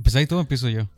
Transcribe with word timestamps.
¿Empezáis 0.00 0.26
tú 0.28 0.38
o 0.38 0.40
empiezo 0.40 0.70
yo? 0.70 0.88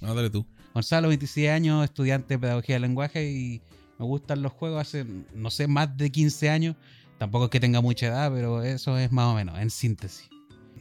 No, 0.00 0.14
dale 0.14 0.30
tú. 0.30 0.46
Gonzalo, 0.72 1.08
26 1.08 1.50
años, 1.50 1.84
estudiante 1.84 2.32
de 2.34 2.38
pedagogía 2.38 2.76
de 2.76 2.80
lenguaje 2.80 3.30
y 3.30 3.60
me 3.98 4.06
gustan 4.06 4.40
los 4.40 4.50
juegos 4.50 4.80
hace, 4.80 5.04
no 5.34 5.50
sé, 5.50 5.66
más 5.66 5.94
de 5.94 6.10
15 6.10 6.48
años. 6.48 6.74
Tampoco 7.18 7.44
es 7.44 7.50
que 7.50 7.60
tenga 7.60 7.82
mucha 7.82 8.06
edad, 8.06 8.32
pero 8.32 8.62
eso 8.62 8.96
es 8.96 9.12
más 9.12 9.26
o 9.26 9.34
menos, 9.34 9.58
en 9.58 9.68
síntesis. 9.68 10.30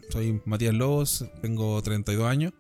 Soy 0.10 0.42
Matías 0.46 0.74
Lobos, 0.74 1.26
tengo 1.42 1.82
32 1.82 2.26
años. 2.26 2.54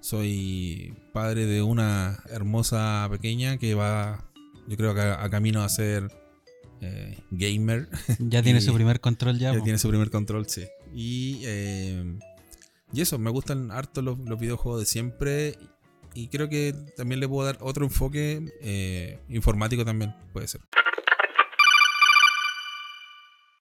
Soy 0.00 0.92
padre 1.12 1.46
de 1.46 1.62
una 1.62 2.18
hermosa 2.28 3.06
pequeña 3.08 3.58
que 3.58 3.76
va, 3.76 4.24
yo 4.66 4.76
creo 4.76 4.92
que 4.92 5.02
a, 5.02 5.22
a 5.22 5.30
camino 5.30 5.62
a 5.62 5.68
ser 5.68 6.10
eh, 6.80 7.16
gamer. 7.30 7.88
Ya 8.18 8.42
tiene 8.42 8.58
Y 8.58 8.62
su 8.62 8.74
primer 8.74 8.98
control 8.98 9.38
ya. 9.38 9.54
Ya 9.54 9.62
tiene 9.62 9.78
su 9.78 9.88
primer 9.88 10.10
control, 10.10 10.48
sí. 10.48 10.64
Y, 10.92 11.42
eh, 11.44 12.18
y 12.92 13.02
eso, 13.02 13.18
me 13.18 13.30
gustan 13.30 13.70
harto 13.70 14.02
los, 14.02 14.18
los 14.18 14.38
videojuegos 14.38 14.80
de 14.80 14.86
siempre. 14.86 15.58
Y 16.14 16.28
creo 16.28 16.48
que 16.48 16.72
también 16.96 17.20
le 17.20 17.28
puedo 17.28 17.44
dar 17.44 17.58
otro 17.60 17.84
enfoque 17.84 18.40
eh, 18.62 19.20
informático 19.28 19.84
también, 19.84 20.14
puede 20.32 20.48
ser. 20.48 20.62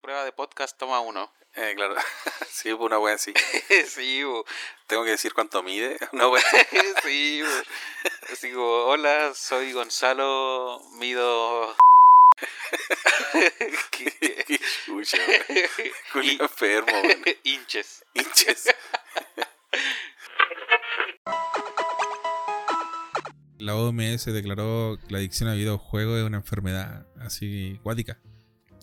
Prueba 0.01 0.23
de 0.23 0.31
podcast, 0.31 0.77
toma 0.77 0.99
uno. 0.99 1.29
Eh, 1.57 1.71
claro. 1.73 1.95
sí, 2.49 2.73
pues 2.73 2.81
una 2.81 2.99
wea 2.99 3.15
así. 3.15 3.33
sí, 3.87 4.23
bo. 4.25 4.43
Tengo 4.87 5.05
que 5.05 5.11
decir 5.11 5.33
cuánto 5.33 5.63
mide. 5.63 5.97
Una 6.11 6.27
wea 6.27 6.43
sí, 7.01 7.41
bo. 7.41 8.29
Así 8.33 8.51
como, 8.51 8.65
hola, 8.65 9.33
soy 9.33 9.71
Gonzalo, 9.71 10.81
mido... 10.95 11.73
Qué 13.91 14.11
qué 14.45 14.59
chucha. 14.85 15.17
Julio 16.11 16.41
enfermo, 16.41 16.91
weón. 16.91 17.23
Inches. 17.43 18.03
Hinches. 18.13 18.75
La 23.59 23.75
OMS 23.75 24.25
declaró 24.25 24.99
que 25.07 25.11
la 25.11 25.17
adicción 25.19 25.49
a 25.49 25.53
videojuegos 25.53 26.19
es 26.19 26.25
una 26.25 26.37
enfermedad 26.37 27.07
así 27.19 27.79
cuática. 27.83 28.19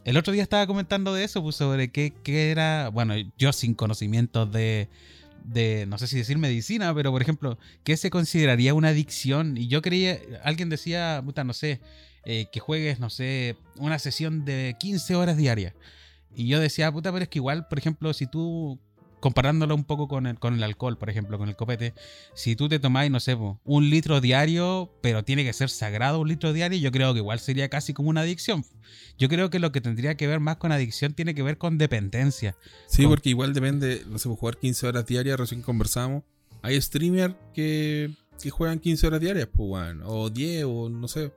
El 0.04 0.16
otro 0.16 0.32
día 0.32 0.42
estaba 0.42 0.66
comentando 0.66 1.14
de 1.14 1.22
eso, 1.24 1.42
pues 1.42 1.54
sobre 1.56 1.92
qué, 1.92 2.12
qué 2.24 2.50
era, 2.50 2.88
bueno, 2.88 3.14
yo 3.38 3.52
sin 3.52 3.74
conocimientos 3.74 4.50
de, 4.50 4.88
de, 5.44 5.86
no 5.86 5.98
sé 5.98 6.06
si 6.08 6.16
decir 6.16 6.38
medicina, 6.38 6.92
pero 6.94 7.12
por 7.12 7.22
ejemplo, 7.22 7.58
¿qué 7.84 7.96
se 7.96 8.10
consideraría 8.10 8.74
una 8.74 8.88
adicción? 8.88 9.56
Y 9.56 9.68
yo 9.68 9.82
creía, 9.82 10.18
alguien 10.42 10.68
decía, 10.68 11.22
puta, 11.24 11.44
no 11.44 11.52
sé, 11.52 11.80
eh, 12.24 12.46
que 12.52 12.60
juegues, 12.60 13.00
no 13.00 13.10
sé, 13.10 13.56
una 13.76 13.98
sesión 13.98 14.44
de 14.44 14.76
15 14.78 15.14
horas 15.14 15.36
diarias. 15.36 15.74
Y 16.34 16.48
yo 16.48 16.60
decía, 16.60 16.90
puta, 16.90 17.12
pero 17.12 17.24
es 17.24 17.28
que 17.28 17.38
igual, 17.38 17.68
por 17.68 17.78
ejemplo, 17.78 18.12
si 18.12 18.26
tú, 18.26 18.80
comparándolo 19.22 19.76
un 19.76 19.84
poco 19.84 20.08
con 20.08 20.26
el, 20.26 20.36
con 20.40 20.54
el 20.54 20.62
alcohol, 20.64 20.98
por 20.98 21.08
ejemplo, 21.08 21.38
con 21.38 21.48
el 21.48 21.54
copete, 21.54 21.94
si 22.34 22.56
tú 22.56 22.68
te 22.68 22.80
tomáis, 22.80 23.08
no 23.08 23.20
sé, 23.20 23.38
un 23.64 23.88
litro 23.88 24.20
diario, 24.20 24.92
pero 25.00 25.22
tiene 25.22 25.44
que 25.44 25.52
ser 25.52 25.70
sagrado 25.70 26.18
un 26.18 26.26
litro 26.28 26.52
diario, 26.52 26.76
yo 26.80 26.90
creo 26.90 27.12
que 27.14 27.20
igual 27.20 27.38
sería 27.38 27.68
casi 27.68 27.94
como 27.94 28.10
una 28.10 28.22
adicción. 28.22 28.64
Yo 29.18 29.28
creo 29.28 29.48
que 29.48 29.60
lo 29.60 29.70
que 29.70 29.80
tendría 29.80 30.16
que 30.16 30.26
ver 30.26 30.40
más 30.40 30.56
con 30.56 30.72
adicción 30.72 31.14
tiene 31.14 31.36
que 31.36 31.42
ver 31.44 31.56
con 31.56 31.78
dependencia. 31.78 32.56
Sí, 32.88 33.02
Con- 33.02 33.12
porque 33.12 33.30
igual 33.30 33.54
depende, 33.54 34.02
no 34.08 34.18
sé, 34.18 34.28
jugar 34.28 34.58
15 34.58 34.88
horas 34.88 35.06
diarias, 35.06 35.38
recién 35.38 35.62
conversamos. 35.62 36.24
Hay 36.60 36.80
streamers 36.82 37.34
que, 37.54 38.10
que 38.42 38.50
juegan 38.50 38.80
15 38.80 39.06
horas 39.06 39.20
diarias, 39.20 39.46
pues, 39.54 39.70
weón, 39.70 40.02
o 40.04 40.30
10, 40.30 40.64
o 40.66 40.88
no 40.88 41.06
sé. 41.06 41.32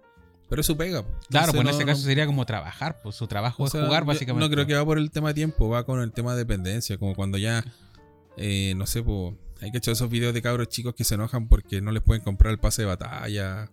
Pero 0.49 0.61
eso 0.61 0.77
pega. 0.77 1.03
Claro, 1.29 1.51
pues 1.51 1.59
en 1.61 1.63
no- 1.63 1.69
ese 1.71 1.79
no- 1.79 1.85
caso 1.87 2.01
sería 2.03 2.25
como 2.27 2.45
trabajar, 2.45 3.01
pues 3.01 3.15
su 3.15 3.27
trabajo 3.27 3.63
o 3.63 3.65
es 3.65 3.71
jugar 3.71 4.05
básicamente. 4.05 4.47
No 4.47 4.53
creo 4.53 4.67
que 4.67 4.75
va 4.75 4.85
por 4.85 4.97
el 4.97 5.09
tema 5.11 5.29
de 5.29 5.33
tiempo, 5.33 5.69
va 5.69 5.85
con 5.85 5.99
el 6.01 6.11
tema 6.11 6.33
de 6.33 6.39
dependencia, 6.39 6.97
como 6.97 7.15
cuando 7.15 7.37
ya, 7.37 7.63
eh, 8.37 8.73
no 8.77 8.85
sé, 8.85 9.01
pues, 9.01 9.33
hay 9.61 9.71
que 9.71 9.79
echar 9.79 9.93
esos 9.93 10.09
videos 10.09 10.33
de 10.33 10.41
cabros 10.41 10.67
chicos 10.69 10.93
que 10.93 11.03
se 11.03 11.15
enojan 11.15 11.47
porque 11.47 11.81
no 11.81 11.91
les 11.91 12.03
pueden 12.03 12.23
comprar 12.23 12.51
el 12.51 12.59
pase 12.59 12.83
de 12.83 12.87
batalla. 12.87 13.71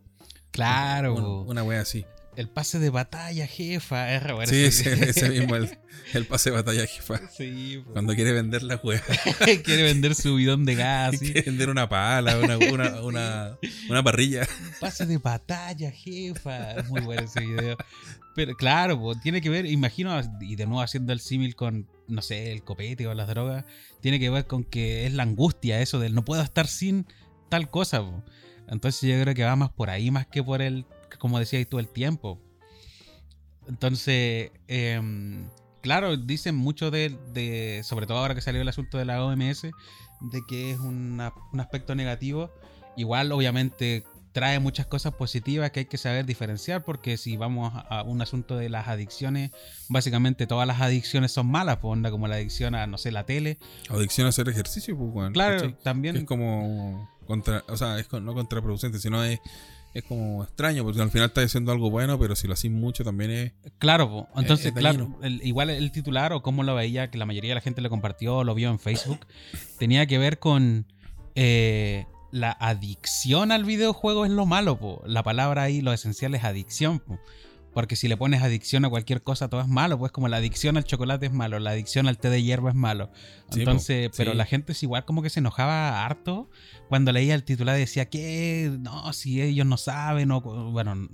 Claro, 0.51 1.15
Una, 1.15 1.51
una 1.51 1.63
wea 1.63 1.81
así. 1.83 2.05
El 2.37 2.49
pase 2.49 2.79
de 2.79 2.91
batalla, 2.91 3.47
jefa. 3.47 4.15
Es 4.43 4.49
Sí, 4.49 4.65
ese- 4.65 5.11
ese, 5.11 5.29
mismo, 5.31 5.57
el, 5.57 5.79
el 6.15 6.25
pase 6.27 6.51
de 6.51 6.57
batalla 6.57 6.87
jefa. 6.87 7.21
Sí. 7.31 7.83
Cuando 7.93 8.15
quiere 8.15 8.33
vender 8.33 8.63
la 8.63 8.77
wea. 8.77 9.03
quiere 9.65 9.83
vender 9.83 10.15
su 10.15 10.37
bidón 10.37 10.65
de 10.65 10.75
gas. 10.75 11.19
sí. 11.19 11.27
Quiere 11.33 11.43
vender 11.43 11.69
una 11.71 11.89
pala, 11.89 12.39
una, 12.39 12.57
una, 12.59 13.03
una, 13.03 13.59
una 13.89 14.03
parrilla. 14.03 14.47
Pase 14.81 15.07
de 15.07 15.19
batalla, 15.19 15.91
jefa. 15.91 16.73
Es 16.73 16.89
muy 16.89 17.01
bueno 17.03 17.23
ese 17.23 17.41
video. 17.41 17.77
Pero 18.35 18.55
claro, 18.57 18.99
po, 18.99 19.15
tiene 19.15 19.43
que 19.43 19.51
ver, 19.51 19.67
imagino, 19.67 20.19
y 20.41 20.57
de 20.57 20.65
nuevo 20.65 20.81
haciendo 20.81 21.13
el 21.13 21.21
símil 21.21 21.55
con, 21.55 21.87
no 22.09 22.23
sé, 22.23 22.51
el 22.53 22.63
copete 22.65 23.07
o 23.07 23.13
las 23.13 23.29
drogas, 23.29 23.67
tiene 24.01 24.19
que 24.19 24.31
ver 24.31 24.47
con 24.47 24.65
que 24.65 25.05
es 25.07 25.13
la 25.13 25.23
angustia, 25.25 25.83
eso 25.83 25.99
del 25.99 26.15
no 26.15 26.25
puedo 26.25 26.41
estar 26.41 26.67
sin 26.67 27.07
tal 27.51 27.69
cosa. 27.69 28.01
po. 28.01 28.25
Entonces 28.69 29.03
yo 29.03 29.21
creo 29.21 29.35
que 29.35 29.45
va 29.45 29.55
más 29.55 29.71
por 29.71 29.91
ahí, 29.91 30.11
más 30.11 30.27
que 30.27 30.43
por 30.43 30.63
el, 30.63 30.87
como 31.23 31.39
decías 31.39 31.65
tú, 31.69 31.79
el 31.79 31.87
tiempo. 31.87 32.41
Entonces, 33.69 34.51
em, 34.67 35.49
claro, 35.83 36.17
dicen 36.17 36.57
mucho 36.57 36.91
de, 36.91 37.17
de, 37.33 37.83
sobre 37.85 38.07
todo 38.07 38.19
ahora 38.19 38.35
que 38.35 38.41
salió 38.41 38.61
el 38.61 38.69
asunto 38.69 38.99
de 38.99 39.05
la 39.05 39.25
OMS, 39.25 39.63
de 40.21 40.41
que 40.49 40.73
es 40.73 40.79
una- 40.81 41.33
un 41.53 41.61
aspecto 41.61 41.95
negativo. 41.95 42.51
Igual, 42.97 43.31
obviamente, 43.31 44.05
trae 44.33 44.59
muchas 44.59 44.87
cosas 44.87 45.15
positivas 45.15 45.71
que 45.71 45.81
hay 45.81 45.87
que 45.87 45.97
saber 45.97 46.27
diferenciar, 46.27 46.85
porque 46.85 47.17
si 47.17 47.37
vamos 47.37 47.73
a 47.89 48.03
un 48.03 48.21
asunto 48.21 48.57
de 48.57 48.69
las 48.69 48.89
adicciones, 48.89 49.53
básicamente 49.89 50.47
todas 50.49 50.67
las 50.67 50.81
adicciones 50.81 51.31
son 51.31 51.47
malas, 51.47 51.77
pues 51.77 51.93
onda 51.93 52.11
como 52.11 52.27
la 52.27 52.37
adicción 52.37 52.75
a, 52.75 52.87
no 52.89 52.99
sé, 52.99 53.13
la 53.13 53.25
tele. 53.27 53.59
Adicción 53.89 54.27
a 54.27 54.31
hacer 54.31 54.49
ejercicio, 54.49 54.97
pues, 54.99 55.11
weón. 55.13 55.33
Claro, 55.35 55.57
¿cachai? 55.57 55.77
también... 55.85 56.15
Que 56.15 56.21
es 56.23 56.27
como 56.27 57.09
contra, 57.27 57.63
o 57.69 57.77
sea, 57.77 57.99
es 58.01 58.11
no 58.13 58.35
contraproducente, 58.35 58.99
sino 58.99 59.23
es, 59.23 59.39
es 59.95 60.05
como 60.05 60.43
extraño, 60.43 60.85
porque 60.85 61.03
al 61.03 61.11
final 61.11 61.29
estás 61.29 61.45
haciendo 61.45 61.71
algo 61.73 61.91
bueno, 61.91 62.19
pero 62.19 62.35
si 62.35 62.47
lo 62.47 62.55
haces 62.55 62.71
mucho 62.71 63.05
también 63.05 63.31
es. 63.31 63.53
Claro, 63.79 64.09
po. 64.09 64.29
entonces, 64.37 64.67
es 64.67 64.73
claro, 64.73 65.19
el- 65.23 65.41
igual 65.45 65.71
el 65.71 65.93
titular 65.93 66.33
o 66.33 66.43
cómo 66.43 66.63
lo 66.63 66.75
veía, 66.75 67.11
que 67.11 67.19
la 67.19 67.27
mayoría 67.27 67.51
de 67.51 67.55
la 67.57 67.61
gente 67.61 67.81
lo 67.83 67.91
compartió 67.91 68.45
lo 68.45 68.55
vio 68.55 68.71
en 68.71 68.79
Facebook, 68.79 69.21
tenía 69.79 70.07
que 70.07 70.19
ver 70.19 70.39
con 70.39 70.87
eh, 71.35 72.07
la 72.31 72.53
adicción 72.53 73.53
al 73.53 73.65
videojuego 73.65 74.25
es 74.25 74.31
lo 74.31 74.47
malo, 74.47 74.79
po. 74.79 75.03
La 75.07 75.23
palabra 75.23 75.63
ahí, 75.65 75.81
lo 75.83 75.93
esencial 75.93 76.35
es 76.35 76.45
adicción, 76.45 76.99
po. 77.01 77.19
Porque 77.73 77.97
si 77.97 78.07
le 78.09 78.17
pones 78.17 78.43
adicción 78.43 78.85
a 78.85 78.91
cualquier 78.91 79.23
cosa, 79.23 79.49
todo 79.49 79.61
es 79.61 79.69
malo, 79.69 79.99
pues 79.99 80.13
como 80.13 80.29
la 80.29 80.37
adicción 80.37 80.77
al 80.77 80.85
chocolate 80.85 81.27
es 81.27 81.33
malo, 81.33 81.59
la 81.59 81.71
adicción 81.71 82.07
al 82.07 82.19
té 82.19 82.29
de 82.29 82.43
hierba 82.43 82.71
es 82.71 82.77
malo. 82.77 83.11
Sí, 83.51 83.61
Entonces, 83.61 84.11
pero 84.17 84.35
la 84.35 84.45
gente 84.45 84.73
es 84.73 84.83
igual 84.83 85.05
como 85.05 85.23
que 85.23 85.31
se 85.31 85.41
enojaba 85.41 86.05
harto 86.05 86.51
cuando 86.89 87.13
leía 87.13 87.35
el 87.35 87.45
titular 87.45 87.77
y 87.77 87.81
decía 87.81 88.11
que 88.11 88.77
no, 88.81 89.13
si 89.13 89.41
ellos 89.41 89.67
no 89.67 89.77
saben, 89.77 90.31
o 90.31 90.41
bueno, 90.41 91.09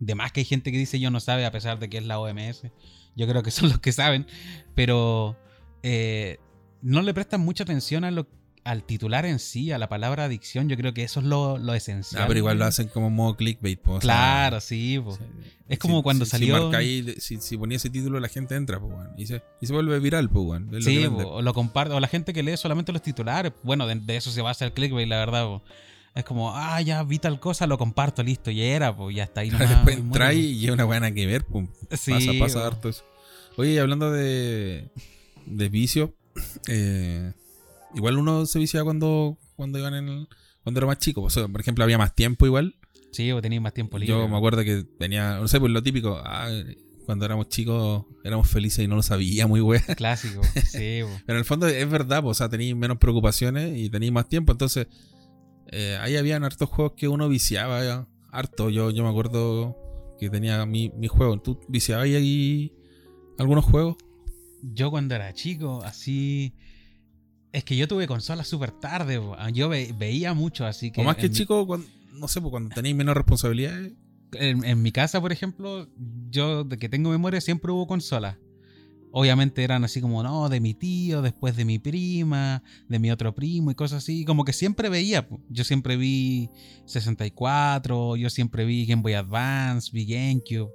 de 0.00 0.14
más 0.14 0.32
que 0.32 0.40
hay 0.40 0.44
gente 0.44 0.72
que 0.72 0.78
dice 0.78 0.98
yo 0.98 1.10
no 1.10 1.20
sabe 1.20 1.46
a 1.46 1.52
pesar 1.52 1.78
de 1.78 1.88
que 1.88 1.98
es 1.98 2.04
la 2.04 2.18
OMS. 2.18 2.62
Yo 3.14 3.28
creo 3.28 3.42
que 3.42 3.50
son 3.50 3.68
los 3.70 3.78
que 3.78 3.92
saben, 3.92 4.26
pero 4.74 5.36
eh, 5.82 6.38
no 6.80 7.02
le 7.02 7.14
prestan 7.14 7.40
mucha 7.40 7.62
atención 7.62 8.04
a 8.04 8.10
lo, 8.10 8.26
al 8.64 8.84
titular 8.84 9.26
en 9.26 9.38
sí, 9.38 9.72
a 9.72 9.78
la 9.78 9.88
palabra 9.88 10.24
adicción. 10.24 10.68
Yo 10.68 10.76
creo 10.76 10.94
que 10.94 11.02
eso 11.02 11.20
es 11.20 11.26
lo, 11.26 11.58
lo 11.58 11.74
esencial. 11.74 12.22
Ah, 12.22 12.26
pero 12.28 12.38
igual 12.38 12.58
lo 12.58 12.64
hacen 12.64 12.88
como 12.88 13.10
modo 13.10 13.36
clickbait, 13.36 13.80
pues. 13.80 13.98
o 13.98 14.00
sea, 14.00 14.02
Claro, 14.02 14.60
sí. 14.60 15.00
po. 15.02 15.18
Es 15.68 15.78
como 15.78 16.02
cuando 16.02 16.24
si, 16.24 16.30
salió- 16.32 16.56
Si, 16.56 16.62
marcáis- 16.62 17.18
si, 17.18 17.40
si 17.40 17.56
ponía 17.56 17.76
ese 17.76 17.90
título, 17.90 18.20
la 18.20 18.28
gente 18.28 18.54
entra, 18.54 18.78
pues, 18.78 18.92
weón. 18.94 19.10
Y 19.16 19.26
se, 19.26 19.42
y 19.60 19.66
se 19.66 19.72
vuelve 19.72 19.98
viral, 20.00 20.28
pues. 20.30 20.60
Es 20.62 20.70
lo 20.70 20.80
Sí, 20.80 21.06
po, 21.08 21.16
o 21.28 21.42
lo 21.42 21.54
comparte, 21.54 21.94
o 21.94 22.00
la 22.00 22.08
gente 22.08 22.32
que 22.32 22.42
lee 22.42 22.56
solamente 22.56 22.92
los 22.92 23.02
titulares, 23.02 23.52
bueno, 23.62 23.86
de, 23.86 23.94
de 23.96 24.16
eso 24.16 24.30
se 24.30 24.42
basa 24.42 24.64
el 24.64 24.72
clickbait, 24.72 25.08
la 25.08 25.16
verdad. 25.18 25.44
po. 25.44 25.62
Es 26.14 26.24
como, 26.24 26.54
ah, 26.54 26.78
ya 26.82 27.02
vi 27.04 27.18
tal 27.18 27.40
cosa, 27.40 27.66
lo 27.66 27.78
comparto, 27.78 28.22
listo, 28.22 28.50
y 28.50 28.60
era, 28.60 28.94
pues 28.94 29.16
ya 29.16 29.22
está 29.24 29.40
ahí 29.40 29.50
nomás. 29.50 29.68
Después 29.70 29.96
entra 29.96 30.32
y 30.34 30.64
es 30.64 30.70
una 30.70 30.84
buena 30.84 31.10
que 31.12 31.26
ver, 31.26 31.44
po. 31.46 31.66
Sí, 31.90 32.10
pasa, 32.12 32.30
pasa 32.38 32.58
po. 32.60 32.64
harto 32.66 32.88
eso. 32.90 33.02
Oye, 33.56 33.80
hablando 33.80 34.10
de, 34.10 34.90
de 35.46 35.68
vicio, 35.70 36.14
eh, 36.68 37.32
igual 37.94 38.18
uno 38.18 38.46
se 38.46 38.58
viciaba 38.58 38.84
cuando, 38.84 39.38
cuando 39.56 39.78
iban 39.78 39.94
en 39.94 40.08
el- 40.08 40.28
cuando 40.62 40.78
era 40.80 40.86
más 40.86 40.98
chico. 40.98 41.22
O 41.22 41.30
sea, 41.30 41.48
por 41.48 41.60
ejemplo, 41.60 41.84
había 41.84 41.98
más 41.98 42.14
tiempo 42.14 42.46
igual. 42.46 42.76
Sí, 43.12 43.30
vos 43.32 43.42
tenías 43.42 43.62
más 43.62 43.74
tiempo 43.74 43.98
libre. 43.98 44.14
Yo 44.14 44.28
me 44.28 44.36
acuerdo 44.36 44.62
que 44.64 44.84
tenía, 44.98 45.38
no 45.38 45.48
sé, 45.48 45.58
pues 45.60 45.70
lo 45.72 45.82
típico, 45.82 46.20
ah, 46.24 46.48
cuando 47.04 47.24
éramos 47.24 47.48
chicos 47.48 48.04
éramos 48.24 48.48
felices 48.48 48.84
y 48.84 48.88
no 48.88 48.94
lo 48.96 49.02
sabíamos, 49.02 49.50
muy 49.50 49.60
wea. 49.60 49.82
Clásico, 49.96 50.40
sí. 50.64 51.00
Pero 51.26 51.36
en 51.36 51.36
el 51.36 51.44
fondo 51.44 51.66
es 51.66 51.90
verdad, 51.90 52.22
pues, 52.22 52.30
o 52.30 52.38
sea, 52.38 52.48
tenéis 52.48 52.74
menos 52.76 52.98
preocupaciones 52.98 53.76
y 53.76 53.90
tenéis 53.90 54.12
más 54.12 54.28
tiempo. 54.28 54.52
Entonces, 54.52 54.86
eh, 55.70 55.98
ahí 56.00 56.16
habían 56.16 56.44
hartos 56.44 56.68
juegos 56.68 56.94
que 56.96 57.08
uno 57.08 57.28
viciaba, 57.28 57.84
ya, 57.84 58.06
harto. 58.30 58.70
Yo, 58.70 58.90
yo 58.90 59.02
me 59.02 59.10
acuerdo 59.10 59.76
que 60.18 60.30
tenía 60.30 60.64
mi, 60.64 60.90
mi 60.96 61.08
juego. 61.08 61.40
¿Tú 61.40 61.58
viciabas 61.68 62.04
ahí 62.04 62.72
algunos 63.38 63.64
juegos? 63.64 63.96
Yo 64.62 64.90
cuando 64.90 65.14
era 65.16 65.34
chico, 65.34 65.82
así... 65.84 66.54
Es 67.52 67.64
que 67.64 67.76
yo 67.76 67.86
tuve 67.86 68.06
consolas 68.06 68.48
súper 68.48 68.70
tarde. 68.70 69.20
Ah, 69.38 69.50
yo 69.50 69.68
ve- 69.68 69.94
veía 69.98 70.32
mucho, 70.34 70.64
así 70.66 70.90
que... 70.90 71.00
o 71.02 71.04
más 71.04 71.16
que 71.16 71.28
mi- 71.28 71.34
chico, 71.34 71.66
cuando- 71.66 71.86
no 72.14 72.26
sé, 72.28 72.40
pues 72.40 72.50
cuando 72.50 72.74
tenéis 72.74 72.96
menos 72.96 73.14
responsabilidades. 73.16 73.92
en, 74.34 74.64
en 74.64 74.80
mi 74.82 74.90
casa, 74.92 75.20
por 75.20 75.32
ejemplo, 75.32 75.88
yo 76.30 76.64
de 76.64 76.78
que 76.78 76.88
tengo 76.88 77.10
memoria 77.10 77.40
siempre 77.42 77.70
hubo 77.70 77.86
consolas. 77.86 78.36
obviamente 79.14 79.62
eran 79.62 79.84
así 79.84 80.00
como, 80.00 80.22
no, 80.22 80.48
de 80.48 80.58
mi 80.60 80.72
tío, 80.72 81.20
después 81.20 81.54
de 81.54 81.66
mi 81.66 81.78
prima, 81.78 82.62
de 82.88 82.98
mi 82.98 83.10
otro 83.10 83.34
primo 83.34 83.70
y 83.70 83.74
cosas 83.74 83.98
así. 84.02 84.24
Como 84.24 84.46
que 84.46 84.54
siempre 84.54 84.88
veía. 84.88 85.28
Yo 85.50 85.64
siempre 85.64 85.98
vi 85.98 86.48
64, 86.86 88.16
yo 88.16 88.30
siempre 88.30 88.64
vi 88.64 88.86
Game 88.86 89.02
Boy 89.02 89.12
Advance, 89.14 89.90
vi 89.92 90.06
GameCube. 90.06 90.70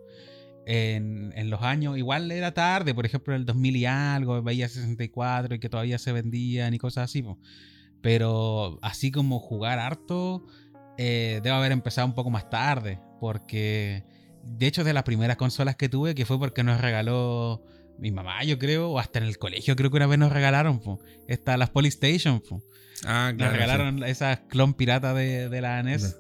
En, 0.70 1.32
en 1.38 1.50
los 1.50 1.62
años, 1.62 1.98
igual 1.98 2.30
era 2.30 2.54
tarde, 2.54 2.94
por 2.94 3.06
ejemplo, 3.06 3.34
en 3.34 3.40
el 3.40 3.46
2000 3.46 3.76
y 3.78 3.86
algo, 3.86 4.44
veía 4.44 4.68
64 4.68 5.56
y 5.56 5.60
que 5.60 5.70
todavía 5.70 5.98
se 5.98 6.12
vendían 6.12 6.74
y 6.74 6.78
cosas 6.78 7.06
así. 7.06 7.24
po. 7.24 7.40
Pero 8.02 8.78
así 8.82 9.10
como 9.10 9.40
jugar 9.40 9.80
harto, 9.80 10.46
eh, 10.98 11.40
debo 11.42 11.56
haber 11.56 11.72
empezado 11.72 12.06
un 12.06 12.14
poco 12.14 12.30
más 12.30 12.50
tarde, 12.50 13.00
porque 13.22 14.04
de 14.44 14.68
hecho 14.68 14.84
de 14.84 14.92
las 14.94 15.04
primeras 15.04 15.38
consolas 15.38 15.78
que 15.78 15.88
tuve, 15.88 16.16
que 16.16 16.26
fue 16.26 16.38
porque 16.38 16.64
nos 16.64 16.82
regaló 16.82 17.64
mi 17.98 18.12
mamá, 18.12 18.44
yo 18.44 18.60
creo, 18.60 18.92
o 18.92 19.00
hasta 19.00 19.20
en 19.20 19.26
el 19.26 19.38
colegio 19.38 19.76
creo 19.76 19.90
que 19.90 19.98
una 19.98 20.08
vez 20.08 20.20
nos 20.20 20.32
regalaron, 20.34 20.80
po. 20.80 21.00
Esta, 21.30 21.56
las 21.56 21.70
Polystation, 21.70 22.42
po. 22.42 22.62
Ah, 23.06 23.30
Nos 23.32 23.38
claro. 23.38 23.54
regalaron 23.54 24.04
esas 24.04 24.40
clon 24.50 24.74
pirata 24.74 25.14
de, 25.14 25.50
de 25.50 25.62
la 25.62 25.82
NES. 25.82 26.18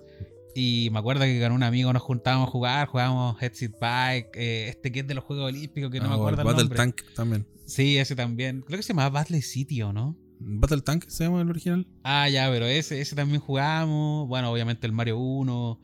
Y 0.59 0.89
me 0.91 0.97
acuerdo 0.97 1.23
que 1.25 1.39
con 1.39 1.51
un 1.51 1.61
amigo 1.61 1.93
nos 1.93 2.01
juntábamos 2.01 2.47
a 2.47 2.51
jugar, 2.51 2.87
jugábamos 2.87 3.39
Headset 3.39 3.73
Bike, 3.79 4.29
eh, 4.33 4.69
este 4.69 4.91
que 4.91 5.01
es 5.01 5.07
de 5.07 5.13
los 5.13 5.23
Juegos 5.23 5.45
Olímpicos, 5.49 5.91
que 5.91 5.99
no 5.99 6.05
Ah, 6.05 6.09
me 6.09 6.15
o 6.15 6.17
acuerdo 6.17 6.41
el 6.41 6.47
Battle 6.47 6.63
nombre. 6.63 6.77
Tank 6.77 7.01
también. 7.15 7.45
Sí, 7.67 7.97
ese 7.99 8.15
también. 8.15 8.61
Creo 8.65 8.77
que 8.77 8.81
se 8.83 8.87
llamaba 8.93 9.09
Battle 9.11 9.39
City, 9.43 9.83
¿o 9.83 9.93
no? 9.93 10.17
¿Battle 10.39 10.81
Tank 10.81 11.05
se 11.09 11.25
llama 11.25 11.41
el 11.41 11.49
original? 11.51 11.85
Ah, 12.03 12.27
ya, 12.27 12.49
pero 12.49 12.65
ese, 12.65 12.99
ese 12.99 13.15
también 13.15 13.39
jugamos. 13.39 14.27
Bueno, 14.27 14.51
obviamente 14.51 14.87
el 14.87 14.93
Mario 14.93 15.19
1. 15.19 15.79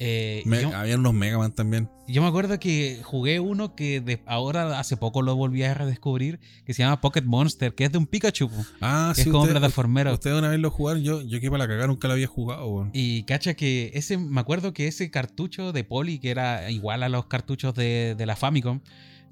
Eh, 0.00 0.42
y 0.44 0.48
Me- 0.48 0.62
yo, 0.62 0.74
Había 0.74 0.96
unos 0.96 1.14
Mega 1.14 1.38
Man 1.38 1.52
también. 1.52 1.88
yo 2.08 2.20
me 2.20 2.28
acuerdo 2.28 2.58
que 2.58 3.00
jugué 3.04 3.38
uno 3.38 3.74
que 3.76 4.00
de- 4.00 4.20
ahora 4.26 4.78
hace 4.80 4.96
poco 4.96 5.22
lo 5.22 5.36
volví 5.36 5.62
a 5.62 5.72
redescubrir, 5.74 6.40
que 6.66 6.74
se 6.74 6.82
llama 6.82 7.00
Pocket 7.00 7.22
Monster, 7.22 7.74
que 7.74 7.84
es 7.84 7.92
de 7.92 7.98
un 7.98 8.06
Pikachu, 8.06 8.50
Ah, 8.80 9.12
que 9.14 9.22
sí. 9.22 9.28
es 9.28 9.32
como 9.32 9.44
usted- 9.44 9.54
plataformero. 9.54 10.12
Ustedes 10.12 10.36
una 10.36 10.48
vez 10.48 10.58
lo 10.58 10.70
jugaron, 10.70 11.02
yo, 11.02 11.22
yo 11.22 11.40
que 11.40 11.50
para 11.50 11.64
la 11.64 11.68
cagar 11.68 11.88
nunca 11.88 12.08
lo 12.08 12.14
había 12.14 12.26
jugado. 12.26 12.88
Y 12.92 13.22
cacha 13.22 13.54
que 13.54 13.92
ese, 13.94 14.18
me 14.18 14.40
acuerdo 14.40 14.72
que 14.72 14.88
ese 14.88 15.10
cartucho 15.10 15.72
de 15.72 15.84
Poli, 15.84 16.18
que 16.18 16.30
era 16.30 16.70
igual 16.70 17.02
a 17.04 17.08
los 17.08 17.26
cartuchos 17.26 17.74
de, 17.74 18.14
de 18.18 18.26
la 18.26 18.34
Famicom, 18.36 18.80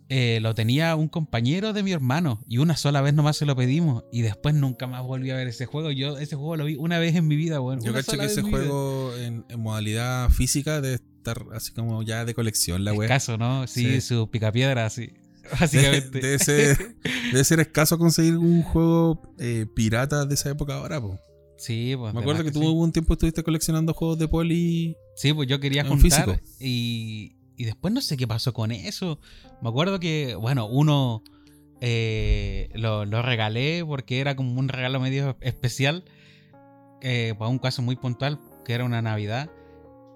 eh, 0.08 0.40
lo 0.42 0.54
tenía 0.54 0.94
un 0.96 1.08
compañero 1.08 1.72
de 1.72 1.82
mi 1.82 1.92
hermano 1.92 2.42
y 2.48 2.58
una 2.58 2.76
sola 2.76 3.00
vez 3.00 3.14
nomás 3.14 3.36
se 3.36 3.46
lo 3.46 3.56
pedimos 3.56 4.04
y 4.12 4.22
después 4.22 4.54
nunca 4.54 4.86
más 4.86 5.02
volví 5.02 5.30
a 5.30 5.36
ver 5.36 5.48
ese 5.48 5.66
juego. 5.66 5.90
Yo 5.90 6.18
ese 6.18 6.36
juego 6.36 6.56
lo 6.56 6.64
vi 6.66 6.74
una 6.76 6.98
vez 6.98 7.14
en 7.16 7.26
mi 7.26 7.36
vida, 7.36 7.58
bueno. 7.60 7.82
Yo 7.82 7.92
cacho 7.92 8.18
que 8.18 8.24
ese 8.26 8.42
juego 8.42 9.14
en, 9.16 9.44
en 9.48 9.60
modalidad 9.60 10.28
física 10.30 10.80
debe 10.80 10.96
estar 10.96 11.44
así 11.54 11.72
como 11.72 12.02
ya 12.02 12.24
de 12.24 12.34
colección, 12.34 12.84
la 12.84 12.92
wea. 12.92 13.06
Escaso, 13.06 13.38
¿no? 13.38 13.66
Sí, 13.66 13.84
Sí. 13.84 14.00
su 14.00 14.28
picapiedra, 14.30 14.90
sí. 14.90 15.10
Debe, 15.42 15.56
Básicamente. 15.60 16.20
debe 16.20 16.38
ser, 16.38 16.96
debe 17.32 17.44
ser 17.44 17.60
escaso 17.60 17.98
conseguir 17.98 18.36
un 18.36 18.62
juego 18.62 19.34
eh, 19.38 19.66
pirata 19.74 20.24
de 20.26 20.34
esa 20.34 20.50
época 20.50 20.74
ahora, 20.74 21.00
po. 21.00 21.18
Sí, 21.58 21.94
pues. 21.96 22.12
Me 22.12 22.20
acuerdo 22.20 22.42
que 22.44 22.50
sí. 22.52 22.54
tú 22.60 22.68
hubo 22.68 22.80
un 22.82 22.92
tiempo 22.92 23.12
estuviste 23.14 23.42
coleccionando 23.42 23.94
juegos 23.94 24.18
de 24.18 24.28
poli. 24.28 24.96
Sí, 25.16 25.32
pues 25.32 25.48
yo 25.48 25.60
quería 25.60 25.84
juntar 25.84 26.02
físico. 26.02 26.36
y, 26.60 27.36
y 27.62 27.64
después 27.64 27.94
no 27.94 28.00
sé 28.00 28.16
qué 28.16 28.26
pasó 28.26 28.52
con 28.52 28.72
eso. 28.72 29.20
Me 29.60 29.68
acuerdo 29.68 30.00
que, 30.00 30.34
bueno, 30.34 30.66
uno 30.66 31.22
eh, 31.80 32.68
lo, 32.74 33.04
lo 33.04 33.22
regalé 33.22 33.84
porque 33.86 34.18
era 34.18 34.34
como 34.34 34.58
un 34.58 34.68
regalo 34.68 34.98
medio 34.98 35.36
especial 35.40 36.02
eh, 37.02 37.36
para 37.38 37.48
un 37.48 37.60
caso 37.60 37.80
muy 37.80 37.94
puntual, 37.94 38.40
que 38.64 38.72
era 38.72 38.82
una 38.82 39.00
Navidad. 39.00 39.48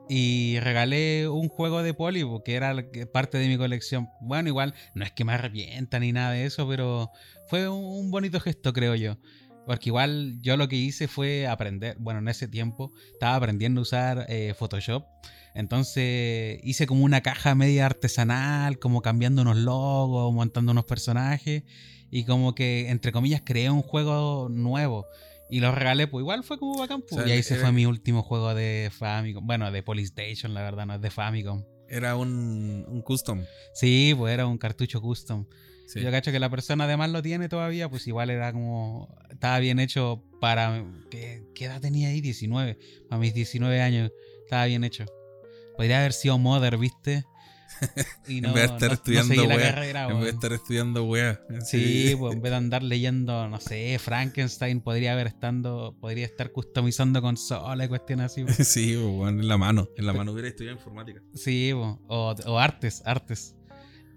Y 0.09 0.59
regalé 0.59 1.29
un 1.29 1.49
juego 1.49 1.85
de 1.85 1.95
poli, 1.95 2.25
que 2.45 2.57
era 2.57 2.75
parte 3.13 3.39
de 3.39 3.47
mi 3.47 3.57
colección. 3.57 4.09
Bueno, 4.21 4.49
igual, 4.49 4.75
no 4.97 5.05
es 5.05 5.13
que 5.13 5.25
me 5.25 5.35
arrepienta 5.35 6.01
ni 6.01 6.11
nada 6.11 6.33
de 6.33 6.47
eso, 6.47 6.67
pero 6.67 7.13
fue 7.47 7.69
un 7.69 8.11
bonito 8.11 8.41
gesto, 8.41 8.73
creo 8.73 8.97
yo. 8.97 9.19
Porque 9.67 9.89
igual 9.91 10.39
yo 10.41 10.57
lo 10.57 10.69
que 10.69 10.77
hice 10.77 11.09
fue 11.09 11.47
aprender, 11.47 11.97
bueno, 11.99 12.21
en 12.21 12.29
ese 12.29 12.47
tiempo 12.47 12.93
estaba 13.13 13.35
aprendiendo 13.35 13.81
a 13.81 13.83
usar 13.83 14.27
eh, 14.29 14.55
Photoshop. 14.57 15.05
Entonces 15.55 16.61
hice 16.63 16.87
como 16.87 17.05
una 17.05 17.21
caja 17.23 17.55
media 17.55 17.87
artesanal, 17.87 18.79
como 18.79 19.03
cambiando 19.03 19.43
unos 19.43 19.57
logos, 19.57 20.33
montando 20.33 20.73
unos 20.73 20.85
personajes. 20.85 21.65
Y 22.11 22.25
como 22.25 22.55
que, 22.55 22.91
entre 22.91 23.11
comillas, 23.11 23.43
creé 23.45 23.69
un 23.71 23.83
juego 23.83 24.49
nuevo. 24.49 25.07
Y 25.51 25.61
lo 25.61 25.73
regalé, 25.73 26.07
pues 26.07 26.23
igual 26.23 26.45
fue 26.45 26.59
como 26.59 26.79
bacán. 26.79 27.03
pues. 27.03 27.13
O 27.13 27.17
sea, 27.17 27.29
y 27.29 27.33
ahí 27.33 27.43
se 27.43 27.57
fue 27.57 27.73
mi 27.73 27.87
último 27.87 28.23
juego 28.23 28.55
de 28.55 28.91
Famicom. 28.93 29.47
Bueno, 29.47 29.71
de 29.73 29.83
Polystation, 29.83 30.55
la 30.55 30.63
verdad, 30.63 30.87
no 30.87 30.95
es 30.95 31.01
de 31.01 31.11
Famicom. 31.11 31.65
Era 31.89 32.17
un, 32.17 32.85
un 32.87 33.03
custom. 33.03 33.45
Sí, 33.75 34.15
pues 34.17 34.35
era 34.35 34.47
un 34.47 34.59
cartucho 34.59 35.01
custom. 35.01 35.47
Sí. 35.87 36.01
Yo 36.01 36.11
cacho 36.11 36.33
que 36.33 36.41
la 36.41 36.51
persona 36.51 36.85
además 36.85 37.11
lo 37.11 37.23
tiene 37.23 37.49
todavía, 37.49 37.89
pues 37.89 38.07
igual 38.07 38.31
era 38.31 38.53
como. 38.53 39.17
Estaba 39.31 39.59
bien 39.61 39.79
hecho 39.79 40.23
para. 40.41 40.85
¿Qué, 41.11 41.45
qué 41.55 41.67
edad 41.67 41.81
tenía 41.81 42.09
ahí? 42.09 42.21
19. 42.21 42.79
A 43.11 43.19
mis 43.19 43.33
19 43.35 43.81
años. 43.81 44.11
Estaba 44.45 44.65
bien 44.67 44.83
hecho. 44.85 45.05
Podría 45.77 45.99
haber 46.01 46.13
sido 46.13 46.39
Mother, 46.39 46.77
¿viste? 46.79 47.25
Y 48.29 48.39
en 48.39 48.55
vez 48.55 48.55
de 48.55 48.63
estar 48.65 48.81
no- 48.83 48.87
no 48.89 48.95
estudiando 48.95 49.45
wea, 49.45 49.59
carrera, 49.75 50.09
En 50.09 50.15
vez 50.17 50.25
de 50.25 50.31
estar 50.31 50.53
estudiando 50.53 51.05
wea. 51.05 51.41
Sí, 51.65 52.15
pues 52.19 52.35
en 52.35 52.41
vez 52.41 52.51
de 52.51 52.57
andar 52.57 52.83
leyendo, 52.83 53.49
no 53.49 53.61
sé, 53.61 53.99
Frankenstein, 54.01 54.81
podría 54.81 55.13
haber 55.13 55.27
estando, 55.27 55.95
podría 56.01 56.25
estar 56.25 56.53
customizando 56.53 57.21
consolas 57.21 57.85
y 57.87 57.89
cuestiones 57.89 58.27
así. 58.33 58.45
pues. 58.45 58.57
Sí, 58.69 58.97
pues, 58.97 59.31
en 59.31 59.47
la 59.47 59.59
mano. 59.59 59.89
En 59.97 60.07
la 60.07 60.13
mano 60.15 60.33
hubiera 60.33 60.49
estudiado 60.49 60.77
informática. 60.77 61.21
Sí, 61.35 61.71
po, 61.75 62.01
o, 62.09 62.35
o 62.47 62.59
artes, 62.59 63.03
artes. 63.05 63.55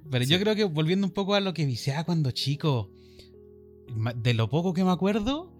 Pero 0.09 0.25
yo 0.25 0.38
Sí. 0.38 0.44
creo 0.44 0.56
que 0.56 0.63
volviendo 0.63 1.06
un 1.07 1.13
poco 1.13 1.35
a 1.35 1.39
lo 1.39 1.53
que 1.53 1.65
viciaba 1.65 2.03
cuando 2.03 2.31
chico, 2.31 2.89
de 4.15 4.33
lo 4.33 4.50
poco 4.50 4.73
que 4.73 4.83
me 4.83 4.91
acuerdo, 4.91 5.51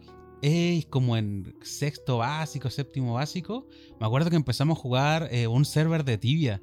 es 0.42 0.86
como 0.86 1.18
en 1.18 1.56
sexto 1.62 2.18
básico, 2.20 2.70
séptimo 2.70 3.14
básico, 3.14 3.68
me 4.00 4.06
acuerdo 4.08 4.30
que 4.30 4.36
empezamos 4.36 4.78
a 4.78 4.82
jugar 4.82 5.28
eh, 5.32 5.48
un 5.48 5.66
server 5.66 6.04
de 6.06 6.18
tibia, 6.18 6.62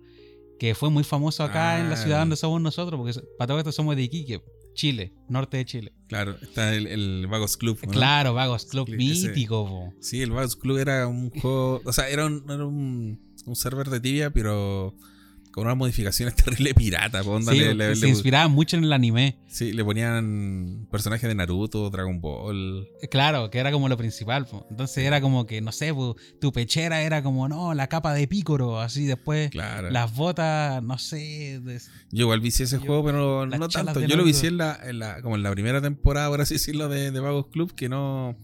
que 0.59 0.75
fue 0.75 0.91
muy 0.91 1.05
famoso 1.05 1.43
acá 1.45 1.79
en 1.81 1.89
la 1.91 1.95
Ah. 1.95 1.99
ciudad 2.03 2.19
donde 2.21 2.37
somos 2.37 2.61
nosotros, 2.61 2.99
porque 2.99 3.21
para 3.37 3.49
todo 3.49 3.59
esto 3.59 3.73
somos 3.73 3.95
de 3.97 4.03
Iquique, 4.03 4.43
Chile, 4.75 5.13
norte 5.29 5.57
de 5.59 5.65
Chile. 5.67 5.93
Claro, 6.09 6.37
está 6.41 6.75
el, 6.75 6.87
el 6.87 7.27
Vagos 7.29 7.57
Club. 7.57 7.79
¿no? 7.85 7.93
Claro, 7.93 8.33
Vagos 8.35 8.65
Club, 8.67 8.89
Ese- 8.89 9.29
mítico, 9.29 9.67
po. 9.67 9.93
Sí, 10.01 10.23
el 10.23 10.31
Vagos 10.31 10.57
Club 10.57 10.79
era 10.79 11.07
un 11.07 11.31
juego. 11.31 11.81
O 11.85 11.93
sea, 11.93 12.09
era 12.09 12.27
un, 12.27 12.45
era 12.49 12.65
un, 12.67 13.21
un 13.45 13.57
server 13.57 13.89
de 13.91 14.01
tibia, 14.01 14.31
pero 14.31 14.95
con 15.57 15.65
unas 15.65 15.77
modificaciones 15.79 16.35
terrible 16.45 16.75
pirata. 16.75 17.23
onda, 17.23 17.51
Sí, 17.53 17.59
le, 17.61 17.75
le- 17.75 17.97
se 17.97 18.03
le- 18.03 18.11
inspiraba 18.11 18.47
mucho 18.49 18.77
en 18.77 18.85
el 18.85 18.93
anime. 18.93 19.39
sí, 19.49 19.73
le 19.73 19.83
ponían 19.83 20.87
personajes 20.91 21.27
de 21.27 21.35
Naruto, 21.35 21.89
Dragon 21.89 22.21
Ball. 22.21 22.87
Claro, 23.11 23.49
que 23.51 23.59
era 23.59 23.73
como 23.73 23.89
lo 23.89 23.97
principal. 23.97 24.45
po. 24.45 24.67
Entonces 24.71 24.99
era 24.99 25.23
como 25.23 25.47
que, 25.47 25.63
no 25.63 25.73
sé, 25.73 25.95
po, 25.95 26.15
tu 26.43 26.53
pechera 26.53 27.01
era 27.01 27.23
como, 27.23 27.49
no, 27.49 27.73
la 27.73 27.87
capa 27.87 28.13
de 28.13 28.29
pícoro, 28.29 28.79
así 28.81 29.07
después 29.07 29.49
Claro. 29.51 29.89
las 29.91 30.15
botas, 30.15 30.83
no 30.83 30.99
sé. 30.99 31.59
de- 31.63 31.81
Yo 32.13 32.25
igual 32.25 32.41
vicié 32.41 32.67
ese 32.67 32.77
Yo- 32.79 32.83
juego, 32.85 33.05
pero 33.07 33.47
no 33.47 33.69
tanto. 33.71 34.01
Yo 34.01 34.17
lo 34.19 34.25
vicié 34.25 34.51
en 34.51 34.59
la, 34.59 34.79
en 34.85 34.99
la- 34.99 35.23
como 35.23 35.37
en 35.37 35.43
la 35.43 35.51
primera 35.53 35.81
temporada, 35.81 36.29
por 36.29 36.43
así 36.43 36.55
decirlo, 36.57 36.91
de, 36.91 37.11
de 37.11 37.21
Vagos 37.21 37.47
Club, 37.47 37.75
que 37.75 37.89
no, 37.89 38.37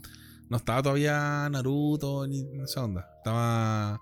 no 0.49 0.57
estaba 0.57 0.83
todavía 0.83 1.47
Naruto 1.50 2.26
ni 2.26 2.42
esa 2.64 2.85
onda. 2.85 3.07
Estaba. 3.19 4.00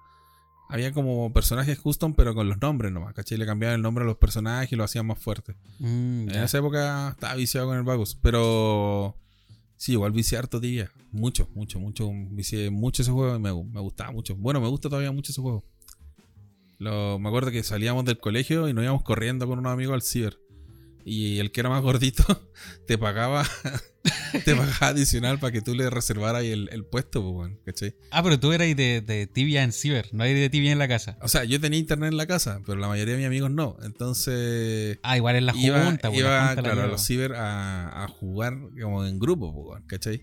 Había 0.70 0.92
como 0.92 1.32
personajes 1.32 1.78
custom, 1.80 2.14
pero 2.14 2.34
con 2.34 2.48
los 2.48 2.60
nombres 2.60 2.92
nomás, 2.92 3.12
¿cachai? 3.12 3.36
Le 3.38 3.44
cambiaban 3.46 3.76
el 3.76 3.82
nombre 3.82 4.04
a 4.04 4.06
los 4.06 4.16
personajes 4.18 4.72
y 4.72 4.76
lo 4.76 4.84
hacían 4.84 5.06
más 5.06 5.18
fuerte. 5.18 5.54
Mm, 5.80 6.28
En 6.30 6.42
esa 6.44 6.58
época 6.58 7.10
estaba 7.10 7.34
viciado 7.34 7.66
con 7.66 7.76
el 7.76 7.82
Vagos, 7.82 8.16
pero. 8.22 9.16
Sí, 9.76 9.92
igual 9.92 10.12
vicié 10.12 10.38
harto 10.38 10.60
tibia. 10.60 10.90
Mucho, 11.10 11.48
mucho, 11.54 11.80
mucho. 11.80 12.10
Vicié 12.30 12.70
mucho 12.70 13.02
ese 13.02 13.10
juego 13.10 13.34
y 13.34 13.38
me, 13.40 13.52
me 13.52 13.80
gustaba 13.80 14.12
mucho. 14.12 14.36
Bueno, 14.36 14.60
me 14.60 14.68
gusta 14.68 14.88
todavía 14.88 15.10
mucho 15.10 15.32
ese 15.32 15.40
juego. 15.40 15.64
Lo, 16.78 17.18
me 17.18 17.28
acuerdo 17.28 17.50
que 17.50 17.62
salíamos 17.62 18.04
del 18.04 18.18
colegio 18.18 18.68
y 18.68 18.72
nos 18.72 18.84
íbamos 18.84 19.02
corriendo 19.02 19.46
con 19.46 19.58
unos 19.58 19.72
amigos 19.72 19.94
al 19.94 20.02
ciber. 20.02 20.38
Y 21.04 21.38
el 21.38 21.50
que 21.50 21.60
era 21.60 21.68
más 21.70 21.82
gordito 21.82 22.24
te 22.86 22.98
pagaba 22.98 23.46
te 24.44 24.54
pagaba 24.54 24.88
adicional 24.88 25.38
para 25.38 25.52
que 25.52 25.62
tú 25.62 25.74
le 25.74 25.88
reservaras 25.90 26.44
el, 26.44 26.68
el 26.72 26.84
puesto, 26.84 27.22
pues, 27.22 27.52
¿cachai? 27.64 27.96
Ah, 28.10 28.22
pero 28.22 28.38
tú 28.38 28.52
eras 28.52 28.74
de, 28.76 29.00
de 29.00 29.26
tibia 29.26 29.62
en 29.62 29.72
ciber, 29.72 30.08
no 30.12 30.24
eres 30.24 30.40
de 30.40 30.50
tibia 30.50 30.72
en 30.72 30.78
la 30.78 30.88
casa. 30.88 31.18
O 31.22 31.28
sea, 31.28 31.44
yo 31.44 31.60
tenía 31.60 31.78
internet 31.78 32.10
en 32.10 32.16
la 32.16 32.26
casa, 32.26 32.60
pero 32.66 32.78
la 32.78 32.88
mayoría 32.88 33.14
de 33.14 33.18
mis 33.18 33.26
amigos 33.26 33.50
no. 33.50 33.76
Entonces 33.82 34.98
Ah, 35.02 35.16
igual 35.16 35.36
en 35.36 35.46
la 35.46 35.56
iba, 35.56 35.84
junta, 35.84 36.10
la 36.10 36.16
iba, 36.16 36.54
la 36.54 36.84
a 36.84 36.86
los 36.86 37.04
ciber 37.04 37.34
a, 37.34 38.04
a 38.04 38.08
jugar 38.08 38.58
como 38.80 39.04
en 39.04 39.18
grupo, 39.18 39.52
pues, 39.52 39.82
¿cachai? 39.86 40.22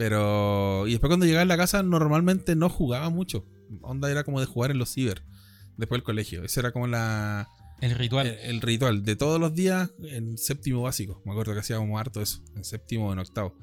Pero. 0.00 0.86
Y 0.86 0.92
después 0.92 1.10
cuando 1.10 1.26
llegaba 1.26 1.42
a 1.42 1.44
la 1.44 1.58
casa, 1.58 1.82
normalmente 1.82 2.56
no 2.56 2.70
jugaba 2.70 3.10
mucho. 3.10 3.44
Onda 3.82 4.10
era 4.10 4.24
como 4.24 4.40
de 4.40 4.46
jugar 4.46 4.70
en 4.70 4.78
los 4.78 4.90
ciber. 4.90 5.22
Después 5.76 5.98
del 5.98 6.04
colegio. 6.04 6.42
Ese 6.42 6.60
era 6.60 6.72
como 6.72 6.86
la. 6.86 7.48
El 7.80 7.94
ritual. 7.94 8.26
El, 8.26 8.38
el 8.56 8.60
ritual 8.60 9.02
de 9.04 9.16
todos 9.16 9.40
los 9.40 9.54
días 9.54 9.90
en 10.02 10.36
séptimo 10.38 10.82
básico. 10.82 11.22
Me 11.24 11.32
acuerdo 11.32 11.52
que 11.54 11.60
hacíamos 11.60 11.98
harto 11.98 12.20
eso. 12.20 12.42
En 12.56 12.64
séptimo 12.64 13.08
o 13.08 13.12
en 13.12 13.18
octavo. 13.18 13.56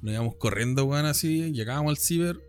Nos 0.00 0.12
íbamos 0.14 0.36
corriendo, 0.36 0.84
weón, 0.84 1.06
así. 1.06 1.52
Llegábamos 1.52 1.90
al 1.90 1.96
ciber. 1.98 2.40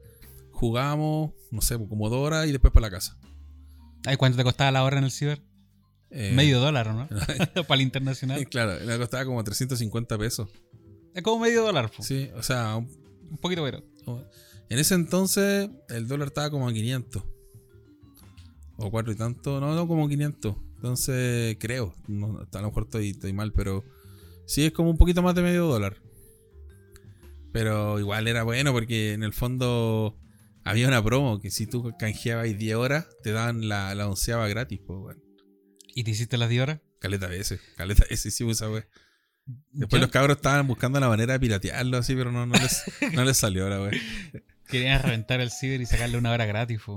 Jugábamos, 0.51 1.31
no 1.51 1.61
sé, 1.61 1.75
como 1.77 2.09
dos 2.09 2.19
horas 2.25 2.47
y 2.47 2.51
después 2.51 2.71
para 2.71 2.87
la 2.87 2.91
casa. 2.91 3.17
Ay, 4.05 4.17
¿cuánto 4.17 4.37
te 4.37 4.43
costaba 4.43 4.71
la 4.71 4.83
hora 4.83 4.97
en 4.99 5.03
el 5.05 5.11
ciber? 5.11 5.41
Eh, 6.11 6.31
Medio 6.33 6.59
dólar, 6.59 6.93
¿no? 6.93 7.07
Para 7.67 7.75
el 7.75 7.81
internacional. 7.81 8.45
Claro, 8.49 8.73
me 8.85 8.97
costaba 8.97 9.25
como 9.25 9.43
350 9.43 10.17
pesos. 10.17 10.49
Es 11.13 11.23
como 11.23 11.39
medio 11.43 11.63
dólar, 11.63 11.89
po. 11.91 12.03
Sí, 12.03 12.29
o 12.35 12.43
sea, 12.43 12.75
un- 12.75 12.89
un 13.31 13.37
poquito 13.37 13.63
pero. 13.63 13.83
en 14.69 14.79
ese 14.79 14.93
entonces 14.95 15.69
el 15.89 16.07
dólar 16.07 16.27
estaba 16.27 16.49
como 16.51 16.67
a 16.69 16.73
500. 16.73 17.23
O 18.77 18.91
cuatro 18.91 19.11
y 19.11 19.15
tanto, 19.15 19.59
no, 19.61 19.73
no, 19.73 19.87
como 19.87 20.07
500. 20.07 20.55
Entonces, 20.85 21.57
creo, 21.59 21.95
no, 22.07 22.45
a 22.53 22.61
lo 22.61 22.67
mejor 22.67 22.83
estoy, 22.83 23.09
estoy 23.09 23.33
mal, 23.33 23.51
pero 23.53 23.83
sí 24.45 24.65
es 24.67 24.71
como 24.71 24.91
un 24.91 24.97
poquito 24.99 25.23
más 25.23 25.33
de 25.33 25.41
medio 25.41 25.65
dólar. 25.65 25.97
Pero 27.51 27.99
igual 27.99 28.27
era 28.27 28.43
bueno 28.43 28.71
porque 28.71 29.13
en 29.13 29.23
el 29.23 29.33
fondo 29.33 30.15
había 30.63 30.87
una 30.87 31.03
promo 31.03 31.39
que 31.39 31.49
si 31.49 31.65
tú 31.65 31.91
canjeabas 31.97 32.55
10 32.55 32.75
horas, 32.75 33.07
te 33.23 33.31
daban 33.31 33.67
la, 33.67 33.95
la 33.95 34.07
onceava 34.07 34.47
gratis, 34.47 34.79
pues, 34.85 34.99
bueno. 34.99 35.21
¿Y 35.95 36.03
te 36.03 36.11
hiciste 36.11 36.37
las 36.37 36.49
10 36.49 36.61
horas? 36.61 36.81
Caleta 36.99 37.25
veces, 37.27 37.59
caleta 37.77 38.05
veces, 38.07 38.35
sí, 38.35 38.47
esa 38.47 38.69
wea. 38.69 38.87
Después 39.71 39.99
Yo- 39.99 40.05
los 40.05 40.11
cabros 40.11 40.37
estaban 40.37 40.67
buscando 40.67 40.99
la 40.99 41.07
manera 41.09 41.33
de 41.33 41.39
piratearlo 41.39 41.97
así, 41.97 42.13
pero 42.13 42.31
no, 42.31 42.45
no, 42.45 42.53
les, 42.53 42.83
no 43.13 43.25
les 43.25 43.37
salió 43.37 43.67
la 43.69 43.81
wea. 43.81 43.91
Querían 44.67 45.01
reventar 45.01 45.41
el 45.41 45.49
ciber 45.49 45.81
y 45.81 45.87
sacarle 45.87 46.19
una 46.19 46.31
hora 46.31 46.45
gratis, 46.45 46.79
po. 46.85 46.95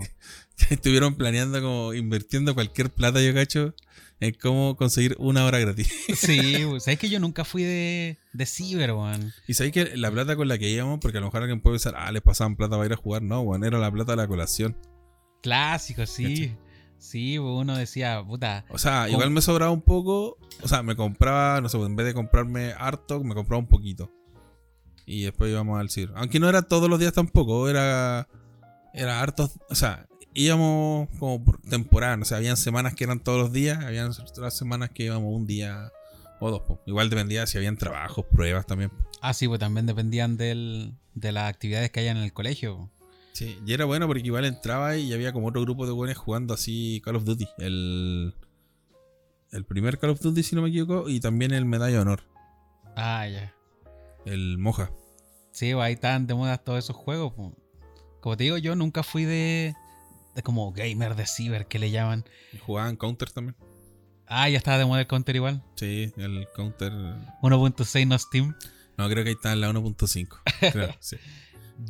Estuvieron 0.71 1.15
planeando 1.15 1.61
como 1.61 1.95
invirtiendo 1.95 2.55
cualquier 2.55 2.91
plata, 2.91 3.21
yo 3.23 3.33
cacho, 3.35 3.75
en 4.21 4.35
cómo 4.35 4.77
conseguir 4.77 5.17
una 5.19 5.45
hora 5.45 5.59
gratis. 5.59 5.93
Sí, 6.15 6.65
pues, 6.69 6.85
sabes 6.85 6.99
que 6.99 7.09
yo 7.09 7.21
nunca 7.21 7.45
fui 7.45 7.63
de, 7.63 8.19
de 8.33 8.47
ciber, 8.47 8.93
weón. 8.93 9.33
Y 9.47 9.55
sabéis 9.55 9.73
que 9.73 9.97
la 9.97 10.11
plata 10.11 10.37
con 10.37 10.49
la 10.49 10.59
que 10.59 10.69
íbamos, 10.69 10.99
porque 11.01 11.19
a 11.19 11.21
lo 11.21 11.27
mejor 11.27 11.43
alguien 11.43 11.61
puede 11.61 11.75
pensar, 11.75 11.95
ah, 11.97 12.11
les 12.13 12.23
pasaban 12.23 12.57
plata 12.57 12.77
para 12.77 12.87
ir 12.87 12.93
a 12.93 12.97
jugar. 12.97 13.23
No, 13.23 13.41
weón, 13.41 13.65
era 13.65 13.79
la 13.79 13.91
plata 13.91 14.13
de 14.13 14.17
la 14.17 14.27
colación. 14.27 14.77
Clásico, 15.43 16.05
sí. 16.07 16.57
Sí, 16.99 17.39
uno 17.39 17.77
decía, 17.77 18.23
puta. 18.27 18.65
O 18.71 18.79
sea, 18.79 19.09
igual 19.09 19.31
me 19.31 19.41
sobraba 19.41 19.71
un 19.71 19.83
poco. 19.83 20.37
O 20.63 20.69
sea, 20.69 20.83
me 20.83 20.97
compraba, 20.97 21.61
no 21.61 21.69
sé, 21.69 21.79
en 21.79 21.95
vez 21.95 22.07
de 22.07 22.15
comprarme 22.15 22.73
harto, 22.77 23.23
me 23.23 23.35
compraba 23.35 23.61
un 23.61 23.69
poquito. 23.69 24.11
Y 25.07 25.23
después 25.23 25.51
íbamos 25.51 25.79
al 25.81 25.91
CIR. 25.91 26.13
Aunque 26.17 26.41
no 26.41 26.49
era 26.49 26.63
todos 26.63 26.91
los 26.91 26.99
días 26.99 27.13
tampoco, 27.13 27.69
era. 27.69 28.29
Era 28.93 29.21
harto. 29.21 29.51
O 29.71 29.75
sea, 29.77 30.09
íbamos 30.35 31.09
como 31.19 31.45
por 31.45 31.61
temporada. 31.63 32.17
O 32.21 32.25
sea, 32.25 32.39
habían 32.39 32.57
semanas 32.57 32.95
que 32.95 33.05
eran 33.05 33.21
todos 33.21 33.39
los 33.41 33.53
días, 33.53 33.85
habían 33.85 34.11
otras 34.11 34.57
semanas 34.57 34.91
que 34.91 35.05
íbamos 35.05 35.35
un 35.35 35.47
día 35.47 35.91
o 36.41 36.51
dos. 36.51 36.63
po. 36.63 36.81
Igual 36.87 37.11
dependía 37.11 37.47
si 37.47 37.59
habían 37.59 37.77
trabajos, 37.77 38.25
pruebas 38.33 38.67
también. 38.67 38.91
Ah, 39.21 39.35
sí, 39.35 39.49
pues 39.49 39.61
también 39.61 39.87
dependían 39.87 40.37
del, 40.37 40.95
de 41.15 41.33
las 41.33 41.49
actividades 41.49 41.91
que 41.91 42.01
hayan 42.01 42.17
en 42.19 42.25
el 42.25 42.33
colegio. 42.33 42.77
po. 42.77 42.91
Sí, 43.33 43.57
y 43.67 43.73
era 43.73 43.85
bueno 43.85 44.07
porque 44.09 44.23
igual 44.25 44.45
entraba 44.45 44.97
y 44.97 45.13
había 45.13 45.33
como 45.33 45.47
otro 45.49 45.61
grupo 45.63 45.87
de 45.87 45.93
buenos 45.93 46.17
jugando 46.17 46.55
así 46.55 47.01
Call 47.05 47.17
of 47.17 47.25
Duty. 47.25 47.49
El, 47.59 48.35
el 49.53 49.65
primer 49.65 49.99
Call 49.99 50.11
of 50.11 50.21
Duty, 50.21 50.43
si 50.43 50.57
no 50.57 50.63
me 50.63 50.69
equivoco, 50.71 51.09
y 51.09 51.21
también 51.21 51.53
el 51.53 51.65
Medalla 51.65 51.95
de 51.97 52.01
Honor, 52.01 52.23
Ah, 52.97 53.29
ya. 53.29 53.55
el 54.25 54.59
Moja. 54.59 54.91
Sí, 55.53 55.73
pues 55.73 55.85
ahí 55.85 55.93
están 55.95 56.27
de 56.27 56.35
moda 56.35 56.59
todos 56.59 56.81
esos 56.85 56.97
juegos. 56.97 57.33
Como 58.21 58.37
te 58.37 58.45
digo, 58.45 58.59
yo 58.59 58.75
nunca 58.75 59.03
fui 59.05 59.25
de 59.25 59.75
como 60.43 60.73
gamer 60.73 61.15
de 61.17 61.27
ciber, 61.27 61.67
que 61.67 61.79
le 61.79 61.91
llaman. 61.91 62.25
Y 62.53 62.59
Jugaban 62.59 62.97
Counter 62.97 63.31
también. 63.31 63.57
Ah, 64.27 64.49
ya 64.51 64.59
estaba 64.59 64.77
de 64.79 64.85
moda 64.85 65.01
el 65.01 65.07
counter 65.07 65.37
igual. 65.37 65.63
Sí, 65.77 66.13
el 66.19 66.47
Counter. 66.55 66.93
1.6 67.43 68.07
no 68.07 68.19
Steam. 68.19 68.55
No, 68.99 69.09
creo 69.09 69.25
que 69.25 69.31
ahí 69.31 69.37
está 69.37 69.53
en 69.53 69.61
la 69.63 69.71
1.5. 69.71 70.41
Creo, 70.73 70.95
sí. 71.01 71.17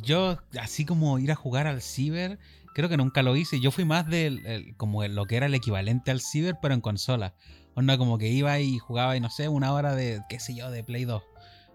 Yo, 0.01 0.37
así 0.59 0.85
como 0.85 1.17
ir 1.19 1.31
a 1.31 1.35
jugar 1.35 1.65
al 1.67 1.81
ciber, 1.81 2.39
creo 2.75 2.87
que 2.87 2.95
nunca 2.97 3.23
lo 3.23 3.35
hice. 3.35 3.59
Yo 3.59 3.71
fui 3.71 3.83
más 3.83 4.07
del 4.07 4.45
el- 4.45 4.75
como 4.77 5.03
lo 5.07 5.25
que 5.25 5.35
era 5.35 5.47
el 5.47 5.53
equivalente 5.55 6.11
al 6.11 6.21
ciber, 6.21 6.55
pero 6.61 6.73
en 6.75 6.81
consola. 6.81 7.33
Onda 7.73 7.97
como 7.97 8.17
que 8.17 8.29
iba 8.29 8.59
y 8.59 8.77
jugaba, 8.77 9.17
y 9.17 9.19
no 9.19 9.29
sé, 9.29 9.49
una 9.49 9.73
hora 9.73 9.95
de, 9.95 10.21
qué 10.29 10.39
sé 10.39 10.55
yo, 10.55 10.69
de 10.71 10.83
Play 10.83 11.05
2. 11.05 11.23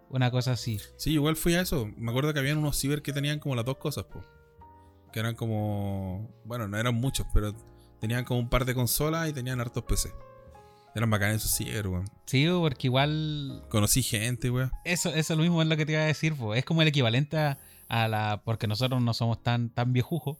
Una 0.09 0.31
cosa 0.31 0.52
así. 0.52 0.78
Sí, 0.97 1.11
igual 1.12 1.35
fui 1.37 1.54
a 1.57 1.61
eso. 1.62 1.90
Me 1.97 2.11
acuerdo 2.11 2.33
que 2.33 2.38
habían 2.38 2.59
unos 2.59 2.78
ciber 2.78 3.02
que 3.02 3.12
tenían 3.12 3.38
como 3.40 3.54
las 3.57 3.64
dos 3.64 3.76
cosas, 3.78 4.04
po. 4.04 4.25
Que 5.14 5.21
eran 5.21 5.37
como. 5.37 6.28
Bueno, 6.44 6.66
no 6.66 6.76
eran 6.76 6.97
muchos, 6.97 7.25
pero 7.33 7.54
tenían 8.00 8.25
como 8.25 8.40
un 8.40 8.49
par 8.49 8.64
de 8.64 8.75
consolas 8.75 9.28
y 9.28 9.33
tenían 9.33 9.61
hartos 9.61 9.85
PC. 9.85 10.12
Eran 10.97 11.09
bacanes 11.09 11.37
esos 11.37 11.56
ciber, 11.56 11.87
weón. 11.87 12.04
Sí, 12.26 12.49
porque 12.49 12.88
igual 12.88 13.64
Conocí 13.68 14.02
gente, 14.02 14.50
weón. 14.50 14.73
Eso, 14.85 15.11
eso 15.14 15.37
mismo 15.37 15.62
es 15.62 15.68
lo 15.68 15.76
que 15.76 15.87
te 15.87 15.92
iba 15.92 16.00
a 16.02 16.06
decir, 16.06 16.35
po. 16.35 16.54
es 16.56 16.64
como 16.64 16.83
el 16.83 16.88
equivalente 16.88 17.37
a, 17.38 17.59
a 17.88 18.09
la. 18.09 18.42
Porque 18.44 18.66
nosotros 18.66 19.00
no 19.00 19.14
somos 19.14 19.40
tan, 19.40 19.71
tan 19.71 19.92
viejujos. 19.92 20.38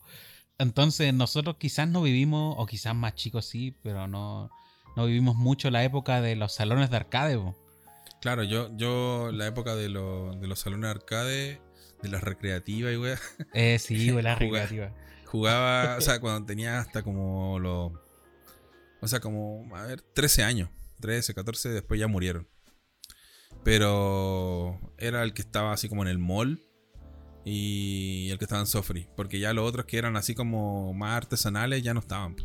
Entonces, 0.59 1.15
nosotros 1.15 1.57
quizás 1.59 1.89
no 1.89 2.03
vivimos, 2.03 2.57
o 2.59 2.67
quizás 2.67 2.95
más 2.97 3.15
chicos 3.15 3.47
sí, 3.47 3.77
pero 3.83 4.09
no, 4.09 4.51
no 4.97 5.07
vivimos 5.07 5.37
mucho 5.37 5.71
la 5.71 5.85
época 5.85 6.21
de 6.21 6.35
los 6.37 6.53
salones 6.53 6.91
de 6.91 6.97
arcade. 6.97 7.37
po. 7.39 7.55
Claro, 8.21 8.43
yo, 8.43 8.71
yo 8.77 9.31
la 9.33 9.47
época 9.47 9.75
de, 9.77 9.89
lo- 9.89 10.35
de 10.37 10.47
los 10.49 10.59
salones 10.61 10.83
de 10.85 10.91
arcade, 10.91 11.61
de 12.03 12.09
las 12.09 12.23
recreativas 12.23 12.93
y 12.93 12.97
weón, 12.97 13.19
Eh, 13.53 13.79
sí, 13.79 14.11
güey, 14.11 14.23
la 14.25 14.35
recreativa. 14.35 14.93
jugaba, 15.27 15.97
o 15.99 16.01
sea, 16.01 16.21
cuando 16.21 16.47
tenía 16.47 16.79
hasta 16.79 17.03
como 17.03 17.59
los. 17.59 17.93
O 19.01 19.09
sea, 19.09 19.21
como, 19.21 19.69
a 19.77 19.83
ver, 19.87 20.01
13 20.01 20.43
años. 20.45 20.71
13, 21.01 21.35
14, 21.35 21.69
después 21.71 22.01
ya 22.01 22.09
murieron. 22.09 22.49
Pero 23.63 24.79
era 24.99 25.23
el 25.23 25.35
que 25.35 25.43
estaba 25.43 25.73
así 25.73 25.89
como 25.89 26.03
en 26.03 26.09
el 26.09 26.19
mall 26.19 26.63
y 27.45 28.29
el 28.31 28.39
que 28.39 28.45
estaba 28.45 28.61
en 28.61 28.67
Sofri. 28.67 29.09
Porque 29.17 29.39
ya 29.39 29.53
los 29.53 29.69
otros 29.69 29.87
que 29.87 29.99
eran 29.99 30.17
así 30.17 30.35
como 30.35 30.93
más 30.95 31.17
artesanales 31.17 31.83
ya 31.83 31.95
no 31.95 32.01
estaban. 32.01 32.37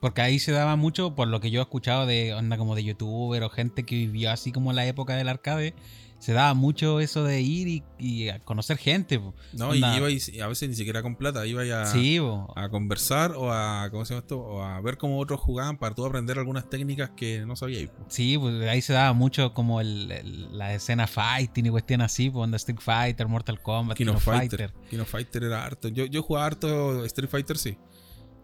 Porque 0.00 0.20
ahí 0.20 0.38
se 0.38 0.52
daba 0.52 0.76
mucho, 0.76 1.14
por 1.14 1.28
lo 1.28 1.40
que 1.40 1.50
yo 1.50 1.60
he 1.60 1.62
escuchado 1.62 2.06
de 2.06 2.34
onda 2.34 2.56
como 2.58 2.74
de 2.74 2.84
youtuber 2.84 3.42
o 3.44 3.50
gente 3.50 3.84
que 3.84 3.94
vivió 3.94 4.30
así 4.30 4.50
como 4.52 4.72
la 4.72 4.84
época 4.86 5.14
del 5.14 5.28
arcade, 5.28 5.74
se 6.22 6.32
daba 6.32 6.54
mucho 6.54 7.00
eso 7.00 7.24
de 7.24 7.40
ir 7.40 7.66
y, 7.66 7.82
y 7.98 8.28
a 8.28 8.38
conocer 8.38 8.76
gente. 8.76 9.18
po. 9.18 9.34
No, 9.54 9.74
y 9.74 9.78
iba 9.78 10.08
y, 10.08 10.40
a 10.40 10.46
veces 10.46 10.68
ni 10.68 10.76
siquiera 10.76 11.02
con 11.02 11.16
plata, 11.16 11.44
iba 11.46 11.86
Sí, 11.86 12.20
po. 12.20 12.52
a 12.54 12.68
conversar 12.68 13.32
o 13.32 13.52
a, 13.52 13.88
¿cómo 13.90 14.04
se 14.04 14.14
llama 14.14 14.20
esto? 14.20 14.38
O 14.38 14.62
a 14.62 14.80
ver 14.80 14.98
cómo 14.98 15.18
otros 15.18 15.40
jugaban 15.40 15.78
para 15.78 15.96
tú 15.96 16.06
aprender 16.06 16.38
algunas 16.38 16.70
técnicas 16.70 17.10
que 17.16 17.44
no 17.44 17.56
sabíais. 17.56 17.88
po. 17.90 18.04
Sí, 18.08 18.38
pues 18.38 18.54
ahí 18.68 18.80
se 18.82 18.92
daba 18.92 19.12
mucho 19.14 19.52
como 19.52 19.80
el, 19.80 20.12
el- 20.12 20.56
la 20.56 20.72
escena 20.74 21.08
fighting 21.08 21.66
y 21.66 21.70
cuestión 21.70 22.00
así, 22.02 22.30
pues 22.30 22.44
onda 22.44 22.56
Street 22.56 22.78
Fighter, 22.80 23.26
Mortal 23.26 23.60
Kombat, 23.60 24.00
of 24.00 24.22
Fighter. 24.22 24.70
Fighter. 24.70 24.74
King 24.90 24.98
of 25.00 25.08
Fighter 25.08 25.42
era 25.42 25.64
harto. 25.64 25.88
Yo, 25.88 26.04
yo 26.06 26.22
jugaba 26.22 26.46
harto 26.46 27.04
Street 27.06 27.28
Fighter, 27.30 27.58
sí. 27.58 27.76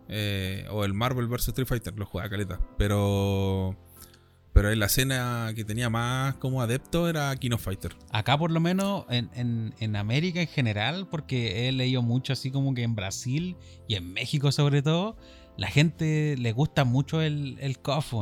Eh, 0.08 0.66
o 0.70 0.84
el 0.84 0.94
Marvel 0.94 1.28
vs 1.28 1.48
Street 1.48 1.68
Fighter, 1.68 1.94
lo 1.96 2.06
jugaba 2.06 2.28
caleta. 2.30 2.58
Pero. 2.76 3.76
Pero 4.58 4.72
en 4.72 4.80
la 4.80 4.86
escena 4.86 5.52
que 5.54 5.64
tenía 5.64 5.88
más 5.88 6.34
como 6.34 6.60
adepto 6.60 7.08
era 7.08 7.32
King 7.36 7.52
of 7.52 7.62
Fighter. 7.62 7.94
Acá 8.10 8.36
por 8.36 8.50
lo 8.50 8.58
menos 8.58 9.04
en, 9.08 9.30
en- 9.34 9.72
en 9.78 9.94
América 9.94 10.40
en 10.40 10.48
general, 10.48 11.06
porque 11.08 11.68
he 11.68 11.70
leído 11.70 12.02
mucho 12.02 12.32
así 12.32 12.50
como 12.50 12.74
que 12.74 12.82
en 12.82 12.96
Brasil 12.96 13.54
y 13.86 13.94
en 13.94 14.12
México 14.12 14.50
sobre 14.50 14.82
todo, 14.82 15.16
la 15.56 15.68
gente 15.68 16.34
le 16.36 16.50
gusta 16.50 16.82
mucho 16.84 17.22
el, 17.22 17.56
el 17.60 17.78
KOF, 17.78 18.14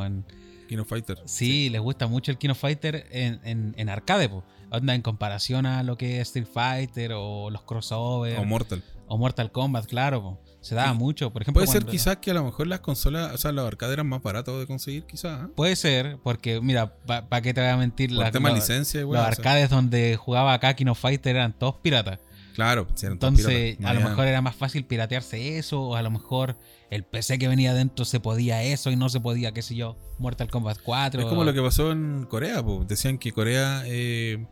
of 0.81 0.89
Fighter. 0.89 1.17
Sí, 1.25 1.71
les 1.71 1.81
gusta 1.81 2.07
mucho 2.07 2.33
el 2.33 2.37
King 2.37 2.51
of 2.51 2.59
Fighter 2.59 3.07
en, 3.13 3.41
en, 3.43 3.75
en 3.79 3.89
arcade. 3.89 4.29
Onda 4.71 4.95
en 4.95 5.03
comparación 5.03 5.65
a 5.67 5.83
lo 5.83 5.97
que 5.97 6.21
es 6.21 6.29
Street 6.29 6.47
Fighter 6.53 7.13
o 7.15 7.51
los 7.51 7.63
crossovers 7.63 8.39
O 8.39 8.43
o, 8.43 8.45
Mortal. 8.45 8.83
Mortal 9.09 9.53
Kombat, 9.53 9.87
claro, 9.87 10.23
po. 10.23 10.41
se 10.61 10.75
daba 10.75 10.93
Sí. 10.93 10.99
mucho. 10.99 11.33
Por 11.33 11.43
ejemplo, 11.43 11.61
Puede 11.65 11.73
ser 11.73 11.87
quizás 11.87 12.17
que 12.17 12.33
a 12.33 12.35
lo 12.35 12.43
mejor 12.43 12.67
las 12.67 12.81
consolas, 12.81 13.33
o 13.33 13.39
sea, 13.39 13.53
los 13.53 13.65
arcades 13.65 13.93
eran 13.93 14.09
más 14.09 14.21
baratos 14.21 14.59
de 14.59 14.67
conseguir, 14.67 15.05
quizás. 15.05 15.45
¿eh? 15.45 15.49
Puede 15.55 15.77
ser, 15.77 16.19
porque 16.25 16.61
mira, 16.61 16.97
¿para 17.07 17.41
qué 17.41 17.55
te 17.55 17.61
voy 17.61 17.71
a 17.71 17.77
mentir? 17.77 18.11
Por 18.11 18.19
Las- 18.19 18.33
tema 18.33 18.49
los- 18.49 18.59
licencia, 18.59 19.01
los 19.03 19.07
güey. 19.07 19.21
o 19.21 19.23
sea, 19.23 19.29
arcades 19.31 19.71
donde 19.71 20.17
jugaba 20.17 20.57
of 20.57 20.99
Fighter 20.99 21.37
eran 21.37 21.57
todos 21.57 21.77
piratas. 21.77 22.19
claro, 22.57 22.89
si 22.95 23.07
eran 23.07 23.19
todos 23.19 23.35
Entonces, 23.39 23.77
piratas, 23.77 23.81
no 23.81 23.89
a 23.89 23.95
lo 23.95 24.09
mejor 24.11 24.27
era 24.27 24.41
más 24.41 24.57
fácil 24.57 24.85
piratearse 24.87 25.59
eso, 25.59 25.83
o 25.83 25.95
a 25.95 26.03
lo 26.03 26.11
mejor 26.11 26.59
el 26.91 27.05
PC 27.05 27.39
que 27.39 27.47
venía 27.49 27.71
adentro 27.71 28.05
se 28.05 28.19
podía 28.19 28.63
eso 28.65 28.91
y 28.91 28.97
no 28.97 29.09
se 29.09 29.21
podía, 29.21 29.53
qué 29.53 29.63
sé 29.63 29.77
yo, 29.77 29.97
Mortal 30.19 30.49
Kombat 30.51 30.79
4. 30.83 31.21
Es 31.21 31.27
como 31.27 31.45
lo 31.45 31.53
que 31.55 31.61
pasó 31.63 31.93
en 31.93 32.25
Corea, 32.29 32.61
po. 32.65 32.85
decían 32.89 33.19
que 33.19 33.31
Corea 33.31 33.83
eh, 33.87 34.47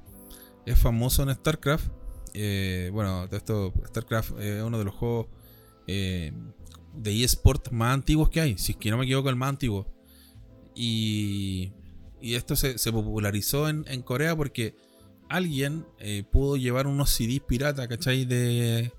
es 0.67 0.79
famoso 0.79 1.23
en 1.23 1.35
StarCraft. 1.35 1.89
Eh, 2.35 2.91
bueno, 2.93 3.25
esto, 3.31 3.73
StarCraft 3.87 4.39
es 4.41 4.63
uno 4.63 4.79
de 4.79 4.85
los 4.85 4.95
juegos 4.95 5.27
eh, 5.87 6.33
de 6.95 7.25
eSport 7.25 7.71
más 7.71 7.95
antiguos 7.95 8.31
que 8.31 8.41
hay, 8.41 8.59
si 8.59 8.73
es 8.73 8.79
que 8.79 8.91
no 8.91 8.99
me 8.99 9.05
equivoco, 9.05 9.29
el 9.29 9.37
más 9.37 9.51
antiguo. 9.51 9.87
Y, 10.75 11.73
y 12.21 12.35
esto 12.35 12.57
se, 12.57 12.79
se 12.79 12.93
popularizó 12.93 13.69
en, 13.69 13.85
en 13.89 14.03
Corea 14.03 14.37
porque 14.37 14.75
alguien 15.29 15.87
eh, 15.99 16.25
pudo 16.31 16.57
llevar 16.57 16.87
unos 16.87 17.11
CDs 17.11 17.41
pirata, 17.41 17.87
¿cachai? 17.89 18.25
De, 18.25 18.93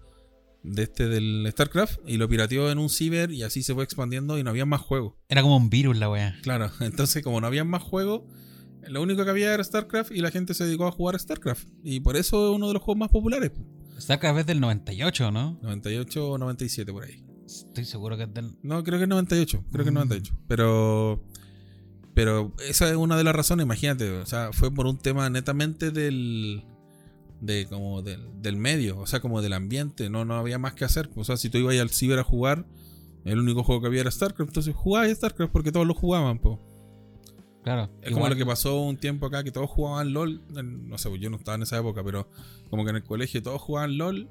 de 0.64 0.84
este 0.84 1.08
del 1.08 1.48
StarCraft 1.52 2.00
y 2.08 2.18
lo 2.18 2.28
pirateó 2.28 2.72
en 2.72 2.80
un 2.80 2.90
ciber 2.90 3.32
y 3.32 3.44
así 3.44 3.62
se 3.62 3.74
fue 3.74 3.84
expandiendo 3.84 4.38
y 4.38 4.44
no 4.44 4.50
había 4.50 4.66
más 4.66 4.82
juegos. 4.82 5.14
Era 5.30 5.42
como 5.42 5.58
un 5.58 5.70
virus 5.70 5.98
la 5.98 6.10
wea. 6.10 6.38
Claro, 6.42 6.72
entonces 6.80 7.24
como 7.24 7.40
no 7.42 7.48
había 7.48 7.64
más 7.64 7.84
juegos, 7.84 8.24
lo 8.88 9.02
único 9.02 9.24
que 9.24 9.30
había 9.30 9.54
era 9.54 9.64
StarCraft 9.64 10.12
y 10.12 10.20
la 10.22 10.32
gente 10.32 10.54
se 10.54 10.66
dedicó 10.66 10.88
a 10.88 10.92
jugar 10.92 11.16
a 11.16 11.20
StarCraft. 11.20 11.68
Y 11.84 12.00
por 12.00 12.16
eso 12.18 12.50
es 12.52 12.56
uno 12.56 12.68
de 12.68 12.74
los 12.74 12.82
juegos 12.84 13.00
más 13.00 13.10
populares. 13.10 13.52
StarCraft 14.00 14.40
es 14.40 14.46
del 14.46 14.60
98, 14.60 15.32
¿no? 15.32 15.58
98 15.62 16.32
o 16.32 16.38
97 16.38 16.92
por 16.92 17.04
ahí. 17.06 17.24
Estoy 17.46 17.86
seguro 17.86 18.18
que 18.18 18.24
es 18.24 18.34
del... 18.34 18.58
No, 18.64 18.84
creo 18.84 18.98
que 19.00 19.04
es 19.04 19.10
98, 19.10 19.64
creo 19.72 19.84
que 19.84 19.90
es 19.90 19.94
Mm. 19.94 19.98
98. 19.98 20.34
Pero 20.48 21.24
Pero 22.14 22.54
esa 22.68 22.90
es 22.90 22.96
una 22.96 23.18
de 23.18 23.24
las 23.26 23.36
razones, 23.36 23.66
imagínate, 23.66 24.10
o 24.10 24.26
sea, 24.26 24.52
fue 24.54 24.72
por 24.74 24.88
un 24.88 24.98
tema 24.98 25.30
netamente 25.30 25.92
del 25.92 26.64
de 27.42 27.68
como 27.68 28.02
del, 28.02 28.42
del 28.42 28.56
medio, 28.56 28.98
o 29.00 29.06
sea, 29.06 29.20
como 29.20 29.42
del 29.42 29.52
ambiente, 29.54 30.10
no, 30.10 30.24
no 30.24 30.36
había 30.36 30.58
más 30.58 30.74
que 30.74 30.86
hacer. 30.86 31.10
O 31.16 31.24
sea, 31.26 31.36
si 31.38 31.50
tú 31.50 31.58
ibas 31.58 31.78
al 31.78 31.90
ciber 31.90 32.18
a 32.18 32.24
jugar, 32.24 32.66
el 33.26 33.40
único 33.40 33.64
juego 33.64 33.82
que 33.82 33.88
había 33.88 34.02
era 34.02 34.12
StarCraft, 34.12 34.50
entonces 34.50 34.74
jugabas 34.74 35.12
StarCraft 35.12 35.52
porque 35.52 35.72
todos 35.74 35.86
lo 35.86 35.94
jugaban, 35.94 36.40
po. 36.40 36.60
Claro. 37.66 37.90
Es 38.04 38.12
como 38.14 38.30
lo 38.30 38.36
que 38.36 38.46
pasó 38.46 38.80
un 38.80 38.96
tiempo 38.98 39.26
acá 39.26 39.44
que 39.44 39.52
todos 39.52 39.68
jugaban 39.72 40.14
LOL. 40.14 40.40
No 40.88 41.00
sé, 41.00 41.10
pues 41.10 41.20
yo 41.20 41.32
no 41.32 41.38
estaba 41.38 41.56
en 41.56 41.64
esa 41.64 41.80
época, 41.80 42.04
pero 42.04 42.30
como 42.70 42.84
que 42.84 42.92
en 42.92 42.98
el 42.98 43.04
colegio 43.04 43.42
todos 43.42 43.60
jugaban 43.60 43.98
LOL 43.98 44.30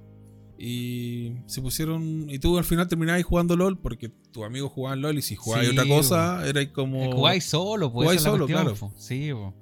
y 0.57 1.33
se 1.47 1.61
pusieron. 1.61 2.31
Y 2.31 2.39
tú 2.39 2.57
al 2.59 2.63
final 2.65 2.87
terminabas 2.87 3.25
jugando 3.25 3.57
LOL 3.57 3.77
porque 3.77 4.09
tus 4.09 4.45
amigos 4.45 4.71
jugaban 4.71 5.01
LOL 5.03 5.19
y 5.19 5.23
si 5.23 5.35
jugabas 5.35 5.67
Sí, 5.67 5.73
otra 5.73 5.85
cosa, 5.89 6.47
era 6.49 6.73
como. 6.73 7.11
Jugáis 7.13 7.43
solo, 7.45 7.93
pues. 7.93 8.05
Jugáis 8.05 8.23
solo, 8.23 8.47
cuestión, 8.47 8.63
claro. 8.63 8.77
po. 8.77 8.93
Sí, 8.97 9.31
po. 9.33 9.53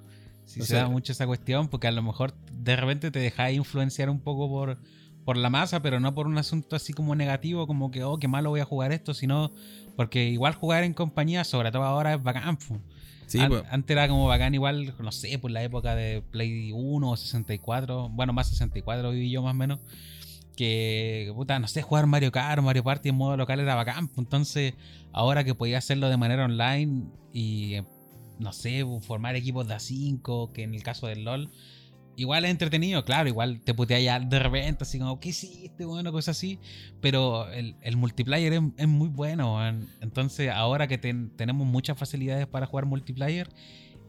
Sí, 0.45 0.59
O 0.59 0.63
se 0.65 0.69
sea- 0.69 0.83
da 0.83 0.89
mucho 0.89 1.11
esa 1.11 1.25
cuestión 1.25 1.67
porque 1.67 1.87
a 1.87 1.91
lo 1.91 2.03
mejor 2.03 2.35
de 2.51 2.75
repente 2.75 3.09
te 3.09 3.17
dejáis 3.17 3.57
influenciar 3.57 4.11
un 4.11 4.19
poco 4.19 4.47
por, 4.49 4.77
por 5.25 5.35
la 5.35 5.49
masa, 5.49 5.81
pero 5.81 5.99
no 5.99 6.13
por 6.13 6.27
un 6.27 6.37
asunto 6.37 6.75
así 6.75 6.93
como 6.93 7.15
negativo, 7.15 7.65
como 7.65 7.89
que, 7.89 8.03
oh, 8.03 8.19
qué 8.19 8.27
malo 8.27 8.51
voy 8.51 8.59
a 8.59 8.65
jugar 8.65 8.91
esto, 8.91 9.15
sino 9.15 9.51
porque 9.95 10.29
igual 10.29 10.53
jugar 10.53 10.83
en 10.83 10.93
compañía, 10.93 11.43
sobre 11.43 11.71
todo 11.71 11.81
ahora, 11.85 12.13
es 12.13 12.21
bacán. 12.21 12.57
po. 12.57 12.79
Sí, 13.33 13.39
An- 13.39 13.49
pues, 13.49 13.63
Antes 13.71 13.89
era 13.95 14.07
como 14.07 14.27
bacán 14.27 14.53
igual, 14.53 14.93
no 14.99 15.11
sé, 15.11 15.37
por 15.39 15.49
la 15.51 15.63
época 15.63 15.95
de 15.95 16.21
Play 16.31 16.71
1 16.71 17.09
o 17.09 17.17
64, 17.17 18.09
bueno, 18.09 18.31
más 18.31 18.47
64 18.49 19.09
viví 19.11 19.31
yo 19.31 19.41
más 19.41 19.51
o 19.51 19.57
menos, 19.57 19.79
que, 20.55 21.31
puta, 21.35 21.57
no 21.59 21.67
sé, 21.67 21.81
jugar 21.81 22.05
Mario 22.05 22.31
Kart, 22.31 22.61
Mario 22.61 22.83
Party 22.83 23.09
en 23.09 23.15
modo 23.15 23.35
local 23.35 23.59
era 23.59 23.73
bacán, 23.75 24.07
pues, 24.07 24.19
entonces 24.19 24.75
ahora 25.11 25.43
que 25.43 25.55
podía 25.55 25.79
hacerlo 25.79 26.09
de 26.09 26.17
manera 26.17 26.45
online 26.45 27.05
y, 27.33 27.77
no 28.39 28.53
sé, 28.53 28.85
pues, 28.85 29.03
formar 29.05 29.35
equipos 29.35 29.67
de 29.67 29.73
A5, 29.75 30.51
que 30.53 30.63
en 30.63 30.75
el 30.75 30.83
caso 30.83 31.07
del 31.07 31.23
LOL, 31.23 31.49
igual 32.15 32.45
es 32.45 32.51
entretenido, 32.51 33.03
claro, 33.05 33.27
igual 33.29 33.59
te 33.61 33.73
putea 33.73 33.99
ya 33.99 34.19
de 34.19 34.39
repente, 34.39 34.83
así 34.83 34.99
como, 34.99 35.19
¿qué 35.19 35.29
hiciste? 35.29 35.85
Bueno, 35.85 36.11
cosas 36.11 36.37
así, 36.37 36.59
pero 37.01 37.49
el, 37.51 37.75
el 37.81 37.97
multiplayer 37.97 38.53
es, 38.53 38.61
es 38.77 38.87
muy 38.87 39.09
bueno, 39.09 39.59
entonces 40.01 40.49
ahora 40.49 40.87
que 40.87 40.97
ten- 40.97 41.31
tenemos 41.35 41.65
muchas 41.67 41.97
facilidades 41.97 42.47
para 42.47 42.65
jugar 42.67 42.85
multiplayer, 42.85 43.49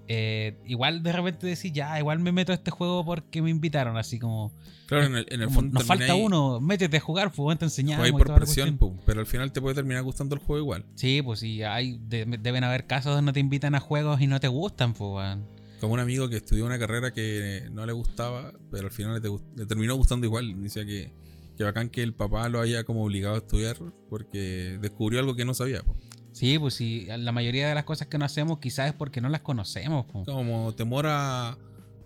eh, 0.07 0.59
igual 0.67 1.03
de 1.03 1.13
repente 1.13 1.47
decís, 1.47 1.73
ya, 1.73 1.99
igual 1.99 2.19
me 2.19 2.31
meto 2.31 2.53
a 2.53 2.57
este 2.57 2.71
juego 2.71 3.05
porque 3.07 3.41
me 3.41 3.49
invitaron, 3.49 3.97
así 3.97 4.19
como, 4.19 4.53
claro, 4.85 5.07
en 5.07 5.15
el, 5.17 5.27
en 5.31 5.41
el 5.41 5.49
fondo 5.55 5.73
nos 5.73 5.85
falta 5.85 6.05
uno, 6.15 6.61
métete 6.61 6.99
a 6.99 7.01
jugar, 7.01 7.33
pues 7.33 7.59
te 7.59 7.65
enseñamos. 7.65 8.11
por 8.11 8.27
presión, 8.37 8.77
po, 8.77 8.95
pero 9.07 9.21
al 9.21 9.27
final 9.27 9.51
te 9.51 9.63
puede 9.63 9.75
terminar 9.77 10.03
gustando 10.03 10.35
el 10.35 10.43
juego 10.43 10.61
igual. 10.63 10.85
Sí, 10.95 11.23
pues 11.23 11.41
sí, 11.41 11.63
hay, 11.63 11.99
de- 12.07 12.27
deben 12.39 12.65
haber 12.65 12.87
casos 12.87 13.15
donde 13.15 13.33
te 13.33 13.41
invitan 13.41 13.75
a 13.75 13.81
juegos 13.81 14.21
y 14.21 14.27
no 14.27 14.39
te 14.41 14.49
gustan, 14.49 14.93
pues. 14.93 15.39
Como 15.85 15.95
un 15.95 16.01
amigo 16.01 16.29
que 16.29 16.37
estudió 16.37 16.65
una 16.67 16.79
carrera 16.79 17.13
que 17.13 17.69
no 17.73 17.85
le 17.87 17.93
gustaba, 17.93 18.53
pero 18.71 18.87
al 18.87 18.93
final 18.93 19.21
le, 19.23 19.31
le 19.57 19.67
terminó 19.67 19.95
gustando 19.97 20.27
igual. 20.27 20.63
Decía 20.63 20.85
que, 20.87 21.13
que 21.57 21.65
bacán 21.65 21.91
que 21.91 22.03
el 22.03 22.15
papá 22.15 22.49
lo 22.49 22.61
haya 22.61 22.85
como 22.85 23.05
obligado 23.05 23.35
a 23.35 23.39
estudiar 23.39 23.77
porque 24.09 24.79
descubrió 24.81 25.21
algo 25.21 25.35
que 25.37 25.45
no 25.45 25.53
sabía. 25.55 25.83
po. 25.83 25.95
Sí, 26.33 26.59
pues 26.59 26.75
sí, 26.75 27.07
la 27.07 27.31
mayoría 27.33 27.69
de 27.69 27.75
las 27.75 27.85
cosas 27.85 28.09
que 28.09 28.19
no 28.19 28.25
hacemos 28.25 28.59
quizás 28.59 28.89
es 28.89 28.93
porque 28.95 29.21
no 29.21 29.29
las 29.29 29.43
conocemos, 29.43 30.07
pues. 30.13 30.25
Como 30.27 30.75
temor 30.75 31.07
a... 31.07 31.57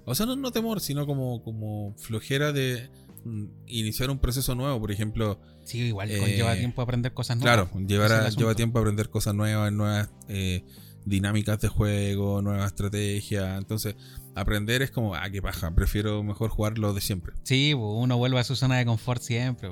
O 0.04 0.14
sea, 0.14 0.26
no, 0.26 0.37
no 0.37 0.50
temor, 0.52 0.80
sino 0.80 1.06
como, 1.06 1.42
como 1.42 1.94
flojera 1.99 2.52
de 2.52 2.90
mm, 3.25 3.44
iniciar 3.68 4.11
un 4.11 4.18
proceso 4.18 4.54
nuevo. 4.54 4.78
Por 4.80 4.90
ejemplo, 4.92 5.40
Sí, 5.64 5.78
igual 5.82 6.11
Eh, 6.11 6.18
conlleva 6.18 6.54
tiempo 6.56 6.82
aprender 6.82 7.12
cosas 7.14 7.37
nuevas. 7.37 7.68
claro, 7.70 7.87
llevar 7.87 8.11
a- 8.12 8.28
lleva 8.30 8.54
tiempo 8.54 8.78
a 8.78 8.80
aprender 8.82 9.08
cosas 9.11 9.35
nuevas, 9.35 9.70
nuevas 9.73 10.11
eh, 10.28 10.64
dinámicas 11.05 11.61
de 11.61 11.69
juego, 11.69 12.43
nuevas 12.43 12.67
estrategias. 12.67 13.59
Entonces, 13.59 13.97
aprender 14.35 14.83
es 14.83 14.90
como, 14.90 15.14
ah, 15.14 15.28
qué 15.31 15.40
paja, 15.43 15.75
prefiero 15.75 16.23
mejor 16.23 16.50
jugar 16.50 16.78
lo 16.78 16.93
de 16.93 17.00
siempre. 17.00 17.35
Sí, 17.43 17.75
uno 17.75 18.17
vuelve 18.17 18.38
a 18.40 18.45
su 18.45 18.57
zona 18.57 18.76
de 18.76 18.87
confort 18.87 19.23
siempre. 19.23 19.71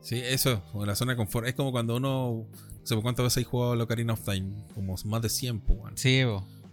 Sí, 0.00 0.20
eso, 0.24 0.62
la 0.84 0.94
zona 0.94 1.12
de 1.12 1.16
confort. 1.16 1.48
Es 1.48 1.54
como 1.54 1.72
cuando 1.72 1.96
uno. 1.96 2.46
No 2.80 2.86
sé 2.86 2.94
cuántas 3.02 3.24
veces 3.24 3.38
hay 3.38 3.44
jugado 3.44 3.74
la 3.74 3.84
Ocarina 3.84 4.12
of 4.12 4.24
Time. 4.24 4.52
Como 4.74 4.94
más 5.06 5.22
de 5.22 5.28
100, 5.28 5.60
pues, 5.60 5.78
weón. 5.78 5.98
Sí. 5.98 6.22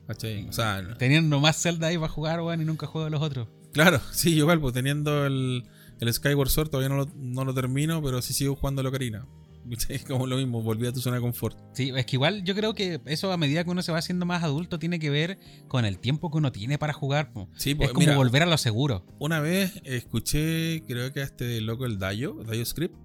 ¿Cachai? 0.05 0.47
O 0.47 0.53
sea, 0.53 0.95
Tenían 0.99 1.29
nomás 1.29 1.59
Zelda 1.59 1.87
ahí 1.87 1.97
para 1.97 2.09
jugar, 2.09 2.41
weón, 2.41 2.61
y 2.61 2.65
nunca 2.65 2.85
juego 2.87 3.09
los 3.09 3.21
otros. 3.21 3.47
claro, 3.71 3.99
sí, 4.11 4.35
igual, 4.35 4.59
pues 4.59 4.73
teniendo 4.73 5.25
el, 5.25 5.63
el 5.99 6.13
Skyward 6.13 6.49
Sword, 6.49 6.69
todavía 6.69 6.89
no 6.89 6.97
lo, 6.97 7.07
no 7.15 7.45
lo 7.45 7.53
termino, 7.53 8.03
pero 8.03 8.21
sí 8.21 8.33
sigo 8.33 8.55
jugando 8.55 8.83
la 8.83 8.89
Ocarina. 8.89 9.25
Como 10.07 10.27
lo 10.27 10.37
mismo, 10.37 10.61
volví 10.61 10.87
a 10.87 10.91
tu 10.91 10.99
zona 10.99 11.17
de 11.17 11.21
confort. 11.21 11.57
Sí, 11.73 11.91
es 11.95 12.05
que 12.05 12.15
igual 12.15 12.43
yo 12.43 12.55
creo 12.55 12.73
que 12.73 13.01
eso 13.05 13.31
a 13.31 13.37
medida 13.37 13.63
que 13.63 13.69
uno 13.69 13.81
se 13.81 13.91
va 13.91 13.97
haciendo 13.97 14.25
más 14.25 14.43
adulto 14.43 14.79
tiene 14.79 14.99
que 14.99 15.09
ver 15.09 15.39
con 15.67 15.85
el 15.85 15.99
tiempo 15.99 16.31
que 16.31 16.37
uno 16.37 16.51
tiene 16.51 16.77
para 16.77 16.93
jugar. 16.93 17.31
Sí, 17.55 17.75
pues 17.75 17.89
es 17.89 17.93
como 17.93 18.05
mira, 18.05 18.17
volver 18.17 18.43
a 18.43 18.45
lo 18.45 18.57
seguro. 18.57 19.05
una 19.19 19.39
vez 19.39 19.81
escuché, 19.83 20.83
creo 20.87 21.11
que 21.13 21.21
a 21.21 21.23
este 21.23 21.61
loco, 21.61 21.85
el 21.85 21.99
Dayo, 21.99 22.35
Dayo 22.45 22.65
Script, 22.65 22.95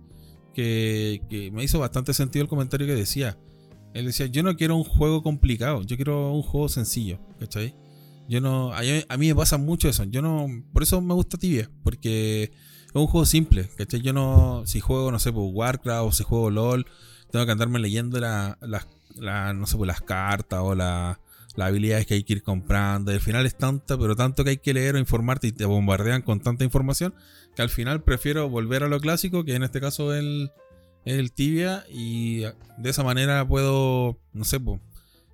que, 0.55 1.23
que 1.29 1.51
me 1.51 1.63
hizo 1.65 1.79
bastante 1.79 2.15
sentido 2.15 2.43
el 2.43 2.49
comentario 2.49 2.87
que 2.87 2.95
decía. 2.95 3.39
Él 3.95 4.07
decía, 4.07 4.27
yo 4.27 4.43
no 4.43 4.57
quiero 4.57 4.77
un 4.77 4.85
juego 4.85 5.23
complicado, 5.23 5.83
yo 5.83 5.97
quiero 5.97 6.33
un 6.33 6.43
juego 6.43 6.69
sencillo, 6.69 7.21
¿cachai? 7.41 7.75
Yo 8.29 8.43
no, 8.43 8.75
a 8.75 8.83
mí, 8.83 9.03
a 9.09 9.17
mí 9.17 9.29
me 9.29 9.35
pasa 9.35 9.57
mucho 9.57 9.89
eso, 9.89 10.05
yo 10.05 10.21
no, 10.21 10.47
por 10.73 10.83
eso 10.83 11.01
me 11.01 11.15
gusta 11.15 11.39
Tibia, 11.39 11.71
porque 11.83 12.53
es 12.89 12.95
un 12.95 13.07
juego 13.07 13.27
simple, 13.27 13.69
¿cachai? 13.77 14.01
Yo 14.01 14.13
no, 14.13 14.63
si 14.67 14.81
juego, 14.81 15.11
no 15.13 15.19
sé, 15.19 15.33
pues 15.33 15.47
Warcraft 15.53 16.07
o 16.09 16.13
si 16.13 16.25
juego 16.25 16.51
LOL, 16.51 16.87
tengo 17.31 17.45
que 17.47 17.53
andarme 17.53 17.79
leyendo 17.79 18.19
la- 18.21 18.59
no 19.55 19.67
sé, 19.67 19.77
pues 19.77 19.87
las 19.89 20.01
cartas 20.01 20.61
o 20.63 20.75
la- 20.75 21.21
las 21.57 21.69
habilidades 21.69 22.07
que 22.07 22.15
hay 22.15 22.23
que 22.23 22.35
ir 22.35 22.43
comprando. 22.43 23.11
Y 23.11 23.15
al 23.15 23.21
final 23.21 23.45
es 23.45 23.57
tanta, 23.57 23.99
pero 23.99 24.15
tanto 24.17 24.45
que 24.45 24.51
hay 24.51 24.57
que 24.59 24.73
leer 24.75 24.95
o 24.95 24.99
informarte 24.99 25.49
y 25.49 25.53
te 25.53 25.65
bombardean 25.65 26.23
con 26.23 26.41
tanta 26.41 26.65
información 26.65 27.15
que 27.57 27.63
al 27.63 27.69
final 27.69 28.03
prefiero 28.03 28.49
volver 28.49 28.85
a 28.85 28.89
lo 28.89 29.01
clásico, 29.01 29.45
que 29.45 29.55
en 29.57 29.65
este 29.65 29.81
caso 29.81 30.15
es 30.15 30.21
el, 30.21 30.53
el 31.05 31.33
tibia, 31.33 31.85
y 31.91 32.41
de 32.77 32.91
esa 32.91 33.03
manera 33.03 33.47
puedo, 33.47 34.19
no 34.33 34.45
sé, 34.45 34.61
pues, 34.61 34.81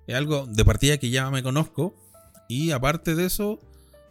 es 0.07 0.15
algo 0.15 0.47
de 0.47 0.65
partida 0.65 0.97
que 0.97 1.11
ya 1.11 1.29
me 1.29 1.43
conozco, 1.43 1.93
y 2.49 2.71
aparte 2.71 3.13
de 3.13 3.25
eso, 3.25 3.59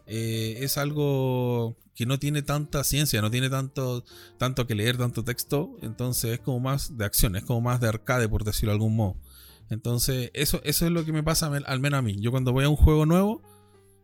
eh, 0.06 0.58
es 0.60 0.78
algo 0.78 1.76
que 1.94 2.06
no 2.06 2.18
tiene 2.18 2.42
tanta 2.42 2.82
ciencia, 2.84 3.22
no 3.22 3.30
tiene 3.30 3.48
tanto, 3.48 4.04
tanto 4.36 4.66
que 4.66 4.74
leer, 4.74 4.98
tanto 4.98 5.24
texto, 5.24 5.76
entonces 5.80 6.32
es 6.32 6.40
como 6.40 6.60
más 6.60 6.98
de 6.98 7.04
acción, 7.04 7.36
es 7.36 7.44
como 7.44 7.60
más 7.60 7.80
de 7.80 7.88
arcade, 7.88 8.28
por 8.28 8.44
decirlo 8.44 8.72
de 8.72 8.76
algún 8.76 8.96
modo. 8.96 9.16
Entonces, 9.70 10.30
eso, 10.34 10.60
eso 10.64 10.86
es 10.86 10.92
lo 10.92 11.04
que 11.04 11.12
me 11.12 11.22
pasa 11.22 11.46
al 11.46 11.80
menos 11.80 11.98
a 11.98 12.02
mí. 12.02 12.20
Yo 12.20 12.30
cuando 12.30 12.52
voy 12.52 12.64
a 12.64 12.68
un 12.68 12.76
juego 12.76 13.06
nuevo, 13.06 13.42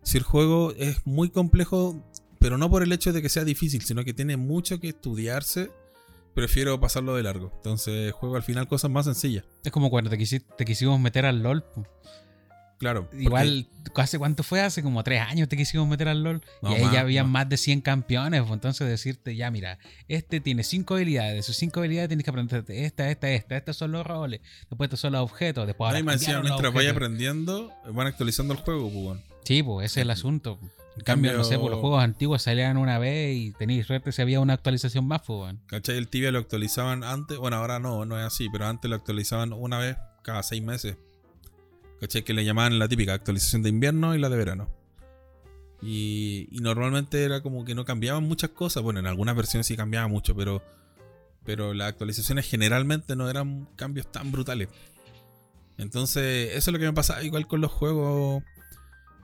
si 0.02 0.18
el 0.18 0.24
juego 0.24 0.72
es 0.76 1.04
muy 1.04 1.30
complejo, 1.30 2.02
pero 2.38 2.56
no 2.56 2.70
por 2.70 2.82
el 2.82 2.92
hecho 2.92 3.12
de 3.12 3.20
que 3.20 3.28
sea 3.28 3.44
difícil, 3.44 3.82
sino 3.82 4.04
que 4.04 4.14
tiene 4.14 4.36
mucho 4.36 4.80
que 4.80 4.88
estudiarse, 4.88 5.70
prefiero 6.34 6.80
pasarlo 6.80 7.14
de 7.14 7.22
largo. 7.22 7.52
Entonces, 7.56 8.12
juego 8.12 8.36
al 8.36 8.42
final 8.42 8.68
cosas 8.68 8.90
más 8.90 9.04
sencillas. 9.04 9.44
Es 9.64 9.72
como 9.72 9.90
cuando 9.90 10.10
te, 10.10 10.16
te 10.16 10.64
quisimos 10.64 10.98
meter 11.00 11.26
al 11.26 11.42
LOL. 11.42 11.64
Claro. 12.80 13.04
porque- 13.04 13.22
Igual, 13.22 13.66
¿hace 13.94 14.18
cuánto 14.18 14.42
fue? 14.42 14.62
Hace 14.62 14.82
como 14.82 15.04
tres 15.04 15.20
años 15.20 15.48
te 15.48 15.56
quisimos 15.56 15.86
meter 15.86 16.08
al 16.08 16.22
LOL. 16.24 16.42
No, 16.62 16.72
y 16.72 16.76
ahí 16.76 16.82
más, 16.84 16.92
ya 16.94 17.00
había 17.00 17.22
más. 17.24 17.32
más 17.32 17.48
de 17.50 17.56
100 17.58 17.82
campeones. 17.82 18.40
pues, 18.40 18.52
entonces 18.54 18.88
decirte, 18.88 19.36
ya 19.36 19.50
mira, 19.50 19.78
este 20.08 20.40
tiene 20.40 20.64
cinco 20.64 20.94
habilidades. 20.94 21.34
De 21.34 21.42
sus 21.42 21.56
cinco 21.56 21.80
habilidades 21.80 22.08
tienes 22.08 22.24
que 22.24 22.30
aprenderte 22.30 22.84
esta, 22.86 23.10
esta, 23.10 23.28
esta. 23.30 23.56
Estos 23.56 23.76
son 23.76 23.92
los 23.92 24.06
roles. 24.06 24.40
Después 24.70 24.88
estos 24.88 24.98
son 25.00 25.12
los 25.12 25.20
objetos. 25.22 25.66
Después 25.66 25.88
ahora 25.88 25.98
los 26.00 26.06
mientras 26.06 26.72
vaya 26.72 26.90
objetos. 26.90 26.90
aprendiendo, 26.96 27.70
van 27.92 28.06
actualizando 28.06 28.54
el 28.54 28.60
juego, 28.60 28.90
pues, 28.90 29.04
bueno. 29.04 29.20
Sí, 29.44 29.62
pues 29.62 29.86
ese 29.92 30.00
es 30.00 30.04
el 30.04 30.10
asunto. 30.10 30.58
En 30.96 31.04
cambio, 31.04 31.32
no 31.34 31.44
sé, 31.44 31.58
por 31.58 31.70
los 31.70 31.80
juegos 31.80 32.02
antiguos 32.02 32.42
salían 32.42 32.76
una 32.76 32.98
vez 32.98 33.36
y 33.36 33.52
tenéis 33.52 33.86
suerte 33.86 34.10
si 34.12 34.20
había 34.22 34.40
una 34.40 34.54
actualización 34.54 35.06
más, 35.06 35.20
pues. 35.26 35.54
¿Cachai? 35.66 35.96
El 35.98 36.08
tibia 36.08 36.30
lo 36.32 36.38
actualizaban 36.38 37.04
antes. 37.04 37.38
Bueno, 37.38 37.56
ahora 37.58 37.78
no, 37.78 38.04
no 38.04 38.18
es 38.18 38.26
así, 38.26 38.48
pero 38.50 38.66
antes 38.66 38.88
lo 38.90 38.96
actualizaban 38.96 39.52
una 39.52 39.78
vez 39.78 39.96
cada 40.22 40.42
seis 40.42 40.62
meses. 40.62 40.96
¿Cachai? 42.00 42.22
Que 42.24 42.32
le 42.34 42.44
llamaban 42.44 42.78
la 42.78 42.88
típica 42.88 43.14
actualización 43.14 43.62
de 43.62 43.68
invierno 43.68 44.14
y 44.14 44.18
la 44.18 44.28
de 44.28 44.36
verano. 44.36 44.68
Y, 45.82 46.48
normalmente 46.60 47.24
era 47.24 47.42
como 47.42 47.64
que 47.64 47.74
no 47.74 47.84
cambiaban 47.84 48.24
muchas 48.24 48.50
cosas. 48.50 48.82
Bueno, 48.82 49.00
en 49.00 49.06
algunas 49.06 49.36
versiones 49.36 49.66
sí 49.66 49.76
cambiaba 49.76 50.08
mucho, 50.08 50.34
pero, 50.34 50.62
pero 51.44 51.72
las 51.74 51.88
actualizaciones 51.88 52.46
generalmente 52.48 53.16
no 53.16 53.28
eran 53.30 53.66
cambios 53.76 54.10
tan 54.10 54.30
brutales. 54.32 54.68
Entonces, 55.78 56.50
eso 56.54 56.70
es 56.70 56.72
lo 56.72 56.78
que 56.78 56.84
me 56.84 56.92
pasa 56.92 57.22
igual 57.22 57.46
con 57.46 57.60
los 57.62 57.70
juegos 57.70 58.42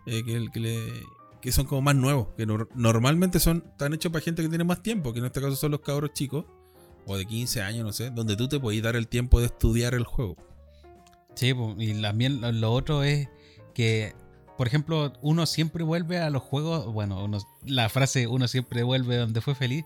eh, 0.06 0.24
que, 0.24 0.46
que 0.52 1.02
que 1.46 1.52
son 1.52 1.66
como 1.66 1.80
más 1.82 1.94
nuevos. 1.94 2.28
Que 2.36 2.46
nor- 2.46 2.68
normalmente 2.74 3.38
son 3.38 3.62
están 3.70 3.94
hechos 3.94 4.10
para 4.10 4.24
gente 4.24 4.42
que 4.42 4.48
tiene 4.48 4.64
más 4.64 4.82
tiempo, 4.82 5.12
que 5.12 5.20
en 5.20 5.26
este 5.26 5.40
caso 5.40 5.54
son 5.54 5.70
los 5.70 5.80
cabros 5.80 6.12
chicos, 6.12 6.44
o 7.06 7.16
de 7.16 7.24
15 7.24 7.62
años, 7.62 7.84
no 7.84 7.92
sé, 7.92 8.10
donde 8.10 8.34
tú 8.36 8.48
te 8.48 8.58
podés 8.58 8.82
dar 8.82 8.96
el 8.96 9.06
tiempo 9.06 9.38
de 9.38 9.46
estudiar 9.46 9.94
el 9.94 10.02
juego. 10.04 10.36
Sí, 11.36 11.54
y 11.78 12.02
también 12.02 12.60
lo, 12.60 12.72
otro 12.72 13.02
es 13.04 13.28
que, 13.74 14.14
por 14.56 14.66
ejemplo, 14.66 15.12
uno 15.22 15.46
siempre 15.46 15.84
vuelve 15.84 16.18
a 16.18 16.30
los 16.30 16.42
juegos, 16.42 16.92
bueno, 16.92 17.22
uno- 17.24 17.38
la 17.64 17.88
frase 17.88 18.26
uno 18.26 18.48
siempre 18.48 18.82
vuelve 18.82 19.16
donde 19.18 19.40
fue 19.40 19.54
feliz, 19.54 19.84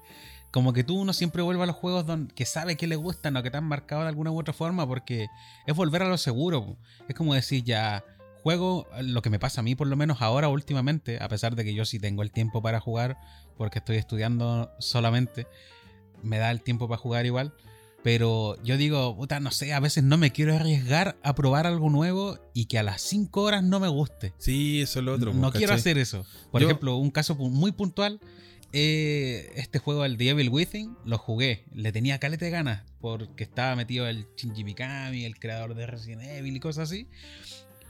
como 0.53 0.73
que 0.73 0.85
tú 0.85 0.99
uno 0.99 1.13
siempre 1.13 1.43
vuelve 1.43 1.63
a 1.65 1.67
los 1.67 1.77
juegos 1.77 2.07
donde, 2.07 2.33
que 2.35 2.47
sabe 2.47 2.77
que 2.77 2.87
le 2.87 2.97
gustan 2.97 3.37
o 3.37 3.43
que 3.43 3.51
te 3.51 3.57
han 3.57 3.65
marcado 3.65 4.03
de 4.03 4.09
alguna 4.09 4.31
u 4.31 4.39
otra 4.39 4.55
forma, 4.55 4.87
porque 4.87 5.27
es 5.67 5.75
volver 5.77 6.03
a 6.03 6.09
lo 6.09 6.19
seguro. 6.19 6.77
Es 7.09 7.15
como 7.17 7.35
decir, 7.35 7.65
ya 7.65 8.05
juego, 8.43 8.89
lo 9.03 9.21
que 9.23 9.31
me 9.31 9.39
pasa 9.39 9.61
a 9.61 9.65
mí 9.65 9.75
por 9.75 9.87
lo 9.89 9.97
menos 9.97 10.23
ahora 10.23 10.49
últimamente, 10.49 11.19
a 11.21 11.29
pesar 11.29 11.57
de 11.57 11.65
que 11.65 11.75
yo 11.75 11.85
sí 11.85 11.99
tengo 11.99 12.23
el 12.23 12.31
tiempo 12.31 12.63
para 12.63 12.81
jugar, 12.81 13.19
porque 13.57 13.81
estoy 13.81 13.97
estudiando 13.97 14.71
solamente, 14.79 15.47
me 16.23 16.39
da 16.39 16.51
el 16.53 16.63
tiempo 16.63 16.89
para 16.89 16.99
jugar 16.99 17.27
igual. 17.27 17.53
Pero 18.03 18.57
yo 18.63 18.77
digo, 18.79 19.15
puta, 19.15 19.41
no 19.41 19.51
sé, 19.51 19.75
a 19.75 19.81
veces 19.81 20.03
no 20.05 20.17
me 20.17 20.31
quiero 20.33 20.55
arriesgar 20.55 21.19
a 21.23 21.35
probar 21.35 21.67
algo 21.67 21.91
nuevo 21.91 22.39
y 22.55 22.65
que 22.65 22.79
a 22.79 22.83
las 22.83 23.03
5 23.03 23.43
horas 23.43 23.63
no 23.63 23.79
me 23.79 23.89
guste. 23.89 24.33
Sí, 24.39 24.81
eso 24.81 25.01
es 25.01 25.05
lo 25.05 25.15
otro. 25.15 25.35
no 25.35 25.49
pues, 25.51 25.59
quiero 25.59 25.75
hacer 25.75 25.99
eso. 25.99 26.25
Por 26.51 26.63
Yo- 26.63 26.69
ejemplo, 26.69 26.97
un 26.97 27.11
caso 27.11 27.35
muy 27.35 27.73
puntual. 27.73 28.21
eh, 28.73 29.51
este 29.57 29.81
juego, 29.81 30.05
el 30.05 30.17
The 30.17 30.29
Evil 30.31 30.49
Within, 30.49 30.97
lo 31.05 31.19
jugué. 31.19 31.65
Le 31.75 31.91
tenía 31.91 32.21
caleta 32.21 32.45
de 32.45 32.53
ganas. 32.53 32.85
Porque 33.01 33.43
estaba 33.43 33.75
metido 33.75 34.07
el 34.07 34.29
Shinji 34.37 34.63
Mikami, 34.63 35.25
el 35.25 35.39
creador 35.41 35.75
de 35.75 35.87
Resident 35.89 36.23
Evil 36.23 36.55
y 36.55 36.61
cosas 36.61 36.89
así. 36.89 37.09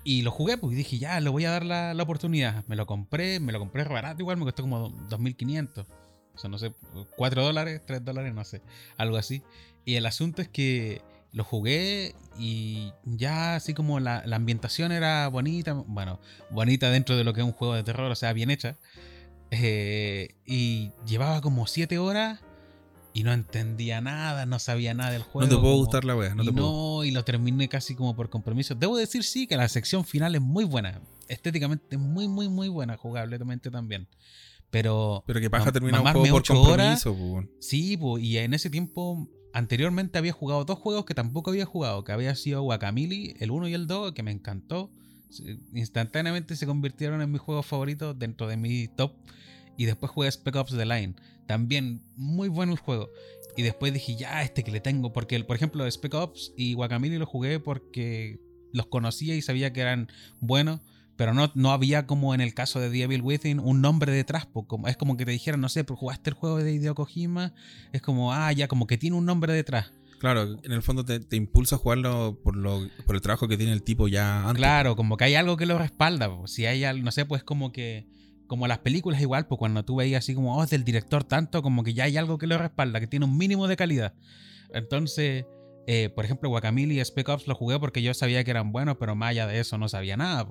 Y 0.05 0.23
lo 0.23 0.31
jugué, 0.31 0.57
pues 0.57 0.75
dije, 0.75 0.99
ya, 0.99 1.21
le 1.21 1.29
voy 1.29 1.45
a 1.45 1.51
dar 1.51 1.67
la, 1.67 1.93
la 1.93 2.03
oportunidad. 2.03 2.65
Me 2.67 2.77
lo 2.77 2.87
compré, 2.87 3.39
me 3.41 3.53
lo 3.53 3.59
compré 3.59 3.85
barato, 3.85 4.23
igual 4.23 4.39
me 4.39 4.45
costó 4.45 4.63
como 4.63 4.91
2.500. 5.11 5.85
O 6.35 6.39
sea, 6.39 6.49
no 6.49 6.57
sé, 6.57 6.73
4 7.17 7.43
dólares, 7.45 7.83
3 7.87 8.03
dólares, 8.03 8.33
no 8.33 8.43
sé. 8.45 8.63
Algo 8.97 9.19
así. 9.19 9.43
Y 9.85 9.95
el 9.97 10.07
asunto 10.07 10.43
es 10.43 10.49
que 10.49 11.03
lo 11.33 11.45
jugué 11.45 12.15
y 12.39 12.93
ya 13.05 13.55
así 13.57 13.75
como 13.75 14.01
la, 14.01 14.23
la 14.27 14.37
ambientación 14.37 14.93
era 14.93 15.29
bonita, 15.29 15.73
bueno, 15.73 16.19
bonita 16.51 16.91
dentro 16.91 17.17
de 17.17 17.25
lo 17.25 17.33
que 17.35 17.41
es 17.41 17.47
un 17.47 17.53
juego 17.53 17.75
de 17.75 17.83
terror, 17.83 18.11
o 18.11 18.15
sea, 18.15 18.33
bien 18.33 18.51
hecha. 18.51 18.77
Eh, 19.51 20.35
y 20.47 20.93
llevaba 21.07 21.41
como 21.41 21.67
7 21.67 21.99
horas 21.99 22.41
y 23.13 23.25
no 23.25 23.33
entendía 23.33 24.01
nada, 24.01 24.47
no 24.47 24.59
sabía 24.61 24.95
nada 24.95 25.11
del 25.11 25.23
juego. 25.23 25.41
No 25.41 25.49
te 25.49 25.61
puedo 25.61 25.73
como- 25.73 25.77
gustar 25.85 26.05
la 26.05 26.15
wea, 26.17 26.35
no 26.35 26.43
y 26.43 26.47
te 26.47 26.53
puedo. 26.53 26.67
no, 26.99 27.05
y 27.05 27.11
lo 27.11 27.25
terminé 27.25 27.69
casi 27.69 27.95
como 27.95 28.15
por 28.15 28.31
compromiso. 28.31 28.75
Debo 28.75 28.97
decir 28.97 29.25
sí 29.25 29.47
que 29.47 29.57
la 29.57 29.69
sección 29.69 30.05
final 30.05 30.35
es 30.35 30.41
muy 30.41 30.65
buena. 30.65 31.01
Estéticamente 31.29 31.97
muy, 31.97 32.29
muy, 32.29 32.49
muy 32.49 32.69
buena, 32.69 32.97
jugablemente 32.97 33.71
también. 33.71 34.07
Pero 34.71 35.25
Pero 35.27 35.41
que 35.41 35.51
paja 35.51 35.73
terminar 35.73 36.01
un 36.01 36.13
juego 36.13 36.41
por 36.43 36.57
horas, 36.57 37.03
compromiso, 37.03 37.13
pues, 37.15 37.31
weón. 37.33 37.51
Sí, 37.61 37.97
po, 37.97 38.19
y 38.19 38.39
en 38.39 38.55
ese 38.55 38.71
tiempo, 38.71 39.29
anteriormente 39.53 40.19
había 40.19 40.33
jugado 40.33 40.65
dos 40.65 40.79
juegos 40.79 41.05
que 41.05 41.15
tampoco 41.15 41.51
había 41.51 41.65
jugado, 41.65 42.05
que 42.05 42.13
había 42.13 42.35
sido 42.35 42.63
Guacamole, 42.63 43.37
el 43.39 43.51
1 43.51 43.69
y 43.69 43.75
el 43.75 43.87
2, 43.87 44.13
que 44.13 44.23
me 44.23 44.31
encantó. 44.31 44.91
Instantáneamente 45.75 46.57
se 46.57 46.67
convirtieron 46.67 47.23
en 47.23 47.31
mis 47.31 47.41
juegos 47.41 47.67
favoritos 47.67 48.19
dentro 48.19 48.47
de 48.47 48.57
mi 48.57 48.89
top. 48.89 49.13
Y 49.77 49.87
después 49.87 50.13
jugué 50.13 50.31
Spec 50.31 50.57
Ops 50.57 50.77
The 50.77 50.85
Line. 50.85 51.15
También 51.47 52.03
muy 52.17 52.49
bueno 52.49 52.73
el 52.73 52.79
juego. 52.79 53.09
Y 53.57 53.63
después 53.63 53.93
dije, 53.93 54.17
ya, 54.17 54.43
este 54.43 54.63
que 54.63 54.71
le 54.71 54.81
tengo. 54.81 55.13
Porque, 55.13 55.43
por 55.45 55.57
ejemplo, 55.57 55.87
Spec 55.91 56.15
Ops 56.15 56.53
y 56.57 56.75
Guacamole 56.75 57.19
los 57.19 57.29
jugué 57.29 57.61
porque 57.61 58.41
los 58.73 58.87
conocía 58.87 59.35
y 59.35 59.43
sabía 59.43 59.73
que 59.73 59.81
eran 59.81 60.09
buenos. 60.41 60.81
Pero 61.21 61.35
no, 61.35 61.53
no 61.55 61.71
había 61.71 62.07
como 62.07 62.33
en 62.35 62.41
el 62.41 62.55
caso 62.55 62.81
de 62.81 62.89
The 62.89 63.03
Evil 63.03 63.21
Within 63.21 63.61
un 63.61 63.83
nombre 63.83 64.11
detrás. 64.11 64.47
como- 64.47 64.89
es 64.89 64.97
como 64.97 65.19
que 65.19 65.27
te 65.27 65.33
dijeran, 65.33 65.61
no 65.61 65.69
sé, 65.69 65.85
pues 65.85 65.99
jugaste 66.01 66.31
el 66.31 66.35
juego 66.35 66.57
de 66.57 66.73
Hideo 66.73 66.95
Kojima. 66.95 67.53
Es 67.93 68.01
como, 68.01 68.33
ah, 68.33 68.51
ya, 68.55 68.69
como 68.69 68.87
que 68.87 68.97
tiene 68.97 69.17
un 69.19 69.27
nombre 69.27 69.53
detrás. 69.53 69.93
Claro, 70.19 70.57
en 70.63 70.73
el 70.73 70.81
fondo 70.83 71.05
te, 71.05 71.21
te 71.21 71.37
impulsa 71.37 71.77
a 71.77 71.79
jugarlo 71.79 72.41
por, 72.43 72.57
lo, 72.57 72.89
por 73.05 73.17
el 73.17 73.21
trabajo 73.21 73.49
que 73.49 73.59
tiene 73.59 73.75
el 73.75 73.83
tipo 73.83 74.09
ya 74.09 74.45
antes. 74.49 74.57
Claro, 74.57 74.97
como 74.97 75.19
que 75.19 75.25
hay 75.25 75.35
algo 75.35 75.59
que 75.59 75.67
lo 75.67 75.77
respalda. 75.77 76.35
po. 76.35 76.47
Si 76.47 76.65
hay 76.65 76.85
algo, 76.85 77.05
no 77.05 77.13
sé, 77.13 77.27
pues 77.27 77.45
como 77.45 77.71
que. 77.71 78.07
Como 78.47 78.67
las 78.67 78.79
películas 78.79 79.21
igual, 79.21 79.47
pues 79.47 79.59
cuando 79.59 79.85
tú 79.85 79.97
veías 79.97 80.25
así 80.25 80.35
como, 80.35 80.57
oh, 80.57 80.65
es 80.65 80.71
del 80.71 80.85
director 80.85 81.23
tanto, 81.25 81.61
como 81.61 81.85
que 81.85 81.93
ya 81.93 82.05
hay 82.05 82.17
algo 82.17 82.39
que 82.39 82.47
lo 82.47 82.57
respalda, 82.57 82.99
que 82.99 83.07
tiene 83.07 83.27
un 83.27 83.37
mínimo 83.37 83.69
de 83.69 83.77
calidad. 83.77 84.15
Entonces, 84.73 85.45
eh, 85.87 86.11
por 86.11 86.25
ejemplo, 86.25 86.49
Guacamole 86.49 86.95
y 86.95 87.01
Spec 87.01 87.29
Ops 87.29 87.47
lo 87.47 87.55
jugué 87.55 87.79
porque 87.79 88.03
yo 88.03 88.15
sabía 88.15 88.45
que 88.45 88.51
eran 88.51 88.73
buenos, 88.73 88.97
pero 88.99 89.15
más 89.17 89.31
allá 89.31 89.47
de 89.47 89.61
eso 89.61 89.79
no 89.79 89.89
sabía 89.89 90.17
nada. 90.17 90.47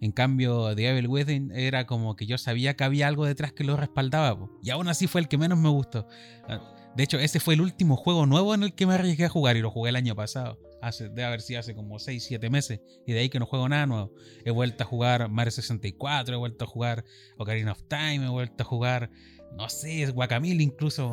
En 0.00 0.12
cambio, 0.12 0.74
The 0.74 0.88
Evil 0.88 1.08
Within 1.08 1.52
era 1.52 1.86
como 1.86 2.16
que 2.16 2.26
yo 2.26 2.38
sabía 2.38 2.74
que 2.74 2.84
había 2.84 3.08
algo 3.08 3.24
detrás 3.24 3.52
que 3.52 3.64
lo 3.64 3.76
respaldaba. 3.76 4.50
Y 4.62 4.70
aún 4.70 4.88
así 4.88 5.06
fue 5.06 5.20
el 5.20 5.28
que 5.28 5.38
menos 5.38 5.58
me 5.58 5.68
gustó. 5.68 6.06
Ah, 6.48 6.74
De 6.96 7.04
hecho, 7.04 7.18
ese 7.18 7.40
fue 7.40 7.54
el 7.54 7.60
último 7.60 7.96
juego 7.96 8.26
nuevo 8.26 8.54
en 8.54 8.64
el 8.64 8.74
que 8.74 8.86
me 8.86 8.94
arriesgué 8.94 9.24
a 9.24 9.28
jugar 9.28 9.56
y 9.56 9.60
lo 9.60 9.70
jugué 9.70 9.90
el 9.90 9.96
año 9.96 10.14
pasado. 10.14 10.58
Hace, 10.82 11.04
debe 11.04 11.24
haber 11.24 11.40
sido 11.40 11.60
hace 11.60 11.74
como 11.74 11.98
6, 12.00 12.24
7 12.24 12.50
meses. 12.50 12.80
Y 13.06 13.12
de 13.12 13.20
ahí 13.20 13.28
que 13.28 13.38
no 13.38 13.46
juego 13.46 13.68
nada 13.68 13.86
nuevo. 13.86 14.12
He 14.44 14.50
vuelto 14.50 14.82
a 14.82 14.86
jugar 14.86 15.28
Mario 15.30 15.52
64, 15.52 16.34
he 16.34 16.38
vuelto 16.38 16.64
a 16.64 16.68
jugar 16.68 17.04
Ocarina 17.38 17.72
of 17.72 17.82
Time, 17.88 18.26
he 18.26 18.28
vuelto 18.28 18.64
a 18.64 18.66
jugar, 18.66 19.10
no 19.56 19.68
sé, 19.68 20.06
Guacamole 20.10 20.62
incluso. 20.62 21.12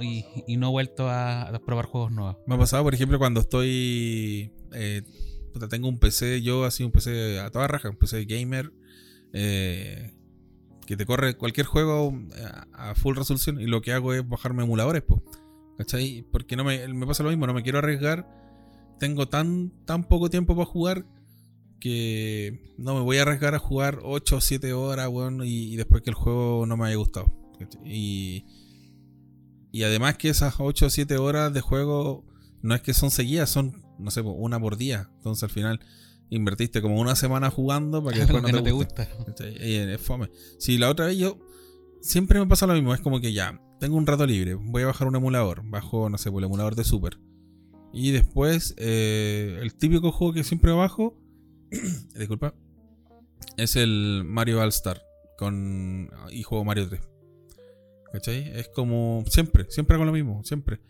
y, 0.00 0.56
no 0.56 0.68
he 0.68 0.70
vuelto 0.70 1.08
a, 1.08 1.50
probar 1.64 1.86
juegos 1.86 2.12
nuevos. 2.12 2.36
Me 2.46 2.54
ha 2.54 2.58
pasado, 2.58 2.82
por 2.84 2.94
ejemplo, 2.94 3.18
cuando 3.18 3.40
estoy. 3.40 4.52
eh, 4.72 5.02
tengo 5.68 5.88
un 5.88 5.98
PC, 5.98 6.42
yo 6.42 6.64
así 6.64 6.84
un 6.84 6.92
PC 6.92 7.40
a 7.40 7.50
toda 7.50 7.66
raja, 7.66 7.90
un 7.90 7.96
PC 7.96 8.24
gamer. 8.24 8.72
eh, 9.32 10.14
que 10.86 10.96
te 10.96 11.06
corre 11.06 11.36
cualquier 11.36 11.66
juego 11.66 12.12
eh, 12.36 12.48
a, 12.72 12.94
full 12.94 13.16
resolución. 13.16 13.60
Y 13.60 13.66
lo 13.66 13.80
que 13.80 13.92
hago 13.92 14.12
es 14.12 14.28
bajarme 14.28 14.64
emuladores, 14.64 15.02
pues. 15.02 15.20
¿Cachai? 15.78 16.26
Porque 16.30 16.56
no 16.56 16.64
me, 16.64 16.86
me 16.88 17.06
pasa 17.06 17.22
lo 17.22 17.30
mismo, 17.30 17.46
no 17.46 17.54
me 17.54 17.62
quiero 17.62 17.78
arriesgar. 17.78 18.28
Tengo 18.98 19.28
tan, 19.28 19.72
tan 19.86 20.04
poco 20.04 20.28
tiempo 20.28 20.54
para 20.54 20.66
jugar 20.66 21.06
que 21.80 22.60
no 22.76 22.94
me 22.94 23.00
voy 23.00 23.16
a 23.16 23.22
arriesgar 23.22 23.54
a 23.54 23.58
jugar 23.58 24.00
8 24.02 24.36
o 24.36 24.40
7 24.42 24.72
horas, 24.74 25.08
weón, 25.08 25.42
y, 25.42 25.72
y 25.72 25.76
después 25.76 26.02
que 26.02 26.10
el 26.10 26.16
juego 26.16 26.66
no 26.66 26.76
me 26.76 26.86
haya 26.86 26.96
gustado. 26.96 27.39
Y, 27.84 28.44
y 29.72 29.82
además 29.82 30.16
que 30.16 30.28
esas 30.28 30.54
8 30.58 30.86
o 30.86 30.90
7 30.90 31.16
horas 31.18 31.52
de 31.52 31.60
juego 31.60 32.24
no 32.62 32.74
es 32.74 32.82
que 32.82 32.94
son 32.94 33.10
seguidas, 33.10 33.50
son, 33.50 33.84
no 33.98 34.10
sé, 34.10 34.20
una 34.20 34.60
por 34.60 34.76
día. 34.76 35.10
Entonces 35.16 35.44
al 35.44 35.50
final 35.50 35.80
invertiste 36.30 36.80
como 36.80 37.00
una 37.00 37.16
semana 37.16 37.50
jugando 37.50 38.02
para 38.02 38.14
que 38.14 38.20
después 38.24 38.44
que 38.44 38.52
no 38.52 38.62
te, 38.62 38.70
guste. 38.70 39.08
Y 39.60 39.74
es 39.74 40.00
fome. 40.00 40.30
Si 40.58 40.78
la 40.78 40.88
otra 40.88 41.06
vez 41.06 41.18
yo 41.18 41.38
siempre 42.00 42.38
me 42.38 42.46
pasa 42.46 42.66
lo 42.66 42.74
mismo, 42.74 42.94
es 42.94 43.00
como 43.00 43.20
que 43.20 43.32
ya, 43.32 43.60
tengo 43.78 43.96
un 43.96 44.06
rato 44.06 44.26
libre, 44.26 44.54
voy 44.54 44.82
a 44.82 44.86
bajar 44.86 45.08
un 45.08 45.16
emulador, 45.16 45.62
bajo, 45.64 46.08
no 46.08 46.18
sé, 46.18 46.30
por 46.30 46.40
el 46.40 46.46
emulador 46.46 46.76
de 46.76 46.84
Super. 46.84 47.18
Y 47.92 48.12
después, 48.12 48.74
eh, 48.78 49.58
el 49.60 49.74
típico 49.74 50.12
juego 50.12 50.32
que 50.32 50.44
siempre 50.44 50.72
bajo, 50.72 51.20
disculpa, 52.16 52.54
es 53.56 53.76
el 53.76 54.22
Mario 54.24 54.60
All 54.60 54.68
Star 54.68 55.02
con 55.36 56.10
y 56.30 56.42
juego 56.42 56.64
Mario 56.64 56.88
3. 56.88 57.09
¿Cachai? 58.12 58.50
Es 58.58 58.68
como 58.68 59.22
siempre, 59.28 59.66
siempre 59.70 59.94
hago 59.96 60.04
lo 60.04 60.12
mismo, 60.12 60.42
siempre. 60.44 60.80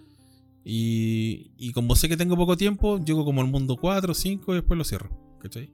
Y, 0.64 1.52
y 1.56 1.72
como 1.72 1.96
sé 1.96 2.08
que 2.08 2.16
tengo 2.16 2.36
poco 2.36 2.56
tiempo, 2.56 2.98
llego 2.98 3.24
como 3.24 3.40
al 3.40 3.46
mundo 3.48 3.76
4, 3.80 4.14
5 4.14 4.52
y 4.52 4.56
después 4.56 4.76
lo 4.78 4.84
cierro. 4.84 5.10
¿Cachai? 5.40 5.72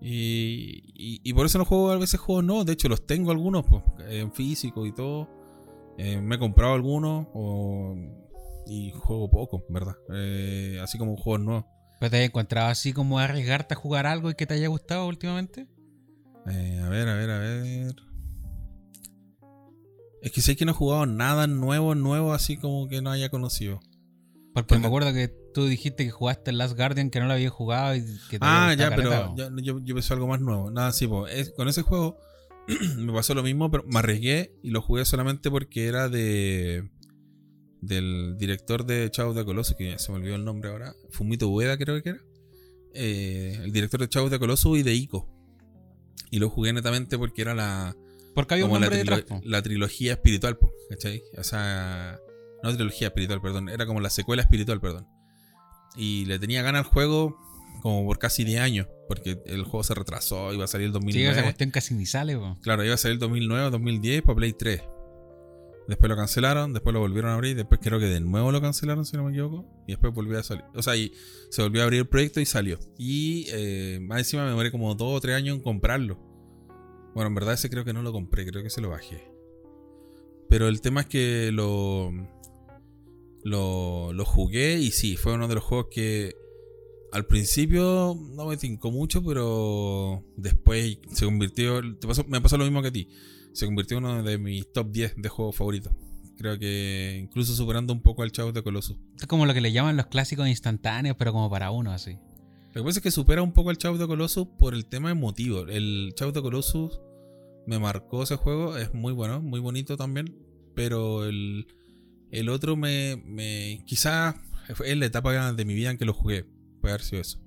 Y, 0.00 0.82
y, 0.94 1.20
y 1.22 1.32
por 1.32 1.46
eso 1.46 1.58
no 1.58 1.64
juego 1.64 1.90
a 1.90 1.98
veces 1.98 2.20
juegos 2.20 2.44
no. 2.44 2.64
De 2.64 2.72
hecho, 2.72 2.88
los 2.88 3.06
tengo 3.06 3.30
algunos 3.30 3.64
pues, 3.66 3.82
en 4.08 4.32
físico 4.32 4.86
y 4.86 4.92
todo. 4.92 5.28
Eh, 5.96 6.20
me 6.20 6.36
he 6.36 6.38
comprado 6.38 6.74
algunos 6.74 7.26
o- 7.34 7.94
y 8.66 8.90
juego 8.92 9.30
poco, 9.30 9.64
¿verdad? 9.68 9.94
Eh, 10.12 10.78
así 10.82 10.98
como 10.98 11.16
juegos 11.16 11.44
nuevos. 11.44 11.64
¿Pero 12.00 12.10
te 12.10 12.18
has 12.18 12.24
encontrado 12.24 12.68
así 12.68 12.92
como 12.92 13.18
arriesgarte 13.18 13.74
a 13.74 13.76
jugar 13.76 14.06
algo 14.06 14.30
y 14.30 14.34
que 14.34 14.46
te 14.46 14.54
haya 14.54 14.68
gustado 14.68 15.06
últimamente? 15.06 15.66
Eh, 16.50 16.80
a 16.84 16.88
ver, 16.88 17.08
a 17.08 17.14
ver, 17.14 17.30
a 17.30 17.38
ver. 17.38 17.94
Es 20.24 20.32
que 20.32 20.40
sé 20.40 20.56
que 20.56 20.64
no 20.64 20.72
he 20.72 20.74
jugado 20.74 21.06
nada 21.06 21.46
nuevo, 21.46 21.94
nuevo, 21.94 22.32
así 22.32 22.56
como 22.56 22.88
que 22.88 23.02
no 23.02 23.10
haya 23.10 23.28
conocido. 23.28 23.80
Porque 24.54 24.78
me 24.78 24.86
acuerdo 24.86 25.12
que 25.12 25.28
tú 25.52 25.66
dijiste 25.66 26.04
que 26.04 26.10
jugaste 26.10 26.50
el 26.50 26.58
Last 26.58 26.76
Guardian 26.76 27.10
que 27.10 27.20
no 27.20 27.26
lo 27.26 27.32
habías 27.34 27.52
jugado 27.52 27.94
y 27.96 28.00
que 28.30 28.38
te 28.38 28.44
había 28.46 28.68
Ah, 28.70 28.74
ya, 28.74 28.94
pero 28.96 29.34
ya- 29.36 29.50
yo, 29.62 29.80
yo 29.80 29.94
pensé 29.94 30.12
algo 30.14 30.26
más 30.28 30.40
nuevo. 30.40 30.70
Nada, 30.70 30.92
sí, 30.92 31.08
es- 31.30 31.50
con 31.50 31.68
ese 31.68 31.82
juego 31.82 32.16
me 32.98 33.12
pasó 33.12 33.34
lo 33.34 33.42
mismo, 33.42 33.70
pero 33.70 33.84
me 33.86 33.98
arriesgué 33.98 34.54
y 34.62 34.70
lo 34.70 34.80
jugué 34.80 35.04
solamente 35.04 35.50
porque 35.50 35.86
era 35.86 36.08
de 36.08 36.88
del 37.82 38.36
director 38.38 38.86
de 38.86 39.10
Chao 39.10 39.34
de 39.34 39.44
Coloso, 39.44 39.76
que 39.76 39.98
se 39.98 40.10
me 40.10 40.16
olvidó 40.18 40.36
el 40.36 40.44
nombre 40.44 40.70
ahora, 40.70 40.94
Fumito 41.10 41.50
Ueda 41.50 41.76
creo 41.76 42.02
que 42.02 42.08
era. 42.10 42.20
Eh, 42.94 43.60
el 43.62 43.72
director 43.72 44.00
de 44.00 44.08
Chao 44.08 44.30
de 44.30 44.38
Coloso 44.38 44.74
y 44.76 44.82
de 44.82 44.94
Ico. 44.94 45.28
Y 46.30 46.38
lo 46.38 46.48
jugué 46.48 46.72
netamente 46.72 47.18
porque 47.18 47.42
era 47.42 47.54
la, 47.54 47.94
Porque 48.34 48.54
había 48.54 48.64
un 48.64 48.70
como 48.70 48.80
la, 48.80 48.86
nombre 48.86 49.02
trilo- 49.04 49.16
detrás. 49.16 49.40
la 49.44 49.62
trilogía 49.62 50.12
espiritual, 50.12 50.58
¿cachai? 50.90 51.22
O 51.38 51.44
sea, 51.44 52.18
no 52.62 52.74
trilogía 52.74 53.08
espiritual, 53.08 53.40
perdón, 53.40 53.68
era 53.68 53.86
como 53.86 54.00
la 54.00 54.10
secuela 54.10 54.42
espiritual, 54.42 54.80
perdón. 54.80 55.06
Y 55.96 56.24
le 56.24 56.38
tenía 56.38 56.62
ganas 56.62 56.84
al 56.86 56.90
juego 56.90 57.38
como 57.82 58.04
por 58.06 58.18
casi 58.18 58.44
10 58.44 58.60
años, 58.60 58.86
porque 59.08 59.40
el 59.46 59.62
juego 59.64 59.84
se 59.84 59.94
retrasó, 59.94 60.52
iba 60.52 60.64
a 60.64 60.68
salir 60.68 60.86
el 60.86 60.92
Sí, 60.92 60.94
2009. 60.94 61.32
esa 61.32 61.42
cuestión 61.42 61.70
casi 61.70 61.94
ni 61.94 62.06
sale, 62.06 62.36
po. 62.36 62.58
Claro, 62.62 62.82
iba 62.84 62.94
a 62.94 62.96
salir 62.96 63.14
el 63.14 63.18
2009 63.20 63.66
o 63.66 63.70
2010 63.70 64.22
para 64.22 64.36
Play 64.36 64.52
3. 64.54 64.82
Después 65.86 66.08
lo 66.08 66.16
cancelaron, 66.16 66.72
después 66.72 66.94
lo 66.94 67.00
volvieron 67.00 67.30
a 67.30 67.34
abrir, 67.34 67.54
después 67.56 67.78
creo 67.82 68.00
que 68.00 68.06
de 68.06 68.20
nuevo 68.20 68.50
lo 68.50 68.60
cancelaron, 68.62 69.04
si 69.04 69.18
no 69.18 69.24
me 69.24 69.32
equivoco, 69.32 69.66
y 69.86 69.92
después 69.92 70.14
volvió 70.14 70.38
a 70.38 70.42
salir. 70.42 70.64
O 70.74 70.82
sea, 70.82 70.96
y 70.96 71.12
se 71.50 71.60
volvió 71.60 71.82
a 71.82 71.84
abrir 71.84 72.00
el 72.00 72.08
proyecto 72.08 72.40
y 72.40 72.46
salió. 72.46 72.78
Y 72.96 73.46
eh, 73.50 73.98
más 74.00 74.18
encima 74.20 74.44
me 74.44 74.48
demoré 74.50 74.70
como 74.70 74.94
2 74.94 75.18
o 75.18 75.20
3 75.20 75.36
años 75.36 75.56
en 75.56 75.62
comprarlo. 75.62 76.18
Bueno, 77.14 77.28
en 77.28 77.34
verdad 77.34 77.54
ese 77.54 77.70
creo 77.70 77.84
que 77.84 77.92
no 77.92 78.02
lo 78.02 78.12
compré, 78.12 78.46
creo 78.46 78.62
que 78.62 78.70
se 78.70 78.80
lo 78.80 78.90
bajé. 78.90 79.30
Pero 80.48 80.68
el 80.68 80.80
tema 80.80 81.02
es 81.02 81.06
que 81.06 81.50
lo, 81.52 82.12
lo, 83.44 84.12
lo 84.12 84.24
jugué 84.24 84.78
y 84.78 84.90
sí, 84.90 85.16
fue 85.16 85.34
uno 85.34 85.48
de 85.48 85.54
los 85.54 85.64
juegos 85.64 85.86
que 85.90 86.34
al 87.14 87.26
principio 87.26 88.18
no 88.32 88.46
me 88.46 88.56
tincó 88.56 88.90
mucho, 88.90 89.22
pero 89.22 90.24
después 90.36 90.98
se 91.12 91.24
convirtió. 91.24 91.80
me 92.26 92.40
pasó 92.40 92.58
lo 92.58 92.64
mismo 92.64 92.82
que 92.82 92.88
a 92.88 92.92
ti. 92.92 93.08
Se 93.52 93.66
convirtió 93.66 93.98
en 93.98 94.04
uno 94.04 94.22
de 94.24 94.36
mis 94.36 94.72
top 94.72 94.90
10 94.90 95.14
de 95.18 95.28
juegos 95.28 95.54
favoritos. 95.54 95.92
Creo 96.36 96.58
que 96.58 97.20
incluso 97.22 97.54
superando 97.54 97.92
un 97.92 98.02
poco 98.02 98.24
al 98.24 98.32
Chavo 98.32 98.50
de 98.50 98.64
Colossus. 98.64 98.96
Es 99.20 99.28
como 99.28 99.46
lo 99.46 99.54
que 99.54 99.60
le 99.60 99.70
llaman 99.70 99.96
los 99.96 100.06
clásicos 100.06 100.48
instantáneos, 100.48 101.16
pero 101.16 101.32
como 101.32 101.48
para 101.48 101.70
uno, 101.70 101.92
así. 101.92 102.18
Lo 102.74 102.82
que 102.82 102.86
pasa 102.86 102.98
es 102.98 103.02
que 103.04 103.10
supera 103.12 103.40
un 103.40 103.52
poco 103.52 103.70
al 103.70 103.78
Chavo 103.78 103.98
de 103.98 104.06
Colossus 104.06 104.48
por 104.58 104.74
el 104.74 104.86
tema 104.86 105.12
emotivo. 105.12 105.60
El 105.60 106.12
Chavo 106.16 106.32
de 106.32 106.42
Colossus 106.42 107.00
me 107.68 107.78
marcó 107.78 108.24
ese 108.24 108.34
juego, 108.34 108.76
es 108.76 108.92
muy 108.92 109.12
bueno, 109.12 109.40
muy 109.40 109.60
bonito 109.60 109.96
también. 109.96 110.36
Pero 110.74 111.24
el, 111.24 111.68
el 112.32 112.48
otro 112.48 112.74
me, 112.74 113.22
me. 113.24 113.84
Quizás 113.86 114.34
es 114.84 114.96
la 114.96 115.06
etapa 115.06 115.52
de 115.52 115.64
mi 115.64 115.74
vida 115.74 115.92
en 115.92 115.98
que 115.98 116.04
lo 116.04 116.12
jugué. 116.12 116.46
Puede 116.80 116.94
haber 116.94 117.06
sido 117.06 117.22
eso. 117.22 117.38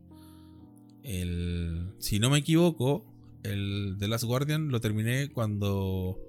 El, 1.03 1.93
si 1.99 2.19
no 2.19 2.29
me 2.29 2.37
equivoco, 2.37 3.13
el 3.43 3.97
The 3.99 4.07
Last 4.07 4.23
Guardian 4.23 4.69
lo 4.69 4.79
terminé 4.79 5.29
cuando. 5.29 6.21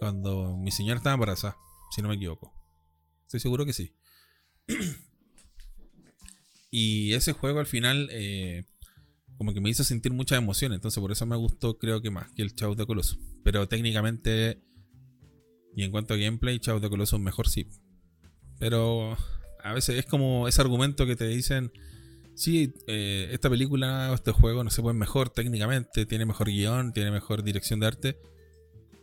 Cuando 0.00 0.54
mi 0.58 0.70
señora 0.70 0.98
estaba 0.98 1.14
embarazada. 1.14 1.56
Si 1.92 2.02
no 2.02 2.08
me 2.08 2.16
equivoco. 2.16 2.52
Estoy 3.22 3.40
seguro 3.40 3.64
que 3.64 3.72
sí. 3.72 3.94
Y 6.70 7.12
ese 7.14 7.32
juego 7.32 7.60
al 7.60 7.66
final 7.66 8.08
eh, 8.12 8.64
como 9.36 9.54
que 9.54 9.60
me 9.60 9.70
hizo 9.70 9.84
sentir 9.84 10.12
muchas 10.12 10.38
emociones. 10.38 10.76
Entonces 10.76 11.00
por 11.00 11.12
eso 11.12 11.26
me 11.26 11.36
gustó 11.36 11.78
creo 11.78 12.02
que 12.02 12.10
más 12.10 12.30
que 12.32 12.42
el 12.42 12.54
Chao 12.54 12.74
de 12.74 12.86
Colossus. 12.86 13.18
Pero 13.44 13.68
técnicamente 13.68 14.62
y 15.74 15.84
en 15.84 15.90
cuanto 15.90 16.14
a 16.14 16.16
gameplay, 16.16 16.58
Chao 16.58 16.80
de 16.80 16.90
Colossus 16.90 17.20
mejor 17.20 17.48
sí. 17.48 17.68
Pero 18.58 19.16
a 19.62 19.72
veces 19.72 19.96
es 19.96 20.06
como 20.06 20.48
ese 20.48 20.60
argumento 20.60 21.06
que 21.06 21.14
te 21.14 21.28
dicen, 21.28 21.70
sí, 22.34 22.74
eh, 22.86 23.28
esta 23.32 23.48
película 23.48 24.10
o 24.10 24.14
este 24.14 24.32
juego 24.32 24.64
no 24.64 24.70
se 24.70 24.82
puede 24.82 24.96
mejor 24.96 25.30
técnicamente, 25.30 26.06
tiene 26.06 26.26
mejor 26.26 26.48
guion, 26.48 26.92
tiene 26.92 27.10
mejor 27.10 27.44
dirección 27.44 27.80
de 27.80 27.86
arte. 27.86 28.18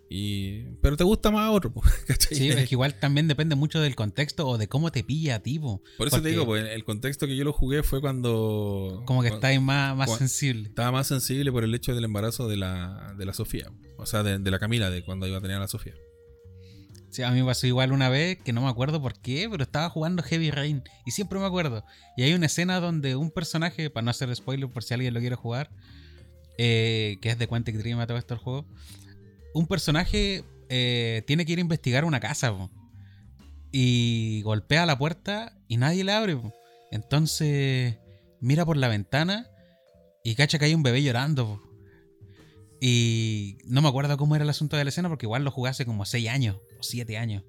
Y, 0.07 0.63
pero 0.81 0.97
te 0.97 1.03
gusta 1.03 1.31
más 1.31 1.49
otro, 1.49 1.73
po, 1.73 1.81
¿cachai? 2.07 2.37
Sí, 2.37 2.49
es 2.49 2.67
que 2.67 2.75
igual 2.75 2.93
también 2.99 3.27
depende 3.27 3.55
mucho 3.55 3.79
del 3.81 3.95
contexto 3.95 4.47
o 4.47 4.57
de 4.57 4.67
cómo 4.67 4.91
te 4.91 5.03
pilla 5.03 5.35
a 5.35 5.39
ti, 5.39 5.57
po. 5.57 5.81
Por 5.97 6.07
eso 6.07 6.21
te 6.21 6.29
digo, 6.29 6.45
pues, 6.45 6.63
el 6.69 6.83
contexto 6.83 7.25
que 7.25 7.35
yo 7.35 7.43
lo 7.43 7.53
jugué 7.53 7.81
fue 7.81 8.01
cuando. 8.01 9.03
Como 9.05 9.21
que 9.23 9.29
estáis 9.29 9.59
más, 9.59 9.95
más 9.95 10.15
sensible. 10.17 10.69
Estaba 10.69 10.91
más 10.91 11.07
sensible 11.07 11.51
por 11.51 11.63
el 11.63 11.73
hecho 11.73 11.95
del 11.95 12.05
embarazo 12.05 12.47
de 12.47 12.57
la, 12.57 13.15
de 13.17 13.25
la 13.25 13.33
Sofía. 13.33 13.71
O 13.97 14.05
sea, 14.05 14.21
de, 14.21 14.37
de 14.37 14.51
la 14.51 14.59
Camila, 14.59 14.89
de 14.89 15.03
cuando 15.03 15.27
iba 15.27 15.37
a 15.37 15.41
tener 15.41 15.57
a 15.57 15.61
la 15.61 15.67
Sofía. 15.67 15.95
Sí, 17.15 17.23
a 17.23 17.31
mí 17.31 17.39
me 17.39 17.45
pasó 17.45 17.65
igual 17.65 17.93
una 17.93 18.09
vez, 18.09 18.37
que 18.43 18.51
no 18.51 18.59
me 18.59 18.67
acuerdo 18.67 19.01
por 19.01 19.17
qué, 19.17 19.47
pero 19.49 19.63
estaba 19.63 19.89
jugando 19.89 20.21
Heavy 20.21 20.51
Rain 20.51 20.83
y 21.05 21.11
siempre 21.11 21.39
me 21.39 21.45
acuerdo. 21.45 21.85
Y 22.17 22.23
hay 22.23 22.33
una 22.33 22.47
escena 22.47 22.81
donde 22.81 23.15
un 23.15 23.31
personaje, 23.31 23.89
para 23.89 24.03
no 24.03 24.11
hacer 24.11 24.35
spoiler 24.35 24.69
por 24.69 24.83
si 24.83 24.93
alguien 24.93 25.13
lo 25.13 25.21
quiere 25.21 25.37
jugar, 25.37 25.71
eh, 26.57 27.15
que 27.21 27.29
es 27.29 27.37
de 27.37 27.47
Quantic 27.47 27.77
Dream 27.77 28.01
a 28.01 28.07
todo 28.07 28.17
esto 28.17 28.33
el 28.33 28.41
juego, 28.41 28.65
un 29.55 29.67
personaje 29.67 30.43
eh, 30.67 31.23
tiene 31.25 31.45
que 31.45 31.53
ir 31.53 31.59
a 31.59 31.61
investigar 31.61 32.03
una 32.03 32.19
casa 32.19 32.53
y 33.71 34.41
golpea 34.43 34.85
la 34.85 34.97
puerta 34.97 35.57
y 35.69 35.77
nadie 35.77 36.03
le 36.03 36.11
abre. 36.11 36.37
Entonces 36.91 37.97
mira 38.41 38.65
por 38.65 38.75
la 38.75 38.89
ventana 38.89 39.47
y 40.25 40.35
cacha 40.35 40.59
que 40.59 40.65
hay 40.65 40.75
un 40.75 40.83
bebé 40.83 41.01
llorando. 41.01 41.61
Y 42.81 43.57
no 43.65 43.81
me 43.81 43.87
acuerdo 43.87 44.17
cómo 44.17 44.35
era 44.35 44.43
el 44.43 44.49
asunto 44.49 44.75
de 44.75 44.83
la 44.83 44.89
escena 44.89 45.07
porque 45.07 45.25
igual 45.25 45.45
lo 45.45 45.51
jugué 45.51 45.69
hace 45.69 45.85
como 45.85 46.03
6 46.03 46.27
años 46.27 46.57
o 46.77 46.83
7 46.83 47.17
años. 47.17 47.43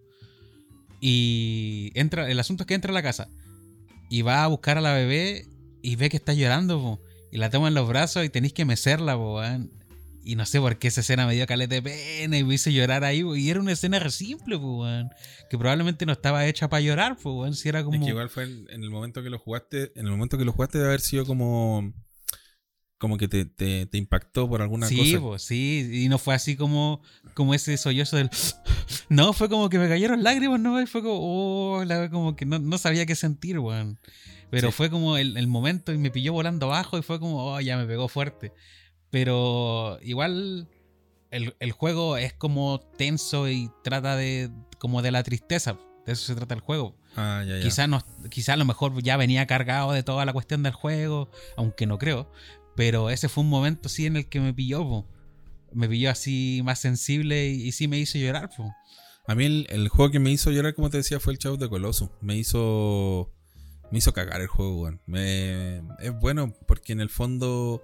Y 1.00 1.90
entra, 1.94 2.30
el 2.30 2.38
asunto 2.38 2.62
es 2.62 2.66
que 2.68 2.74
entra 2.74 2.92
a 2.92 2.94
la 2.94 3.02
casa 3.02 3.28
y 4.08 4.22
va 4.22 4.44
a 4.44 4.46
buscar 4.46 4.78
a 4.78 4.80
la 4.80 4.94
bebé 4.94 5.44
y 5.82 5.96
ve 5.96 6.08
que 6.08 6.18
está 6.18 6.34
llorando 6.34 7.00
y 7.32 7.38
la 7.38 7.50
toma 7.50 7.66
en 7.66 7.74
los 7.74 7.88
brazos 7.88 8.24
y 8.24 8.28
tenéis 8.28 8.52
que 8.52 8.64
mecerla. 8.64 9.16
po. 9.16 9.42
Y 10.26 10.34
no 10.34 10.44
sé 10.44 10.60
por 10.60 10.76
qué 10.78 10.88
esa 10.88 11.02
escena 11.02 11.24
me 11.26 11.34
dio 11.34 11.46
caleta 11.46 11.76
de 11.76 11.82
pena 11.82 12.36
y 12.36 12.42
me 12.42 12.54
hizo 12.54 12.68
llorar 12.68 13.04
ahí. 13.04 13.22
Y 13.36 13.48
era 13.48 13.60
una 13.60 13.72
escena 13.72 13.98
re 14.00 14.10
simple, 14.10 14.58
po, 14.58 14.80
weón, 14.82 15.08
que 15.48 15.56
probablemente 15.56 16.04
no 16.04 16.12
estaba 16.12 16.44
hecha 16.46 16.68
para 16.68 16.80
llorar. 16.80 17.16
po, 17.16 17.32
weón, 17.40 17.54
si 17.54 17.68
era 17.68 17.84
como... 17.84 17.96
Es 17.96 18.02
que 18.02 18.08
igual 18.10 18.28
fue 18.28 18.42
en, 18.44 18.66
en 18.70 18.82
el 18.82 18.90
momento 18.90 19.22
que 19.22 19.30
lo 19.30 19.38
jugaste. 19.38 19.92
En 19.94 20.04
el 20.06 20.10
momento 20.10 20.36
que 20.36 20.44
lo 20.44 20.52
jugaste, 20.52 20.78
debe 20.78 20.88
haber 20.90 21.00
sido 21.00 21.24
como. 21.24 21.92
Como 22.98 23.18
que 23.18 23.28
te, 23.28 23.44
te, 23.44 23.84
te 23.84 23.98
impactó 23.98 24.48
por 24.48 24.62
alguna 24.62 24.86
sí, 24.88 24.96
cosa. 24.96 25.20
po, 25.20 25.38
sí, 25.38 25.86
y 25.92 26.08
no 26.08 26.16
fue 26.18 26.34
así 26.34 26.56
como, 26.56 27.02
como 27.34 27.52
ese 27.54 27.76
sollozo 27.76 28.16
del... 28.16 28.30
No, 29.10 29.32
fue 29.34 29.48
como 29.50 29.68
que 29.68 29.78
me 29.78 29.86
cayeron 29.88 30.22
lágrimas, 30.22 30.58
¿no? 30.60 30.80
Y 30.80 30.86
fue 30.86 31.02
como, 31.02 31.18
oh, 31.20 31.84
la- 31.84 32.08
como 32.08 32.36
que 32.36 32.46
no, 32.46 32.58
no 32.58 32.78
sabía 32.78 33.04
qué 33.04 33.14
sentir, 33.14 33.58
weón. 33.58 33.98
Pero 34.50 34.68
Sí. 34.68 34.74
fue 34.74 34.90
como 34.90 35.18
el, 35.18 35.36
el 35.36 35.46
momento 35.46 35.92
y 35.92 35.98
me 35.98 36.10
pilló 36.10 36.32
volando 36.32 36.66
abajo 36.66 36.96
y 36.98 37.02
fue 37.02 37.20
como, 37.20 37.52
oh, 37.52 37.60
ya 37.60 37.76
me 37.76 37.84
pegó 37.86 38.08
fuerte. 38.08 38.52
Pero 39.10 39.98
igual 40.02 40.68
el, 41.30 41.54
el 41.60 41.72
juego 41.72 42.16
es 42.16 42.32
como 42.32 42.80
tenso 42.98 43.48
y 43.48 43.70
trata 43.84 44.16
de 44.16 44.50
como 44.78 45.02
de 45.02 45.10
la 45.10 45.22
tristeza. 45.22 45.78
De 46.06 46.12
eso 46.12 46.24
se 46.26 46.34
trata 46.34 46.54
el 46.54 46.60
juego. 46.60 46.96
Ah, 47.16 47.42
ya, 47.46 47.56
ya. 47.56 47.62
Quizá, 47.62 47.86
no, 47.86 48.00
quizá 48.30 48.52
a 48.52 48.56
lo 48.56 48.64
mejor 48.64 49.02
ya 49.02 49.16
venía 49.16 49.46
cargado 49.46 49.92
de 49.92 50.02
toda 50.02 50.24
la 50.24 50.32
cuestión 50.32 50.62
del 50.62 50.72
juego, 50.72 51.30
aunque 51.56 51.86
no 51.86 51.98
creo. 51.98 52.30
Pero 52.76 53.10
ese 53.10 53.28
fue 53.28 53.42
un 53.42 53.50
momento 53.50 53.88
sí 53.88 54.06
en 54.06 54.16
el 54.16 54.28
que 54.28 54.38
me 54.40 54.52
pilló, 54.54 54.80
po. 54.86 55.06
Me 55.72 55.88
pilló 55.88 56.10
así 56.10 56.60
más 56.64 56.78
sensible 56.78 57.48
y, 57.48 57.62
y 57.68 57.72
sí 57.72 57.88
me 57.88 57.98
hizo 57.98 58.18
llorar, 58.18 58.50
po. 58.56 58.72
A 59.26 59.34
mí 59.34 59.44
el, 59.46 59.66
el 59.70 59.88
juego 59.88 60.12
que 60.12 60.20
me 60.20 60.30
hizo 60.30 60.50
llorar, 60.52 60.74
como 60.74 60.90
te 60.90 60.98
decía, 60.98 61.18
fue 61.18 61.32
el 61.32 61.38
Chavo 61.38 61.56
de 61.56 61.68
Colossus. 61.68 62.10
Me 62.20 62.36
hizo. 62.36 63.32
Me 63.90 63.98
hizo 63.98 64.12
cagar 64.12 64.40
el 64.40 64.46
juego, 64.46 64.82
weón. 64.82 65.00
Me- 65.06 65.78
es 66.00 66.12
bueno 66.20 66.52
porque 66.68 66.92
en 66.92 67.00
el 67.00 67.08
fondo 67.08 67.82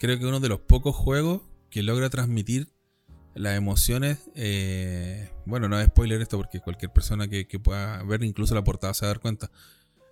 creo 0.00 0.18
que 0.18 0.26
uno 0.26 0.40
de 0.40 0.48
los 0.48 0.60
pocos 0.60 0.94
juegos 0.96 1.42
que 1.70 1.82
logra 1.82 2.10
transmitir 2.10 2.68
las 3.34 3.56
emociones. 3.56 4.18
eh, 4.34 5.30
bueno, 5.46 5.68
no 5.68 5.78
es 5.80 5.86
spoiler 5.86 6.20
esto 6.20 6.36
porque 6.38 6.60
cualquier 6.60 6.92
persona 6.92 7.28
que, 7.28 7.46
que 7.46 7.58
pueda 7.58 8.02
ver 8.02 8.22
incluso 8.24 8.54
la 8.54 8.64
portada 8.64 8.94
se 8.94 9.04
va 9.04 9.10
a 9.10 9.14
dar 9.14 9.20
cuenta. 9.20 9.50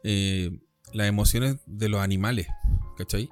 Eh, 0.05 0.59
las 0.93 1.09
emociones 1.09 1.57
de 1.67 1.89
los 1.89 2.01
animales, 2.01 2.47
¿cachai? 2.97 3.29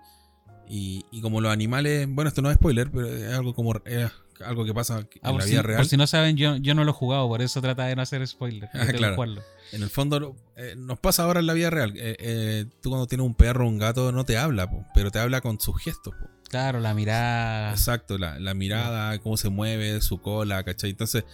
Y, 0.69 1.05
y 1.12 1.21
como 1.21 1.40
los 1.40 1.53
animales, 1.53 2.07
bueno, 2.09 2.29
esto 2.29 2.43
no 2.43 2.51
es 2.51 2.57
spoiler, 2.57 2.90
pero 2.90 3.07
es 3.07 3.33
algo 3.33 3.55
como 3.55 3.75
es 3.85 4.11
algo 4.45 4.64
que 4.64 4.75
pasa 4.75 4.99
en 4.99 5.09
Ah, 5.23 5.31
por, 5.31 5.40
la 5.40 5.45
si, 5.45 5.51
vida 5.53 5.61
por 5.62 5.71
real. 5.71 5.87
si 5.87 5.97
no 5.97 6.07
saben, 6.09 6.37
yo, 6.37 6.57
yo 6.57 6.75
no 6.75 6.83
lo 6.85 6.90
he 6.90 6.95
jugado, 6.95 7.29
por 7.29 7.40
eso 7.43 7.61
trata 7.62 7.85
de 7.87 7.95
no 7.95 8.03
hacer 8.03 8.27
spoiler. 8.27 8.69
Ah, 8.75 8.87
claro. 8.87 9.25
En 9.73 9.83
el 9.83 9.90
fondo, 9.90 10.35
eh, 10.57 10.75
nos 10.77 10.99
pasa 10.99 11.23
ahora 11.23 11.38
en 11.40 11.47
la 11.47 11.53
vida 11.53 11.71
real. 11.71 11.93
Eh, 11.97 12.67
tú 12.83 12.88
cuando 12.90 13.07
tienes 13.07 13.25
un 13.27 13.35
perro 13.35 13.67
o 13.67 13.69
un 13.69 13.79
gato 13.79 14.11
no 14.11 14.25
te 14.25 14.37
habla, 14.37 14.69
po, 14.69 14.85
pero 14.95 15.11
te 15.12 15.21
habla 15.21 15.40
con 15.40 15.61
sus 15.61 15.81
gestos. 15.81 16.14
po. 16.14 16.29
Claro, 16.55 16.79
la 16.79 16.95
mirada. 16.95 17.73
Exacto, 17.73 18.17
la, 18.17 18.38
la 18.38 18.55
mirada, 18.55 19.19
cómo 19.19 19.37
se 19.37 19.49
mueve, 19.49 20.01
su 20.01 20.19
cola, 20.19 20.62
¿cachai? 20.62 20.90
Entonces, 20.90 21.25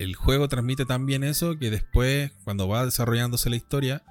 el 0.00 0.16
juego 0.16 0.48
transmite 0.48 0.84
tan 0.84 1.06
bien 1.06 1.22
eso 1.22 1.56
que 1.60 1.70
después, 1.70 2.32
cuando 2.42 2.66
va 2.66 2.84
desarrollándose 2.84 3.50
la 3.50 3.54
historia, 3.54 4.02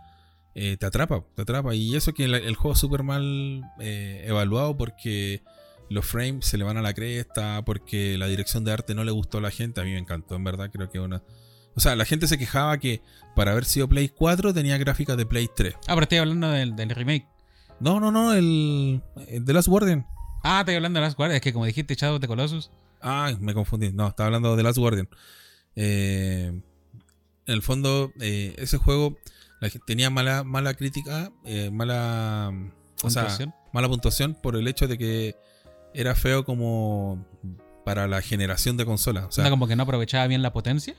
eh, 0.56 0.78
te 0.78 0.86
atrapa, 0.86 1.26
te 1.36 1.42
atrapa. 1.42 1.76
Y 1.76 1.98
eso 1.98 2.14
que 2.14 2.24
el, 2.24 2.34
el 2.34 2.56
juego 2.56 2.76
es 2.76 2.80
súper 2.80 3.04
mal 3.04 3.62
eh, 3.82 4.24
evaluado 4.26 4.78
porque 4.78 5.44
los 5.90 6.06
frames 6.06 6.46
se 6.46 6.58
le 6.58 6.64
van 6.64 6.78
a 6.78 6.82
la 6.82 6.94
cresta, 6.94 7.62
porque 7.66 8.18
la 8.18 8.28
dirección 8.28 8.64
de 8.64 8.72
arte 8.72 8.96
no 8.96 9.04
le 9.04 9.12
gustó 9.12 9.40
a 9.40 9.42
la 9.42 9.52
gente. 9.52 9.82
A 9.82 9.84
mí 9.84 9.92
me 9.92 10.00
encantó, 10.00 10.36
en 10.36 10.46
verdad, 10.46 10.72
creo 10.72 10.90
que 10.90 11.02
una... 11.02 11.24
O 11.76 11.82
sea, 11.82 11.98
la 11.98 12.06
gente 12.06 12.26
se 12.30 12.38
quejaba 12.38 12.78
que 12.78 13.02
para 13.36 13.52
haber 13.52 13.66
sido 13.66 13.90
Play 13.90 14.08
4 14.08 14.54
tenía 14.54 14.78
gráficas 14.78 15.18
de 15.18 15.26
Play 15.26 15.50
3. 15.54 15.74
Ah, 15.76 15.80
pero 15.88 16.04
estoy 16.04 16.20
hablando 16.20 16.48
del, 16.52 16.74
del 16.78 16.90
remake. 16.92 17.28
No, 17.82 18.00
no, 18.00 18.12
no, 18.12 18.34
el, 18.34 19.02
el 19.28 19.44
The 19.44 19.52
Last 19.52 19.68
Guardian. 19.68 20.08
Ah, 20.44 20.60
estoy 20.62 20.76
hablando 20.76 21.00
de 21.00 21.06
las 21.06 21.16
guardias. 21.16 21.38
Es 21.38 21.42
que 21.42 21.54
como 21.54 21.66
dijiste, 21.66 21.96
Shadow 21.96 22.16
of 22.16 22.22
the 22.22 22.28
Colossus. 22.28 22.72
Ah, 23.02 23.32
me 23.40 23.54
confundí. 23.54 23.92
No, 23.92 24.08
estaba 24.08 24.28
hablando 24.28 24.56
de 24.56 24.64
Last 24.64 24.78
Guardian. 24.78 25.08
Eh, 25.76 26.48
en 27.46 27.54
el 27.54 27.62
fondo, 27.62 28.12
eh, 28.20 28.56
ese 28.58 28.78
juego 28.78 29.18
la 29.62 29.70
gente 29.70 29.86
tenía 29.88 30.10
mala, 30.10 30.44
mala 30.44 30.74
crítica, 30.74 31.32
eh, 31.46 31.70
mala, 31.72 32.52
o 33.04 33.10
sea, 33.10 33.28
mala 33.74 33.88
puntuación 33.88 34.36
por 34.36 34.56
el 34.56 34.68
hecho 34.68 34.88
de 34.88 34.98
que 34.98 35.36
era 35.94 36.16
feo 36.16 36.44
como 36.46 37.26
para 37.86 38.08
la 38.08 38.22
generación 38.22 38.78
de 38.78 38.86
consolas. 38.86 39.26
O 39.26 39.32
sea, 39.32 39.50
como 39.50 39.68
que 39.68 39.76
no 39.76 39.84
aprovechaba 39.84 40.28
bien 40.28 40.42
la 40.42 40.54
potencia. 40.54 40.96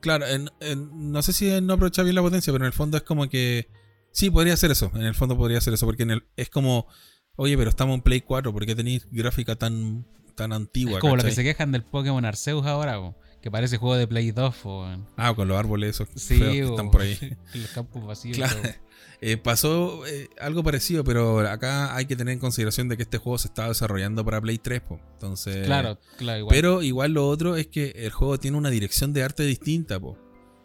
claro, 0.00 0.26
en- 0.26 0.50
en- 0.58 1.12
no 1.12 1.22
sé 1.22 1.32
si 1.32 1.60
no 1.60 1.74
aprovechaba 1.74 2.04
bien 2.04 2.16
la 2.16 2.22
potencia, 2.22 2.52
pero 2.52 2.64
en 2.64 2.66
el 2.66 2.72
fondo 2.72 2.96
es 2.96 3.04
como 3.04 3.28
que 3.28 3.68
sí, 4.10 4.30
podría 4.30 4.56
ser 4.56 4.72
eso. 4.72 4.90
En 4.96 5.02
el 5.02 5.14
fondo 5.14 5.36
podría 5.36 5.60
ser 5.60 5.74
eso, 5.74 5.86
porque 5.86 6.02
en 6.02 6.10
el, 6.10 6.24
es 6.36 6.48
como, 6.50 6.88
oye, 7.36 7.56
pero 7.56 7.70
estamos 7.70 7.94
en 7.94 8.02
Play 8.02 8.20
4, 8.20 8.52
¿por 8.52 8.66
qué 8.66 8.74
tenéis 8.74 9.06
gráfica 9.10 9.56
tan, 9.56 10.06
tan 10.34 10.52
antigua? 10.52 10.94
Es 10.94 11.00
como 11.00 11.16
lo 11.16 11.22
que 11.22 11.28
cachai? 11.30 11.44
se 11.44 11.50
quejan 11.50 11.72
del 11.72 11.82
Pokémon 11.84 12.24
Arceus 12.24 12.66
ahora, 12.66 13.14
que 13.40 13.50
parece 13.50 13.76
juego 13.78 13.96
de 13.96 14.06
Play 14.06 14.30
2. 14.30 14.54
po, 14.56 14.82
weón. 14.82 15.06
Ah, 15.16 15.34
con 15.34 15.48
los 15.48 15.58
árboles 15.58 15.90
esos 15.90 16.08
Sí, 16.14 16.38
feos 16.38 16.68
que 16.68 16.74
están 16.74 16.90
por 16.90 17.02
ahí. 17.02 17.18
Los 17.54 17.70
campos 17.70 18.06
vacíos. 18.06 18.36
Claro. 18.36 18.60
Eh, 19.24 19.36
pasó 19.36 20.04
eh, 20.04 20.28
algo 20.40 20.64
parecido, 20.64 21.04
pero 21.04 21.38
acá 21.48 21.94
hay 21.94 22.06
que 22.06 22.16
tener 22.16 22.32
en 22.32 22.40
consideración 22.40 22.88
de 22.88 22.96
que 22.96 23.04
este 23.04 23.18
juego 23.18 23.38
se 23.38 23.46
estaba 23.46 23.68
desarrollando 23.68 24.24
para 24.24 24.40
Play 24.40 24.58
3, 24.58 24.80
po. 24.80 25.00
entonces... 25.12 25.64
Claro, 25.64 25.96
claro, 26.18 26.40
igual. 26.40 26.52
Pero 26.52 26.82
igual 26.82 27.12
lo 27.12 27.28
otro 27.28 27.54
es 27.54 27.68
que 27.68 27.90
el 27.94 28.10
juego 28.10 28.38
tiene 28.40 28.56
una 28.56 28.68
dirección 28.70 29.12
de 29.12 29.22
arte 29.22 29.44
distinta, 29.44 30.00
po. 30.00 30.18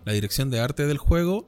La 0.06 0.14
dirección 0.14 0.50
de 0.50 0.60
arte 0.60 0.88
del 0.88 0.98
juego 0.98 1.46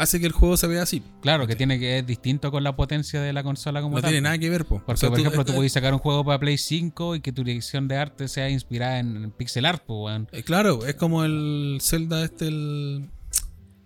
hace 0.00 0.18
que 0.20 0.26
el 0.26 0.32
juego 0.32 0.56
se 0.56 0.66
vea 0.66 0.82
así. 0.82 1.02
Claro, 1.22 1.46
que 1.46 1.54
tiene 1.56 1.78
que 1.78 1.98
es 1.98 2.06
distinto 2.06 2.50
con 2.50 2.64
la 2.64 2.74
potencia 2.76 3.20
de 3.20 3.32
la 3.32 3.42
consola 3.42 3.80
como 3.82 3.96
No 3.96 4.02
tal. 4.02 4.10
tiene 4.10 4.22
nada 4.22 4.38
que 4.38 4.50
ver, 4.50 4.64
po. 4.64 4.76
Porque, 4.78 4.92
O 4.92 4.96
sea, 4.96 5.08
por 5.10 5.18
tú- 5.18 5.22
ejemplo, 5.22 5.44
tú 5.44 5.52
eh, 5.52 5.54
podés 5.56 5.72
sacar 5.72 5.92
un 5.92 5.98
juego 6.00 6.24
para 6.24 6.38
Play 6.38 6.58
5 6.58 7.16
y 7.16 7.20
que 7.20 7.32
tu 7.32 7.44
dirección 7.44 7.88
de 7.88 7.96
arte 7.96 8.28
sea 8.28 8.48
inspirada 8.50 8.98
en, 8.98 9.16
en 9.24 9.30
pixel 9.30 9.64
art, 9.66 9.82
pues, 9.86 9.98
weón. 10.04 10.28
eh, 10.32 10.42
claro, 10.42 10.84
es 10.86 10.94
como 10.94 11.24
el 11.24 11.78
Zelda 11.80 12.24
este, 12.24 12.48
el... 12.48 13.08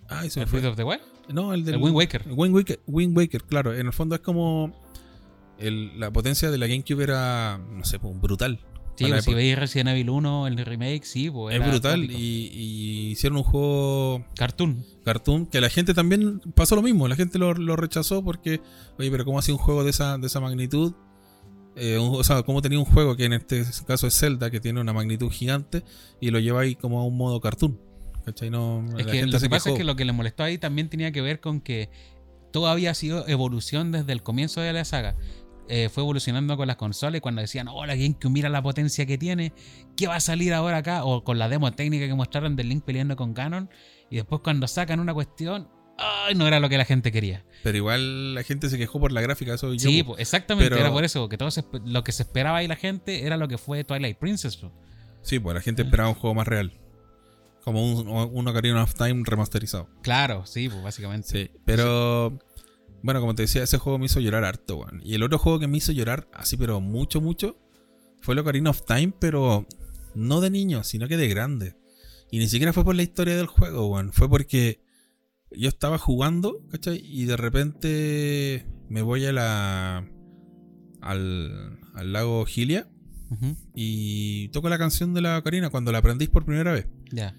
Ay, 0.09 0.31
El. 0.35 0.44
Breath 0.46 0.64
of 0.66 0.77
the 0.77 0.85
Wild. 0.85 1.00
No, 1.33 1.55
el 1.55 1.64
del 1.64 1.77
El 1.77 1.81
Wind 1.83 1.96
Waker. 1.96 2.22
El 2.27 2.33
Wind 2.37 2.55
Waker, 2.55 2.81
Wind 2.87 3.16
Waker, 3.16 3.42
claro. 3.44 3.74
En 3.74 3.87
el 3.87 3.92
fondo 3.92 4.14
es 4.14 4.20
como. 4.20 4.79
el- 5.59 5.98
la 5.98 6.11
potencia 6.12 6.50
de 6.50 6.59
la 6.59 6.66
GameCube 6.66 7.03
era, 7.03 7.59
no 7.59 7.85
sé, 7.85 7.98
brutal. 8.03 8.61
Sí, 8.97 9.07
pues, 9.07 9.25
si 9.25 9.31
época. 9.31 9.37
veis 9.37 9.59
Resident 9.59 9.89
Evil 9.91 10.11
1, 10.11 10.47
el 10.47 10.57
remake, 10.59 11.05
sí, 11.05 11.31
pues. 11.31 11.57
es 11.61 11.67
brutal. 11.67 12.05
Y, 12.11 12.15
y 12.53 13.11
hicieron 13.11 13.39
un 13.39 13.45
juego 13.45 14.25
Cartoon. 14.37 14.85
cartoon 15.05 15.47
que 15.47 15.61
la 15.61 15.69
gente 15.69 15.95
también 15.95 16.41
pasó 16.55 16.77
lo 16.77 16.83
mismo. 16.83 17.09
La 17.09 17.17
gente 17.17 17.39
lo, 17.39 17.55
lo 17.55 17.75
rechazó 17.77 18.23
porque, 18.23 18.61
oye, 18.99 19.11
pero 19.11 19.25
¿cómo 19.25 19.39
hacía 19.39 19.55
un 19.55 19.59
juego 19.61 19.83
de 19.85 19.91
esa, 19.91 20.17
de 20.19 20.27
esa 20.29 20.41
magnitud? 20.41 20.95
Eh, 21.77 21.99
un- 21.99 22.15
o 22.15 22.23
sea, 22.23 22.43
¿cómo 22.45 22.63
tenía 22.63 22.79
un 22.79 22.85
juego 22.85 23.17
que 23.17 23.25
en 23.25 23.33
este 23.33 23.65
caso 23.87 24.07
es 24.07 24.17
Zelda, 24.17 24.49
que 24.51 24.61
tiene 24.61 24.81
una 24.81 24.93
magnitud 24.93 25.29
gigante, 25.31 25.83
y 26.21 26.31
lo 26.31 26.39
lleváis 26.39 26.77
como 26.77 27.01
a 27.01 27.05
un 27.05 27.17
modo 27.17 27.41
cartoon? 27.41 27.81
¿Cachai? 28.25 28.49
No, 28.49 28.85
Es 28.97 29.05
la 29.07 29.11
que 29.13 29.19
gente 29.19 29.27
lo 29.33 29.41
que 29.41 29.51
pasa 29.51 29.71
es 29.71 29.77
que 29.77 29.85
lo 29.85 29.97
que 29.97 30.05
le 30.05 30.13
molestó 30.13 30.45
ahí 30.45 30.57
también 30.57 30.89
tenía 30.89 31.11
que 31.11 31.21
ver 31.21 31.41
con 31.41 31.61
que 31.61 31.91
todo 32.53 32.69
había 32.69 32.95
sido 32.95 33.27
evolución 33.27 33.91
desde 33.91 34.13
el 34.13 34.23
comienzo 34.23 34.61
de 34.61 34.73
la 34.73 34.85
saga. 34.85 35.17
Eh, 35.68 35.88
fue 35.88 36.03
evolucionando 36.03 36.57
con 36.59 36.66
las 36.66 36.77
consolas 36.77 37.18
y 37.18 37.20
cuando 37.20 37.40
decían, 37.40 37.68
oh, 37.68 37.87
la 37.87 37.94
GameCube, 37.94 38.31
mira 38.31 38.48
la 38.50 38.62
potencia 38.62 39.07
que 39.07 39.16
tiene, 39.16 39.53
¿qué 39.96 40.07
va 40.07 40.16
a 40.16 40.20
salir 40.20 40.53
ahora 40.53 40.79
acá? 40.79 41.05
O 41.05 41.24
con 41.24 41.38
la 41.38 41.48
demo 41.48 41.72
técnica 41.72 42.07
que 42.07 42.14
mostraron 42.14 42.55
del 42.55 42.68
Link 42.68 42.85
peleando 42.85 43.16
con 43.16 43.33
Ganon. 43.33 43.70
Y 44.11 44.16
después 44.16 44.42
cuando 44.44 44.68
sacan 44.68 45.00
una 45.00 45.14
cuestión, 45.14 45.68
¡ay! 45.96 46.35
No 46.35 46.46
era 46.46 46.61
lo 46.61 46.68
que 46.68 46.77
la 46.77 46.85
gente 46.85 47.11
quería. 47.11 47.44
Pero 47.62 47.79
igual 47.79 48.35
la 48.35 48.42
gente 48.42 48.68
se 48.68 48.77
quejó 48.77 49.00
por 49.00 49.11
la 49.12 49.22
gráfica, 49.22 49.55
eso 49.55 49.72
yo. 49.72 49.79
Sí, 49.88 50.03
pues, 50.03 50.20
exactamente, 50.20 50.68
pero- 50.70 50.83
era 50.83 50.92
por 50.92 51.03
eso, 51.05 51.29
que 51.31 51.38
todo 51.38 51.50
se 51.50 51.64
lo 51.87 52.05
que 52.05 52.12
se 52.12 52.24
esperaba 52.24 52.59
ahí 52.59 52.68
la 52.68 52.77
gente 52.77 53.27
era 53.27 53.38
lo 53.38 53.48
que 53.48 53.57
fue 53.57 53.85
Twilight 53.85 54.18
Princess. 54.18 54.57
pues. 54.59 54.70
Sí, 55.22 55.38
pues 55.38 55.55
la 55.55 55.62
gente 55.62 55.81
esperaba 55.83 56.11
un 56.11 56.14
juego 56.14 56.35
más 56.35 56.46
real. 56.46 56.72
Como 57.64 57.83
un, 57.83 58.07
un 58.07 58.48
Ocarina 58.48 58.83
of 58.83 58.92
Time 58.92 59.22
remasterizado. 59.24 59.88
Claro, 60.03 60.44
sí, 60.44 60.68
pues 60.68 60.83
básicamente. 60.83 61.29
Sí, 61.29 61.50
pero 61.64 62.38
bueno, 63.05 63.21
como 63.21 63.35
te 63.35 63.43
decía, 63.43 63.62
ese 63.62 63.77
juego 63.77 63.99
me 63.99 64.07
hizo 64.07 64.19
llorar 64.19 64.45
harto, 64.45 64.79
weón. 64.79 65.03
Y 65.05 65.12
el 65.12 65.23
otro 65.23 65.38
juego 65.38 65.59
que 65.59 65.69
me 65.69 65.77
hizo 65.77 65.93
llorar, 65.93 66.27
así, 66.33 66.57
pero 66.57 66.81
mucho, 66.81 67.21
mucho, 67.21 67.61
fue 68.23 68.33
el 68.33 68.38
Ocarina 68.38 68.71
of 68.71 68.87
Time, 68.87 69.12
pero 69.21 69.67
no 70.14 70.40
de 70.40 70.49
niño, 70.49 70.83
sino 70.85 71.07
que 71.07 71.19
de 71.19 71.29
grande. 71.29 71.77
Y 72.31 72.38
ni 72.38 72.49
siquiera 72.49 72.73
fue 72.73 72.83
por 72.83 72.95
la 72.95 73.03
historia 73.03 73.37
del 73.37 73.45
juego, 73.45 73.88
weón. 73.88 74.11
Fue 74.14 74.27
porque 74.31 74.81
yo 75.51 75.69
estaba 75.69 75.99
jugando, 75.99 76.67
¿cachai? 76.71 76.99
Y 77.05 77.27
de 77.27 77.37
repente 77.37 78.67
me 78.88 79.03
voy 79.03 79.27
a 79.27 79.33
la. 79.33 80.09
al, 81.03 81.79
al 81.93 82.12
lago 82.14 82.47
Gilia 82.47 82.88
y 83.75 84.49
toco 84.49 84.71
la 84.71 84.79
canción 84.79 85.12
de 85.12 85.21
la 85.21 85.37
Ocarina 85.37 85.69
cuando 85.69 85.93
la 85.93 85.99
aprendís 85.99 86.31
por 86.31 86.47
primera 86.47 86.73
vez. 86.73 86.87
Ya. 87.12 87.37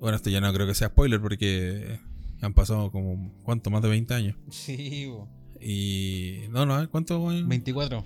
Bueno, 0.00 0.16
esto 0.16 0.30
ya 0.30 0.40
no 0.40 0.50
creo 0.54 0.66
que 0.66 0.74
sea 0.74 0.88
spoiler 0.88 1.20
porque 1.20 2.00
han 2.40 2.54
pasado 2.54 2.90
como, 2.90 3.32
¿cuánto? 3.42 3.70
Más 3.70 3.82
de 3.82 3.88
20 3.88 4.14
años. 4.14 4.36
Sí, 4.50 5.06
po. 5.10 5.28
Y. 5.60 6.42
No, 6.50 6.66
no, 6.66 6.88
¿cuánto? 6.90 7.18
weón? 7.20 7.48
24. 7.48 8.04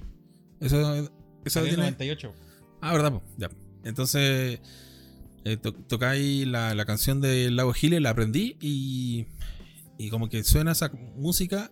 Eso, 0.61 1.11
eso 1.45 1.62
tiene. 1.62 1.77
98. 1.77 2.33
Ah, 2.81 2.92
¿verdad? 2.92 3.12
po? 3.12 3.23
Ya. 3.37 3.51
Entonces, 3.85 4.61
eh, 5.45 5.57
to- 5.57 5.75
tocáis 5.75 6.47
la, 6.47 6.75
la 6.75 6.85
canción 6.85 7.21
del 7.21 7.57
Lago 7.57 7.73
Gile, 7.73 8.01
la 8.01 8.11
aprendí 8.11 8.57
y. 8.61 9.27
Y 9.99 10.09
como 10.11 10.29
que 10.29 10.42
suena 10.42 10.73
esa 10.73 10.90
música 11.16 11.71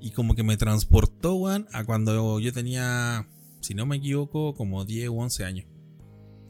y 0.00 0.10
como 0.12 0.34
que 0.34 0.42
me 0.42 0.56
transportó, 0.56 1.34
weón, 1.34 1.66
a 1.72 1.84
cuando 1.84 2.40
yo 2.40 2.52
tenía, 2.52 3.28
si 3.60 3.74
no 3.74 3.84
me 3.86 3.96
equivoco, 3.96 4.54
como 4.54 4.84
10 4.84 5.10
u 5.10 5.20
11 5.20 5.44
años. 5.44 5.66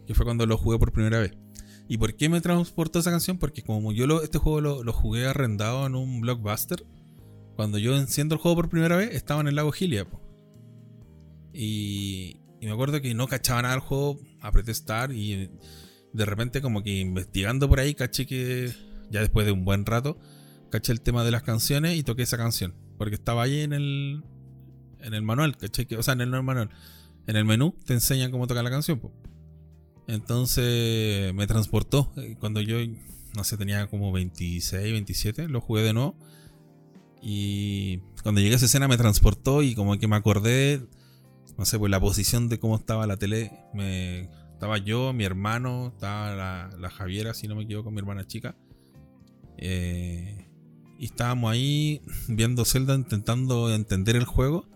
Que 0.07 0.15
fue 0.15 0.25
cuando 0.25 0.47
lo 0.47 0.57
jugué 0.57 0.79
por 0.79 0.93
primera 0.93 1.19
vez. 1.19 1.33
¿Y 1.89 1.97
por 1.97 2.15
qué 2.15 2.29
me 2.29 2.41
transportó 2.43 2.99
esa 2.99 3.11
canción? 3.11 3.39
Porque 3.39 3.63
como 3.63 3.93
yo 3.93 4.07
lo, 4.07 4.23
este 4.23 4.39
juego 4.39 4.61
lo, 4.61 4.93
jugué 4.93 5.27
arrendado 5.27 5.87
en 5.87 5.95
un 5.95 6.21
blockbuster, 6.21 6.85
cuando 7.57 7.79
yo 7.79 7.97
enciendo 7.97 8.35
el 8.35 8.41
juego 8.41 8.57
por 8.57 8.69
primera 8.69 8.97
vez, 8.97 9.15
estaba 9.15 9.41
en 9.41 9.49
el 9.49 9.55
lago 9.55 9.73
Gilia. 9.73 10.07
Y, 11.55 12.41
y 12.61 12.67
me 12.67 12.73
acuerdo 12.73 13.01
que 13.01 13.15
no 13.15 13.27
cachaba 13.27 13.63
nada 13.63 13.75
del 13.75 13.83
juego, 13.83 14.21
apreté 14.41 14.75
Start 14.75 15.13
y 15.13 15.49
de 16.13 16.25
repente 16.25 16.61
como 16.61 16.83
que 16.83 17.01
investigando 17.01 17.69
por 17.69 17.81
ahí, 17.81 17.95
caché 17.95 18.27
que 18.27 18.71
ya 19.11 19.21
después 19.21 19.47
de 19.47 19.53
un 19.53 19.65
buen 19.65 19.87
rato, 19.87 20.19
caché 20.71 20.93
el 20.93 21.01
tema 21.01 21.25
de 21.25 21.31
las 21.31 21.43
canciones 21.43 21.97
y 21.97 22.03
toqué 22.03 22.23
esa 22.23 22.37
canción. 22.37 22.75
Porque 22.99 23.15
estaba 23.15 23.45
ahí 23.45 23.61
en 23.61 23.73
el, 23.73 24.25
en 25.01 25.15
el 25.15 25.23
manual, 25.23 25.57
caché 25.57 25.87
que, 25.87 25.97
o 25.97 26.03
sea, 26.03 26.13
en 26.13 26.21
el, 26.21 26.35
el 26.35 26.43
manual, 26.43 26.69
en 27.27 27.37
el 27.37 27.47
menú 27.47 27.75
te 27.87 27.95
enseñan 27.95 28.31
cómo 28.31 28.47
tocar 28.47 28.63
la 28.63 28.71
canción. 28.71 28.99
po. 28.99 29.13
Entonces 30.09 31.33
me 31.35 31.47
transportó. 31.47 32.11
eh, 32.17 32.37
Cuando 32.41 32.61
yo, 32.61 32.79
no 33.37 33.45
sé, 33.45 33.57
tenía 33.57 33.87
como 33.87 34.11
26, 34.11 34.93
27, 34.93 35.49
lo 35.49 35.61
jugué 35.61 35.83
de 35.83 35.93
nuevo. 35.93 36.17
Y 37.23 37.99
cuando 38.23 38.41
llegué 38.41 38.55
a 38.55 38.57
esa 38.57 38.67
escena 38.67 38.89
me 38.89 38.97
transportó 38.97 39.63
y 39.63 39.75
como 39.75 39.97
que 39.99 40.09
me 40.09 40.17
acordé, 40.17 40.87
no 41.57 41.65
sé, 41.65 41.79
pues 41.79 41.91
la 41.91 42.01
posición 42.01 42.49
de 42.49 42.59
cómo 42.59 42.77
estaba 42.77 43.07
la 43.07 43.17
tele. 43.17 43.53
Me, 43.75 44.31
estaba 44.53 44.79
yo, 44.79 45.13
mi 45.13 45.25
hermano, 45.25 45.89
estaba 45.95 46.35
la, 46.35 46.71
la 46.79 46.91
Javiera, 46.91 47.35
si 47.35 47.47
no 47.47 47.55
me 47.55 47.65
equivoco, 47.65 47.91
mi 47.91 47.99
hermana 47.99 48.27
chica. 48.27 48.57
Eh, 49.59 50.49
y 50.99 51.05
estábamos 51.05 51.53
ahí 51.53 52.01
viendo 52.29 52.65
Zelda 52.65 52.95
intentando 52.95 53.73
entender 53.75 54.17
el 54.17 54.25
juego. 54.25 54.67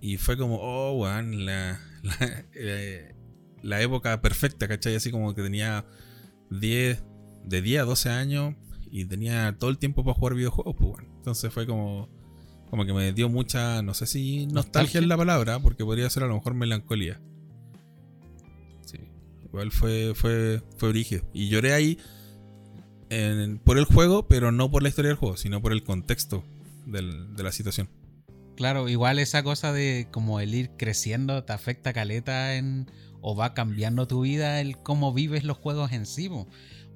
Y 0.00 0.16
fue 0.16 0.38
como, 0.38 0.56
oh, 0.56 0.92
weón, 0.94 1.44
la, 1.44 1.78
eh, 2.54 3.14
la 3.62 3.80
época 3.82 4.20
perfecta, 4.20 4.68
¿cachai? 4.68 4.94
Así 4.96 5.10
como 5.10 5.34
que 5.34 5.42
tenía 5.42 5.84
10, 6.50 7.02
de 7.44 7.62
10 7.62 7.82
a 7.82 7.84
12 7.84 8.08
años 8.10 8.54
y 8.90 9.04
tenía 9.04 9.56
todo 9.58 9.70
el 9.70 9.78
tiempo 9.78 10.04
para 10.04 10.14
jugar 10.14 10.34
videojuegos, 10.34 10.74
pues 10.78 10.90
bueno. 10.90 11.08
Entonces 11.16 11.52
fue 11.52 11.66
como, 11.66 12.08
como 12.70 12.84
que 12.86 12.92
me 12.92 13.12
dio 13.12 13.28
mucha, 13.28 13.82
no 13.82 13.94
sé 13.94 14.06
si 14.06 14.46
nostalgia, 14.46 14.54
¿Nostalgia? 14.54 15.00
es 15.00 15.06
la 15.06 15.16
palabra, 15.16 15.58
porque 15.60 15.84
podría 15.84 16.08
ser 16.10 16.22
a 16.24 16.26
lo 16.26 16.34
mejor 16.34 16.54
melancolía. 16.54 17.20
Sí, 18.84 18.98
igual 19.44 19.70
fue, 19.70 20.12
fue, 20.14 20.62
fue 20.76 20.88
brígido. 20.90 21.22
Y 21.32 21.48
lloré 21.48 21.72
ahí 21.74 21.98
en- 23.10 23.58
por 23.58 23.78
el 23.78 23.84
juego, 23.84 24.26
pero 24.28 24.52
no 24.52 24.70
por 24.70 24.82
la 24.82 24.88
historia 24.88 25.10
del 25.10 25.18
juego, 25.18 25.36
sino 25.36 25.60
por 25.60 25.72
el 25.72 25.82
contexto 25.84 26.44
del- 26.86 27.34
de 27.36 27.42
la 27.42 27.52
situación. 27.52 27.88
Claro, 28.56 28.88
igual 28.88 29.18
esa 29.18 29.42
cosa 29.42 29.72
de 29.72 30.08
como 30.10 30.38
el 30.40 30.54
ir 30.54 30.70
creciendo 30.76 31.44
te 31.44 31.52
afecta 31.52 31.92
caleta 31.92 32.56
en 32.56 32.90
o 33.20 33.36
va 33.36 33.54
cambiando 33.54 34.06
tu 34.06 34.22
vida 34.22 34.60
el 34.60 34.78
cómo 34.78 35.12
vives 35.12 35.44
los 35.44 35.58
juegos 35.58 35.92
en 35.92 36.06
sí. 36.06 36.28
po. 36.28 36.46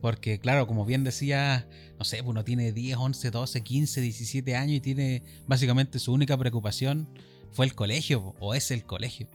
Porque 0.00 0.38
claro, 0.38 0.66
como 0.66 0.84
bien 0.84 1.02
decía, 1.02 1.66
no 1.98 2.04
sé, 2.04 2.20
uno 2.20 2.44
tiene 2.44 2.72
10, 2.72 2.98
11, 2.98 3.30
12, 3.30 3.62
15, 3.62 4.00
17 4.00 4.56
años 4.56 4.76
y 4.76 4.80
tiene 4.80 5.22
básicamente 5.46 5.98
su 5.98 6.12
única 6.12 6.36
preocupación 6.36 7.08
fue 7.52 7.66
el 7.66 7.74
colegio 7.74 8.34
o 8.38 8.54
es 8.54 8.70
el 8.70 8.84
colegio. 8.84 9.28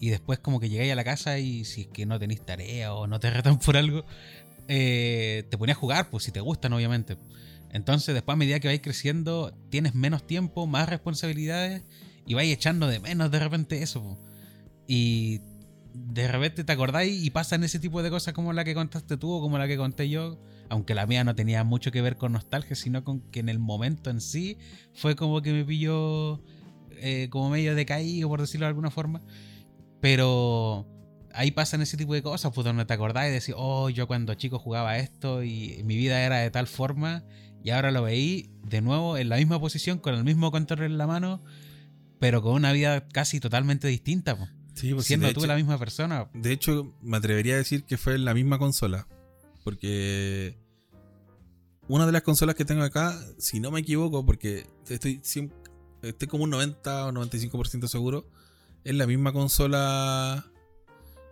Y 0.00 0.08
después 0.08 0.38
como 0.38 0.60
que 0.60 0.70
llegáis 0.70 0.92
a 0.92 0.96
la 0.96 1.04
casa 1.04 1.38
y 1.38 1.64
si 1.64 1.82
es 1.82 1.86
que 1.88 2.06
no 2.06 2.18
tenéis 2.18 2.40
tarea 2.40 2.94
o 2.94 3.06
no 3.06 3.20
te 3.20 3.30
retan 3.32 3.58
por 3.58 3.76
algo, 3.76 4.04
eh, 4.68 5.44
te 5.50 5.58
ponías 5.58 5.76
a 5.76 5.80
jugar, 5.80 6.10
pues 6.10 6.24
si 6.24 6.32
te 6.32 6.40
gustan 6.40 6.72
obviamente. 6.72 7.18
Entonces, 7.70 8.14
después 8.14 8.34
a 8.34 8.36
medida 8.36 8.60
que 8.60 8.68
vais 8.68 8.80
creciendo, 8.80 9.52
tienes 9.68 9.94
menos 9.94 10.26
tiempo, 10.26 10.66
más 10.66 10.88
responsabilidades 10.88 11.82
y 12.24 12.34
vais 12.34 12.52
echando 12.52 12.86
de 12.86 13.00
menos 13.00 13.30
de 13.30 13.40
repente 13.40 13.82
eso. 13.82 14.16
Y 14.86 15.40
de 15.94 16.26
repente 16.28 16.64
te 16.64 16.72
acordáis 16.72 17.24
y 17.24 17.30
pasan 17.30 17.62
ese 17.62 17.78
tipo 17.78 18.02
de 18.02 18.10
cosas 18.10 18.34
como 18.34 18.52
la 18.52 18.64
que 18.64 18.74
contaste 18.74 19.16
tú 19.16 19.32
o 19.32 19.40
como 19.40 19.58
la 19.58 19.68
que 19.68 19.76
conté 19.76 20.08
yo. 20.08 20.38
Aunque 20.68 20.94
la 20.94 21.06
mía 21.06 21.24
no 21.24 21.34
tenía 21.34 21.62
mucho 21.62 21.92
que 21.92 22.02
ver 22.02 22.16
con 22.16 22.32
nostalgia, 22.32 22.74
sino 22.74 23.04
con 23.04 23.20
que 23.30 23.40
en 23.40 23.48
el 23.48 23.58
momento 23.58 24.10
en 24.10 24.20
sí 24.20 24.58
fue 24.92 25.14
como 25.14 25.40
que 25.40 25.52
me 25.52 25.64
pilló 25.64 26.42
eh, 26.90 27.28
como 27.30 27.50
medio 27.50 27.74
decaído, 27.74 28.28
por 28.28 28.40
decirlo 28.40 28.66
de 28.66 28.68
alguna 28.68 28.90
forma. 28.90 29.22
Pero 30.00 30.86
ahí 31.32 31.52
pasan 31.52 31.80
ese 31.80 31.96
tipo 31.96 32.12
de 32.12 32.22
cosas, 32.22 32.52
pues 32.52 32.64
donde 32.64 32.84
te 32.84 32.94
acordás 32.94 33.28
y 33.28 33.30
decís, 33.30 33.54
oh, 33.56 33.88
yo 33.88 34.08
cuando 34.08 34.34
chico 34.34 34.58
jugaba 34.58 34.98
esto 34.98 35.44
y 35.44 35.80
mi 35.84 35.96
vida 35.96 36.20
era 36.22 36.38
de 36.38 36.50
tal 36.50 36.66
forma 36.66 37.24
y 37.62 37.70
ahora 37.70 37.92
lo 37.92 38.02
veí 38.02 38.50
de 38.62 38.80
nuevo 38.80 39.16
en 39.16 39.28
la 39.28 39.36
misma 39.36 39.60
posición, 39.60 39.98
con 39.98 40.14
el 40.14 40.24
mismo 40.24 40.50
control 40.50 40.82
en 40.82 40.98
la 40.98 41.06
mano, 41.06 41.42
pero 42.18 42.42
con 42.42 42.52
una 42.52 42.72
vida 42.72 43.06
casi 43.08 43.38
totalmente 43.38 43.86
distinta, 43.88 44.36
po. 44.36 44.48
Sí, 44.88 44.94
pues, 44.94 45.06
siendo 45.06 45.32
tú 45.32 45.40
hecho- 45.40 45.46
la 45.46 45.56
misma 45.56 45.78
persona. 45.78 46.28
De 46.34 46.52
hecho, 46.52 46.92
me 47.00 47.16
atrevería 47.16 47.54
a 47.54 47.58
decir 47.58 47.84
que 47.84 47.96
fue 47.96 48.14
en 48.16 48.24
la 48.24 48.34
misma 48.34 48.58
consola. 48.58 49.06
Porque 49.62 50.58
una 51.88 52.04
de 52.06 52.12
las 52.12 52.22
consolas 52.22 52.54
que 52.54 52.64
tengo 52.66 52.82
acá, 52.82 53.18
si 53.38 53.60
no 53.60 53.70
me 53.70 53.80
equivoco, 53.80 54.24
porque 54.26 54.66
estoy, 54.88 55.22
estoy 56.02 56.28
como 56.28 56.44
un 56.44 56.50
90 56.50 57.06
o 57.06 57.12
95% 57.12 57.88
seguro, 57.88 58.26
es 58.84 58.94
la 58.94 59.06
misma 59.06 59.32
consola. 59.32 60.44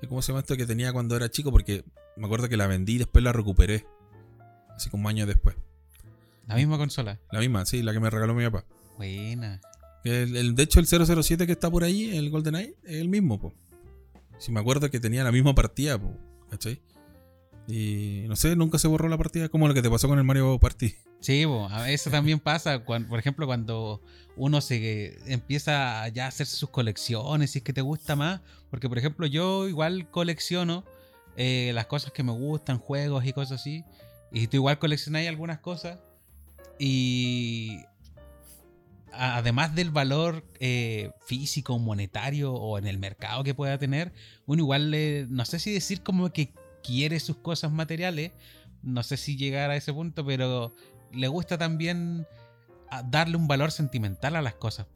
¿Cómo 0.09 0.23
se 0.23 0.29
llama 0.33 0.41
esto? 0.41 0.57
Que 0.57 0.65
tenía 0.67 0.93
cuando 0.93 1.15
era 1.15 1.29
chico, 1.31 1.53
porque 1.53 1.85
me 2.17 2.25
acuerdo 2.25 2.49
que 2.49 2.57
la 2.57 2.67
vendí 2.67 2.95
y 2.95 2.99
después 2.99 3.23
la 3.23 3.33
recuperé. 3.33 3.87
Así 4.75 4.89
como 4.89 5.09
años 5.11 5.29
después. 5.29 5.55
La 6.47 6.57
misma 6.57 6.79
consola. 6.79 7.21
La 7.31 7.39
misma, 7.41 7.67
sí, 7.67 7.83
la 7.83 7.93
que 7.93 8.01
me 8.01 8.09
regaló 8.11 8.35
mi 8.35 8.45
papá. 8.45 8.65
Buena. 8.97 9.61
El, 10.05 10.37
el- 10.37 10.55
de 10.55 10.63
hecho, 10.65 10.81
el 10.81 10.87
007 10.87 11.47
que 11.47 11.53
está 11.53 11.71
por 11.71 11.85
ahí, 11.85 12.17
el 12.17 12.31
GoldenEye, 12.31 12.77
es 12.85 12.97
el 12.97 13.09
mismo, 13.09 13.39
po. 13.41 13.55
Si 14.39 14.51
me 14.51 14.61
acuerdo 14.61 14.91
que 14.91 14.99
tenía 15.01 15.23
la 15.25 15.31
misma 15.33 15.55
partida, 15.55 15.99
po, 16.01 16.17
¿cachai? 16.51 16.81
Y 17.69 18.25
no 18.27 18.35
sé, 18.35 18.57
nunca 18.57 18.79
se 18.79 18.89
borró 18.89 19.09
la 19.09 19.17
partida, 19.17 19.49
como 19.49 19.69
lo 19.69 19.75
que 19.75 19.83
te 19.83 19.89
pasó 19.91 20.09
con 20.09 20.19
el 20.19 20.25
Mario 20.25 20.59
Party. 20.59 20.95
Sí, 21.21 21.45
bo, 21.45 21.69
a- 21.69 21.89
eso 21.93 22.11
también 22.11 22.41
pasa, 22.41 22.81
cuan- 22.85 23.07
por 23.09 23.19
ejemplo, 23.21 23.47
cuando 23.47 24.03
uno 24.37 24.61
se 24.61 25.19
empieza 25.33 26.03
a 26.03 26.09
ya 26.09 26.25
a 26.25 26.29
hacer 26.29 26.47
sus 26.47 26.71
colecciones, 26.71 27.53
si 27.53 27.59
es 27.59 27.65
que 27.65 27.73
te 27.73 27.83
gusta 27.83 28.17
más, 28.17 28.41
porque 28.71 28.89
por 28.89 28.99
ejemplo 28.99 29.27
yo 29.27 29.69
igual 29.69 30.11
colecciono 30.11 30.85
eh, 31.37 31.71
las 31.75 31.87
cosas 31.87 32.13
que 32.13 32.23
me 32.25 32.33
gustan, 32.33 32.79
juegos 32.79 33.25
y 33.27 33.33
cosas 33.33 33.61
así, 33.61 33.85
y 34.33 34.49
tú 34.49 34.57
igual 34.57 34.79
coleccionáis 34.81 35.29
algunas 35.29 35.61
cosas, 35.61 35.99
y 36.79 37.79
además 39.13 39.75
del 39.75 39.91
valor 39.91 40.45
eh, 40.61 41.11
físico, 41.27 41.79
monetario 41.79 42.53
o 42.53 42.79
en 42.79 42.87
el 42.87 42.99
mercado 42.99 43.45
que 43.45 43.55
pueda 43.55 43.79
tener, 43.79 44.13
uno 44.47 44.63
igual 44.63 44.91
le, 44.91 45.27
no 45.29 45.45
sé 45.45 45.59
si 45.59 45.73
decir 45.73 46.03
como 46.03 46.33
que 46.33 46.53
quiere 46.83 47.21
sus 47.21 47.37
cosas 47.37 47.73
materiales, 47.73 48.33
no 48.83 49.03
sé 49.03 49.17
si 49.17 49.37
llegar 49.37 49.71
a 49.71 49.77
ese 49.77 49.93
punto, 49.93 50.25
pero 50.25 50.75
le 51.13 51.29
gusta 51.29 51.59
también 51.59 52.27
darle 53.07 53.37
un 53.37 53.49
valor 53.49 53.71
sentimental 53.71 54.37
a 54.37 54.43
las 54.43 54.55
cosas. 54.55 54.87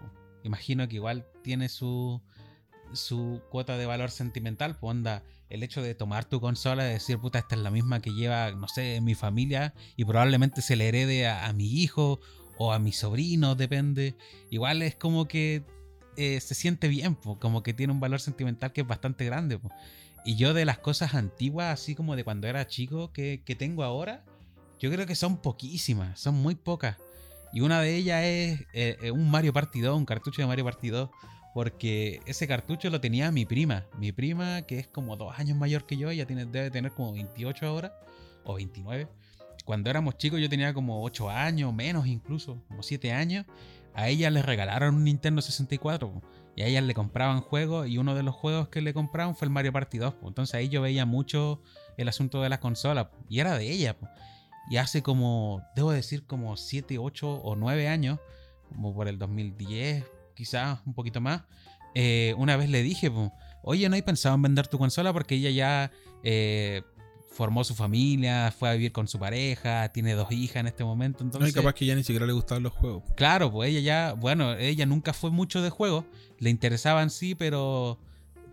Imagino 0.42 0.88
que 0.88 0.96
igual 0.96 1.26
tiene 1.42 1.68
su, 1.68 2.20
su 2.92 3.42
cuota 3.50 3.76
de 3.76 3.86
valor 3.86 4.10
sentimental, 4.10 4.76
pues 4.76 4.90
onda, 4.90 5.22
el 5.48 5.62
hecho 5.62 5.82
de 5.82 5.94
tomar 5.94 6.24
tu 6.24 6.40
consola 6.40 6.88
y 6.88 6.92
decir, 6.92 7.18
puta, 7.18 7.38
esta 7.38 7.54
es 7.54 7.60
la 7.60 7.70
misma 7.70 8.00
que 8.00 8.12
lleva, 8.12 8.50
no 8.52 8.68
sé, 8.68 9.00
mi 9.00 9.14
familia 9.14 9.74
y 9.96 10.04
probablemente 10.04 10.62
se 10.62 10.76
le 10.76 10.88
herede 10.88 11.28
a 11.28 11.52
mi 11.52 11.66
hijo 11.82 12.20
o 12.58 12.72
a 12.72 12.78
mi 12.78 12.92
sobrino, 12.92 13.54
depende. 13.54 14.14
Igual 14.50 14.82
es 14.82 14.94
como 14.94 15.26
que 15.28 15.62
eh, 16.16 16.40
se 16.40 16.54
siente 16.54 16.88
bien, 16.88 17.14
po, 17.14 17.38
como 17.38 17.62
que 17.62 17.74
tiene 17.74 17.92
un 17.92 18.00
valor 18.00 18.20
sentimental 18.20 18.72
que 18.72 18.82
es 18.82 18.86
bastante 18.86 19.24
grande. 19.24 19.58
Y 20.24 20.36
yo 20.36 20.54
de 20.54 20.64
las 20.64 20.78
cosas 20.78 21.14
antiguas, 21.14 21.72
así 21.72 21.94
como 21.94 22.16
de 22.16 22.24
cuando 22.24 22.48
era 22.48 22.66
chico, 22.66 23.12
que, 23.12 23.42
que 23.44 23.54
tengo 23.54 23.84
ahora, 23.84 24.24
yo 24.78 24.90
creo 24.90 25.06
que 25.06 25.14
son 25.14 25.38
poquísimas, 25.38 26.18
son 26.18 26.34
muy 26.34 26.54
pocas. 26.54 26.96
Y 27.52 27.60
una 27.60 27.80
de 27.80 27.96
ellas 27.96 28.22
es 28.24 28.60
eh, 28.72 28.98
eh, 29.00 29.10
un 29.10 29.30
Mario 29.30 29.52
Party 29.52 29.80
2, 29.80 29.96
un 29.96 30.04
cartucho 30.04 30.42
de 30.42 30.48
Mario 30.48 30.64
Party 30.64 30.90
2. 30.90 31.10
Porque 31.54 32.20
ese 32.26 32.46
cartucho 32.46 32.90
lo 32.90 33.00
tenía 33.00 33.32
mi 33.32 33.46
prima. 33.46 33.86
Mi 33.98 34.12
prima, 34.12 34.62
que 34.62 34.78
es 34.78 34.88
como 34.88 35.16
dos 35.16 35.38
años 35.38 35.56
mayor 35.56 35.86
que 35.86 35.96
yo, 35.96 36.10
ella 36.10 36.26
tiene, 36.26 36.44
debe 36.44 36.70
tener 36.70 36.92
como 36.92 37.14
28 37.14 37.66
ahora, 37.66 37.98
o 38.44 38.56
29. 38.56 39.08
Cuando 39.66 39.90
éramos 39.90 40.16
chicos 40.16 40.40
yo 40.40 40.48
tenía 40.48 40.72
como 40.72 41.02
8 41.02 41.28
años, 41.28 41.74
menos 41.74 42.06
incluso, 42.06 42.62
como 42.68 42.84
7 42.84 43.12
años. 43.12 43.44
A 43.94 44.08
ella 44.08 44.30
le 44.30 44.40
regalaron 44.40 44.94
un 44.94 45.04
Nintendo 45.04 45.42
64. 45.42 46.08
po, 46.08 46.22
Y 46.54 46.62
a 46.62 46.66
ella 46.66 46.80
le 46.80 46.94
compraban 46.94 47.40
juegos 47.40 47.88
y 47.88 47.98
uno 47.98 48.14
de 48.14 48.22
los 48.22 48.34
juegos 48.34 48.68
que 48.68 48.80
le 48.80 48.94
compraban 48.94 49.34
fue 49.34 49.46
el 49.46 49.50
Mario 49.50 49.72
Party 49.72 49.98
2. 49.98 50.14
po. 50.14 50.28
Entonces 50.28 50.54
ahí 50.54 50.68
yo 50.68 50.82
veía 50.82 51.04
mucho 51.04 51.60
el 51.96 52.08
asunto 52.08 52.40
de 52.42 52.48
las 52.48 52.60
consolas. 52.60 53.08
Y 53.28 53.40
era 53.40 53.58
de 53.58 53.68
ella. 53.68 53.96
Y 54.70 54.76
hace 54.76 55.02
como, 55.02 55.62
debo 55.74 55.90
decir, 55.90 56.24
como 56.26 56.56
7, 56.56 56.98
8 56.98 57.28
o 57.28 57.56
9 57.56 57.88
años, 57.88 58.20
como 58.68 58.94
por 58.94 59.08
el 59.08 59.18
2010, 59.18 60.04
quizás 60.34 60.78
un 60.86 60.94
poquito 60.94 61.20
más, 61.20 61.42
eh, 61.96 62.34
una 62.38 62.56
vez 62.56 62.70
le 62.70 62.84
dije, 62.84 63.10
oye, 63.62 63.88
¿no 63.88 63.96
hay 63.96 64.02
pensado 64.02 64.36
en 64.36 64.42
vender 64.42 64.68
tu 64.68 64.78
consola? 64.78 65.12
Porque 65.12 65.34
ella 65.34 65.50
ya 65.50 65.90
eh, 66.22 66.82
formó 67.36 67.64
su 67.64 67.74
familia, 67.74 68.50
fue 68.50 68.70
a 68.70 68.72
vivir 68.72 68.92
con 68.92 69.06
su 69.06 69.18
pareja, 69.18 69.90
tiene 69.90 70.14
dos 70.14 70.32
hijas 70.32 70.56
en 70.56 70.68
este 70.68 70.84
momento. 70.84 71.22
No, 71.22 71.46
y 71.46 71.52
capaz 71.52 71.74
que 71.74 71.84
ya 71.84 71.94
ni 71.94 72.02
siquiera 72.02 72.26
le 72.26 72.32
gustaban 72.32 72.62
los 72.62 72.72
juegos. 72.72 73.04
Claro, 73.14 73.52
pues 73.52 73.70
ella 73.70 73.80
ya, 73.80 74.12
bueno, 74.14 74.54
ella 74.54 74.86
nunca 74.86 75.12
fue 75.12 75.30
mucho 75.30 75.60
de 75.60 75.68
juegos, 75.68 76.06
le 76.38 76.48
interesaban 76.48 77.10
sí, 77.10 77.34
pero 77.34 77.98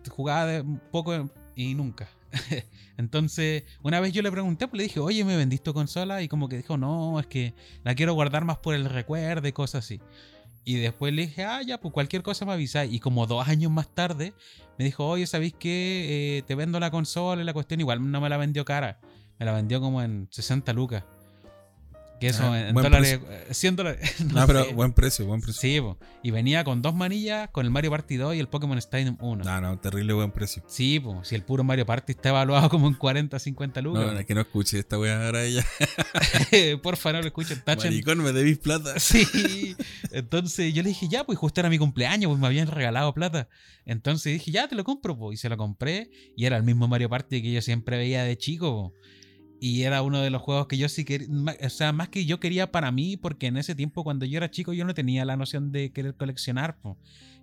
jugaba 0.09 0.45
de 0.45 0.63
poco 0.91 1.29
y 1.55 1.75
nunca. 1.75 2.09
Entonces, 2.97 3.63
una 3.83 4.01
vez 4.01 4.11
yo 4.11 4.21
le 4.21 4.31
pregunté, 4.31 4.67
pues 4.67 4.77
le 4.77 4.83
dije, 4.83 4.99
oye, 4.99 5.23
¿me 5.23 5.37
vendiste 5.37 5.63
tu 5.63 5.73
consola? 5.73 6.21
Y 6.21 6.27
como 6.27 6.49
que 6.49 6.57
dijo, 6.57 6.77
no, 6.77 7.19
es 7.21 7.27
que 7.27 7.53
la 7.83 7.95
quiero 7.95 8.13
guardar 8.13 8.43
más 8.43 8.57
por 8.57 8.75
el 8.75 8.85
recuerdo 8.85 9.47
y 9.47 9.53
cosas 9.53 9.85
así. 9.85 10.01
Y 10.65 10.75
después 10.75 11.13
le 11.13 11.23
dije, 11.23 11.43
ah, 11.43 11.61
ya, 11.61 11.79
pues 11.79 11.93
cualquier 11.93 12.23
cosa 12.23 12.45
me 12.45 12.53
avisáis. 12.53 12.93
Y 12.93 12.99
como 12.99 13.27
dos 13.27 13.47
años 13.47 13.71
más 13.71 13.87
tarde, 13.87 14.33
me 14.77 14.85
dijo, 14.85 15.07
oye, 15.07 15.27
¿sabéis 15.27 15.53
qué? 15.57 16.37
Eh, 16.37 16.41
te 16.43 16.55
vendo 16.55 16.79
la 16.79 16.91
consola 16.91 17.41
y 17.41 17.45
la 17.45 17.53
cuestión. 17.53 17.79
Igual 17.79 18.09
no 18.11 18.21
me 18.21 18.29
la 18.29 18.37
vendió 18.37 18.63
cara. 18.63 18.99
Me 19.39 19.45
la 19.45 19.51
vendió 19.51 19.81
como 19.81 20.01
en 20.01 20.27
60 20.31 20.71
lucas. 20.73 21.03
Que 22.23 22.29
eso 22.29 22.43
Ah, 22.53 22.69
en, 22.69 22.73
dólares, 22.73 23.19
eh, 23.29 23.47
100 23.51 23.75
dólares. 23.75 24.15
No, 24.33 24.39
no 24.39 24.47
pero 24.47 24.73
buen 24.73 24.93
precio, 24.93 25.25
buen 25.25 25.41
precio. 25.41 25.59
Sí, 25.59 25.81
po. 25.81 25.97
y 26.23 26.31
venía 26.31 26.63
con 26.63 26.81
dos 26.81 26.95
manillas, 26.95 27.49
con 27.49 27.65
el 27.65 27.69
Mario 27.69 27.91
Party 27.91 28.15
2 28.15 28.35
y 28.35 28.39
el 28.39 28.47
Pokémon 28.47 28.77
Stadium 28.77 29.17
1. 29.19 29.43
No, 29.43 29.59
no, 29.59 29.77
terrible 29.77 30.13
buen 30.13 30.31
precio. 30.31 30.63
Sí, 30.67 31.01
pues, 31.01 31.27
si 31.27 31.35
el 31.35 31.43
puro 31.43 31.65
Mario 31.65 31.85
Party 31.85 32.13
está 32.13 32.29
evaluado 32.29 32.69
como 32.69 32.87
en 32.87 32.93
40, 32.93 33.37
50 33.37 33.81
No, 33.81 33.89
lucas. 33.89 34.13
no, 34.13 34.19
es 34.19 34.25
que 34.25 34.35
no 34.35 34.39
escuche 34.39 34.79
esta 34.79 34.97
weá 34.97 35.25
ahora 35.25 35.43
ella. 35.43 35.65
Porfa, 36.81 37.11
no 37.11 37.19
lo 37.19 37.27
escuchen, 37.27 37.61
tachen. 37.61 37.91
Maricón, 37.91 38.19
me 38.23 38.31
debís 38.31 38.57
plata. 38.59 38.93
Sí, 38.99 39.75
entonces 40.11 40.73
yo 40.73 40.81
le 40.81 40.89
dije, 40.89 41.09
ya, 41.09 41.25
pues 41.25 41.37
justo 41.37 41.59
era 41.59 41.69
mi 41.69 41.77
cumpleaños, 41.77 42.29
pues 42.29 42.39
me 42.39 42.47
habían 42.47 42.67
regalado 42.67 43.13
plata. 43.13 43.49
Entonces 43.85 44.31
dije, 44.31 44.49
ya, 44.51 44.69
te 44.69 44.75
lo 44.75 44.85
compro, 44.85 45.17
pues, 45.17 45.37
y 45.39 45.41
se 45.41 45.49
lo 45.49 45.57
compré. 45.57 46.09
Y 46.37 46.45
era 46.45 46.55
el 46.55 46.63
mismo 46.63 46.87
Mario 46.87 47.09
Party 47.09 47.41
que 47.41 47.51
yo 47.51 47.61
siempre 47.61 47.97
veía 47.97 48.23
de 48.23 48.37
chico, 48.37 48.71
po. 48.71 48.93
Y 49.65 49.83
era 49.83 50.01
uno 50.01 50.19
de 50.19 50.29
los 50.29 50.41
juegos 50.41 50.67
que 50.67 50.77
yo 50.77 50.89
sí 50.89 51.05
quería, 51.05 51.29
o 51.63 51.69
sea, 51.69 51.93
más 51.93 52.09
que 52.09 52.25
yo 52.25 52.41
quería 52.41 52.69
para 52.69 52.91
mí, 52.91 53.15
porque 53.15 53.47
en 53.47 53.55
ese 53.55 53.75
tiempo 53.75 54.03
cuando 54.03 54.25
yo 54.25 54.35
era 54.35 54.51
chico 54.51 54.73
yo 54.73 54.83
no 54.83 54.93
tenía 54.93 55.23
la 55.23 55.37
noción 55.37 55.71
de 55.71 55.93
querer 55.93 56.15
coleccionar, 56.15 56.75
po. 56.81 56.97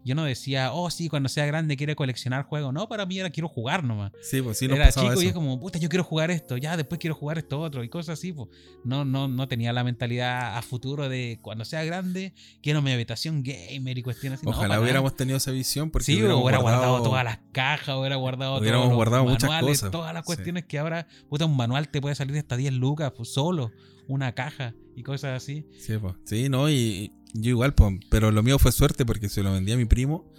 Yo 0.05 0.15
no 0.15 0.25
decía, 0.25 0.73
oh, 0.73 0.91
sí, 0.91 1.09
cuando 1.09 1.29
sea 1.29 1.45
grande 1.47 1.77
quiere 1.77 1.95
coleccionar 1.95 2.45
juegos. 2.45 2.73
No, 2.73 2.89
para 2.89 3.05
mí 3.07 3.19
era 3.19 3.29
quiero 3.31 3.49
jugar 3.49 3.85
nomás 3.85 4.13
Sí, 4.23 4.41
pues 4.41 4.59
sí, 4.59 4.67
nos 4.67 4.77
era 4.79 4.91
chico 4.91 5.07
y 5.07 5.19
eso. 5.19 5.21
es 5.29 5.33
como, 5.33 5.61
puta, 5.61 5.79
yo 5.79 5.89
quiero 5.89 6.05
jugar 6.05 6.31
esto, 6.31 6.57
ya 6.57 6.77
después 6.77 6.99
quiero 6.99 7.15
jugar 7.15 7.39
esto 7.39 7.61
otro 7.61 7.85
y 7.85 7.89
cosas 7.89 8.19
así, 8.19 8.33
pues. 8.33 8.49
No, 8.85 9.05
no, 9.05 9.29
no 9.29 9.47
tenía 9.49 9.73
la 9.73 9.85
mentalidad 9.85 10.57
a 10.57 10.63
futuro 10.63 11.09
de 11.09 11.39
cuando 11.43 11.65
sea 11.65 11.85
grande, 11.85 12.33
quiero 12.63 12.81
mi 12.83 12.93
habitación 12.93 13.43
gamer 13.43 13.99
y 13.99 14.03
cuestiones 14.03 14.39
así. 14.39 14.47
No, 14.47 14.53
Ojalá 14.53 14.81
hubiéramos 14.81 15.11
nada. 15.13 15.17
tenido 15.19 15.37
esa 15.37 15.51
visión 15.51 15.91
porque 15.91 16.07
Sí, 16.07 16.15
hubiéramos 16.17 16.43
hubiera 16.45 16.59
guardado, 16.59 17.03
todas 17.03 17.25
las 17.25 17.39
cajas, 17.53 17.97
hubiera 17.97 18.17
guardado 18.17 18.59
Hubiéramos 18.59 18.85
todos 18.87 18.91
los 18.91 18.97
guardado 18.97 19.25
muchas 19.25 19.51
manuales, 19.51 19.79
cosas. 19.81 19.91
todas 19.93 20.15
las 20.15 20.23
Sí. 20.23 20.27
cuestiones 20.27 20.65
que 20.65 20.79
ahora, 20.79 21.07
puta, 21.29 21.45
un 21.45 21.57
manual 21.57 21.89
te 21.89 22.01
puede 22.01 22.15
salir 22.15 22.37
hasta 22.39 22.57
10 22.57 22.73
lucas, 22.73 23.13
pues 23.17 23.33
solo, 23.33 23.71
una 24.11 24.35
caja 24.35 24.75
y 24.97 25.03
cosas 25.03 25.43
así. 25.43 25.67
Sí. 25.79 25.95
Sí, 26.25 26.49
no, 26.49 26.69
y, 26.69 27.13
yo 27.33 27.51
igual. 27.51 27.75
Pero 28.11 28.31
lo 28.31 28.43
mío 28.43 28.59
fue 28.59 28.73
suerte 28.73 29.07
porque 29.07 29.29
se 29.29 29.43
lo 29.43 29.53
vendí 29.53 29.73
a 29.73 29.77
mi 29.77 29.85
primo. 29.85 30.31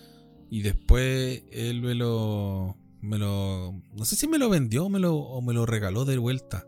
Y 0.49 0.61
después 0.61 1.43
él 1.51 1.81
me 1.81 1.95
lo. 1.95 2.77
Me 3.01 3.17
lo. 3.17 3.81
No 3.93 4.05
sé 4.05 4.15
si 4.15 4.27
me 4.27 4.37
lo 4.37 4.49
vendió 4.49 4.85
o 4.85 4.89
me 4.89 4.99
lo, 5.53 5.65
regaló 5.65 6.05
de 6.05 6.17
vuelta. 6.17 6.67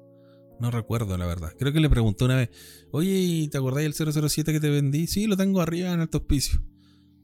No 0.59 0.71
recuerdo, 0.71 1.17
la 1.17 1.25
verdad. 1.25 1.51
Creo 1.59 1.73
que 1.73 1.81
le 1.81 1.89
preguntó 1.89 2.25
una 2.25 2.37
vez: 2.37 2.49
Oye, 2.91 3.11
¿y 3.11 3.47
¿te 3.49 3.57
acordáis 3.57 3.95
del 3.97 4.13
007 4.29 4.53
que 4.53 4.59
te 4.61 4.69
vendí? 4.69 5.07
Sí, 5.07 5.27
lo 5.27 5.35
tengo 5.35 5.61
arriba 5.61 5.91
en 5.91 5.99
alto 5.99 6.19
auspicio. 6.19 6.61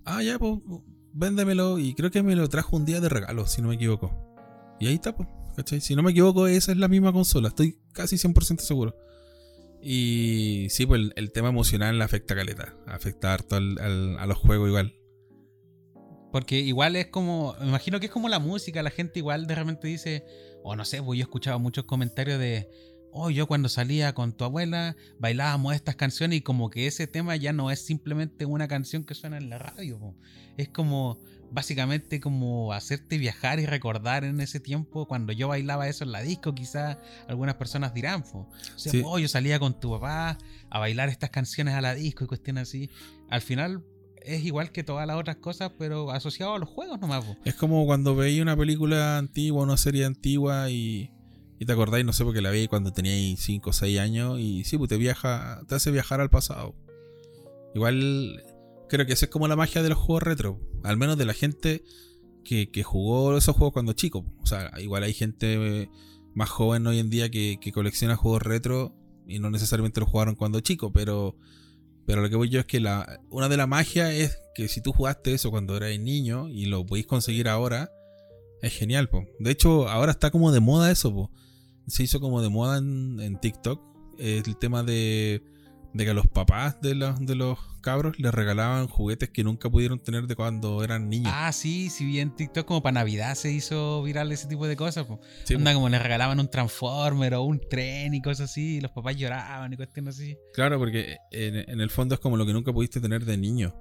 Ah, 0.03 0.21
ya, 0.21 0.38
pues. 0.38 0.59
Véndemelo. 1.13 1.80
Y 1.80 1.93
creo 1.93 2.11
que 2.11 2.21
me 2.21 2.36
lo 2.36 2.49
trajo 2.49 2.75
un 2.75 2.86
día 2.86 2.99
de 2.99 3.07
regalo, 3.07 3.47
si 3.47 3.61
no 3.61 3.69
me 3.69 3.75
equivoco. 3.75 4.36
Y 4.82 4.88
ahí 4.88 4.95
está, 4.95 5.15
pues. 5.15 5.30
¿Cachai? 5.55 5.80
Si 5.80 5.95
no 5.95 6.03
me 6.03 6.11
equivoco, 6.11 6.47
esa 6.47 6.73
es 6.73 6.77
la 6.77 6.89
misma 6.89 7.13
consola. 7.13 7.47
Estoy 7.47 7.80
casi 7.93 8.17
100% 8.17 8.59
seguro. 8.59 8.95
Y 9.82 10.67
sí, 10.69 10.86
pues 10.86 11.11
el, 11.15 11.32
tema 11.32 11.49
emocional 11.49 12.01
afecta 12.01 12.34
a 12.34 12.38
caleta. 12.38 12.75
Afecta 12.86 13.34
harto 13.34 13.55
al- 13.55 14.17
a 14.19 14.25
los 14.25 14.38
juegos 14.38 14.67
igual. 14.67 14.99
Porque 16.32 16.59
igual 16.59 16.95
es 16.95 17.07
como, 17.07 17.55
me 17.59 17.67
imagino 17.67 17.99
que 17.99 18.05
es 18.07 18.11
como 18.11 18.30
la 18.30 18.39
música, 18.39 18.84
la 18.84 18.91
gente 18.91 19.19
igual 19.19 19.47
de 19.47 19.55
repente 19.55 19.88
dice, 19.88 20.23
o 20.63 20.75
no 20.75 20.86
sé, 20.86 21.01
pues 21.01 21.17
yo 21.17 21.23
he 21.23 21.25
escuchado 21.25 21.57
muchos 21.59 21.86
comentarios 21.86 22.39
de, 22.39 22.69
oh, 23.11 23.32
yo 23.32 23.47
cuando 23.47 23.67
salía 23.67 24.13
con 24.13 24.34
tu 24.34 24.43
abuela 24.43 24.95
bailábamos 25.17 25.73
estas 25.73 25.95
canciones 25.95 26.38
y 26.38 26.41
como 26.41 26.69
que 26.69 26.86
ese 26.86 27.07
tema 27.07 27.36
ya 27.36 27.51
no 27.51 27.71
es 27.71 27.84
simplemente 27.84 28.45
una 28.45 28.67
canción 28.67 29.03
que 29.03 29.15
suena 29.15 29.38
en 29.38 29.49
la 29.49 29.57
radio, 29.57 30.15
es 30.57 30.69
como 30.69 31.19
básicamente 31.52 32.20
como 32.20 32.74
hacerte 32.74 33.18
viajar 33.18 33.60
y 33.60 33.66
recordar 33.66 34.24
en 34.24 34.39
ese 34.41 34.60
tiempo 34.60 35.08
cuando 35.08 35.34
yo 35.34 35.47
bailaba 35.47 35.88
eso 35.88 36.04
en 36.04 36.12
la 36.12 36.22
disco, 36.22 36.54
quizás 36.54 36.97
algunas 37.28 37.56
personas 37.56 37.93
dirán, 37.93 38.24
o 38.34 38.47
sea, 38.76 38.91
Sí. 38.91 39.02
oh, 39.06 39.20
yo 39.20 39.28
salía 39.28 39.60
con 39.60 39.80
tu 39.80 39.91
papá 39.91 40.38
a 40.70 40.80
bailar 40.80 41.10
estas 41.10 41.30
canciones 41.32 41.74
a 41.74 41.82
la 41.82 41.95
disco 41.95 42.24
y 42.24 42.28
cuestiones 42.28 42.64
así. 42.70 42.89
Al 43.30 43.41
final 43.41 43.84
es 44.22 44.43
igual 44.45 44.72
que 44.72 44.84
todas 44.84 45.08
las 45.08 45.18
otras 45.18 45.38
cosas, 45.38 45.72
pero 45.80 46.12
asociado 46.12 46.54
a 46.54 46.60
los 46.60 46.70
juegos 46.70 47.00
nomás. 47.00 47.24
po. 47.26 47.36
Es 47.45 47.56
como 47.56 47.86
cuando 47.86 48.16
veis 48.16 48.41
una 48.41 48.56
película 48.58 49.18
antigua, 49.18 49.64
una 49.64 49.78
serie 49.78 50.06
antigua 50.06 50.70
y, 50.70 51.10
y 51.58 51.66
te 51.66 51.72
acordáis, 51.72 52.06
no 52.06 52.14
sé, 52.14 52.24
porque 52.26 52.41
la 52.41 52.52
veis 52.52 52.68
cuando 52.70 52.91
teníais 52.93 53.39
5 53.39 53.70
o 53.70 53.74
6 53.74 54.00
años 54.00 54.39
y 54.39 54.64
sí, 54.66 54.78
pues 54.78 54.89
te 54.89 54.97
viaja, 54.97 55.62
te 55.68 55.76
hace 55.76 55.89
viajar 55.89 56.22
al 56.22 56.30
pasado. 56.30 56.76
Igual 57.76 58.43
creo 58.89 59.06
que 59.06 59.14
esa 59.14 59.26
es 59.26 59.32
como 59.32 59.47
la 59.47 59.56
magia 59.56 59.84
de 59.84 59.89
los 59.89 59.97
juegos 59.97 60.24
retro, 60.24 60.60
al 60.84 60.97
menos 60.97 61.17
de 61.17 61.25
la 61.25 61.34
gente 61.34 61.84
que, 62.43 62.71
que 62.71 62.84
jugó 62.84 63.38
esos 63.38 63.55
juegos 63.55 63.73
cuando 63.73 63.93
chico. 63.93 64.25
O 64.41 64.45
sea, 64.45 64.71
igual 64.80 65.03
hay 65.03 65.13
gente 65.13 65.82
eh, 65.84 65.89
más 66.34 66.49
joven 66.49 66.86
hoy 66.88 66.99
en 66.99 67.09
día 67.09 67.30
que, 67.30 67.59
que 67.61 67.71
colecciona 67.71 68.15
juegos 68.15 68.41
retro 68.41 68.95
y 69.27 69.39
no 69.39 69.49
necesariamente 69.49 69.99
lo 69.99 70.07
jugaron 70.07 70.36
cuando 70.36 70.59
chico, 70.59 70.91
pero, 70.91 71.36
pero 72.05 72.21
lo 72.21 72.30
que 72.30 72.36
voy 72.36 72.49
yo 72.49 72.59
es 72.59 72.65
que 72.65 72.80
la, 72.80 73.21
una 73.30 73.49
de 73.49 73.57
las 73.57 73.67
magias 73.67 74.11
es 74.11 74.39
que 74.55 74.67
si 74.67 74.82
tú 74.82 74.91
jugaste 74.91 75.34
eso 75.34 75.51
cuando 75.51 75.77
eras 75.77 75.97
niño 75.99 76.49
y 76.49 76.65
lo 76.65 76.86
podéis 76.86 77.05
conseguir 77.05 77.47
ahora, 77.47 77.91
es 78.61 78.73
genial, 78.73 79.09
po. 79.09 79.25
De 79.39 79.51
hecho, 79.51 79.88
ahora 79.88 80.11
está 80.11 80.32
como 80.32 80.51
de 80.51 80.59
moda 80.59 80.91
eso, 80.91 81.13
po. 81.13 81.32
Se 81.88 82.03
hizo 82.03 82.19
como 82.19 82.41
de 82.41 82.49
moda 82.49 82.77
en, 82.77 83.19
en 83.19 83.39
TikTok 83.39 83.82
el 84.17 84.57
tema 84.57 84.84
de, 84.84 85.43
de 85.94 86.06
que 86.06 86.14
los 86.14 86.28
papás 86.28 86.82
de 86.82 86.96
los, 86.96 87.20
de 87.26 87.36
los 87.36 87.58
cabros 87.82 88.20
les 88.20 88.34
regalaban 88.34 88.88
juguetes 88.88 89.30
que 89.30 89.44
nunca 89.44 89.70
pudieron 89.70 90.00
tener 90.00 90.28
de 90.28 90.36
cuando 90.36 90.84
eran 90.84 91.10
niños. 91.10 91.32
Ah, 91.34 91.52
sí, 91.52 91.90
sí, 91.90 92.06
vi 92.06 92.20
en 92.20 92.36
TikTok 92.36 92.66
como 92.66 92.84
para 92.84 92.94
Navidad 92.94 93.36
se 93.36 93.52
hizo 93.52 94.04
viral 94.04 94.32
ese 94.32 94.48
tipo 94.48 94.68
de 94.68 94.76
cosas. 94.76 95.06
po. 95.06 95.20
Sí, 95.46 95.54
po. 95.54 95.60
Onda 95.60 95.74
como 95.74 95.90
les 95.90 96.02
regalaban 96.02 96.40
un 96.40 96.50
Transformer 96.50 97.34
o 97.36 97.44
un 97.44 97.60
tren 97.70 98.14
y 98.14 98.22
cosas 98.22 98.52
así, 98.52 98.78
y 98.78 98.82
los 98.82 98.92
papás 98.92 99.16
lloraban 99.16 99.74
y 99.74 99.78
cuestiones 99.78 100.16
así. 100.16 100.38
Claro, 100.54 100.78
porque 100.78 101.18
en, 101.32 101.56
en 101.56 101.82
el 101.82 101.90
fondo 101.90 102.16
es 102.16 102.22
como 102.22 102.38
lo 102.38 102.46
que 102.46 102.54
nunca 102.54 102.72
pudiste 102.72 103.00
tener 103.00 103.26
de 103.26 103.38
niño. 103.38 103.74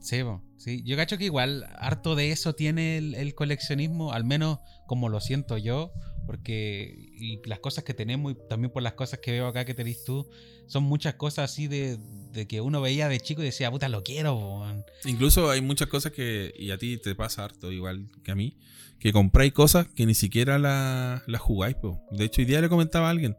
Sí, 0.00 0.24
po, 0.24 0.42
sí. 0.56 0.82
Yo 0.84 0.96
cacho 0.96 1.16
que 1.16 1.26
igual 1.26 1.64
harto 1.78 2.16
de 2.16 2.32
eso 2.32 2.54
tiene 2.54 2.98
el, 2.98 3.14
el 3.14 3.36
coleccionismo, 3.36 4.12
al 4.12 4.24
menos 4.24 4.58
como 4.86 5.08
lo 5.08 5.20
siento 5.20 5.58
yo, 5.58 5.92
porque 6.26 6.92
y 6.96 7.40
las 7.48 7.60
cosas 7.60 7.84
que 7.84 7.94
tenemos 7.94 8.32
y 8.32 8.36
también 8.48 8.72
por 8.72 8.82
las 8.82 8.94
cosas 8.94 9.20
que 9.20 9.30
veo 9.30 9.46
acá 9.46 9.64
que 9.64 9.74
tenés 9.74 10.04
tú, 10.04 10.28
son 10.72 10.84
muchas 10.84 11.16
cosas 11.16 11.50
así 11.50 11.68
de, 11.68 11.98
de 12.32 12.46
que 12.46 12.62
uno 12.62 12.80
veía 12.80 13.06
de 13.06 13.20
chico 13.20 13.42
y 13.42 13.44
decía, 13.44 13.70
puta, 13.70 13.90
lo 13.90 14.02
quiero. 14.02 14.38
po, 14.38 14.60
man". 14.60 14.86
Incluso 15.04 15.50
hay 15.50 15.60
muchas 15.60 15.88
cosas 15.88 16.12
que, 16.12 16.54
y 16.58 16.70
a 16.70 16.78
ti 16.78 16.96
te 16.96 17.14
pasa 17.14 17.44
harto, 17.44 17.70
igual 17.70 18.08
que 18.24 18.32
a 18.32 18.34
mí, 18.34 18.56
que 18.98 19.12
compráis 19.12 19.52
cosas 19.52 19.86
que 19.88 20.06
ni 20.06 20.14
siquiera 20.14 20.58
las 20.58 21.28
la 21.28 21.38
jugáis. 21.38 21.76
po. 21.76 22.00
De 22.10 22.24
hecho, 22.24 22.40
hoy 22.40 22.46
día 22.46 22.62
le 22.62 22.70
comentaba 22.70 23.08
a 23.08 23.10
alguien, 23.10 23.36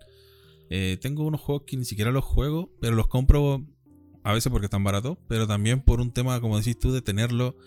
eh, 0.70 1.00
tengo 1.02 1.26
unos 1.26 1.42
juegos 1.42 1.64
que 1.66 1.76
ni 1.76 1.86
siquiera 1.86 2.12
los 2.12 2.24
juego, 2.24 2.70
pero 2.80 2.96
los 2.96 3.08
compro 3.08 3.66
a 4.24 4.32
veces 4.32 4.52
porque 4.52 4.68
están 4.68 4.84
baratos, 4.84 5.18
pero 5.28 5.48
también 5.48 5.82
por 5.82 6.02
un 6.02 6.14
tema, 6.14 6.40
como 6.40 6.60
decís 6.60 6.78
tú, 6.78 6.92
de 6.92 7.02
tenerlo, 7.02 7.58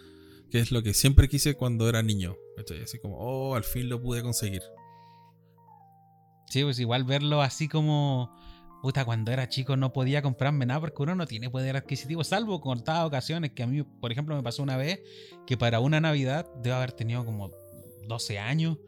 que 0.48 0.60
es 0.60 0.70
lo 0.70 0.84
que 0.84 0.94
siempre 0.94 1.28
quise 1.28 1.56
cuando 1.56 1.88
era 1.88 2.04
niño. 2.04 2.36
¿cachai? 2.56 2.82
Así 2.84 3.00
como, 3.00 3.16
oh, 3.18 3.56
al 3.56 3.64
fin 3.64 3.88
lo 3.88 4.00
pude 4.00 4.22
conseguir. 4.22 4.62
Sí, 6.48 6.62
pues 6.62 6.78
igual 6.78 7.02
verlo 7.02 7.42
así 7.42 7.66
como, 7.66 8.30
puta, 8.82 9.04
cuando 9.04 9.32
era 9.32 9.48
chico 9.48 9.76
no 9.76 9.92
podía 9.92 10.22
comprarme 10.22 10.66
nada 10.66 10.80
porque 10.80 11.02
uno 11.02 11.14
no 11.14 11.26
tiene 11.26 11.50
poder 11.50 11.76
adquisitivo, 11.76 12.24
salvo 12.24 12.60
con 12.60 12.76
contadas 12.76 13.06
ocasiones 13.06 13.52
que 13.52 13.62
a 13.62 13.66
mí, 13.66 13.82
por 13.82 14.12
ejemplo, 14.12 14.36
me 14.36 14.42
pasó 14.42 14.62
una 14.62 14.76
vez 14.76 15.00
que 15.46 15.56
para 15.56 15.80
una 15.80 16.00
Navidad, 16.00 16.46
debo 16.62 16.76
haber 16.76 16.92
tenido 16.92 17.24
como 17.24 17.50
12 18.06 18.38
años, 18.38 18.78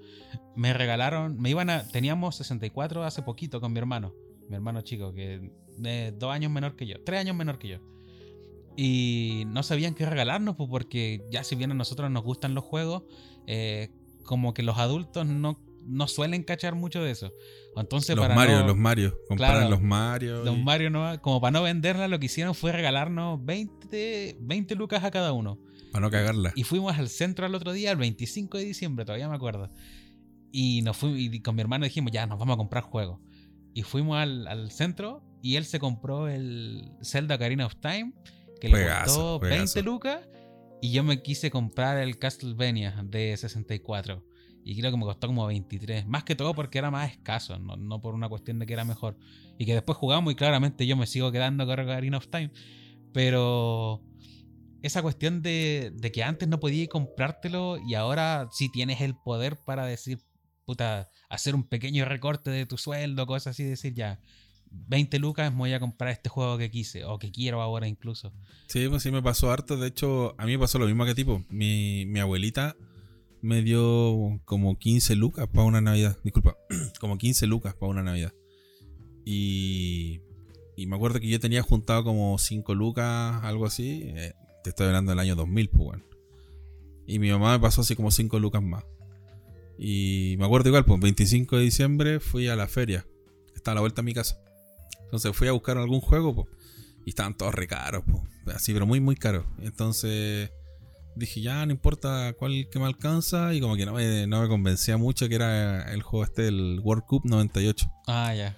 me 0.54 0.72
regalaron, 0.72 1.40
me 1.40 1.50
iban 1.50 1.70
a, 1.70 1.86
teníamos 1.88 2.36
64 2.36 3.04
hace 3.04 3.22
poquito 3.22 3.60
con 3.60 3.72
mi 3.72 3.78
hermano, 3.78 4.14
mi 4.48 4.56
hermano 4.56 4.82
chico, 4.82 5.12
que 5.12 5.50
es 5.82 6.18
dos 6.18 6.32
años 6.32 6.50
menor 6.50 6.76
que 6.76 6.86
yo, 6.86 7.02
tres 7.04 7.20
años 7.20 7.36
menor 7.36 7.58
que 7.58 7.68
yo. 7.68 7.78
Y 8.76 9.44
no 9.48 9.62
sabían 9.64 9.94
qué 9.94 10.06
regalarnos, 10.06 10.54
pues 10.56 10.68
porque 10.70 11.24
ya 11.30 11.42
si 11.42 11.56
bien 11.56 11.72
a 11.72 11.74
nosotros 11.74 12.10
nos 12.10 12.22
gustan 12.22 12.54
los 12.54 12.64
juegos, 12.64 13.02
eh, 13.46 13.90
como 14.22 14.54
que 14.54 14.62
los 14.62 14.78
adultos 14.78 15.26
no, 15.26 15.58
no 15.88 16.06
suelen 16.08 16.42
cachar 16.42 16.74
mucho 16.74 17.02
de 17.02 17.10
eso. 17.10 17.32
Entonces, 17.76 18.14
los 18.16 18.24
para 18.24 18.34
Mario, 18.34 18.60
no- 18.60 18.66
los 18.68 18.76
Mario. 18.76 19.18
Comparan 19.28 19.54
Claro. 19.56 19.70
los 19.70 19.80
Mario. 19.82 20.44
Los 20.44 20.58
Mario 20.58 20.90
no, 20.90 21.20
como 21.22 21.40
para 21.40 21.52
no 21.52 21.62
venderla, 21.62 22.08
lo 22.08 22.18
que 22.18 22.26
hicieron 22.26 22.54
fue 22.54 22.72
regalarnos 22.72 23.44
20, 23.44 24.36
20 24.40 24.74
lucas 24.74 25.02
a 25.04 25.10
cada 25.10 25.32
uno. 25.32 25.58
para 25.90 26.04
no 26.04 26.10
cagarla. 26.10 26.52
Y 26.54 26.64
fuimos 26.64 26.98
al 26.98 27.08
centro 27.08 27.46
al 27.46 27.54
otro 27.54 27.72
día, 27.72 27.90
el 27.90 27.96
25 27.96 28.58
de 28.58 28.64
diciembre, 28.64 29.06
todavía 29.06 29.26
me 29.28 29.36
acuerdo. 29.36 29.70
Y 30.52 30.82
nos 30.82 30.96
fuimos, 30.98 31.18
y 31.18 31.40
con 31.40 31.54
mi 31.54 31.62
hermano 31.62 31.84
dijimos, 31.84 32.12
ya, 32.12 32.26
nos 32.26 32.38
vamos 32.38 32.54
a 32.54 32.56
comprar 32.58 32.82
juegos. 32.84 33.20
Y 33.72 33.82
fuimos 33.82 34.18
al, 34.18 34.46
al 34.48 34.70
centro 34.70 35.22
y 35.42 35.56
él 35.56 35.64
se 35.64 35.78
compró 35.78 36.28
el 36.28 36.90
Zelda 37.02 37.36
Ocarina 37.36 37.64
of 37.64 37.76
Time, 37.76 38.12
que 38.60 38.68
le 38.68 38.72
costó 38.86 39.38
juegazo. 39.38 39.40
20 39.40 39.82
lucas. 39.82 40.20
Y 40.82 40.92
yo 40.92 41.02
me 41.04 41.22
quise 41.22 41.50
comprar 41.50 41.96
el 41.98 42.18
Castlevania 42.18 43.02
de 43.04 43.34
64. 43.36 44.22
Y 44.68 44.78
creo 44.78 44.90
que 44.90 44.98
me 44.98 45.04
costó 45.04 45.28
como 45.28 45.46
23. 45.46 46.06
Más 46.06 46.24
que 46.24 46.34
todo 46.34 46.54
porque 46.54 46.76
era 46.76 46.90
más 46.90 47.10
escaso, 47.10 47.58
no, 47.58 47.78
no 47.78 48.02
por 48.02 48.12
una 48.12 48.28
cuestión 48.28 48.58
de 48.58 48.66
que 48.66 48.74
era 48.74 48.84
mejor. 48.84 49.16
Y 49.58 49.64
que 49.64 49.72
después 49.72 49.96
jugamos 49.96 50.30
y 50.30 50.36
claramente 50.36 50.86
yo 50.86 50.94
me 50.94 51.06
sigo 51.06 51.32
quedando 51.32 51.64
con 51.64 51.80
Ocarina 51.80 52.18
of 52.18 52.28
Time. 52.28 52.50
Pero 53.14 54.02
esa 54.82 55.00
cuestión 55.00 55.40
de, 55.40 55.90
de 55.94 56.12
que 56.12 56.22
antes 56.22 56.50
no 56.50 56.60
podías 56.60 56.86
comprártelo 56.88 57.78
y 57.88 57.94
ahora 57.94 58.50
sí 58.52 58.70
tienes 58.70 59.00
el 59.00 59.16
poder 59.16 59.56
para 59.56 59.86
decir, 59.86 60.20
puta, 60.66 61.08
hacer 61.30 61.54
un 61.54 61.64
pequeño 61.64 62.04
recorte 62.04 62.50
de 62.50 62.66
tu 62.66 62.76
sueldo, 62.76 63.26
cosas 63.26 63.52
así, 63.52 63.64
decir 63.64 63.94
ya, 63.94 64.20
20 64.70 65.18
lucas 65.18 65.56
voy 65.56 65.72
a 65.72 65.80
comprar 65.80 66.10
este 66.10 66.28
juego 66.28 66.58
que 66.58 66.70
quise 66.70 67.06
o 67.06 67.18
que 67.18 67.32
quiero 67.32 67.62
ahora 67.62 67.88
incluso. 67.88 68.34
Sí, 68.66 68.86
pues 68.90 69.02
sí 69.02 69.10
me 69.10 69.22
pasó 69.22 69.50
harto. 69.50 69.78
De 69.78 69.88
hecho, 69.88 70.34
a 70.36 70.44
mí 70.44 70.52
me 70.52 70.58
pasó 70.58 70.78
lo 70.78 70.84
mismo 70.84 71.06
que 71.06 71.14
tipo. 71.14 71.42
Mi, 71.48 72.04
mi 72.04 72.20
abuelita 72.20 72.76
me 73.40 73.62
dio 73.62 74.40
como 74.44 74.78
15 74.78 75.14
lucas 75.16 75.48
para 75.48 75.64
una 75.64 75.80
Navidad. 75.80 76.18
Disculpa, 76.24 76.56
como 77.00 77.18
15 77.18 77.46
lucas 77.46 77.74
para 77.74 77.90
una 77.90 78.02
Navidad. 78.02 78.32
Y, 79.24 80.20
y 80.76 80.86
me 80.86 80.96
acuerdo 80.96 81.20
que 81.20 81.28
yo 81.28 81.38
tenía 81.40 81.62
juntado 81.62 82.04
como 82.04 82.38
5 82.38 82.74
lucas, 82.74 83.42
algo 83.44 83.66
así. 83.66 84.02
Eh, 84.04 84.32
te 84.62 84.70
estoy 84.70 84.86
hablando 84.86 85.12
del 85.12 85.18
año 85.18 85.36
2000, 85.36 85.68
pues 85.68 85.84
bueno. 85.84 86.04
Y 87.06 87.18
mi 87.18 87.30
mamá 87.30 87.52
me 87.52 87.60
pasó 87.60 87.82
así 87.82 87.96
como 87.96 88.10
5 88.10 88.38
lucas 88.38 88.62
más. 88.62 88.84
Y 89.78 90.34
me 90.38 90.44
acuerdo 90.44 90.68
igual, 90.68 90.84
pues 90.84 91.00
25 91.00 91.56
de 91.56 91.62
diciembre 91.62 92.20
fui 92.20 92.48
a 92.48 92.56
la 92.56 92.66
feria. 92.66 93.06
Estaba 93.54 93.72
a 93.72 93.74
la 93.76 93.80
vuelta 93.82 94.00
a 94.00 94.04
mi 94.04 94.14
casa. 94.14 94.40
Entonces 95.04 95.34
fui 95.34 95.48
a 95.48 95.52
buscar 95.52 95.78
algún 95.78 96.00
juego, 96.00 96.34
pues. 96.34 96.48
Y 97.06 97.10
estaban 97.10 97.36
todos 97.36 97.54
re 97.54 97.66
caros, 97.66 98.04
po. 98.04 98.26
así, 98.52 98.72
pero 98.72 98.86
muy, 98.86 99.00
muy 99.00 99.16
caros. 99.16 99.46
Entonces 99.60 100.50
dije, 101.18 101.40
ya 101.40 101.64
no 101.66 101.72
importa 101.72 102.32
cuál 102.38 102.68
que 102.70 102.78
me 102.78 102.86
alcanza. 102.86 103.54
Y 103.54 103.60
como 103.60 103.76
que 103.76 103.86
no 103.86 103.94
me, 103.94 104.26
no 104.26 104.42
me 104.42 104.48
convencía 104.48 104.96
mucho 104.96 105.28
que 105.28 105.34
era 105.34 105.92
el 105.92 106.02
juego 106.02 106.24
este, 106.24 106.48
el 106.48 106.80
World 106.82 107.04
Cup 107.04 107.22
98. 107.24 107.90
Ah, 108.06 108.34
ya. 108.34 108.56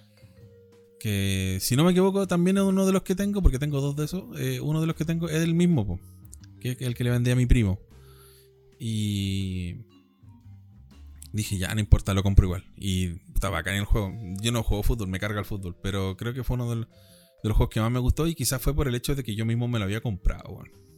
Que 0.98 1.58
si 1.60 1.76
no 1.76 1.84
me 1.84 1.92
equivoco, 1.92 2.26
también 2.26 2.58
es 2.58 2.62
uno 2.62 2.84
de 2.86 2.92
los 2.92 3.02
que 3.02 3.14
tengo, 3.14 3.42
porque 3.42 3.58
tengo 3.58 3.80
dos 3.80 3.96
de 3.96 4.04
esos. 4.04 4.24
eh, 4.38 4.60
uno 4.60 4.80
de 4.80 4.86
los 4.86 4.96
que 4.96 5.04
tengo 5.04 5.28
es 5.28 5.42
el 5.42 5.54
mismo, 5.54 5.86
po, 5.86 6.00
que 6.60 6.72
es 6.72 6.80
el 6.82 6.94
que 6.94 7.04
le 7.04 7.10
vendí 7.10 7.30
a 7.30 7.36
mi 7.36 7.46
primo. 7.46 7.80
Y 8.78 9.76
dije, 11.32 11.58
ya 11.58 11.74
no 11.74 11.80
importa, 11.80 12.14
lo 12.14 12.22
compro 12.22 12.46
igual. 12.46 12.64
Y 12.76 13.20
estaba 13.34 13.58
acá 13.58 13.70
en 13.70 13.78
el 13.78 13.84
juego. 13.84 14.12
Yo 14.40 14.52
no 14.52 14.62
juego 14.62 14.82
fútbol, 14.82 15.08
me 15.08 15.18
carga 15.20 15.38
el 15.40 15.46
fútbol, 15.46 15.76
pero 15.82 16.16
creo 16.16 16.34
que 16.34 16.44
fue 16.44 16.54
uno 16.54 16.68
de 16.68 16.76
los, 16.76 16.86
de 16.86 17.48
los 17.48 17.56
juegos 17.56 17.72
que 17.72 17.80
más 17.80 17.90
me 17.90 17.98
gustó 17.98 18.26
y 18.26 18.34
quizás 18.34 18.60
fue 18.60 18.74
por 18.74 18.86
el 18.86 18.94
hecho 18.94 19.14
de 19.14 19.24
que 19.24 19.34
yo 19.34 19.46
mismo 19.46 19.68
me 19.68 19.78
lo 19.78 19.86
había 19.86 20.00
comprado. 20.00 20.50
weón. 20.50 20.89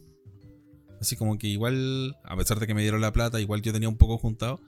Así 1.03 1.17
como 1.17 1.37
que 1.37 1.47
igual, 1.47 2.15
a 2.23 2.37
pesar 2.37 2.61
de 2.61 2.65
que 2.65 2.73
me 2.73 2.81
dieron 2.81 3.01
la 3.01 3.11
plata, 3.11 3.41
igual 3.41 3.61
yo 3.61 3.73
tenía 3.73 3.89
un 3.89 3.97
poco 3.97 4.17
juntado. 4.17 4.61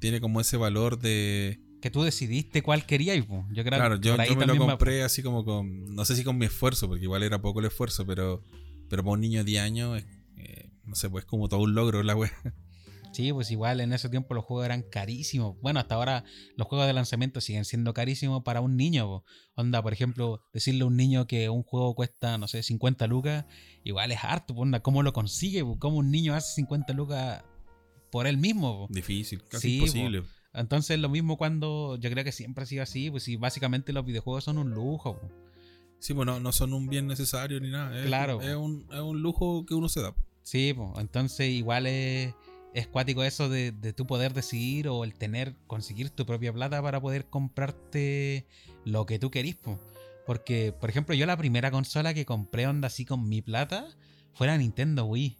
Tiene 0.00 0.20
como 0.20 0.40
ese 0.40 0.56
valor 0.56 0.98
de, 0.98 1.60
Que 1.80 1.88
tú 1.88 2.02
decidiste 2.02 2.62
cuál 2.62 2.84
querías, 2.84 3.16
yo 3.16 3.24
creo 3.62 3.78
Claro, 3.78 3.94
yo, 3.94 4.16
yo 4.16 4.34
me 4.36 4.46
lo 4.46 4.54
va- 4.66 4.72
compré 4.72 5.04
así 5.04 5.22
como 5.22 5.44
con. 5.44 5.94
No 5.94 6.04
sé 6.04 6.16
si 6.16 6.24
con 6.24 6.36
mi 6.36 6.46
esfuerzo, 6.46 6.88
porque 6.88 7.04
igual 7.04 7.22
era 7.22 7.40
poco 7.40 7.60
el 7.60 7.66
esfuerzo, 7.66 8.04
pero. 8.04 8.42
Pero 8.90 9.04
para 9.04 9.12
un 9.14 9.20
niño 9.20 9.38
de 9.38 9.44
10 9.44 9.62
años, 9.62 10.02
eh, 10.36 10.70
no 10.84 10.96
sé, 10.96 11.08
pues 11.08 11.24
como 11.24 11.48
todo 11.48 11.60
un 11.60 11.74
logro 11.74 12.02
la 12.02 12.16
wea. 12.16 12.32
Sí, 13.12 13.32
pues 13.32 13.50
igual 13.50 13.80
en 13.80 13.92
ese 13.92 14.08
tiempo 14.08 14.34
los 14.34 14.44
juegos 14.44 14.64
eran 14.64 14.82
carísimos. 14.82 15.56
Bueno, 15.60 15.80
hasta 15.80 15.94
ahora 15.96 16.24
los 16.56 16.66
juegos 16.66 16.86
de 16.86 16.94
lanzamiento 16.94 17.40
siguen 17.40 17.64
siendo 17.66 17.92
carísimos 17.92 18.42
para 18.42 18.60
un 18.60 18.76
niño. 18.76 19.06
po. 19.06 19.24
Onda, 19.54 19.82
por 19.82 19.92
ejemplo, 19.92 20.42
decirle 20.52 20.82
a 20.82 20.86
un 20.86 20.96
niño 20.96 21.26
que 21.26 21.48
un 21.50 21.62
juego 21.62 21.94
cuesta, 21.94 22.38
no 22.38 22.48
sé, 22.48 22.62
50 22.62 23.06
lucas, 23.06 23.44
igual 23.84 24.12
es 24.12 24.24
harto. 24.24 24.54
po, 24.54 24.62
Onda, 24.62 24.80
¿cómo 24.80 25.02
lo 25.02 25.12
consigue? 25.12 25.62
po? 25.62 25.78
¿Cómo 25.78 25.98
un 25.98 26.10
niño 26.10 26.34
hace 26.34 26.54
50 26.54 26.92
lucas 26.94 27.44
por 28.10 28.26
él 28.26 28.38
mismo? 28.38 28.86
Difícil, 28.90 29.42
casi 29.44 29.68
Sí, 29.68 29.74
imposible. 29.78 30.22
Entonces 30.54 30.98
lo 30.98 31.08
mismo 31.08 31.36
cuando 31.38 31.96
yo 31.96 32.10
creo 32.10 32.24
que 32.24 32.32
siempre 32.32 32.64
ha 32.64 32.66
sido 32.66 32.82
así, 32.82 33.10
pues 33.10 33.22
sí, 33.22 33.36
básicamente 33.36 33.92
los 33.92 34.04
videojuegos 34.04 34.44
son 34.44 34.58
un 34.58 34.70
lujo. 34.70 35.18
Sí, 35.98 36.14
pues 36.14 36.26
no, 36.26 36.40
no 36.40 36.50
son 36.52 36.72
un 36.72 36.88
bien 36.88 37.06
necesario 37.06 37.60
ni 37.60 37.70
nada. 37.70 37.98
Es, 37.98 38.06
Claro. 38.06 38.40
Es 38.40 38.56
un, 38.56 38.86
es 38.90 39.00
un 39.00 39.22
lujo 39.22 39.64
que 39.66 39.74
uno 39.74 39.88
se 39.88 40.02
da. 40.02 40.14
Sí, 40.42 40.74
pues, 40.76 40.88
entonces 40.98 41.48
igual 41.50 41.86
es, 41.86 42.34
es 42.74 42.86
cuático 42.86 43.22
eso 43.24 43.48
de, 43.48 43.72
de 43.72 43.92
tu 43.92 44.06
poder 44.06 44.32
decidir 44.34 44.88
o 44.88 45.04
el 45.04 45.14
tener, 45.14 45.54
conseguir 45.66 46.10
tu 46.10 46.24
propia 46.26 46.52
plata 46.52 46.80
para 46.82 47.00
poder 47.00 47.26
comprarte 47.26 48.46
lo 48.84 49.06
que 49.06 49.18
tú 49.18 49.30
querís. 49.30 49.56
po. 49.56 49.78
Porque, 50.26 50.72
por 50.72 50.88
ejemplo, 50.88 51.14
yo 51.14 51.26
la 51.26 51.36
primera 51.36 51.70
consola 51.70 52.14
que 52.14 52.24
compré 52.24 52.66
onda 52.66 52.86
así 52.86 53.04
con 53.04 53.28
mi 53.28 53.42
plata 53.42 53.86
fue 54.34 54.46
la 54.46 54.56
Nintendo 54.56 55.04
Wii. 55.04 55.36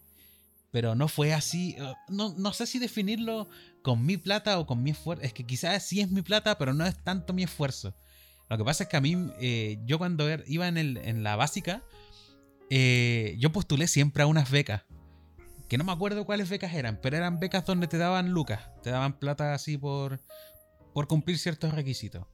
Pero 0.71 0.95
no 0.95 1.07
fue 1.07 1.33
así, 1.33 1.75
eh, 1.77 1.93
no, 2.09 2.33
no 2.37 2.51
sé 2.51 2.65
si 2.65 2.79
definirlo 2.79 3.47
con 3.83 4.05
mi 4.05 4.17
plata 4.17 4.59
o 4.59 4.65
con 4.65 4.81
mi 4.83 4.91
esfuerzo. 4.91 5.23
Es 5.23 5.31
que 5.33 5.45
quizás 5.45 5.83
sí 5.83 6.01
es 6.01 6.09
mi 6.09 6.21
plata, 6.21 6.57
pero 6.57 6.73
no 6.73 6.85
es 6.85 6.97
tanto 7.03 7.31
mi 7.33 7.43
esfuerzo. 7.43 7.93
Lo 8.49 8.57
que 8.57 8.63
pasa 8.63 8.83
es 8.83 8.89
que 8.89 8.97
a 8.97 9.01
mí, 9.01 9.15
eh, 9.39 9.77
yo 9.85 9.97
cuando 9.97 10.29
er- 10.29 10.43
iba 10.47 10.67
en, 10.67 10.77
el, 10.77 10.97
en 10.97 11.23
la 11.23 11.35
básica, 11.35 11.83
eh, 12.69 13.35
yo 13.39 13.51
postulé 13.51 13.87
siempre 13.87 14.23
a 14.23 14.27
unas 14.27 14.49
becas. 14.49 14.83
Que 15.73 15.77
no 15.79 15.85
me 15.85 15.91
acuerdo 15.91 16.23
cuáles 16.23 16.51
becas 16.51 16.71
eran, 16.75 16.99
pero 17.01 17.17
eran 17.17 17.39
becas 17.39 17.65
donde 17.65 17.87
te 17.87 17.97
daban 17.97 18.29
lucas, 18.29 18.61
te 18.83 18.91
daban 18.91 19.17
plata 19.17 19.55
así 19.55 19.75
por, 19.75 20.21
por 20.93 21.07
cumplir 21.07 21.39
ciertos 21.39 21.73
requisitos. 21.73 22.27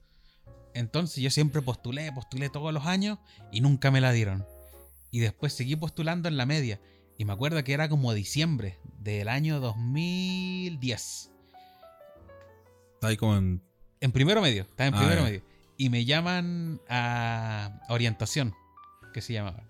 Entonces 0.74 1.24
yo 1.24 1.32
siempre 1.32 1.62
postulé, 1.62 2.12
postulé 2.12 2.50
todos 2.50 2.74
los 2.74 2.86
años 2.86 3.18
y 3.50 3.62
nunca 3.62 3.92
me 3.92 4.02
la 4.02 4.12
dieron. 4.12 4.46
Y 5.10 5.20
después 5.20 5.54
seguí 5.54 5.78
postulando 5.78 6.28
en 6.28 6.36
la 6.36 6.46
media. 6.46 6.82
Y 7.18 7.24
me 7.24 7.32
acuerdo 7.32 7.64
que 7.64 7.72
era 7.72 7.88
como 7.88 8.14
diciembre 8.14 8.78
del 8.98 9.30
año 9.30 9.62
2010. 9.62 11.32
Está 12.96 13.08
ahí 13.08 13.16
como 13.16 13.38
en. 13.38 13.64
En 14.02 14.12
primero 14.12 14.42
medio, 14.42 14.64
estaba 14.64 14.90
en 14.90 14.96
Ah, 14.96 14.98
primero 14.98 15.24
medio. 15.24 15.44
Y 15.78 15.90
me 15.90 16.04
llaman 16.04 16.82
a 16.90 17.80
orientación, 17.88 18.54
que 19.14 19.22
se 19.22 19.32
llamaba. 19.32 19.69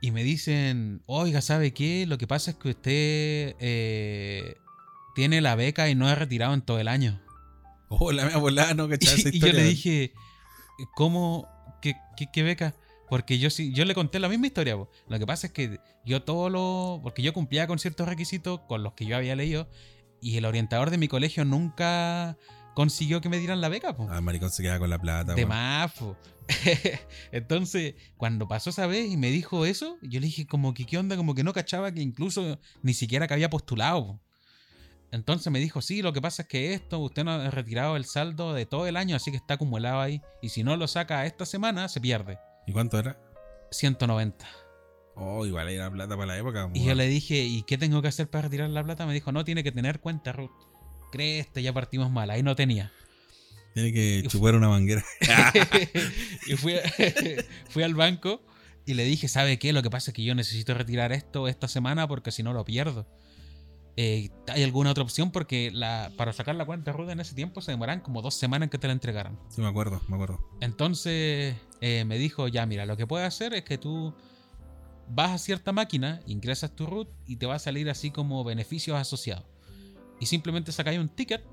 Y 0.00 0.10
me 0.12 0.22
dicen, 0.22 1.02
oiga, 1.06 1.40
¿sabe 1.40 1.72
qué? 1.72 2.06
Lo 2.06 2.18
que 2.18 2.26
pasa 2.26 2.52
es 2.52 2.56
que 2.56 2.68
usted 2.70 3.56
eh, 3.58 4.56
tiene 5.14 5.40
la 5.40 5.56
beca 5.56 5.88
y 5.88 5.94
no 5.94 6.06
ha 6.06 6.14
retirado 6.14 6.54
en 6.54 6.62
todo 6.62 6.78
el 6.78 6.88
año. 6.88 7.20
Oh, 7.88 8.12
la 8.12 8.26
mía 8.26 8.36
volada, 8.36 8.74
no, 8.74 8.88
cachaba 8.88 9.16
esa 9.16 9.30
Y, 9.30 9.32
y 9.36 9.40
yo 9.40 9.52
le 9.52 9.64
dije, 9.64 10.12
¿cómo? 10.94 11.48
¿Qué, 11.82 11.96
qué, 12.16 12.26
qué 12.32 12.42
beca? 12.42 12.74
Porque 13.08 13.38
yo 13.38 13.50
sí, 13.50 13.72
yo 13.72 13.84
le 13.84 13.94
conté 13.94 14.18
la 14.18 14.28
misma 14.28 14.46
historia. 14.46 14.76
po. 14.76 14.90
Lo 15.08 15.18
que 15.18 15.26
pasa 15.26 15.46
es 15.48 15.52
que 15.52 15.80
yo 16.04 16.22
todo 16.22 16.50
lo. 16.50 17.00
Porque 17.02 17.22
yo 17.22 17.32
cumplía 17.32 17.66
con 17.66 17.78
ciertos 17.78 18.08
requisitos 18.08 18.60
con 18.68 18.82
los 18.82 18.92
que 18.92 19.06
yo 19.06 19.16
había 19.16 19.34
leído. 19.34 19.68
Y 20.20 20.36
el 20.36 20.44
orientador 20.44 20.90
de 20.90 20.98
mi 20.98 21.08
colegio 21.08 21.44
nunca 21.44 22.36
consiguió 22.78 23.20
que 23.20 23.28
me 23.28 23.40
dieran 23.40 23.60
la 23.60 23.68
beca. 23.68 23.92
po. 23.96 24.06
Ah, 24.08 24.18
el 24.18 24.22
maricón 24.22 24.50
se 24.50 24.62
queda 24.62 24.78
con 24.78 24.88
la 24.88 25.00
plata, 25.00 25.34
De 25.34 25.42
weón. 25.42 25.48
más, 25.48 25.92
po. 25.94 26.16
Entonces, 27.32 27.96
cuando 28.16 28.46
pasó 28.46 28.70
esa 28.70 28.86
vez 28.86 29.10
y 29.10 29.16
me 29.16 29.32
dijo 29.32 29.66
eso, 29.66 29.98
yo 30.00 30.20
le 30.20 30.26
dije 30.26 30.46
como 30.46 30.74
que 30.74 30.86
qué 30.86 30.96
onda, 30.96 31.16
como 31.16 31.34
que 31.34 31.42
no 31.42 31.52
cachaba 31.52 31.90
que 31.90 32.00
incluso 32.00 32.60
ni 32.82 32.94
siquiera 32.94 33.26
que 33.26 33.34
había 33.34 33.50
postulado. 33.50 34.06
po. 34.06 34.20
Entonces 35.10 35.52
me 35.52 35.58
dijo, 35.58 35.82
sí, 35.82 36.02
lo 36.02 36.12
que 36.12 36.22
pasa 36.22 36.42
es 36.42 36.48
que 36.48 36.72
esto, 36.72 37.00
usted 37.00 37.24
no 37.24 37.32
ha 37.32 37.50
retirado 37.50 37.96
el 37.96 38.04
saldo 38.04 38.54
de 38.54 38.64
todo 38.64 38.86
el 38.86 38.96
año, 38.96 39.16
así 39.16 39.32
que 39.32 39.38
está 39.38 39.54
acumulado 39.54 40.00
ahí. 40.00 40.22
Y 40.40 40.50
si 40.50 40.62
no 40.62 40.76
lo 40.76 40.86
saca 40.86 41.26
esta 41.26 41.46
semana, 41.46 41.88
se 41.88 42.00
pierde. 42.00 42.38
¿Y 42.64 42.72
cuánto 42.72 42.96
era? 42.96 43.18
190. 43.72 44.46
Oh, 45.16 45.44
igual 45.44 45.68
era 45.68 45.90
plata 45.90 46.14
para 46.14 46.26
la 46.26 46.38
época. 46.38 46.70
Y 46.74 46.84
yo 46.84 46.94
le 46.94 47.08
dije, 47.08 47.38
¿y 47.42 47.64
qué 47.64 47.76
tengo 47.76 48.00
que 48.02 48.06
hacer 48.08 48.30
para 48.30 48.42
retirar 48.42 48.70
la 48.70 48.84
plata? 48.84 49.04
Me 49.04 49.14
dijo, 49.14 49.32
no, 49.32 49.44
tiene 49.44 49.64
que 49.64 49.72
tener 49.72 49.98
cuenta, 49.98 50.30
Ruth. 50.30 50.52
Creste, 51.10 51.62
ya 51.62 51.72
partimos 51.72 52.10
mal. 52.10 52.30
Ahí 52.30 52.42
no 52.42 52.54
tenía. 52.56 52.92
Tiene 53.74 53.92
que 53.92 54.18
y- 54.24 54.28
chupar 54.28 54.54
una 54.54 54.68
manguera. 54.68 55.04
y 56.46 56.56
fui, 56.56 56.74
fui 57.68 57.82
al 57.82 57.94
banco 57.94 58.42
y 58.86 58.94
le 58.94 59.04
dije, 59.04 59.28
¿sabe 59.28 59.58
qué? 59.58 59.72
Lo 59.72 59.82
que 59.82 59.90
pasa 59.90 60.10
es 60.10 60.14
que 60.14 60.22
yo 60.24 60.34
necesito 60.34 60.74
retirar 60.74 61.12
esto 61.12 61.48
esta 61.48 61.68
semana 61.68 62.08
porque 62.08 62.32
si 62.32 62.42
no 62.42 62.52
lo 62.52 62.64
pierdo. 62.64 63.06
Eh, 64.00 64.30
¿Hay 64.46 64.62
alguna 64.62 64.92
otra 64.92 65.02
opción? 65.02 65.32
Porque 65.32 65.70
la, 65.72 66.12
para 66.16 66.32
sacar 66.32 66.54
la 66.54 66.64
cuenta 66.64 66.92
ruda 66.92 67.12
en 67.12 67.20
ese 67.20 67.34
tiempo 67.34 67.60
se 67.60 67.72
demoran 67.72 68.00
como 68.00 68.22
dos 68.22 68.34
semanas 68.34 68.66
en 68.66 68.70
que 68.70 68.78
te 68.78 68.86
la 68.86 68.92
entregaran. 68.92 69.38
Sí, 69.48 69.60
me 69.60 69.66
acuerdo, 69.66 70.00
me 70.08 70.14
acuerdo. 70.14 70.38
Entonces 70.60 71.56
eh, 71.80 72.04
me 72.06 72.16
dijo, 72.16 72.46
ya 72.46 72.64
mira, 72.64 72.86
lo 72.86 72.96
que 72.96 73.08
puedes 73.08 73.26
hacer 73.26 73.54
es 73.54 73.64
que 73.64 73.76
tú 73.76 74.14
vas 75.08 75.32
a 75.32 75.38
cierta 75.38 75.72
máquina, 75.72 76.20
ingresas 76.26 76.76
tu 76.76 76.86
root 76.86 77.08
y 77.26 77.36
te 77.36 77.46
va 77.46 77.56
a 77.56 77.58
salir 77.58 77.90
así 77.90 78.10
como 78.12 78.44
beneficios 78.44 78.96
asociados. 78.96 79.44
Y 80.20 80.26
simplemente 80.26 80.72
sacáis 80.72 80.98
un 80.98 81.08
ticket 81.08 81.44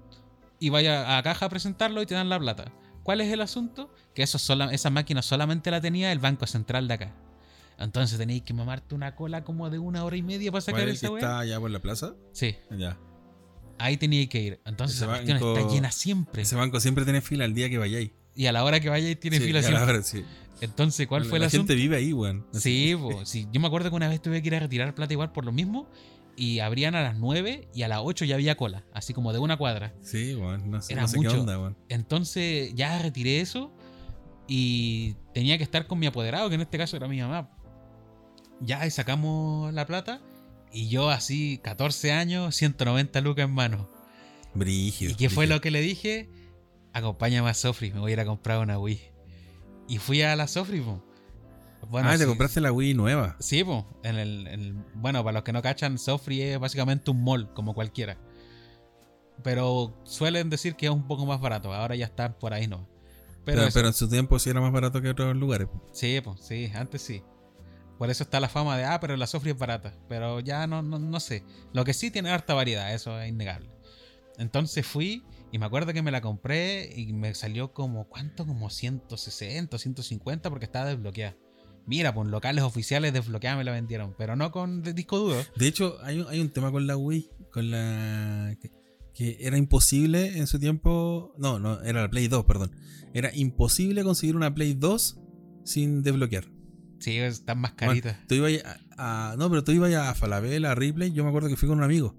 y 0.60 0.70
vaya 0.70 1.18
a 1.18 1.24
caja 1.24 1.46
a 1.46 1.50
presentarlo 1.50 2.02
y 2.02 2.06
te 2.06 2.16
dan 2.16 2.30
la 2.30 2.40
plata. 2.40 2.72
¿Cuál 3.04 3.22
es 3.22 3.32
el 3.32 3.42
asunto? 3.42 3.94
Que 4.16 4.24
eso 4.24 4.40
sola- 4.40 4.74
esa 4.74 4.90
máquina 4.90 5.22
solamente 5.22 5.70
la 5.70 5.80
tenía 5.82 6.12
el 6.12 6.20
Banco 6.20 6.48
Central 6.48 6.88
de 6.88 6.94
acá. 6.96 7.16
Entonces 7.78 8.18
tenéis 8.18 8.42
que 8.44 8.54
mamarte 8.54 8.96
una 8.96 9.16
cola 9.16 9.44
como 9.44 9.70
de 9.70 9.78
una 9.80 10.04
hora 10.06 10.16
y 10.16 10.24
media 10.24 10.52
para 10.52 10.62
sacar 10.62 10.82
¿Cuál 10.82 10.90
es 10.90 11.04
el 11.04 11.06
esa 11.08 11.14
weá. 11.14 11.20
está 11.20 11.40
allá 11.40 11.60
por 11.60 11.70
la 11.72 11.80
plaza? 11.82 12.16
Sí, 12.32 12.56
Ya. 12.78 12.98
ahí 13.78 13.98
teníais 13.98 14.30
que 14.30 14.42
ir. 14.42 14.60
Entonces 14.66 15.02
la 15.02 15.08
cuestión 15.08 15.40
banco- 15.40 15.58
está 15.58 15.70
llena 15.74 15.92
siempre. 15.92 16.42
Ese 16.42 16.56
banco 16.56 16.80
siempre 16.80 17.04
tiene 17.04 17.22
fila 17.22 17.46
el 17.46 17.54
día 17.54 17.70
que 17.70 17.78
vayáis. 17.78 18.12
Y 18.34 18.48
a 18.48 18.52
la 18.54 18.64
hora 18.64 18.80
que 18.80 18.90
vayáis 18.90 19.20
tiene 19.20 19.38
Sí, 19.40 19.44
fila 19.46 19.60
a 19.60 19.62
la 19.62 19.68
siempre. 19.68 19.94
hora, 19.94 20.04
sí. 20.04 20.24
Entonces, 20.62 21.06
¿cuál 21.08 21.24
La- 21.24 21.30
fue 21.30 21.38
el 21.38 21.42
La 21.42 21.48
asunto? 21.48 21.68
gente 21.68 21.76
vive 21.76 21.98
ahí, 21.98 22.14
weón. 22.14 22.46
Sí, 22.54 22.96
po, 22.98 23.26
sí, 23.26 23.46
yo 23.52 23.60
me 23.60 23.68
acuerdo 23.68 23.90
que 23.90 23.96
una 23.98 24.08
vez 24.08 24.22
tuve 24.22 24.42
que 24.42 24.48
ir 24.48 24.56
a 24.56 24.60
retirar 24.60 24.96
plata 24.96 25.12
igual 25.14 25.32
por 25.34 25.44
lo 25.46 25.52
mismo 25.52 25.88
y 26.38 26.60
abrían 26.60 26.96
a 26.96 27.02
las 27.02 27.18
9 27.18 27.70
y 27.74 27.84
a 27.84 27.88
las 27.88 28.00
8 28.04 28.26
ya 28.26 28.36
había 28.36 28.56
cola, 28.56 28.84
así 28.94 29.14
como 29.14 29.34
de 29.34 29.40
una 29.40 29.58
cuadra. 29.58 29.94
Sí, 30.02 30.36
weón. 30.36 30.70
No 30.70 30.82
sé, 30.82 30.94
Era 30.94 31.04
no 31.04 31.08
sé 31.08 31.18
mucho. 31.18 31.32
qué 31.32 31.38
onda, 31.38 31.58
weón. 31.60 31.78
Entonces 31.90 32.74
ya 32.76 33.00
retiré 33.02 33.42
eso 33.42 33.72
y 34.48 35.16
tenía 35.34 35.58
que 35.58 35.64
estar 35.64 35.88
con 35.88 36.00
mi 36.00 36.06
apoderado, 36.08 36.50
que 36.50 36.56
en 36.56 36.62
este 36.62 36.78
caso 36.78 36.98
era 36.98 37.08
mi 37.08 37.20
mamá. 37.22 37.50
Ya 38.62 38.86
y 38.86 38.92
sacamos 38.92 39.74
la 39.74 39.86
plata 39.86 40.22
y 40.72 40.90
yo 40.90 41.10
así, 41.10 41.60
14 41.64 42.12
años, 42.12 42.56
190 42.56 43.22
lucas 43.22 43.46
en 43.46 43.52
mano. 43.54 43.90
Brígido. 44.54 45.12
¿Y 45.12 45.16
qué 45.16 45.30
fue 45.30 45.48
lo 45.48 45.60
que 45.62 45.72
le 45.72 45.82
dije? 45.82 46.30
Acompáñame 46.94 47.50
a 47.50 47.54
Sofri, 47.54 47.92
me 47.92 48.00
voy 48.00 48.12
a 48.12 48.14
ir 48.14 48.20
a 48.22 48.26
comprar 48.26 48.60
una 48.60 48.80
Wii. 48.80 49.02
Y 49.88 49.98
fui 49.98 50.22
a 50.22 50.36
la 50.36 50.48
Sofri, 50.48 50.80
po. 50.82 51.04
Bueno, 51.90 52.10
ah, 52.10 52.14
te 52.14 52.20
sí. 52.20 52.26
compraste 52.26 52.62
la 52.62 52.72
Wii 52.72 52.94
nueva. 52.94 53.36
Sí, 53.40 53.64
pues, 53.64 53.84
en 54.04 54.16
el, 54.18 54.48
en 54.48 54.60
el- 54.62 54.74
bueno, 54.96 55.24
para 55.24 55.34
los 55.34 55.44
que 55.44 55.54
no 55.54 55.62
cachan, 55.62 55.98
Sofri 55.98 56.42
es 56.42 56.60
básicamente 56.60 57.12
un 57.12 57.24
mall, 57.24 57.54
como 57.54 57.74
cualquiera. 57.74 58.18
Pero 59.44 59.94
suelen 60.04 60.50
decir 60.50 60.76
que 60.76 60.86
es 60.88 60.92
un 60.92 61.08
poco 61.08 61.26
más 61.26 61.40
barato, 61.42 61.74
ahora 61.74 61.96
ya 61.96 62.06
están 62.06 62.34
por 62.40 62.54
ahí 62.54 62.68
no. 62.68 62.88
Pero, 63.44 63.62
pero 63.74 63.88
en 63.90 63.94
su 63.94 64.10
tiempo 64.10 64.40
sí 64.40 64.50
era 64.50 64.60
más 64.62 64.72
barato 64.72 65.02
que 65.02 65.10
otros 65.10 65.36
lugares. 65.36 65.68
sí, 65.92 66.20
pues, 66.24 66.42
sí, 66.42 66.72
antes 66.74 67.02
sí. 67.02 67.22
Por 68.00 68.10
eso 68.10 68.24
está 68.24 68.40
la 68.40 68.50
fama 68.50 68.78
de, 68.78 68.84
ah, 68.84 69.00
pero 69.00 69.16
la 69.16 69.28
Sofri 69.28 69.52
es 69.52 69.58
barata. 69.58 69.94
Pero 70.10 70.40
ya 70.42 70.68
no, 70.68 70.82
no, 70.82 71.00
no 71.00 71.20
sé. 71.20 71.44
Lo 71.72 71.86
que 71.86 71.94
sí 71.94 72.12
tiene 72.12 72.30
harta 72.30 72.54
variedad, 72.54 72.94
eso 72.94 73.20
es 73.22 73.30
innegable. 73.30 73.70
Entonces 74.38 74.86
fui 74.86 75.24
y 75.52 75.60
me 75.60 75.66
acuerdo 75.66 75.94
que 75.94 76.02
me 76.02 76.12
la 76.12 76.20
compré 76.22 76.92
y 76.94 77.14
me 77.14 77.34
salió 77.36 77.72
como, 77.72 78.10
¿cuánto? 78.10 78.46
Como 78.46 78.70
160, 78.70 79.78
150 79.78 80.50
porque 80.50 80.66
estaba 80.66 80.88
desbloqueada. 80.88 81.38
Mira, 81.88 82.14
pues 82.14 82.28
locales 82.30 82.64
oficiales 82.64 83.14
desbloqueadas 83.14 83.58
me 83.60 83.64
la 83.64 83.72
vendieron, 83.72 84.16
pero 84.18 84.36
no 84.36 84.52
con 84.52 84.82
disco 84.82 85.20
duro. 85.20 85.38
De 85.56 85.68
hecho, 85.68 85.98
hay 86.04 86.20
un, 86.20 86.28
hay 86.28 86.40
un 86.40 86.50
tema 86.50 86.72
con 86.72 86.88
la 86.88 86.98
Wii, 86.98 87.30
con 87.52 87.70
la... 87.72 88.56
Que, 88.60 88.72
que 89.14 89.38
era 89.42 89.58
imposible 89.58 90.38
en 90.38 90.48
su 90.48 90.60
tiempo... 90.60 91.34
No, 91.38 91.60
no, 91.60 91.82
era 91.84 92.02
la 92.02 92.10
Play 92.10 92.28
2, 92.28 92.44
perdón. 92.46 92.72
Era 93.14 93.34
imposible 93.36 94.04
conseguir 94.04 94.36
una 94.36 94.54
Play 94.54 94.74
2 94.74 95.20
sin 95.64 96.02
desbloquear. 96.02 96.46
Sí, 97.00 97.18
están 97.18 97.60
más 97.60 97.74
Bueno, 97.78 97.90
caritas. 97.92 98.18
tú 98.28 98.36
ibas 98.36 98.54
a, 98.98 99.32
a- 99.32 99.36
No, 99.38 99.50
pero 99.50 99.64
tú 99.64 99.72
ibas 99.72 99.94
a 99.94 100.16
Falabella, 100.16 100.72
a 100.72 100.76
Ripley. 100.76 101.12
Yo 101.14 101.24
me 101.24 101.30
acuerdo 101.30 101.50
que 101.50 101.56
fui 101.56 101.70
con 101.70 101.78
un 101.78 101.84
amigo. 101.84 102.16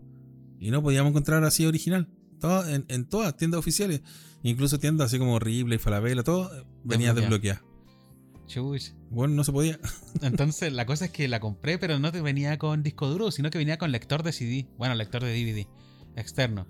Y 0.60 0.70
no 0.70 0.82
podíamos 0.82 1.10
encontrar 1.10 1.42
así 1.44 1.66
original. 1.66 2.08
Todo, 2.40 2.66
en, 2.68 2.84
en 2.88 3.04
todas 3.06 3.36
tiendas 3.36 3.58
oficiales. 3.58 4.02
Incluso 4.42 4.78
tiendas 4.78 5.06
así 5.08 5.18
como 5.18 5.38
Ripley, 5.40 5.78
Falabella, 5.78 6.22
todo 6.22 6.50
venía 6.84 7.12
Desbloqueado. 7.14 7.65
Chuch. 8.46 8.92
Bueno, 9.10 9.34
no 9.34 9.44
se 9.44 9.52
podía. 9.52 9.78
Entonces, 10.22 10.72
la 10.72 10.86
cosa 10.86 11.06
es 11.06 11.10
que 11.10 11.28
la 11.28 11.40
compré, 11.40 11.78
pero 11.78 11.98
no 11.98 12.12
te 12.12 12.20
venía 12.20 12.58
con 12.58 12.82
disco 12.82 13.08
duro, 13.08 13.30
sino 13.30 13.50
que 13.50 13.58
venía 13.58 13.78
con 13.78 13.92
lector 13.92 14.22
de 14.22 14.32
CD. 14.32 14.66
Bueno, 14.78 14.94
lector 14.94 15.22
de 15.22 15.32
DVD 15.32 15.66
externo. 16.16 16.66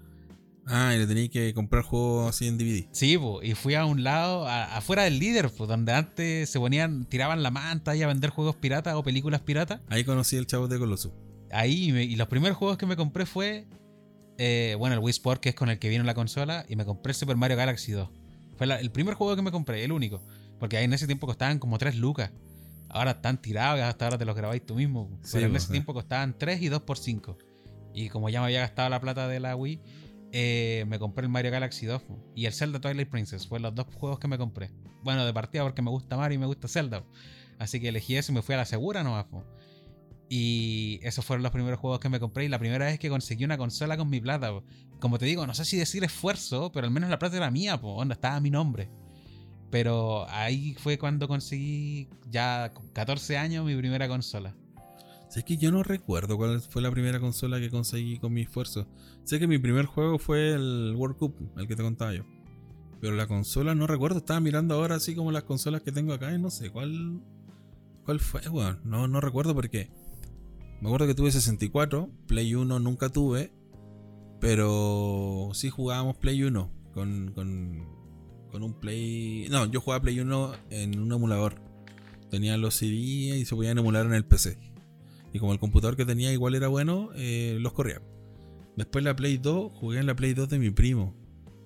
Ah, 0.69 0.93
y 0.95 0.99
le 0.99 1.07
tenías 1.07 1.29
que 1.29 1.55
comprar 1.55 1.85
juegos 1.85 2.31
así 2.31 2.49
en 2.49 2.59
DVD. 2.59 2.89
Sí, 2.91 3.17
po, 3.17 3.41
y 3.41 3.55
fui 3.55 3.75
a 3.75 3.85
un 3.85 4.03
lado, 4.03 4.49
a- 4.49 4.77
afuera 4.77 5.05
del 5.05 5.21
líder, 5.21 5.49
pues, 5.57 5.69
donde 5.69 5.93
antes 5.93 6.51
se 6.51 6.59
ponían, 6.59 7.05
tiraban 7.05 7.45
la 7.45 7.53
manta 7.53 7.93
ahí 7.93 8.03
a 8.03 8.09
vender 8.09 8.31
juegos 8.31 8.57
piratas 8.57 8.95
o 8.97 9.05
películas 9.05 9.43
piratas. 9.43 9.81
Ahí 9.89 10.03
conocí 10.03 10.35
el 10.37 10.47
chavo 10.49 10.67
de 10.67 10.79
Colossus. 10.79 11.13
Ahí, 11.53 11.93
me- 11.93 12.03
y 12.03 12.17
los 12.17 12.27
primeros 12.27 12.59
juegos 12.59 12.79
que 12.79 12.87
me 12.87 12.97
compré 12.97 13.27
fue, 13.27 13.69
eh, 14.39 14.75
bueno, 14.77 14.95
el 14.95 15.01
Wii 15.01 15.11
Sport, 15.13 15.41
que 15.41 15.51
es 15.51 15.55
con 15.55 15.69
el 15.69 15.79
que 15.79 15.89
vino 15.89 16.03
la 16.03 16.15
consola, 16.15 16.67
y 16.69 16.75
me 16.75 16.85
compré 16.85 17.13
el 17.13 17.15
Super 17.17 17.37
Mario 17.37 17.57
Galaxy 17.57 17.93
2. 17.93 18.09
Fue 18.57 18.67
la- 18.67 18.81
el 18.81 18.91
primer 18.91 19.15
juego 19.15 19.37
que 19.37 19.43
me 19.43 19.53
compré, 19.53 19.85
el 19.85 19.93
único. 19.93 20.21
Porque 20.59 20.77
ahí 20.77 20.85
en 20.85 20.93
ese 20.93 21.07
tiempo 21.07 21.27
costaban 21.27 21.59
como 21.59 21.79
3 21.79 21.97
lucas. 21.97 22.31
Ahora 22.89 23.13
están 23.13 23.41
tirados, 23.41 23.81
hasta 23.81 24.07
ahora 24.07 24.19
te 24.19 24.25
los 24.25 24.37
grabáis 24.37 24.65
tú 24.65 24.75
mismo. 24.75 25.11
Sí, 25.23 25.33
Pero 25.35 25.47
en 25.49 25.57
ese 25.57 25.73
tiempo 25.73 25.93
costaban 25.93 26.39
3 26.39 26.63
y 26.63 26.69
2 26.69 26.83
por 26.83 26.99
5. 26.99 27.37
Y 27.95 28.09
como 28.09 28.29
ya 28.29 28.41
me 28.41 28.47
había 28.47 28.61
gastado 28.61 28.89
la 28.89 29.01
plata 29.01 29.27
de 29.29 29.41
la 29.41 29.57
Wii, 29.57 29.81
eh, 30.33 30.85
me 30.87 30.99
compré 30.99 31.25
el 31.25 31.31
Mario 31.31 31.51
Galaxy 31.51 31.87
2 31.87 32.03
po, 32.03 32.19
y 32.35 32.47
el 32.47 32.53
Zelda 32.53 32.81
Twilight 32.81 33.09
Princess. 33.09 33.47
Fueron 33.47 33.65
los 33.65 33.75
dos 33.75 33.87
juegos 33.95 34.19
que 34.19 34.29
me 34.29 34.39
compré. 34.39 34.71
Bueno, 35.03 35.25
de 35.25 35.33
partida 35.33 35.63
porque 35.63 35.83
me 35.83 35.91
gusta 35.91 36.17
Mario 36.17 36.37
y 36.37 36.39
me 36.39 36.47
gusta 36.47 36.69
Zelda. 36.69 37.05
Así 37.59 37.81
que 37.81 37.89
elegí 37.89 38.17
eso 38.17 38.33
y 38.33 38.35
me 38.35 38.43
fui 38.43 38.55
a 38.55 38.59
la 38.59 38.67
segura 38.67 39.03
nomás. 39.03 39.27
Y 40.29 41.01
esos 41.03 41.25
fueron 41.25 41.43
los 41.43 41.53
primeros 41.53 41.79
juegos 41.79 42.01
que 42.01 42.09
me 42.09 42.21
compré. 42.21 42.45
Y 42.45 42.49
la 42.49 42.59
primera 42.59 42.87
vez 42.87 42.99
que 42.99 43.09
conseguí 43.09 43.45
una 43.45 43.57
consola 43.57 43.97
con 43.97 44.11
mi 44.11 44.21
plata. 44.21 44.51
po. 44.51 44.65
Como 45.01 45.19
te 45.19 45.27
digo, 45.27 45.47
no 45.47 45.55
sé 45.55 45.65
si 45.65 45.77
decir 45.77 46.05
esfuerzo, 46.05 46.73
pero 46.73 46.87
al 46.87 46.93
menos 46.93 47.09
la 47.11 47.19
plata 47.19 47.37
era 47.37 47.51
mía, 47.51 47.81
po, 47.81 47.95
onda, 47.95 48.15
estaba 48.15 48.37
a 48.37 48.41
mi 48.41 48.51
nombre. 48.51 48.91
Pero 49.71 50.29
ahí 50.31 50.75
fue 50.75 50.99
cuando 50.99 51.29
conseguí, 51.29 52.09
ya 52.31 52.73
con 52.73 52.89
14 52.89 53.37
años, 53.37 53.65
mi 53.65 53.77
primera 53.77 54.09
consola. 54.09 54.55
Sé 55.29 55.45
que 55.45 55.57
yo 55.57 55.73
no 55.73 55.83
recuerdo 55.83 56.37
cuál 56.37 56.61
fue 56.61 56.83
la 56.83 56.91
primera 56.91 57.19
consola 57.19 57.59
que 57.59 57.69
conseguí 57.69 58.19
con 58.19 58.33
mi 58.33 58.43
esfuerzo. 58.43 58.87
Sé 59.25 59.39
que 59.39 59.49
mi 59.49 59.59
primer 59.59 59.87
juego 59.87 60.19
fue 60.19 60.53
el 60.53 60.95
World 60.97 61.17
Cup, 61.17 61.35
el 61.57 61.67
que 61.67 61.75
te 61.75 61.83
contaba 61.83 62.15
yo. 62.15 62.25
Pero 63.01 63.17
la 63.17 63.27
consola 63.27 63.75
no 63.75 63.87
recuerdo. 63.87 64.19
Estaba 64.19 64.41
mirando 64.41 64.75
ahora 64.75 64.95
así 64.95 65.15
como 65.15 65.33
las 65.33 65.43
consolas 65.43 65.83
que 65.83 65.93
tengo 65.93 66.13
acá 66.13 66.33
y 66.33 66.39
no 66.39 66.51
sé 66.51 66.71
cuál. 66.71 67.21
¿Cuál 68.05 68.21
fue, 68.21 68.49
weón? 68.49 68.81
No, 68.85 69.09
no 69.09 69.21
recuerdo 69.21 69.55
porque. 69.55 69.91
Me 70.81 70.89
acuerdo 70.89 71.07
que 71.07 71.15
tuve 71.15 71.31
64, 71.31 72.11
Play 72.27 72.55
1 72.55 72.79
nunca 72.79 73.09
tuve. 73.09 73.53
Pero 74.41 75.51
sí 75.55 75.71
jugábamos 75.71 76.17
Play 76.17 76.43
1 76.43 76.71
con, 76.93 77.33
con, 77.35 77.87
con 78.57 78.63
un 78.63 78.73
Play. 78.73 79.49
No, 79.51 79.67
yo 79.67 79.83
jugaba 79.83 80.01
Play 80.03 80.19
1 80.19 80.53
en 80.71 80.99
un 80.99 81.13
emulador. 81.13 81.61
Tenía 82.31 82.57
los 82.57 82.75
CD 82.75 82.95
y 83.37 83.45
se 83.45 83.55
podían 83.55 83.77
emular 83.77 84.07
en 84.07 84.15
el 84.15 84.25
PC. 84.25 84.59
Y 85.35 85.39
como 85.39 85.53
el 85.53 85.59
computador 85.59 85.95
que 85.95 86.07
tenía 86.07 86.33
igual 86.33 86.55
era 86.55 86.69
bueno, 86.69 87.11
eh, 87.17 87.59
los 87.61 87.75
corría. 87.75 88.01
Después 88.75 89.05
la 89.05 89.15
Play 89.15 89.37
2, 89.37 89.73
jugué 89.75 89.99
en 89.99 90.07
la 90.07 90.17
Play 90.17 90.33
2 90.33 90.49
de 90.49 90.59
mi 90.59 90.71
primo. 90.71 91.15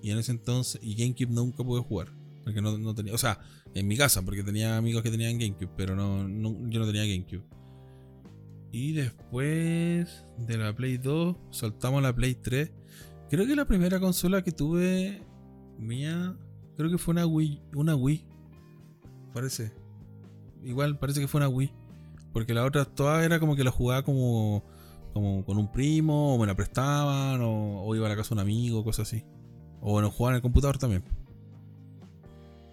Y 0.03 0.11
en 0.11 0.17
ese 0.17 0.33
entonces, 0.33 0.81
y 0.83 0.95
GameCube 0.95 1.33
nunca 1.33 1.63
pude 1.63 1.81
jugar. 1.81 2.09
Porque 2.43 2.61
no, 2.61 2.77
no 2.77 2.93
tenía, 2.93 3.13
o 3.13 3.17
sea, 3.17 3.39
en 3.73 3.87
mi 3.87 3.95
casa, 3.95 4.21
porque 4.23 4.43
tenía 4.43 4.75
amigos 4.75 5.01
que 5.01 5.11
tenían 5.11 5.39
GameCube, 5.39 5.69
pero 5.77 5.95
no, 5.95 6.27
no- 6.27 6.69
yo 6.69 6.81
no 6.81 6.85
tenía 6.87 7.05
GameCube. 7.05 7.45
Y 8.73 8.91
después 8.91 10.25
de 10.39 10.57
la 10.57 10.75
Play 10.75 10.97
2, 10.97 11.37
saltamos 11.51 11.99
a 11.99 12.01
la 12.01 12.13
Play 12.15 12.35
3. 12.35 12.69
Creo 13.29 13.47
que 13.47 13.55
la 13.55 13.63
primera 13.65 14.01
consola 14.01 14.43
que 14.43 14.51
tuve 14.51 15.21
mía, 15.79 16.35
creo 16.81 16.91
que 16.91 16.97
fue 16.97 17.13
una 17.13 17.25
Wii, 17.25 17.61
una 17.75 17.95
Wii. 17.95 18.25
Parece. 19.33 19.71
Igual, 20.63 20.99
parece 20.99 21.19
que 21.21 21.27
fue 21.27 21.39
una 21.39 21.47
Wii. 21.49 21.71
Porque 22.33 22.53
la 22.53 22.63
otra 22.65 22.85
toda 22.85 23.23
era 23.25 23.39
como 23.39 23.55
que 23.55 23.63
la 23.63 23.71
jugaba 23.71 24.03
como, 24.03 24.63
como 25.13 25.43
con 25.45 25.57
un 25.57 25.71
primo, 25.71 26.35
o 26.35 26.39
me 26.39 26.47
la 26.47 26.55
prestaban, 26.55 27.41
o, 27.41 27.81
o 27.83 27.95
iba 27.95 28.05
a 28.05 28.09
la 28.09 28.15
casa 28.15 28.29
de 28.29 28.33
un 28.35 28.39
amigo, 28.41 28.83
cosas 28.83 29.07
así. 29.07 29.23
O 29.81 29.91
bueno, 29.93 30.11
jugaba 30.11 30.33
en 30.33 30.35
el 30.37 30.41
computador 30.41 30.77
también. 30.77 31.03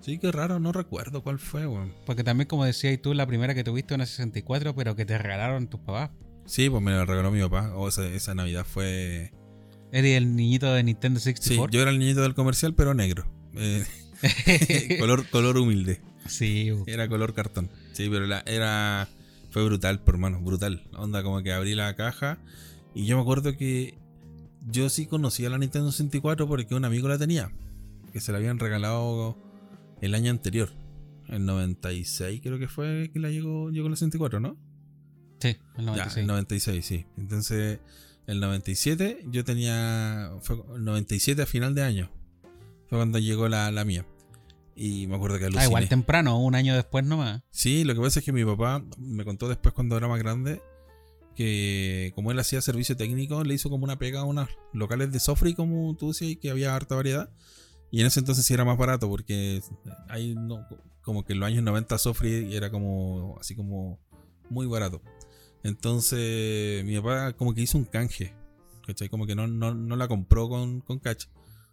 Sí, 0.01 0.19
qué 0.19 0.31
raro, 0.31 0.61
no 0.61 0.73
recuerdo 0.73 1.23
cuál 1.23 1.39
fue, 1.39 1.67
weón. 1.67 1.93
Porque 2.07 2.23
también, 2.25 2.47
como 2.49 2.65
decías 2.65 3.01
tú, 3.03 3.15
la 3.15 3.27
primera 3.27 3.55
que 3.55 3.65
tuviste 3.65 3.95
una 3.95 4.07
64, 4.07 4.75
pero 4.75 4.95
que 4.95 5.05
te 5.05 5.19
regalaron 5.19 5.69
tus 5.69 5.81
papás. 5.81 6.11
Sí, 6.45 6.71
pues 6.71 6.83
me 6.83 6.93
la 6.93 7.05
regaló 7.05 7.31
mi 7.31 7.41
papá. 7.41 7.73
O 7.75 7.89
esa, 7.89 8.07
esa 8.07 8.35
Navidad 8.35 8.65
fue. 8.65 9.33
Eres 9.93 10.17
el 10.17 10.37
niñito 10.37 10.73
de 10.73 10.83
Nintendo 10.83 11.19
Sí, 11.19 11.33
64. 11.35 11.73
yo 11.73 11.83
era 11.83 11.91
el 11.91 11.99
niñito 11.99 12.23
del 12.23 12.35
comercial, 12.35 12.75
pero 12.75 12.95
negro. 12.95 13.27
Eh, 13.59 13.85
color, 14.99 15.27
color 15.31 15.59
humilde. 15.59 16.01
sí, 16.27 16.71
bu. 16.71 16.85
Era 16.87 17.09
color 17.09 17.35
cartón. 17.35 17.71
Sí, 17.93 18.09
pero 18.11 18.27
la, 18.27 18.41
era. 18.47 19.09
Fue 19.51 19.65
brutal, 19.65 20.01
por 20.01 20.15
hermano, 20.15 20.41
brutal. 20.41 20.83
Onda, 20.97 21.23
como 21.23 21.43
que 21.43 21.53
abrí 21.53 21.75
la 21.75 21.95
caja. 21.97 22.39
Y 22.95 23.07
yo 23.07 23.17
me 23.17 23.23
acuerdo 23.23 23.57
que 23.57 23.95
yo 24.67 24.89
sí 24.91 25.07
conocía 25.07 25.49
la 25.51 25.59
Nintendo 25.59 25.91
64 25.91 26.47
porque 26.47 26.75
un 26.75 26.85
amigo 26.85 27.09
la 27.09 27.19
tenía. 27.19 27.51
Que 28.13 28.21
se 28.21 28.33
la 28.33 28.39
habían 28.39 28.59
regalado 28.59 29.37
el 30.01 30.15
año 30.15 30.31
anterior. 30.31 30.71
El 31.29 31.45
96 31.47 32.41
creo 32.43 32.59
que 32.59 32.69
fue 32.69 33.11
que 33.13 33.19
la 33.21 33.31
llegó, 33.31 33.71
llegó 33.71 33.89
la 33.89 33.97
64, 33.97 34.41
¿no? 34.41 34.57
sí, 35.41 35.57
el 35.77 35.85
Ya, 35.85 35.93
96. 35.93 36.17
el 36.19 36.27
96, 36.27 36.87
sí. 36.87 37.07
Entonces, 37.17 37.79
el 38.27 38.41
97 38.41 39.25
yo 39.31 39.45
tenía. 39.45 40.31
Fue 40.43 40.57
el 40.77 40.85
97 40.85 41.43
a 41.43 41.47
final 41.47 41.75
de 41.75 41.83
año. 41.83 42.11
Fue 42.89 42.99
cuando 42.99 43.18
llegó 43.18 43.49
la, 43.49 43.70
la 43.70 43.84
mía. 43.84 44.07
Y 44.74 45.07
me 45.09 45.16
acuerdo 45.16 45.39
que 45.39 45.47
aluciné. 45.47 45.64
ah, 45.64 45.66
igual 45.66 45.89
temprano, 45.89 46.39
un 46.41 46.55
año 46.55 46.74
después 46.74 47.05
nomás. 47.05 47.43
Sí, 47.51 47.84
lo 47.84 47.95
que 47.95 48.01
pasa 48.01 48.20
es 48.20 48.24
que 48.24 48.32
mi 48.32 48.45
papá 48.45 48.84
me 48.97 49.24
contó 49.24 49.49
después 49.49 49.74
cuando 49.74 49.97
era 49.97 50.07
más 50.07 50.20
grande 50.20 50.62
que 51.39 52.11
como 52.16 52.32
él 52.32 52.39
hacía 52.41 52.61
servicio 52.61 52.97
técnico, 52.97 53.45
le 53.45 53.55
hizo 53.55 53.70
como 53.70 53.84
una 53.84 53.97
pega 53.97 54.20
a 54.20 54.24
unos 54.24 54.49
locales 54.72 55.12
de 55.12 55.20
Sofri, 55.20 55.55
como 55.55 55.95
tú 55.97 56.09
decías, 56.09 56.36
que 56.41 56.51
había 56.51 56.74
harta 56.74 56.97
variedad. 56.97 57.30
Y 57.93 58.01
en 58.01 58.07
ese 58.07 58.18
entonces 58.18 58.45
sí 58.45 58.55
era 58.55 58.64
más 58.64 58.76
barato 58.76 59.09
porque 59.09 59.62
hay 60.09 60.34
no, 60.34 60.66
como 61.01 61.24
que 61.24 61.34
en 61.34 61.41
los 61.41 61.47
años 61.47 61.62
90 61.62 61.97
Sofri 61.97 62.55
era 62.55 62.70
como 62.70 63.36
así 63.41 63.55
como 63.55 64.01
muy 64.51 64.66
barato. 64.66 65.01
Entonces 65.62 66.84
mi 66.84 66.97
papá 66.97 67.34
como 67.34 67.55
que 67.55 67.62
hizo 67.62 67.78
un 67.78 67.84
canje, 67.84 68.34
¿cachai? 68.84 69.09
Como 69.09 69.24
que 69.24 69.36
no, 69.36 69.47
no, 69.47 69.74
no 69.74 69.95
la 69.95 70.09
compró 70.09 70.49
con, 70.49 70.80
con 70.80 70.99
cash, 70.99 71.26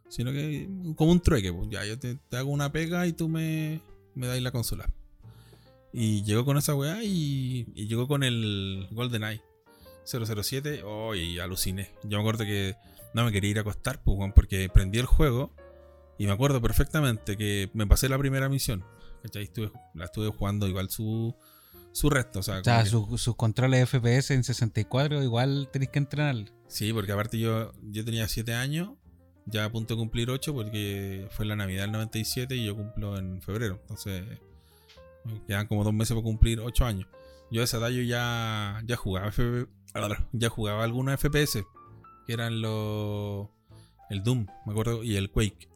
sino 0.10 0.32
que 0.32 0.68
como 0.96 1.12
un 1.12 1.20
trueque. 1.22 1.52
pues, 1.54 1.70
ya, 1.70 1.86
yo 1.86 1.98
te, 2.00 2.16
te 2.16 2.38
hago 2.38 2.52
una 2.52 2.72
pega 2.72 3.06
y 3.08 3.14
tú 3.14 3.28
me, 3.30 3.82
me 4.16 4.28
dais 4.28 4.42
la 4.42 4.52
consola. 4.52 4.90
Y 5.94 6.24
llegó 6.24 6.44
con 6.46 6.58
esa 6.58 6.76
weá 6.76 7.04
y, 7.04 7.68
y 7.74 7.88
llegó 7.88 8.08
con 8.08 8.24
el 8.24 8.88
GoldenEye 8.92 9.42
007. 10.06 10.84
Oh, 10.84 11.16
y 11.16 11.40
aluciné. 11.40 11.92
Yo 12.04 12.18
me 12.18 12.20
acuerdo 12.22 12.44
que 12.44 12.76
no 13.14 13.24
me 13.24 13.32
quería 13.32 13.52
ir 13.52 13.58
a 13.60 13.62
acostar 13.62 14.04
pues, 14.04 14.18
porque 14.36 14.70
prendí 14.70 15.00
el 15.00 15.06
juego 15.06 15.54
y 16.18 16.26
me 16.28 16.34
acuerdo 16.34 16.62
perfectamente 16.62 17.38
que 17.38 17.70
me 17.74 17.88
pasé 17.88 18.10
la 18.10 18.18
primera 18.18 18.50
misión. 18.50 18.84
¿cachai? 19.24 19.44
Estuve, 19.44 19.72
la 19.94 20.06
estuve 20.06 20.28
jugando 20.30 20.68
igual 20.68 20.90
su, 20.90 21.34
su 21.94 22.10
resto. 22.10 22.40
O 22.40 22.44
sea, 22.44 22.60
O 22.60 22.64
sea, 22.64 22.84
como 22.84 22.84
que- 22.84 22.90
su- 22.90 23.18
sus 23.18 23.36
controles 23.38 23.80
de 23.80 23.86
FPS 24.00 24.34
en 24.34 24.44
64 24.44 25.24
igual 25.24 25.70
tenéis 25.72 25.92
que 25.92 26.00
entrenar. 26.00 26.36
Sí, 26.68 26.92
porque 26.92 27.14
aparte 27.14 27.40
yo, 27.40 27.72
yo 27.84 28.04
tenía 28.04 28.28
7 28.28 28.54
años, 28.54 28.90
ya 29.46 29.66
a 29.66 29.72
punto 29.72 29.96
de 29.96 30.00
cumplir 30.00 30.30
8 30.30 30.54
porque 30.54 31.28
fue 31.32 31.46
la 31.46 31.56
Navidad 31.56 31.84
del 31.84 31.92
97 31.92 32.56
y 32.56 32.66
yo 32.66 32.76
cumplo 32.76 33.18
en 33.18 33.42
febrero. 33.42 33.80
Entonces, 33.82 34.24
quedan 35.48 35.68
como 35.68 35.84
dos 35.84 35.94
meses 35.94 36.14
para 36.14 36.24
cumplir 36.24 36.60
8 36.60 36.86
años. 36.86 37.08
Yo 37.52 37.62
a 37.62 37.66
esa 37.66 37.78
edad 37.78 37.90
yo 37.90 38.02
ya, 38.02 38.82
ya 38.86 38.96
jugaba 38.96 39.28
FP 39.28 39.68
ya 40.34 40.50
jugaba 40.50 40.84
algunos 40.84 41.20
FPS, 41.20 41.66
que 42.28 42.34
eran 42.34 42.62
los 42.62 43.48
el 44.10 44.24
Doom, 44.24 44.46
me 44.66 44.72
acuerdo, 44.72 45.04
y 45.04 45.16
el 45.16 45.32
Quake. 45.32 45.70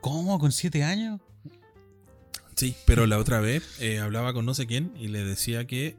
¿Cómo? 0.00 0.38
¿Con 0.38 0.52
7 0.52 0.84
años? 0.84 1.20
Sí, 2.56 2.76
pero 2.86 3.06
la 3.06 3.18
otra 3.18 3.40
vez 3.40 3.80
eh, 3.80 3.98
hablaba 3.98 4.32
con 4.32 4.46
no 4.46 4.54
sé 4.54 4.66
quién 4.66 4.92
y 4.96 5.08
le 5.08 5.24
decía 5.24 5.66
que 5.66 5.96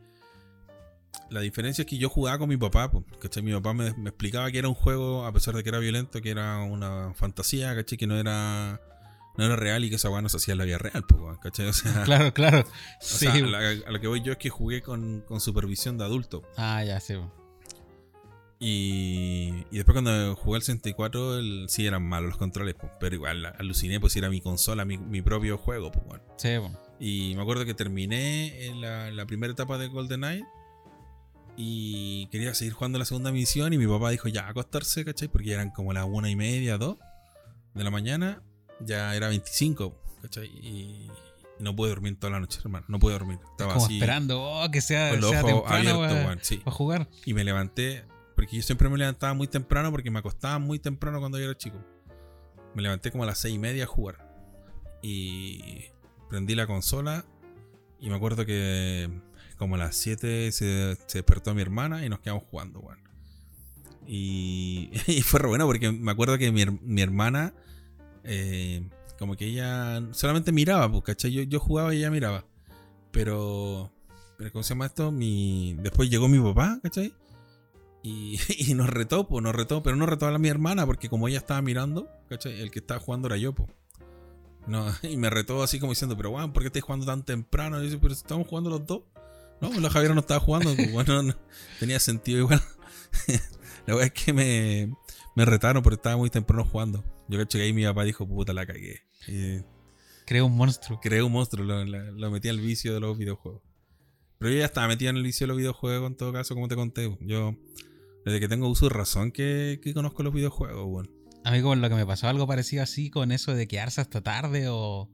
la 1.34 1.42
diferencia 1.42 1.82
es 1.82 1.88
que 1.88 1.98
yo 1.98 2.08
jugaba 2.10 2.38
con 2.38 2.48
mi 2.50 2.58
papá, 2.58 2.90
po, 2.92 3.04
¿cachai? 3.20 3.44
Mi 3.44 3.52
papá 3.54 3.74
me, 3.74 3.94
me 3.96 4.10
explicaba 4.10 4.50
que 4.52 4.60
era 4.60 4.68
un 4.70 4.74
juego, 4.76 5.26
a 5.26 5.34
pesar 5.34 5.54
de 5.56 5.64
que 5.64 5.70
era 5.70 5.80
violento, 5.80 6.22
que 6.22 6.30
era 6.30 6.60
una 6.60 7.14
fantasía, 7.16 7.76
¿cachai? 7.76 7.98
Que 7.98 8.08
no 8.08 8.16
era, 8.18 8.80
no 9.38 9.44
era 9.46 9.56
real 9.56 9.84
y 9.84 9.90
que 9.90 9.96
esa 9.96 10.10
weá 10.10 10.22
no 10.22 10.30
se 10.30 10.38
hacía 10.38 10.54
en 10.54 10.60
la 10.60 10.66
vida 10.66 10.78
real, 10.78 11.04
po, 11.04 11.38
¿cachai? 11.42 11.68
O 11.68 11.74
sea, 11.74 12.04
Claro, 12.06 12.34
claro. 12.34 12.60
o 12.62 12.66
Sí. 13.02 13.26
sea, 13.26 13.34
a, 13.34 13.40
la- 13.40 13.70
a 13.88 13.92
lo 13.92 14.00
que 14.00 14.08
voy 14.08 14.22
yo 14.22 14.32
es 14.32 14.38
que 14.38 14.50
jugué 14.50 14.82
con, 14.82 15.22
con 15.22 15.42
supervisión 15.42 15.98
de 15.98 16.06
adulto. 16.06 16.44
Ah, 16.56 16.84
ya, 16.84 17.00
sí. 17.00 17.16
Y, 18.60 19.66
y 19.72 19.76
después 19.76 19.94
cuando 19.94 20.36
jugué 20.38 20.58
el 20.58 20.64
64, 20.64 21.38
el, 21.40 21.66
sí 21.68 21.86
eran 21.86 22.04
malos 22.08 22.30
los 22.30 22.38
controles, 22.38 22.76
po, 22.76 22.90
pero 23.00 23.16
igual 23.16 23.46
aluciné, 23.46 24.00
pues 24.00 24.16
era 24.16 24.30
mi 24.30 24.40
consola, 24.40 24.86
mi, 24.86 24.98
mi 24.98 25.22
propio 25.22 25.58
juego, 25.58 25.92
pues 25.92 26.06
bueno. 26.06 26.24
Sí, 26.38 26.56
bu. 26.58 26.70
Y 27.00 27.34
me 27.36 27.42
acuerdo 27.42 27.66
que 27.66 27.74
terminé 27.74 28.66
en 28.68 28.80
la, 28.80 29.12
la 29.12 29.26
primera 29.26 29.52
etapa 29.52 29.78
de 29.78 29.88
GoldenEye 29.88 30.46
y 31.56 32.28
quería 32.28 32.54
seguir 32.54 32.74
jugando 32.74 32.98
la 32.98 33.06
segunda 33.06 33.32
misión 33.32 33.74
y 33.74 33.78
mi 33.78 33.88
papá 33.88 34.10
dijo 34.10 34.28
ya 34.28 34.48
acostarse, 34.48 35.06
¿cachai? 35.06 35.28
Porque 35.28 35.50
ya 35.50 35.56
eran 35.56 35.72
como 35.72 35.94
las 35.94 36.06
una 36.06 36.30
y 36.30 36.36
media, 36.36 36.78
dos 36.78 36.98
de 37.74 37.84
la 37.84 37.92
mañana, 37.92 38.42
ya 38.80 39.16
era 39.16 39.28
25, 39.28 39.96
¿cachai? 40.22 40.48
Y, 40.48 41.10
no 41.60 41.76
pude 41.76 41.90
dormir 41.90 42.20
toda 42.20 42.34
la 42.34 42.40
noche, 42.40 42.60
hermano, 42.62 42.86
no 42.90 43.00
pude 43.00 43.14
dormir. 43.14 43.40
Estaba 43.52 43.74
Como 43.74 43.86
así 43.86 43.96
esperando 43.96 44.42
oh, 44.42 44.70
que 44.72 44.82
sea, 44.82 45.12
con 45.12 45.22
los 45.22 45.30
sea 45.30 45.44
ojos 45.44 45.54
temprano 45.54 46.04
abiertos, 46.04 46.26
para 46.26 46.44
sí. 46.44 46.62
jugar. 46.66 47.10
Y 47.26 47.34
me 47.34 47.44
levanté, 47.44 48.04
porque 48.36 48.58
yo 48.58 48.64
siempre 48.64 48.90
me 48.90 48.98
levantaba 48.98 49.34
muy 49.34 49.48
temprano 49.48 49.92
porque 49.92 50.12
me 50.12 50.20
acostaba 50.20 50.60
muy 50.60 50.80
temprano 50.80 51.20
cuando 51.20 51.38
yo 51.38 51.46
era 51.46 51.58
chico. 51.58 51.78
Me 52.74 52.82
levanté 52.82 53.12
como 53.12 53.24
a 53.24 53.28
las 53.28 53.38
seis 53.38 53.56
y 53.56 53.60
media 53.60 53.84
a 53.84 53.88
jugar. 53.88 54.36
Y 55.04 55.86
prendí 56.30 56.56
la 56.56 56.66
consola. 56.66 57.24
Y 58.00 58.10
me 58.10 58.16
acuerdo 58.16 58.46
que 58.46 59.10
como 59.64 59.76
a 59.76 59.80
las 59.80 59.96
7 59.96 60.52
se, 60.52 60.98
se 61.08 61.18
despertó 61.18 61.54
mi 61.54 61.62
hermana 61.62 62.06
y 62.06 62.10
nos 62.10 62.20
quedamos 62.20 62.44
jugando, 62.50 62.80
weón. 62.80 63.00
Y, 64.08 64.92
fue 65.24 65.40
re 65.40 65.48
bueno 65.48 65.66
porque 65.66 65.92
me 65.92 66.12
acuerdo 66.12 66.38
que 66.38 66.52
mi, 66.52 66.66
mi 66.66 67.02
hermana, 67.02 67.54
eh, 68.24 68.88
como 69.18 69.36
que 69.36 69.46
ella 69.46 70.02
solamente 70.12 70.52
miraba, 70.52 70.92
pues. 70.92 71.18
Yo, 71.18 71.44
yo 71.44 71.60
jugaba 71.60 71.94
y 71.94 72.00
ella 72.00 72.12
miraba. 72.12 72.46
Pero, 73.12 73.92
pero 74.38 74.52
¿cómo 74.52 74.64
se 74.64 74.70
llama 74.70 74.88
esto? 74.88 75.12
Mi, 75.12 75.76
después 75.80 76.10
llegó 76.10 76.28
mi 76.28 76.40
papá, 76.40 76.80
¿cachai? 76.82 77.14
Y, 78.02 78.40
y 78.58 78.74
nos 78.74 78.90
retó, 78.90 79.28
pues, 79.28 79.44
nos 79.44 79.56
retó, 79.56 79.84
pero 79.84 79.96
no 79.96 80.06
retó 80.06 80.28
a 80.28 80.38
mi 80.38 80.50
hermana 80.50 80.86
porque 80.86 81.10
como 81.10 81.28
ella 81.28 81.38
estaba 81.38 81.62
mirando, 81.62 82.10
¿cachai? 82.30 82.60
El 82.62 82.72
que 82.72 82.80
estaba 82.80 83.00
jugando 83.00 83.28
era 83.28 83.38
yo, 83.38 83.54
pues. 83.54 83.70
No, 84.66 84.86
y 85.04 85.18
me 85.18 85.30
retó 85.30 85.64
así 85.64 85.80
como 85.80 85.92
diciendo, 85.92 86.18
pero 86.18 86.32
bueno, 86.32 86.52
¿por 86.54 86.64
qué 86.64 86.68
estás 86.68 86.84
jugando 86.84 87.06
tan 87.06 87.24
temprano? 87.24 87.84
Y 87.84 87.90
yo, 87.90 88.00
pero 88.00 88.14
estamos 88.14 88.48
jugando 88.48 88.70
los 88.70 88.86
dos. 88.86 89.04
No, 89.64 89.70
pues 89.70 89.82
la 89.82 89.90
Javiera 89.90 90.14
no 90.14 90.22
estaba 90.22 90.40
jugando, 90.40 90.76
pues 90.76 90.92
bueno, 90.92 91.24
no- 91.24 91.36
tenía 91.80 92.00
sentido 92.00 92.40
igual. 92.40 92.62
la 93.88 93.96
verdad 93.96 94.12
es 94.16 94.24
que 94.24 94.34
me, 94.34 94.94
me 95.36 95.46
retaron 95.46 95.82
porque 95.84 95.96
estaba 95.96 96.18
muy 96.18 96.30
temprano 96.30 96.66
jugando. 96.66 97.04
Yo 97.28 97.40
caché 97.40 97.58
que 97.60 97.64
ahí 97.66 97.74
mi 97.74 97.84
papá 97.86 98.04
dijo, 98.04 98.28
puta, 98.28 98.54
la 98.54 98.66
cagué. 98.66 99.02
Y 99.28 99.62
Creo 100.26 100.46
un 100.46 100.56
monstruo. 100.56 101.00
creé 101.02 101.22
un 101.24 101.32
monstruo, 101.32 101.66
lo, 101.66 101.84
la- 101.86 102.12
lo 102.12 102.32
metí 102.32 102.50
al 102.50 102.60
vicio 102.60 102.94
de 102.94 103.00
los 103.00 103.18
videojuegos. 103.18 103.62
Pero 104.40 104.52
yo 104.54 104.60
ya 104.60 104.66
estaba 104.66 104.88
metido 104.88 105.10
en 105.10 105.18
el 105.18 105.24
vicio 105.24 105.46
de 105.46 105.50
los 105.50 105.58
videojuegos 105.58 106.10
en 106.12 106.18
todo 106.18 106.34
caso, 106.34 106.54
como 106.54 106.68
te 106.68 106.76
conté. 106.76 107.18
Yo, 107.22 107.56
desde 108.26 108.40
que 108.40 108.48
tengo 108.50 108.68
uso 108.68 108.88
de 108.90 108.94
razón, 108.94 109.32
que, 109.32 109.80
que 109.82 109.94
conozco 109.94 110.24
los 110.24 110.34
videojuegos, 110.34 110.86
bueno. 110.86 111.10
A 111.46 111.52
mí 111.52 111.62
con 111.62 111.82
lo 111.82 111.90
que 111.90 111.96
me 111.96 112.06
pasó 112.06 112.28
algo 112.28 112.48
parecido 112.48 112.84
así 112.84 113.10
con 113.10 113.32
eso 113.32 113.54
de 113.54 113.68
quedarse 113.68 114.00
hasta 114.02 114.22
tarde 114.22 114.68
o, 114.70 115.10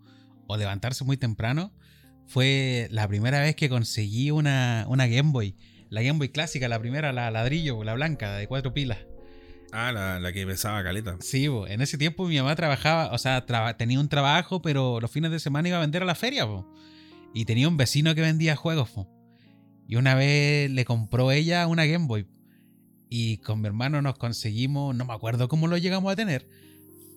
o 0.47 0.58
levantarse 0.58 1.04
muy 1.04 1.18
temprano 1.18 1.72
fue 2.30 2.88
la 2.92 3.08
primera 3.08 3.42
vez 3.42 3.56
que 3.56 3.70
conseguí 3.70 4.30
una, 4.32 4.86
una 4.88 5.08
Game 5.08 5.32
Boy. 5.32 5.56
La 5.90 6.04
Game 6.04 6.20
Boy 6.20 6.30
clásica, 6.30 6.68
la 6.70 6.80
primera, 6.80 7.12
la 7.12 7.32
ladrillo, 7.32 7.84
la 7.84 7.96
blanca, 7.96 8.36
de 8.38 8.48
cuatro 8.48 8.72
pilas. 8.74 9.00
Ah, 9.72 9.92
la, 9.92 10.20
la 10.20 10.32
que 10.32 10.46
pesaba 10.46 10.84
caleta. 10.84 11.18
Sí, 11.22 11.46
en 11.68 11.82
ese 11.82 11.98
tiempo 11.98 12.28
mi 12.28 12.38
mamá 12.38 12.56
trabajaba, 12.56 13.12
o 13.12 13.18
sea, 13.18 13.46
traba- 13.46 13.76
tenía 13.78 14.00
un 14.00 14.10
trabajo, 14.10 14.62
pero 14.62 15.00
los 15.00 15.10
fines 15.12 15.32
de 15.32 15.40
semana 15.40 15.68
iba 15.68 15.78
a 15.78 15.82
vender 15.82 16.04
a 16.04 16.06
la 16.06 16.16
feria. 16.16 16.48
Y 17.34 17.46
tenía 17.46 17.68
un 17.68 17.78
vecino 17.78 18.14
que 18.16 18.22
vendía 18.22 18.56
juegos. 18.56 18.92
Y 19.88 19.96
una 19.96 20.14
vez 20.14 20.70
le 20.70 20.86
compró 20.86 21.32
ella 21.32 21.66
una 21.68 21.86
Game 21.86 22.06
Boy. 22.06 22.28
Y 23.10 23.38
con 23.38 23.62
mi 23.62 23.68
hermano 23.68 24.04
nos 24.04 24.18
conseguimos, 24.20 24.96
no 24.96 25.06
me 25.06 25.14
acuerdo 25.14 25.48
cómo 25.48 25.68
lo 25.68 25.78
llegamos 25.78 26.12
a 26.12 26.16
tener. 26.16 26.48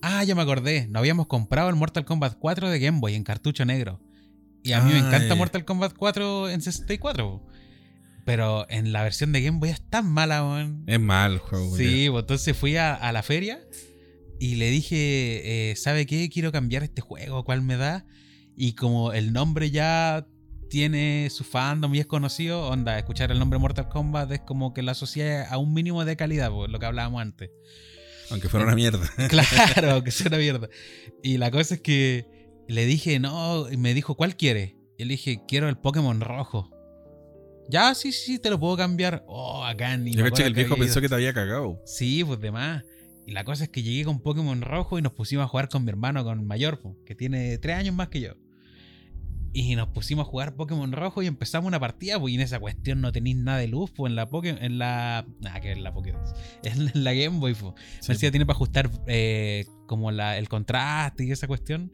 Ah, 0.01 0.25
ya 0.25 0.35
me 0.35 0.41
acordé, 0.43 0.87
nos 0.89 1.01
habíamos 1.01 1.27
comprado 1.27 1.69
el 1.69 1.77
Mortal 1.77 2.07
Kombat 2.07 2.39
4 2.39 2.71
de 2.71 2.79
Game 2.81 2.99
Boy 3.01 3.15
en 3.15 3.25
cartucho 3.25 3.65
negro. 3.67 4.01
Y 4.63 4.73
a 4.73 4.81
mí 4.81 4.93
me 4.93 4.99
encanta. 4.99 5.35
Mortal 5.35 5.65
Kombat 5.65 5.95
4 5.97 6.51
en 6.51 6.61
64, 6.61 7.25
po. 7.25 7.47
Pero 8.25 8.67
en 8.71 8.93
la 8.93 9.03
versión 9.03 9.33
de 9.33 9.43
Game 9.43 9.59
Boy 9.59 9.71
es 9.71 9.83
tan 9.89 10.09
mala, 10.09 10.43
weón. 10.45 10.85
Es 10.87 11.01
mal 11.01 11.33
el 11.33 11.39
juego. 11.39 11.77
Sí, 11.77 12.07
pues 12.09 12.23
entonces 12.23 12.57
fui 12.57 12.77
a, 12.77 12.95
a 12.95 13.11
la 13.11 13.23
feria 13.23 13.61
y 14.39 14.57
le 14.57 14.71
dije, 14.71 15.71
eh, 15.71 15.77
¿sabe 15.77 16.07
qué? 16.07 16.29
Quiero 16.29 16.53
cambiar 16.53 16.83
este 16.83 17.01
juego, 17.01 17.45
¿cuál 17.45 17.63
me 17.63 17.77
da? 17.77 18.07
Y 18.57 18.75
como 18.75 19.13
el 19.13 19.33
nombre 19.33 19.71
ya 19.71 20.27
tiene 20.69 21.29
su 21.31 21.45
fandom 21.45 21.95
y 21.95 22.01
es 22.01 22.07
conocido, 22.07 22.69
onda, 22.69 22.99
escuchar 22.99 23.31
el 23.31 23.39
nombre 23.39 23.59
Mortal 23.59 23.89
Kombat 23.89 24.33
es 24.33 24.41
como 24.41 24.73
que 24.73 24.83
lo 24.83 24.91
asocia 24.91 25.49
a 25.49 25.59
un 25.59 25.75
mínimo 25.75 26.05
de 26.05 26.17
calidad, 26.17 26.51
pues, 26.51 26.71
lo 26.71 26.79
que 26.79 26.87
hablábamos 26.87 27.21
antes. 27.21 27.51
Aunque 28.31 28.49
fuera 28.49 28.65
una 28.67 28.75
mierda. 28.75 29.07
Claro, 29.29 30.03
que 30.05 30.11
sea 30.11 30.29
una 30.29 30.39
mierda. 30.39 30.69
Y 31.23 31.37
la 31.39 31.51
cosa 31.51 31.75
es 31.75 31.81
que 31.81 32.27
le 32.73 32.87
dije, 32.87 33.19
no, 33.21 33.71
y 33.71 33.77
me 33.77 33.95
dijo, 33.95 34.15
¿cuál 34.17 34.37
quiere? 34.37 34.77
Y 34.99 35.05
le 35.05 35.13
dije, 35.13 35.43
quiero 35.47 35.69
el 35.69 35.77
Pokémon 35.77 36.21
rojo. 36.21 36.71
Ya, 37.69 37.95
sí, 37.95 38.13
sí, 38.13 38.39
te 38.39 38.51
lo 38.51 38.59
puedo 38.59 38.77
cambiar. 38.77 39.25
Oh, 39.27 39.61
bacán. 39.61 40.07
Y 40.07 40.15
Yo 40.15 40.25
caché 40.25 40.43
que 40.43 40.49
el 40.49 40.55
viejo 40.55 40.77
pensó 40.77 41.01
que 41.01 41.09
te 41.09 41.15
había 41.15 41.33
cagado. 41.33 41.81
Sí, 41.87 42.25
pues 42.25 42.41
demás. 42.41 42.85
Y 43.27 43.33
la 43.33 43.45
cosa 43.45 43.65
es 43.65 43.71
que 43.71 43.83
llegué 43.83 44.05
con 44.05 44.21
Pokémon 44.21 44.61
rojo 44.63 44.99
y 44.99 45.03
nos 45.03 45.13
pusimos 45.13 45.45
a 45.45 45.49
jugar 45.49 45.69
con 45.69 45.85
mi 45.85 45.91
hermano, 45.91 46.25
con 46.25 46.47
mayor, 46.47 46.81
po, 46.81 46.97
que 47.07 47.15
tiene 47.15 47.57
tres 47.59 47.77
años 47.77 47.95
más 47.95 48.09
que 48.09 48.21
yo. 48.21 48.35
Y 49.55 49.77
nos 49.77 49.89
pusimos 49.89 50.27
a 50.27 50.31
jugar 50.31 50.55
Pokémon 50.57 50.91
rojo 50.93 51.23
y 51.23 51.27
empezamos 51.27 51.69
una 51.69 51.79
partida, 51.79 52.19
pues 52.19 52.33
y 52.33 52.37
en 52.37 52.41
esa 52.41 52.59
cuestión 52.59 53.01
no 53.01 53.13
tenéis 53.13 53.37
nada 53.37 53.59
de 53.59 53.69
luz, 53.69 53.91
pues 53.91 54.11
en 54.11 54.17
la 54.17 54.29
Pokémon, 54.29 54.63
en 54.63 54.79
la. 54.79 55.27
Nada 55.41 55.61
que 55.61 55.73
en 55.73 55.85
la 55.85 55.93
Pokémon. 55.93 56.23
En 56.65 57.05
la 57.05 57.13
Game 57.13 57.39
Boy, 57.39 57.55
pues. 57.55 57.75
Sí, 58.01 58.13
decía, 58.13 58.31
tiene 58.31 58.47
para 58.47 58.57
ajustar 58.57 58.91
eh, 59.07 59.67
como 59.87 60.11
la, 60.11 60.39
el 60.39 60.49
contraste 60.49 61.25
y 61.25 61.33
esa 61.33 61.47
cuestión. 61.47 61.93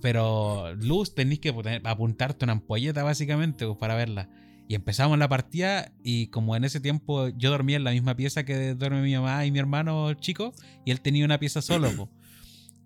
Pero 0.00 0.74
luz 0.74 1.14
tenéis 1.14 1.40
que 1.40 1.54
apuntarte 1.84 2.44
una 2.44 2.52
ampolleta 2.54 3.02
básicamente 3.02 3.66
pues, 3.66 3.78
para 3.78 3.94
verla. 3.94 4.28
Y 4.68 4.74
empezamos 4.74 5.18
la 5.18 5.28
partida 5.28 5.92
y 6.02 6.28
como 6.28 6.56
en 6.56 6.64
ese 6.64 6.80
tiempo 6.80 7.28
yo 7.36 7.50
dormía 7.50 7.76
en 7.76 7.84
la 7.84 7.90
misma 7.90 8.16
pieza 8.16 8.44
que 8.44 8.74
duerme 8.74 9.02
mi 9.02 9.14
mamá 9.14 9.44
y 9.44 9.50
mi 9.50 9.58
hermano 9.58 10.14
chico 10.14 10.54
y 10.86 10.92
él 10.92 11.00
tenía 11.02 11.24
una 11.24 11.38
pieza 11.38 11.60
solo. 11.60 11.90
po. 11.96 12.08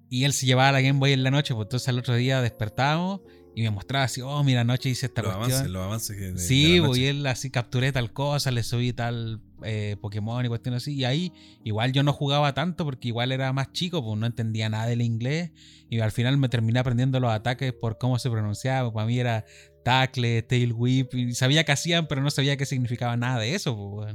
Y 0.09 0.25
él 0.25 0.33
se 0.33 0.47
llevaba 0.47 0.73
la 0.73 0.81
Game 0.81 0.99
Boy 0.99 1.13
en 1.13 1.23
la 1.23 1.31
noche, 1.31 1.55
pues 1.55 1.67
entonces 1.67 1.89
al 1.89 1.99
otro 1.99 2.15
día 2.17 2.41
despertábamos 2.41 3.21
y 3.55 3.63
me 3.63 3.71
mostraba 3.71 4.05
así, 4.05 4.21
oh, 4.21 4.43
mira, 4.45 4.61
anoche 4.63 4.89
hice 4.89 5.07
esta 5.07 5.23
los 5.23 5.35
cuestión. 5.35 5.53
avances, 5.59 5.73
los 5.73 5.83
avances 5.85 6.17
que 6.17 6.23
de- 6.25 6.33
de 6.33 6.39
Sí, 6.39 6.79
la 6.79 6.87
pues, 6.87 6.99
y 6.99 7.03
noche. 7.03 7.11
él 7.11 7.27
así 7.27 7.51
capturé 7.51 7.93
tal 7.93 8.13
cosa, 8.13 8.51
le 8.51 8.63
subí 8.63 8.93
tal 8.93 9.41
eh, 9.63 9.97
Pokémon 10.01 10.45
y 10.45 10.49
cuestiones 10.49 10.83
así. 10.83 10.95
Y 10.95 11.05
ahí 11.05 11.33
igual 11.65 11.93
yo 11.93 12.03
no 12.03 12.13
jugaba 12.13 12.55
tanto 12.55 12.85
porque 12.85 13.09
igual 13.09 13.33
era 13.33 13.53
más 13.53 13.73
chico, 13.73 14.05
pues 14.05 14.19
no 14.19 14.27
entendía 14.27 14.69
nada 14.69 14.87
del 14.87 15.03
inglés. 15.03 15.53
Y 15.89 16.01
al 16.01 16.13
final 16.13 16.37
me 16.39 16.49
terminé 16.49 16.79
aprendiendo 16.79 17.21
los 17.21 17.31
ataques 17.31 17.73
por 17.73 17.99
cómo 17.99 18.19
se 18.19 18.31
pronunciaba. 18.31 18.93
Para 18.93 19.07
mí 19.07 19.19
era 19.19 19.45
tackle, 19.85 20.43
tail 20.43 20.73
whip. 20.73 21.15
Y 21.15 21.35
sabía 21.35 21.65
qué 21.65 21.73
hacían, 21.73 22.07
pero 22.09 22.23
no 22.23 22.31
sabía 22.31 22.57
qué 22.57 22.67
significaba 22.67 23.17
nada 23.17 23.41
de 23.41 23.55
eso, 23.55 23.77
pues. 23.77 24.15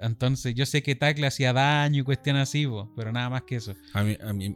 Entonces 0.00 0.54
yo 0.54 0.66
sé 0.66 0.82
que 0.82 0.94
tackle 0.94 1.26
hacía 1.26 1.52
daño 1.52 2.02
y 2.02 2.04
cuestiones 2.04 2.42
así, 2.42 2.66
pues, 2.66 2.86
pero 2.96 3.12
nada 3.12 3.30
más 3.30 3.42
que 3.42 3.56
eso. 3.56 3.74
A 3.94 4.02
mí, 4.02 4.16
a, 4.22 4.32
mí, 4.32 4.54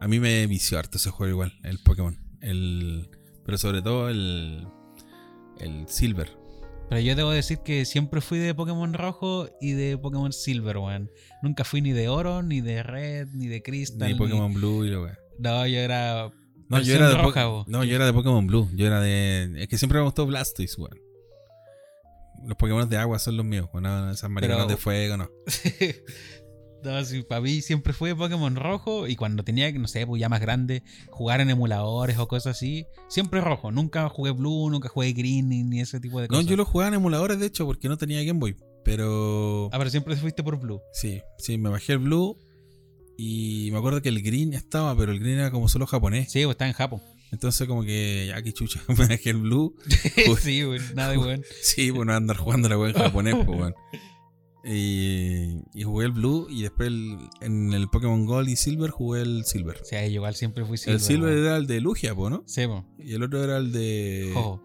a 0.00 0.08
mí 0.08 0.20
me 0.20 0.46
vició 0.46 0.78
harto 0.78 0.98
ese 0.98 1.10
juego 1.10 1.30
igual, 1.30 1.52
el 1.62 1.78
Pokémon. 1.78 2.18
El, 2.40 3.08
pero 3.44 3.58
sobre 3.58 3.82
todo 3.82 4.08
el, 4.08 4.66
el 5.60 5.88
Silver. 5.88 6.36
Pero 6.88 7.00
yo 7.02 7.14
debo 7.14 7.30
decir 7.30 7.58
que 7.58 7.84
siempre 7.84 8.20
fui 8.20 8.38
de 8.38 8.54
Pokémon 8.54 8.94
rojo 8.94 9.48
y 9.60 9.72
de 9.72 9.98
Pokémon 9.98 10.32
Silver, 10.32 10.78
weón. 10.78 11.10
Nunca 11.42 11.64
fui 11.64 11.82
ni 11.82 11.92
de 11.92 12.08
oro, 12.08 12.42
ni 12.42 12.60
de 12.62 12.82
red, 12.82 13.28
ni 13.34 13.46
de 13.46 13.62
crystal. 13.62 14.08
Ni 14.08 14.14
Pokémon 14.14 14.52
Blue 14.54 14.84
y 14.86 14.90
lo 14.90 15.06
que. 15.06 15.12
No, 15.38 15.66
yo 15.66 15.78
era. 15.78 16.30
No, 16.68 16.80
yo 16.80 16.94
era 16.94 17.08
de 17.10 17.14
roja, 17.16 17.44
Po-. 17.46 17.64
No, 17.68 17.84
yo 17.84 17.96
era 17.96 18.06
de 18.06 18.12
Pokémon 18.12 18.46
Blue. 18.46 18.68
Yo 18.74 18.86
era 18.86 19.00
de. 19.00 19.52
Es 19.56 19.68
que 19.68 19.76
siempre 19.78 19.98
me 19.98 20.04
gustó 20.04 20.24
Blastoise, 20.26 20.76
weón. 20.80 20.98
Los 22.46 22.56
Pokémon 22.56 22.88
de 22.88 22.96
agua 22.96 23.18
son 23.18 23.36
los 23.36 23.44
míos, 23.44 23.68
weón. 23.72 24.10
Esas 24.10 24.30
mariconas 24.30 24.64
Pero- 24.64 24.68
de 24.70 24.76
fuego, 24.78 25.16
no. 25.16 25.28
no, 26.84 27.04
sí, 27.04 27.22
para 27.22 27.40
mí 27.40 27.60
siempre 27.60 27.92
fue 27.92 28.14
Pokémon 28.14 28.54
rojo 28.56 29.06
y 29.06 29.16
cuando 29.16 29.42
tenía, 29.44 29.70
no 29.72 29.88
sé, 29.88 30.06
pues 30.06 30.20
ya 30.20 30.28
más 30.28 30.40
grande, 30.40 30.82
jugar 31.10 31.40
en 31.40 31.50
emuladores 31.50 32.18
o 32.18 32.28
cosas 32.28 32.56
así, 32.56 32.86
siempre 33.08 33.40
rojo. 33.40 33.70
Nunca 33.72 34.08
jugué 34.08 34.30
Blue, 34.32 34.70
nunca 34.70 34.88
jugué 34.88 35.12
Green 35.12 35.48
ni, 35.48 35.80
ese 35.80 36.00
tipo 36.00 36.20
de 36.20 36.28
No, 36.28 36.36
cosas. 36.36 36.46
yo 36.46 36.56
lo 36.56 36.64
jugaba 36.64 36.88
en 36.88 36.94
emuladores, 36.94 37.38
de 37.38 37.46
hecho, 37.46 37.66
porque 37.66 37.88
no 37.88 37.96
tenía 37.98 38.22
Game 38.24 38.38
Boy. 38.40 38.56
Pero. 38.84 39.68
Ah, 39.72 39.78
pero 39.78 39.90
siempre 39.90 40.16
fuiste 40.16 40.42
por 40.42 40.58
Blue. 40.58 40.80
Sí, 40.92 41.20
sí, 41.38 41.58
me 41.58 41.68
bajé 41.68 41.92
el 41.94 41.98
Blue. 41.98 42.38
Y 43.16 43.68
me 43.72 43.78
acuerdo 43.78 44.00
que 44.00 44.08
el 44.08 44.22
Green 44.22 44.54
estaba, 44.54 44.96
pero 44.96 45.10
el 45.12 45.18
Green 45.18 45.38
era 45.40 45.50
como 45.50 45.68
solo 45.68 45.86
japonés. 45.86 46.30
Sí, 46.30 46.44
pues 46.44 46.54
está 46.54 46.66
en 46.68 46.72
Japón. 46.72 47.02
Entonces, 47.32 47.66
como 47.68 47.82
que, 47.82 48.26
ya 48.28 48.40
que 48.42 48.52
chucha, 48.52 48.80
me 48.88 48.94
bajé 48.94 49.30
el 49.30 49.38
Blue. 49.38 49.74
sí, 50.40 50.62
güey, 50.62 50.80
nada 50.94 51.10
de 51.10 51.18
weón. 51.18 51.42
Sí, 51.60 51.90
bueno, 51.90 52.14
andar 52.14 52.36
jugando 52.36 52.68
la 52.68 52.78
wea 52.78 52.90
en 52.90 52.96
japonés, 52.96 53.34
pues, 53.44 53.58
weón. 53.58 53.74
Y, 54.68 55.62
y 55.74 55.82
jugué 55.82 56.06
el 56.06 56.12
Blue 56.12 56.46
y 56.50 56.62
después 56.62 56.88
el- 56.88 57.16
en 57.40 57.72
el 57.72 57.88
Pokémon 57.88 58.26
Gold 58.26 58.48
y 58.48 58.56
Silver 58.56 58.90
jugué 58.90 59.22
el 59.22 59.44
Silver. 59.44 59.78
O 59.80 59.84
sea, 59.84 60.06
yo 60.06 60.12
igual 60.12 60.34
siempre 60.34 60.64
fui 60.64 60.76
Silver. 60.78 60.94
el 60.96 61.00
Silver 61.00 61.32
weón. 61.34 61.44
era 61.46 61.56
el 61.56 61.66
de 61.66 61.80
Lugia, 61.80 62.14
po, 62.14 62.30
¿no? 62.30 62.42
Sí, 62.46 62.66
pues. 62.66 62.82
Y 62.98 63.14
el 63.14 63.22
otro 63.22 63.42
era 63.42 63.56
el 63.56 63.72
de. 63.72 64.30
Jojo. 64.34 64.62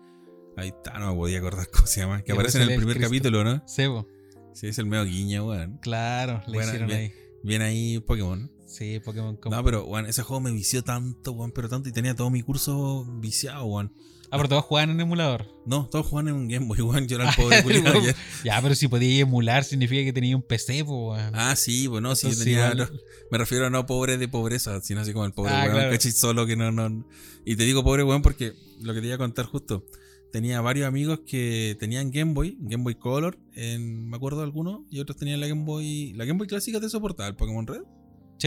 Ahí 0.58 0.68
está, 0.70 0.99
no 0.99 1.12
me 1.12 1.16
podía 1.16 1.39
acordar 1.39 1.68
cómo 1.74 1.88
se 1.88 2.01
llama. 2.01 2.22
Que 2.22 2.32
Y 2.32 2.34
aparece 2.34 2.62
en 2.62 2.70
el 2.70 2.76
primer 2.78 2.95
Cristo. 2.97 3.10
capítulo, 3.10 3.43
¿no? 3.43 3.64
Sí, 3.66 3.84
pues. 3.88 4.06
Sí, 4.54 4.68
es 4.68 4.78
el 4.78 4.86
medio 4.86 5.06
guiño, 5.06 5.47
weón. 5.47 5.78
Claro, 5.82 6.41
le 6.47 6.54
Bueno, 6.54 6.68
hicieron 6.68 6.88
bien. 6.88 6.99
ahí. 6.99 7.12
Bien 7.43 7.62
ahí 7.62 7.99
Pokémon. 7.99 8.51
Sí, 8.68 8.99
Pokémon. 8.99 9.39
No, 9.49 9.64
pero, 9.64 9.86
weón, 9.86 10.06
ese 10.06 10.22
juego 10.24 10.41
me 10.41 10.51
vició 10.51 10.84
tanto, 10.84 11.32
weón, 11.32 11.51
pero 11.51 11.70
tanto. 11.70 11.89
Y 11.89 11.91
tenía 11.91 12.16
todo 12.16 12.30
mi 12.30 12.41
curso 12.43 13.06
viciado, 13.20 13.66
weón. 13.66 13.93
Ah, 14.34 14.38
pero 14.38 14.50
todos 14.50 14.66
jugaban 14.66 14.90
en 14.90 15.00
emulador. 15.00 15.46
No, 15.66 15.88
todos 15.90 16.08
jugaban 16.08 16.30
en 16.30 16.34
un 16.34 16.48
Game 16.48 16.66
Boy, 16.66 16.82
weón. 16.82 17.08
Yo 17.08 17.18
era 17.18 17.30
el 17.30 17.36
pobre 17.36 17.62
culiao, 17.62 18.02
ya. 18.02 18.16
Ya, 18.44 18.60
pero 18.62 18.74
si 18.74 18.88
podías 18.88 19.22
emular, 19.22 19.64
significa 19.64 20.04
que 20.04 20.12
tenía 20.12 20.36
un 20.36 20.42
PC, 20.42 20.82
weón. 20.82 21.36
Ah, 21.36 21.56
sí, 21.56 21.86
bueno, 21.88 22.16
sí, 22.16 22.32
yo 22.32 22.38
tenía. 22.40 22.74
no, 22.74 22.88
me 23.30 23.38
refiero 23.38 23.68
a 23.68 23.70
no 23.70 23.86
pobre 23.86 24.18
de 24.18 24.28
pobreza, 24.28 24.82
sino 24.82 25.02
así 25.02 25.14
como 25.14 25.26
el 25.26 25.34
pobre 25.34 25.52
Ah, 25.54 25.62
weón, 25.66 25.74
claro. 25.76 25.92
cachis 25.92 26.18
solo 26.18 26.46
que 26.48 26.56
no, 26.56 26.72
no. 26.72 27.08
Y 27.46 27.56
te 27.56 27.64
digo 27.64 27.84
pobre 27.84 28.04
weón 28.04 28.22
porque 28.24 28.54
lo 28.82 28.94
que 28.96 29.02
te 29.02 29.06
iba 29.08 29.16
a 29.16 29.20
contar 29.20 29.46
justo. 29.46 29.86
Tenía 30.32 30.62
varios 30.62 30.88
amigos 30.88 31.20
que 31.28 31.78
tenían 31.80 32.10
Game 32.10 32.34
Boy, 32.34 32.58
Game 32.60 32.84
Boy 32.84 32.96
Color, 32.96 33.38
en, 33.54 34.10
me 34.10 34.16
acuerdo 34.18 34.40
de 34.40 34.46
algunos, 34.46 34.82
y 34.90 35.00
otros 35.00 35.16
tenían 35.16 35.40
la 35.40 35.48
Game 35.48 35.64
Boy. 35.64 36.12
La 36.14 36.26
Game 36.26 36.40
Boy 36.40 36.48
clásica 36.48 36.80
te 36.82 36.90
soportaba 36.90 37.30
el 37.30 37.36
Pokémon 37.36 37.68
Red. 37.68 37.82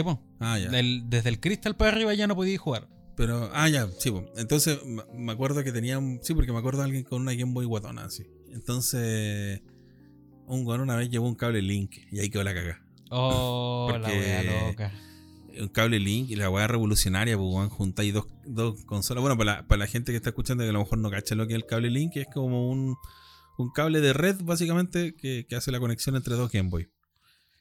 Pues. 0.02 0.16
Ah, 0.40 0.58
ya. 0.58 0.68
Del- 0.68 1.04
desde 1.08 1.28
el 1.28 1.38
Crystal 1.40 1.76
para 1.76 1.92
arriba 1.92 2.12
ya 2.12 2.26
no 2.26 2.34
podías 2.34 2.60
jugar. 2.60 2.88
Pero, 3.16 3.50
ah, 3.54 3.68
ya, 3.68 3.88
sí, 3.98 4.10
po. 4.10 4.24
Entonces, 4.36 4.78
me- 4.84 5.32
acuerdo 5.32 5.64
que 5.64 5.72
tenían. 5.72 6.20
Sí, 6.22 6.34
porque 6.34 6.52
me 6.52 6.58
acuerdo 6.58 6.80
de 6.80 6.84
alguien 6.86 7.04
con 7.04 7.22
una 7.22 7.34
Game 7.34 7.52
Boy 7.52 7.64
guatona, 7.64 8.04
así. 8.04 8.24
Entonces, 8.52 9.62
un 10.46 10.66
weón 10.66 10.82
una 10.82 10.96
vez 10.96 11.08
llevó 11.10 11.26
un 11.26 11.34
cable 11.34 11.62
Link 11.62 11.92
y 12.12 12.20
ahí 12.20 12.28
quedó 12.30 12.44
la 12.44 12.54
caga. 12.54 12.84
Oh, 13.10 13.88
la 13.92 14.00
Porque- 14.00 14.18
wea 14.18 14.68
loca. 14.68 14.92
un 15.60 15.68
cable 15.68 15.98
Link 15.98 16.28
y 16.30 16.36
la 16.36 16.50
weá 16.50 16.66
revolucionaria, 16.66 17.38
pues 17.38 17.68
juntáis 17.72 18.12
dos, 18.12 18.26
dos 18.44 18.84
consolas. 18.84 19.22
Bueno, 19.22 19.38
para 19.38 19.56
la, 19.62 19.66
para 19.66 19.78
la 19.80 19.86
gente 19.86 20.12
que 20.12 20.16
está 20.16 20.30
escuchando 20.30 20.64
que 20.64 20.70
a 20.70 20.72
lo 20.72 20.80
mejor 20.80 20.98
no 20.98 21.10
cacha 21.10 21.34
lo 21.34 21.46
que 21.46 21.54
es 21.54 21.56
el 21.60 21.64
cable 21.66 21.88
Link, 21.88 22.16
es 22.16 22.26
como 22.34 22.68
un, 22.68 22.96
un 23.56 23.70
cable 23.72 24.02
de 24.02 24.12
red, 24.12 24.36
básicamente, 24.42 25.14
que, 25.14 25.46
que 25.48 25.56
hace 25.56 25.72
la 25.72 25.80
conexión 25.80 26.16
entre 26.16 26.34
dos 26.34 26.50
Game 26.52 26.68
Boy. 26.68 26.88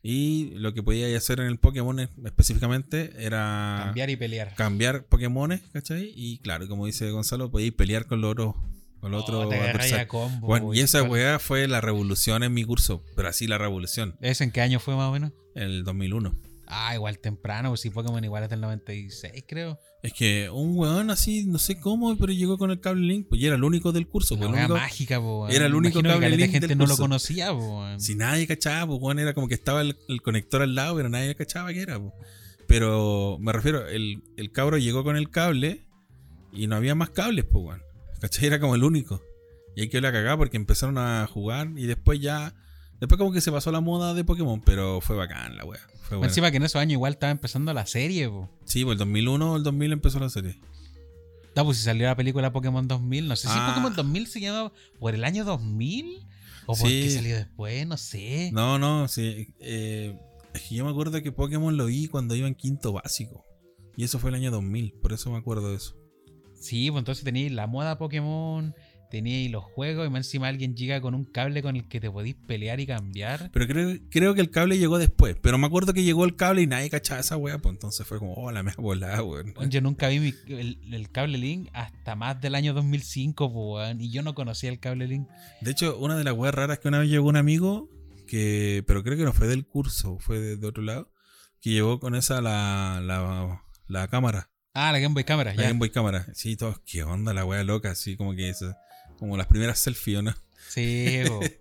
Y 0.08 0.52
lo 0.58 0.72
que 0.76 0.84
podíais 0.84 1.18
hacer 1.18 1.40
en 1.40 1.48
el 1.48 1.58
Pokémon 1.58 2.00
específicamente 2.00 3.12
era 3.18 3.82
Cambiar 3.86 4.10
y 4.12 4.16
pelear. 4.16 4.54
cambiar 4.54 5.06
Pokémones, 5.06 5.62
¿cachai? 5.74 6.14
Y 6.16 6.38
claro, 6.44 6.68
como 6.68 6.86
dice 6.86 7.10
Gonzalo, 7.10 7.50
podíais 7.50 7.74
pelear 7.74 8.06
con 8.06 8.22
los 8.22 8.32
otros 8.34 8.54
con 9.00 9.12
los 9.12 9.24
otros 9.24 9.46
Oh, 9.48 9.96
a 9.96 10.08
combo, 10.08 10.46
Bueno, 10.48 10.74
y 10.76 10.80
esa 10.82 11.00
¿Cuál- 11.00 11.12
weá 11.12 11.40
fue 11.40 11.68
la 11.68 11.82
revolución 11.82 12.44
en 12.44 12.54
mi 12.54 12.64
curso, 12.64 13.04
pero 13.16 13.30
así 13.30 13.48
la 13.48 13.58
revolución, 13.58 14.16
¿Ese 14.22 14.44
en 14.44 14.52
qué 14.52 14.62
año 14.62 14.80
fue 14.80 14.96
más 14.96 15.10
o 15.10 15.12
menos? 15.12 15.32
en 15.56 15.64
el 15.64 15.84
2001. 15.84 16.36
Ah, 16.68 16.94
igual 16.96 17.20
temprano, 17.20 17.70
pues 17.70 17.82
si 17.82 17.90
Pokémon 17.90 18.24
igual 18.24 18.44
es 18.44 18.50
del 18.50 18.62
96, 18.62 19.44
creo. 19.48 19.80
Es 20.02 20.14
que 20.14 20.50
un 20.50 20.78
weón 20.78 21.10
así, 21.12 21.46
no 21.46 21.58
sé 21.60 21.80
cómo, 21.80 22.16
pero 22.18 22.34
llegó 22.34 22.58
con 22.58 22.72
el 22.72 22.80
cable 22.80 23.06
Link, 23.06 23.28
pues 23.30 23.42
y 23.42 23.46
era 23.46 23.56
el 23.56 23.64
único 23.64 23.92
del 23.92 24.08
curso. 24.08 24.38
Pues, 24.38 24.50
el 24.50 24.56
único- 24.56 24.74
mágica, 24.74 25.20
po, 25.20 25.48
era 25.50 25.66
el 25.68 25.76
único 25.76 26.02
que 26.02 26.10
cable 26.10 26.30
de 26.30 26.38
link 26.38 26.52
gente 26.52 26.68
del 26.68 26.78
no 26.78 26.86
lo 26.88 26.98
conocía, 26.98 27.52
po, 27.54 27.80
weón. 27.80 28.00
Si 28.00 28.16
nadie 28.16 28.48
cachaba, 28.48 28.88
pues 28.88 29.00
weón, 29.02 29.20
era 29.20 29.34
como 29.34 29.48
que 29.48 29.54
estaba 29.54 29.82
el, 29.82 29.98
el 30.08 30.22
conector 30.22 30.62
al 30.62 30.76
lado, 30.76 30.96
pero 30.96 31.10
nadie 31.10 31.36
cachaba 31.36 31.72
que 31.74 31.82
era. 31.82 32.00
pues. 32.00 32.14
Pero 32.68 33.38
me 33.40 33.52
refiero, 33.52 33.88
el, 33.88 34.24
el 34.38 34.52
cabro 34.52 34.78
llegó 34.78 35.04
con 35.04 35.18
el 35.18 35.30
cable 35.30 35.86
y 36.52 36.68
no 36.68 36.76
había 36.76 36.96
más 36.96 37.10
cables, 37.12 37.46
pues 37.46 37.64
weón. 37.66 37.82
¿Cachai? 38.20 38.48
Era 38.48 38.60
como 38.60 38.76
el 38.76 38.84
único. 38.84 39.22
Y 39.76 39.82
ahí 39.82 39.90
quedó 39.90 40.02
la 40.02 40.12
cagada 40.12 40.38
porque 40.38 40.58
empezaron 40.58 40.98
a 40.98 41.28
jugar 41.28 41.70
y 41.76 41.86
después 41.86 42.20
ya 42.20 42.54
Después 43.00 43.20
como 43.20 43.34
que 43.34 43.42
se 43.42 43.52
pasó 43.52 43.72
la 43.74 43.82
moda 43.82 44.14
de 44.14 44.24
Pokémon, 44.24 44.62
pero 44.62 45.02
fue 45.02 45.18
bacán 45.18 45.58
la 45.58 45.66
wea. 45.66 45.82
Fue. 46.08 46.20
Encima 46.26 46.52
que 46.52 46.58
en 46.58 46.64
esos 46.64 46.80
años 46.80 46.94
igual 46.94 47.14
estaba 47.14 47.32
empezando 47.32 47.74
la 47.74 47.86
serie, 47.86 48.30
po. 48.30 48.50
Sí, 48.66 48.84
pues 48.84 48.94
el 48.94 49.00
2001 49.00 49.52
o 49.54 49.58
el 49.58 49.64
2000 49.64 49.92
empezó 49.94 50.20
la 50.20 50.30
serie. 50.30 50.60
No, 51.56 51.64
pues 51.66 51.78
si 51.78 51.84
salió 51.84 52.06
la 52.08 52.16
película 52.16 52.52
Pokémon 52.52 52.88
2000, 52.88 53.28
no 53.28 53.36
sé 53.36 53.48
si 53.48 53.54
Ah. 53.58 53.68
Pokémon 53.70 53.96
2000 53.96 54.28
se 54.28 54.42
llama 54.42 54.72
por 55.00 55.16
el 55.16 55.24
año 55.24 55.46
2000 55.46 56.20
o 56.66 56.76
por 56.76 56.88
Sí. 56.90 57.02
qué 57.04 57.10
salió 57.12 57.36
después, 57.38 57.88
no 57.88 57.98
sé. 57.98 58.52
No, 58.54 58.78
no, 58.78 59.08
sí. 59.08 59.48
eh, 59.60 60.18
es 60.54 60.62
que 60.64 60.76
yo 60.76 60.84
me 60.86 60.92
acuerdo 60.92 61.22
que 61.22 61.32
Pokémon 61.32 61.76
lo 61.78 61.86
vi 61.88 62.08
cuando 62.08 62.36
iba 62.36 62.48
en 62.48 62.56
quinto 62.56 62.94
básico. 62.94 63.44
Y 63.98 64.04
eso 64.04 64.20
fue 64.20 64.30
el 64.30 64.36
año 64.36 64.52
2000, 64.52 64.94
por 65.02 65.14
eso 65.14 65.32
me 65.32 65.38
acuerdo 65.38 65.70
de 65.70 65.78
eso. 65.78 65.96
Sí, 66.60 66.92
pues 66.92 67.00
entonces 67.02 67.24
teníais 67.24 67.52
la 67.52 67.68
moda 67.68 67.98
Pokémon, 67.98 68.76
teníais 69.10 69.50
los 69.52 69.64
juegos 69.64 70.08
y 70.08 70.10
más 70.10 70.26
encima 70.26 70.48
alguien 70.48 70.76
llega 70.76 71.00
con 71.02 71.14
un 71.16 71.26
cable 71.26 71.62
con 71.62 71.76
el 71.76 71.88
que 71.88 72.00
te 72.00 72.10
podís 72.12 72.36
pelear 72.36 72.80
y 72.80 72.86
cambiar. 72.88 73.50
Pero 73.54 73.68
creo, 73.68 73.98
creo 74.10 74.34
que 74.36 74.42
el 74.42 74.50
cable 74.50 74.78
llegó 74.78 74.98
después. 74.98 75.36
Pero 75.42 75.58
me 75.58 75.68
acuerdo 75.68 75.94
que 75.94 76.04
llegó 76.04 76.26
el 76.26 76.36
cable 76.36 76.62
y 76.62 76.68
nadie 76.68 76.90
cachaba 76.90 77.20
esa 77.22 77.38
wea. 77.38 77.58
Pues 77.60 77.74
entonces 77.74 78.06
fue 78.06 78.20
como, 78.20 78.34
oh, 78.34 78.52
la 78.52 78.64
mea 78.64 78.76
volada, 78.78 79.22
weón. 79.24 79.54
Yo 79.70 79.82
nunca 79.82 80.08
vi 80.10 80.20
mi- 80.20 80.34
el, 80.54 80.80
el 80.94 81.10
cable 81.12 81.38
Link 81.38 81.70
hasta 81.74 82.16
más 82.16 82.40
del 82.42 82.56
año 82.56 82.74
2005, 82.74 83.52
pues, 83.54 83.66
weón, 83.88 84.02
y 84.02 84.12
yo 84.12 84.22
no 84.22 84.34
conocía 84.36 84.70
el 84.70 84.80
cable 84.80 85.08
Link. 85.08 85.28
De 85.62 85.72
hecho, 85.72 85.98
una 85.98 86.18
de 86.18 86.24
las 86.24 86.34
weas 86.34 86.54
raras 86.54 86.80
que 86.80 86.88
una 86.88 87.00
vez 87.00 87.10
llegó 87.10 87.28
un 87.30 87.38
amigo, 87.38 87.90
que 88.28 88.84
pero 88.88 89.04
creo 89.04 89.18
que 89.18 89.24
no 89.24 89.34
fue 89.34 89.48
del 89.48 89.66
curso, 89.66 90.18
fue 90.20 90.40
de, 90.40 90.58
de 90.58 90.68
otro 90.68 90.84
lado, 90.84 91.12
que 91.62 91.70
llegó 91.72 92.00
con 92.00 92.16
esa 92.16 92.42
la, 92.42 93.02
la, 93.04 93.64
la 93.88 94.08
cámara, 94.08 94.50
Ah, 94.78 94.92
la 94.92 95.00
Game 95.00 95.14
Boy 95.14 95.24
Cámara, 95.24 95.54
la 95.54 95.62
ya. 95.62 95.68
Game 95.70 95.80
Boy 95.80 95.90
cámara. 95.90 96.26
Sí, 96.34 96.58
todos, 96.58 96.82
qué 96.86 97.02
onda 97.04 97.34
la 97.34 97.46
wea 97.46 97.64
loca, 97.64 97.92
así 97.92 98.18
como 98.18 98.36
que 98.36 98.50
esa- 98.50 98.78
como 99.18 99.38
las 99.38 99.48
primeras 99.48 99.80
selfies, 99.80 100.20
¿o 100.20 100.22
¿no? 100.22 100.34
Sí, 100.70 101.20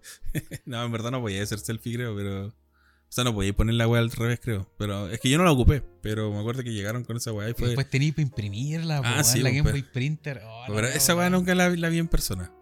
no, 0.67 0.85
en 0.85 0.93
verdad 0.93 1.11
no 1.11 1.21
podía 1.21 1.43
hacer 1.43 1.59
selfie, 1.59 1.95
creo, 1.95 2.17
pero... 2.17 2.47
O 2.49 3.13
sea, 3.15 3.23
no 3.23 3.33
podía 3.33 3.53
poner 3.55 3.77
la 3.77 3.87
wea 3.87 4.01
al 4.01 4.11
revés, 4.11 4.41
creo. 4.43 4.69
Pero 4.77 5.09
es 5.09 5.21
que 5.21 5.31
yo 5.31 5.39
no 5.39 5.45
la 5.45 5.53
ocupé, 5.53 5.85
pero 6.03 6.33
me 6.33 6.41
acuerdo 6.41 6.65
que 6.65 6.73
llegaron 6.73 7.05
con 7.05 7.17
esa 7.17 7.33
wea 7.33 7.49
y 7.51 7.55
fue... 7.55 7.69
después 7.69 7.89
tenías 7.89 8.15
para 8.17 8.23
imprimirla, 8.23 9.01
Ah, 9.05 9.23
sí, 9.23 9.39
la 9.41 9.51
po, 9.51 9.57
Game 9.57 9.71
Boy 9.71 9.83
Printer. 9.83 10.41
Oh, 10.45 10.65
Pero 10.75 10.89
esa 10.89 11.15
weá 11.15 11.31
nunca 11.31 11.55
la, 11.55 11.69
la 11.71 11.89
vi 11.91 11.99
en 11.99 12.09
persona. 12.09 12.53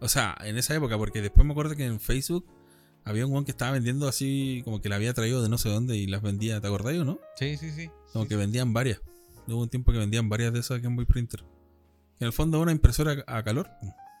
O 0.00 0.08
sea, 0.08 0.36
en 0.44 0.58
esa 0.58 0.74
época, 0.74 0.98
porque 0.98 1.22
después 1.22 1.46
me 1.46 1.52
acuerdo 1.52 1.74
que 1.74 1.86
en 1.86 2.00
Facebook 2.00 2.46
había 3.04 3.24
un 3.24 3.32
weón 3.32 3.46
que 3.46 3.50
estaba 3.52 3.72
vendiendo 3.72 4.08
así, 4.08 4.60
como 4.64 4.82
que 4.82 4.90
la 4.90 4.96
había 4.96 5.14
traído 5.14 5.42
de 5.42 5.48
no 5.48 5.56
sé 5.56 5.70
dónde 5.70 5.96
y 5.96 6.06
las 6.06 6.20
vendía, 6.20 6.60
¿te 6.60 6.66
acordás 6.66 6.94
o 6.96 7.04
no? 7.06 7.18
Sí, 7.36 7.56
sí, 7.56 7.70
sí. 7.70 7.88
Como 8.12 8.24
Sí, 8.24 8.28
que 8.28 8.34
sí. 8.34 8.38
vendían 8.40 8.74
varias. 8.74 9.00
Hubo 9.46 9.62
un 9.62 9.70
tiempo 9.70 9.90
que 9.92 9.98
vendían 9.98 10.28
varias 10.28 10.52
de 10.52 10.60
esas 10.60 10.82
Game 10.82 10.96
Boy 10.96 11.06
Printer. 11.06 11.42
En 12.20 12.26
el 12.26 12.32
fondo 12.32 12.60
una 12.60 12.72
impresora 12.72 13.24
a 13.26 13.42
calor. 13.42 13.68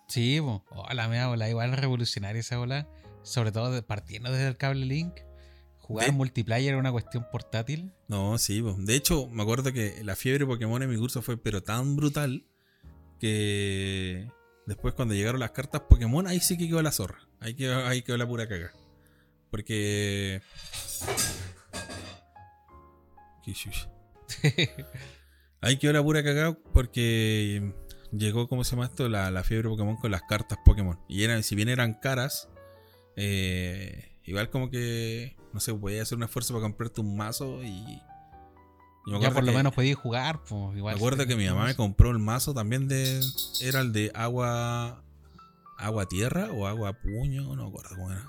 Sí. 0.08 0.38
Oh, 0.40 0.62
la 0.92 1.06
mea 1.08 1.28
bola, 1.28 1.48
igual 1.48 1.72
revolucionaria 1.76 2.40
esa 2.40 2.56
bola. 2.58 2.88
Sobre 3.22 3.52
todo 3.52 3.86
partiendo 3.86 4.32
desde 4.32 4.48
el 4.48 4.56
cable 4.56 4.86
Link. 4.86 5.14
Jugar 5.78 6.06
De- 6.06 6.12
multiplayer 6.12 6.70
era 6.70 6.78
una 6.78 6.92
cuestión 6.92 7.26
portátil. 7.30 7.92
No, 8.08 8.38
sí, 8.38 8.62
po. 8.62 8.74
de 8.78 8.94
hecho 8.96 9.28
me 9.28 9.42
acuerdo 9.42 9.72
que 9.72 10.02
la 10.04 10.16
fiebre 10.16 10.46
Pokémon 10.46 10.82
en 10.82 10.88
mi 10.90 10.96
curso 10.96 11.20
fue 11.20 11.36
pero 11.36 11.62
tan 11.62 11.96
brutal 11.96 12.44
que 13.18 14.28
después 14.66 14.94
cuando 14.94 15.14
llegaron 15.14 15.40
las 15.40 15.50
cartas 15.50 15.82
Pokémon 15.88 16.26
ahí 16.26 16.40
sí 16.40 16.56
que 16.56 16.68
quedó 16.68 16.80
la 16.82 16.92
zorra. 16.92 17.18
Ahí 17.40 17.54
quedó, 17.54 17.86
ahí 17.86 18.02
quedó 18.02 18.16
la 18.16 18.26
pura 18.26 18.48
caga. 18.48 18.72
Porque... 19.50 20.40
Ahí 25.60 25.76
quedó 25.76 25.92
la 25.92 26.02
pura 26.02 26.22
cagada 26.22 26.56
porque 26.72 27.72
llegó, 28.12 28.48
¿cómo 28.48 28.64
se 28.64 28.72
llama 28.72 28.86
esto? 28.86 29.08
La, 29.08 29.30
la 29.30 29.42
fiebre 29.44 29.68
Pokémon 29.68 29.96
con 29.96 30.10
las 30.10 30.22
cartas 30.22 30.58
Pokémon. 30.64 30.98
Y 31.08 31.24
eran, 31.24 31.42
si 31.42 31.54
bien 31.54 31.68
eran 31.68 31.94
caras, 31.94 32.48
eh, 33.16 34.16
igual 34.24 34.50
como 34.50 34.70
que, 34.70 35.36
no 35.52 35.60
sé, 35.60 35.74
podías 35.74 36.02
hacer 36.02 36.18
un 36.18 36.24
esfuerzo 36.24 36.54
para 36.54 36.62
comprarte 36.62 37.00
un 37.00 37.16
mazo 37.16 37.62
y... 37.62 37.68
y 39.06 39.10
me 39.12 39.20
ya 39.20 39.30
por 39.30 39.44
lo 39.44 39.50
que- 39.52 39.56
menos 39.56 39.74
podías 39.74 39.96
jugar, 39.98 40.42
pues. 40.44 40.76
Igual 40.76 40.94
Me 40.94 40.98
acuerdo 40.98 41.26
que 41.26 41.36
mi 41.36 41.46
mamá 41.46 41.66
me 41.66 41.74
compró 41.76 42.10
el 42.10 42.18
mazo 42.18 42.54
también 42.54 42.88
de... 42.88 43.20
Era 43.62 43.80
el 43.80 43.92
de 43.92 44.10
agua... 44.14 45.02
Agua 45.78 46.06
tierra 46.06 46.50
o 46.52 46.66
agua 46.66 46.92
puño, 46.92 47.54
no 47.56 47.62
me 47.62 47.68
acuerdo 47.68 47.96
cómo 47.96 48.10
era. 48.12 48.26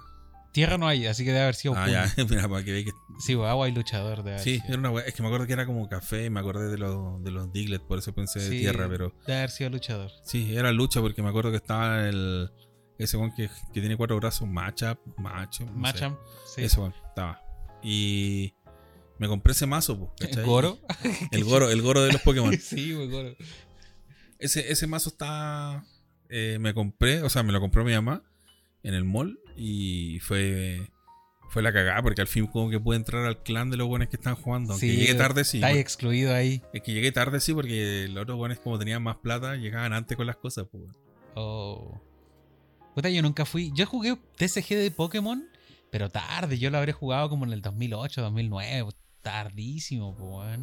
Tierra 0.52 0.78
no 0.78 0.88
hay, 0.88 1.06
así 1.08 1.24
que 1.24 1.32
debe 1.32 1.44
haber 1.44 1.56
sido 1.56 1.74
Ah, 1.78 1.90
ya, 1.90 2.14
mira, 2.30 2.48
para 2.50 2.64
que 2.64 2.72
veáis 2.72 2.86
que 2.86 2.92
Sí, 3.20 3.36
pues, 3.36 3.50
agua 3.50 3.70
y 3.70 3.72
luchador 3.72 4.18
debe 4.18 4.32
haber 4.32 4.44
Sí, 4.44 4.60
sido. 4.60 4.78
era 4.80 4.90
una 4.90 5.02
Es 5.02 5.14
que 5.14 5.22
me 5.22 5.28
acuerdo 5.30 5.48
que 5.48 5.54
era 5.54 5.66
como 5.66 5.88
café 5.88 6.26
y 6.26 6.30
me 6.30 6.40
acordé 6.42 6.70
de 6.70 6.78
los, 6.78 7.24
de 7.24 7.32
los 7.32 7.52
Diglett, 7.54 7.82
por 7.84 8.00
eso 8.00 8.14
pensé 8.14 8.40
de 8.40 8.50
tierra, 8.50 8.88
pero 8.90 9.14
Debe 9.26 9.38
haber 9.40 9.50
sido 9.52 9.70
luchador. 9.70 10.12
sí, 10.26 10.56
era 10.56 10.72
lucha 10.72 11.00
porque 11.02 11.22
me 11.22 11.30
acuerdo 11.30 11.52
que 11.52 11.58
estaba 11.58 12.08
el. 12.08 12.50
Ese 12.98 13.18
one 13.18 13.34
que, 13.36 13.50
que 13.74 13.80
tiene 13.80 13.98
cuatro 13.98 14.16
brazos, 14.18 14.48
Machap, 14.48 15.00
Macho. 15.18 15.64
no 15.66 15.72
sé. 15.72 15.78
Machamp, 15.78 16.20
sí. 16.46 16.62
Ese 16.64 16.80
one, 16.80 16.94
estaba. 17.08 17.42
Y 17.82 18.54
me 19.18 19.28
compré 19.28 19.54
ese 19.54 19.66
mazo, 19.66 19.98
po, 19.98 20.14
¿cachai? 20.20 20.44
Goro. 20.46 20.80
El 21.32 21.44
Goro, 21.44 21.70
el 21.72 21.82
Goro 21.82 22.04
de 22.04 22.12
los 22.12 22.22
Pokémon. 22.22 22.56
sí, 22.60 22.94
pues, 22.96 23.10
Goro. 23.10 23.36
Ese, 24.38 24.72
ese 24.72 24.86
mazo 24.88 25.10
está. 25.10 25.84
eh, 26.30 26.58
me 26.60 26.74
compré, 26.76 27.24
o 27.24 27.30
sea, 27.30 27.42
me 27.44 27.52
lo 27.52 27.60
compró 27.60 27.84
mi 27.84 27.94
mamá 27.94 28.22
en 28.84 28.94
el 28.94 29.04
mall 29.04 29.40
y 29.56 30.20
fue. 30.22 30.88
Fue 31.50 31.62
la 31.62 31.74
cagada 31.74 32.02
porque 32.02 32.22
al 32.22 32.28
fin 32.28 32.48
como 32.48 32.70
que 32.70 32.80
pude 32.80 32.96
entrar 32.96 33.26
al 33.26 33.44
clan 33.44 33.70
de 33.70 33.76
los 33.76 33.86
buenos 33.86 34.08
que 34.08 34.16
están 34.16 34.36
jugando. 34.36 34.72
Aunque 34.72 34.88
Sí, 34.90 34.96
llegué 34.96 35.16
tarde, 35.16 35.44
sí. 35.44 35.58
Está 35.58 35.68
ahí 35.68 35.74
porque- 35.74 35.82
excluido 35.82 36.34
ahí. 36.34 36.62
Es 36.74 36.82
que 36.82 36.94
llegué 36.94 37.12
tarde, 37.12 37.42
sí, 37.42 37.54
porque 37.54 38.08
los 38.10 38.24
otros 38.24 38.38
buenos, 38.38 38.60
como 38.60 38.80
tenían 38.80 39.04
más 39.04 39.18
plata, 39.18 39.58
llegaban 39.58 39.92
antes 39.92 40.16
con 40.16 40.28
las 40.28 40.38
cosas, 40.38 40.68
pues. 40.72 40.84
Oh. 41.36 42.00
Puta, 42.96 43.10
yo 43.10 43.22
nunca 43.22 43.44
fui. 43.46 43.72
Yo 43.76 43.86
jugué 43.86 44.18
TCG 44.38 44.76
de 44.76 44.92
Pokémon, 44.92 45.44
pero 45.92 46.10
tarde. 46.10 46.58
Yo 46.58 46.70
lo 46.70 46.78
habré 46.78 46.94
jugado 46.94 47.28
como 47.30 47.46
en 47.46 47.52
el 47.52 47.62
2008, 47.62 48.22
2009. 48.22 48.84
pues, 48.86 48.96
Tardísimo, 49.22 50.16
pues. 50.16 50.58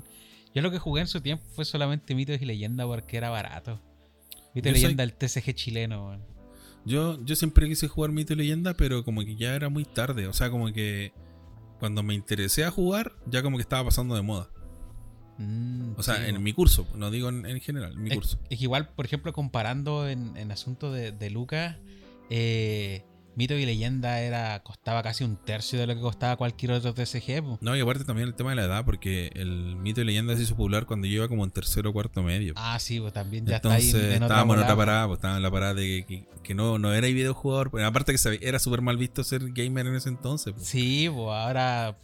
Yo 0.54 0.62
lo 0.62 0.70
que 0.70 0.78
jugué 0.78 1.02
en 1.02 1.06
su 1.06 1.20
tiempo 1.20 1.44
fue 1.54 1.64
solamente 1.66 2.14
mitos 2.14 2.40
y 2.40 2.44
leyendas 2.46 2.86
porque 2.86 3.18
era 3.18 3.28
barato. 3.30 3.80
Mito 4.54 4.70
y 4.70 4.72
Yo 4.72 4.76
soy- 4.76 4.82
leyenda 4.84 5.02
del 5.02 5.12
TCG 5.12 5.54
chileno, 5.54 6.06
weón. 6.08 6.37
Yo, 6.84 7.22
yo 7.24 7.36
siempre 7.36 7.68
quise 7.68 7.88
jugar 7.88 8.12
Mito 8.12 8.32
y 8.32 8.36
Leyenda, 8.36 8.74
pero 8.74 9.04
como 9.04 9.20
que 9.22 9.36
ya 9.36 9.54
era 9.54 9.68
muy 9.68 9.84
tarde. 9.84 10.26
O 10.26 10.32
sea, 10.32 10.50
como 10.50 10.72
que 10.72 11.12
cuando 11.78 12.02
me 12.02 12.14
interesé 12.14 12.64
a 12.64 12.70
jugar, 12.70 13.12
ya 13.26 13.42
como 13.42 13.56
que 13.58 13.62
estaba 13.62 13.84
pasando 13.84 14.14
de 14.14 14.22
moda. 14.22 14.48
Mm, 15.38 15.92
O 15.96 16.02
sea, 16.02 16.16
sí, 16.16 16.22
en 16.26 16.42
mi 16.42 16.52
curso, 16.52 16.86
no 16.96 17.10
digo 17.10 17.28
en, 17.28 17.46
en 17.46 17.60
general, 17.60 17.92
en 17.92 18.02
mi 18.02 18.08
Es, 18.10 18.14
curso. 18.16 18.38
es 18.50 18.60
igual, 18.60 18.88
por 18.94 19.04
ejemplo, 19.04 19.32
comparando 19.32 20.08
en, 20.08 20.36
en 20.36 20.50
asunto 20.50 20.90
de, 20.92 21.12
de 21.12 21.30
Lucas, 21.30 21.76
eh, 22.30 23.04
Mito 23.38 23.54
y 23.54 23.64
Leyenda 23.64 24.20
era 24.20 24.60
costaba 24.64 25.00
casi 25.00 25.22
un 25.22 25.36
tercio 25.36 25.78
de 25.78 25.86
lo 25.86 25.94
que 25.94 26.00
costaba 26.00 26.34
cualquier 26.34 26.72
otro 26.72 26.92
TCG. 26.92 27.40
po. 27.40 27.58
No, 27.60 27.76
y 27.76 27.80
aparte 27.80 28.02
también 28.02 28.26
el 28.26 28.34
tema 28.34 28.50
de 28.50 28.56
la 28.56 28.64
edad, 28.64 28.84
porque 28.84 29.30
el 29.34 29.76
Mito 29.76 30.00
y 30.00 30.04
Leyenda 30.04 30.34
se 30.34 30.42
hizo 30.42 30.56
popular 30.56 30.86
cuando 30.86 31.06
yo 31.06 31.14
iba 31.14 31.28
como 31.28 31.44
en 31.44 31.52
tercero 31.52 31.90
o 31.90 31.92
cuarto 31.92 32.24
medio. 32.24 32.54
Ah, 32.56 32.80
sí, 32.80 32.98
pues 32.98 33.12
también 33.12 33.46
ya 33.46 33.56
Entonces 33.56 33.94
está 33.94 33.98
ahí 33.98 34.16
en, 34.16 34.22
estábamos 34.24 34.56
en 34.56 34.62
otra 34.64 34.74
parada, 34.74 35.06
pues 35.06 35.18
estábamos 35.18 35.38
en 35.38 35.42
la 35.44 35.50
parada 35.52 35.74
de 35.74 36.04
que, 36.04 36.26
que 36.42 36.54
no, 36.54 36.80
no 36.80 36.92
era 36.92 37.06
videojugador, 37.06 37.70
pero 37.70 37.86
aparte 37.86 38.12
que 38.12 38.38
era 38.42 38.58
súper 38.58 38.82
mal 38.82 38.96
visto 38.96 39.22
ser 39.22 39.52
gamer 39.52 39.86
en 39.86 39.94
ese 39.94 40.08
entonces. 40.08 40.52
pues. 40.54 40.66
Sí, 40.66 41.08
pues 41.08 41.28
ahora 41.28 41.96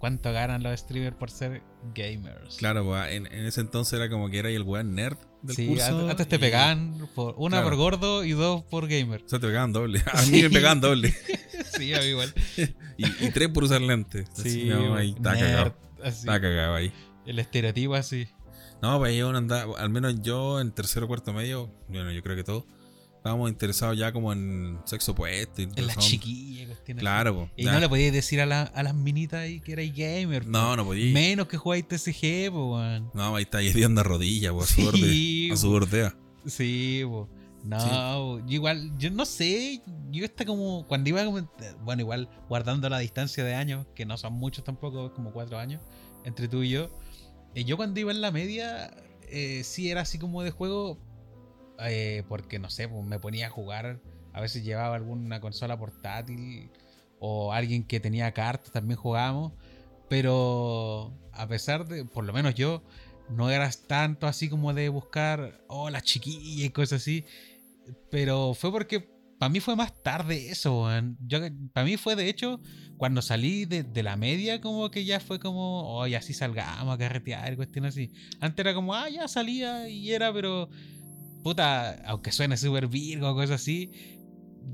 ¿cuánto 0.00 0.32
ganan 0.32 0.64
los 0.64 0.80
streamers 0.80 1.14
por 1.14 1.30
ser 1.30 1.62
gamers? 1.94 2.56
Claro, 2.56 2.84
pues, 2.84 3.12
en, 3.12 3.26
en 3.26 3.46
ese 3.46 3.60
entonces 3.60 3.92
era 3.92 4.10
como 4.10 4.28
que 4.28 4.40
era 4.40 4.48
el 4.50 4.62
weón 4.62 4.94
nerd 4.96 5.16
del 5.42 5.54
Sí, 5.54 5.68
curso. 5.68 6.08
antes, 6.10 6.26
te 6.26 6.36
y- 6.36 6.38
pegaban 6.40 7.08
por, 7.14 7.34
una 7.38 7.58
Claro. 7.58 7.68
por 7.68 7.76
gordo 7.76 8.24
y 8.24 8.32
dos 8.32 8.64
por 8.64 8.88
gamer. 8.88 9.22
O 9.24 9.28
sea, 9.28 9.38
te 9.38 9.46
pegaban 9.46 9.72
doble. 9.72 10.02
A 10.12 10.18
Sí. 10.18 10.32
mí 10.32 10.42
me 10.42 10.50
pegaban 10.50 10.80
doble. 10.80 11.14
sí, 11.78 11.94
a 11.94 11.98
mí 12.00 12.06
igual. 12.06 12.34
Y, 12.96 13.06
y 13.26 13.30
tres 13.30 13.48
por 13.50 13.62
usar 13.64 13.80
lentes. 13.80 14.28
Sí, 14.34 14.64
no, 14.64 14.96
ahí 14.96 15.10
está 15.16 15.34
nerd, 15.34 15.44
cagado. 15.46 15.76
así. 16.02 16.18
Está 16.20 16.40
cagado 16.40 16.74
ahí. 16.74 16.92
El 17.26 17.38
estereotipo 17.38 17.94
así. 17.94 18.26
No, 18.82 18.98
pues 18.98 19.14
yo 19.16 19.30
no 19.30 19.38
andaba, 19.38 19.78
al 19.78 19.90
menos 19.90 20.22
yo 20.22 20.58
en 20.60 20.72
tercero 20.72 21.04
o 21.04 21.08
cuarto 21.08 21.32
medio, 21.34 21.70
bueno, 21.88 22.10
yo 22.12 22.22
creo 22.22 22.34
que 22.34 22.44
todos, 22.44 22.64
estábamos 23.20 23.50
interesados 23.50 23.98
ya 23.98 24.12
como 24.12 24.32
en 24.32 24.78
sexo 24.86 25.12
opuesto. 25.12 25.60
y 25.60 25.64
En 25.76 25.86
las 25.86 25.98
chiquillas. 25.98 26.78
Claro, 26.96 27.36
pues. 27.36 27.50
Y 27.56 27.64
ya. 27.64 27.72
no 27.72 27.80
le 27.80 27.88
podías 27.88 28.12
decir 28.12 28.40
a, 28.40 28.46
la- 28.46 28.62
a 28.62 28.82
las 28.82 28.94
minitas 28.94 29.40
ahí 29.40 29.60
que 29.60 29.72
erais 29.72 29.94
gamer. 29.94 30.44
po. 30.44 30.50
No, 30.50 30.74
no 30.76 30.84
podía. 30.86 31.12
Menos 31.12 31.46
que 31.46 31.56
jugáis 31.58 31.86
TCG, 31.86 32.50
pues, 32.50 32.52
weón. 32.52 33.10
No, 33.14 33.36
ahí 33.36 33.42
está, 33.42 33.58
onda 33.86 34.02
rodilla, 34.02 34.52
pues, 34.52 34.70
a 34.70 34.74
su 34.74 34.82
borde. 34.82 34.98
Sí, 34.98 35.50
A 35.52 35.56
su 35.56 35.70
bordea. 35.70 36.16
Sí, 36.46 37.02
po. 37.04 37.28
No, 37.62 37.76
po. 37.78 38.38
yo 38.46 38.54
igual, 38.54 38.90
yo 38.98 39.10
no 39.10 39.26
sé, 39.26 39.82
yo 40.10 40.24
está 40.24 40.46
como, 40.46 40.86
cuando 40.88 41.10
iba 41.10 41.22
como, 41.26 41.46
bueno, 41.84 42.00
igual 42.00 42.28
guardando 42.48 42.88
la 42.88 42.98
distancia 43.00 43.44
de 43.44 43.54
años, 43.54 43.86
que 43.94 44.06
no 44.06 44.16
son 44.16 44.32
muchos 44.32 44.64
tampoco, 44.64 45.12
como 45.12 45.30
cuatro 45.30 45.58
años, 45.58 45.82
entre 46.24 46.48
tú 46.48 46.62
y 46.62 46.70
yo, 46.70 46.90
eh, 47.54 47.64
yo 47.64 47.76
cuando 47.76 48.00
iba 48.00 48.12
en 48.12 48.22
la 48.22 48.30
media, 48.30 48.90
eh, 49.28 49.60
sí 49.62 49.90
era 49.90 50.00
así 50.00 50.18
como 50.18 50.42
de 50.42 50.50
juego, 50.52 50.98
eh, 51.88 52.24
porque 52.28 52.58
no 52.58 52.70
sé, 52.70 52.88
pues 52.88 53.04
me 53.04 53.18
ponía 53.18 53.46
a 53.46 53.50
jugar, 53.50 54.00
a 54.32 54.40
veces 54.40 54.64
llevaba 54.64 54.96
alguna 54.96 55.40
consola 55.40 55.78
portátil, 55.78 56.70
o 57.20 57.52
alguien 57.52 57.84
que 57.84 58.00
tenía 58.00 58.32
cartas, 58.32 58.72
también 58.72 58.98
jugábamos, 58.98 59.52
pero 60.08 61.12
a 61.32 61.46
pesar 61.46 61.86
de, 61.86 62.04
por 62.04 62.24
lo 62.24 62.32
menos 62.32 62.54
yo, 62.54 62.82
no 63.28 63.50
eras 63.50 63.82
tanto 63.86 64.26
así 64.26 64.48
como 64.48 64.74
de 64.74 64.88
buscar, 64.88 65.62
oh, 65.68 65.90
las 65.90 66.02
chiquillas 66.02 66.66
y 66.66 66.70
cosas 66.70 67.02
así. 67.02 67.24
Pero 68.10 68.54
fue 68.54 68.72
porque 68.72 69.08
para 69.38 69.50
mí 69.50 69.60
fue 69.60 69.76
más 69.76 70.02
tarde 70.02 70.50
eso, 70.50 70.88
para 71.72 71.86
mí 71.86 71.96
fue 71.96 72.16
de 72.16 72.28
hecho 72.28 72.60
cuando 72.96 73.22
salí 73.22 73.64
de, 73.64 73.82
de 73.82 74.02
la 74.02 74.16
media, 74.16 74.60
como 74.60 74.90
que 74.90 75.04
ya 75.04 75.20
fue 75.20 75.40
como, 75.40 75.94
oye, 75.94 76.16
así 76.16 76.34
salgamos 76.34 76.94
a 76.94 76.98
carretear, 76.98 77.56
cuestión 77.56 77.86
así. 77.86 78.12
Antes 78.40 78.62
era 78.62 78.74
como, 78.74 78.94
ah, 78.94 79.08
ya 79.08 79.26
salía 79.28 79.88
y 79.88 80.12
era, 80.12 80.32
pero, 80.32 80.68
puta, 81.42 81.94
aunque 82.06 82.32
suene 82.32 82.56
súper 82.56 82.86
virgo 82.88 83.30
o 83.30 83.34
cosas 83.34 83.60
así, 83.60 83.92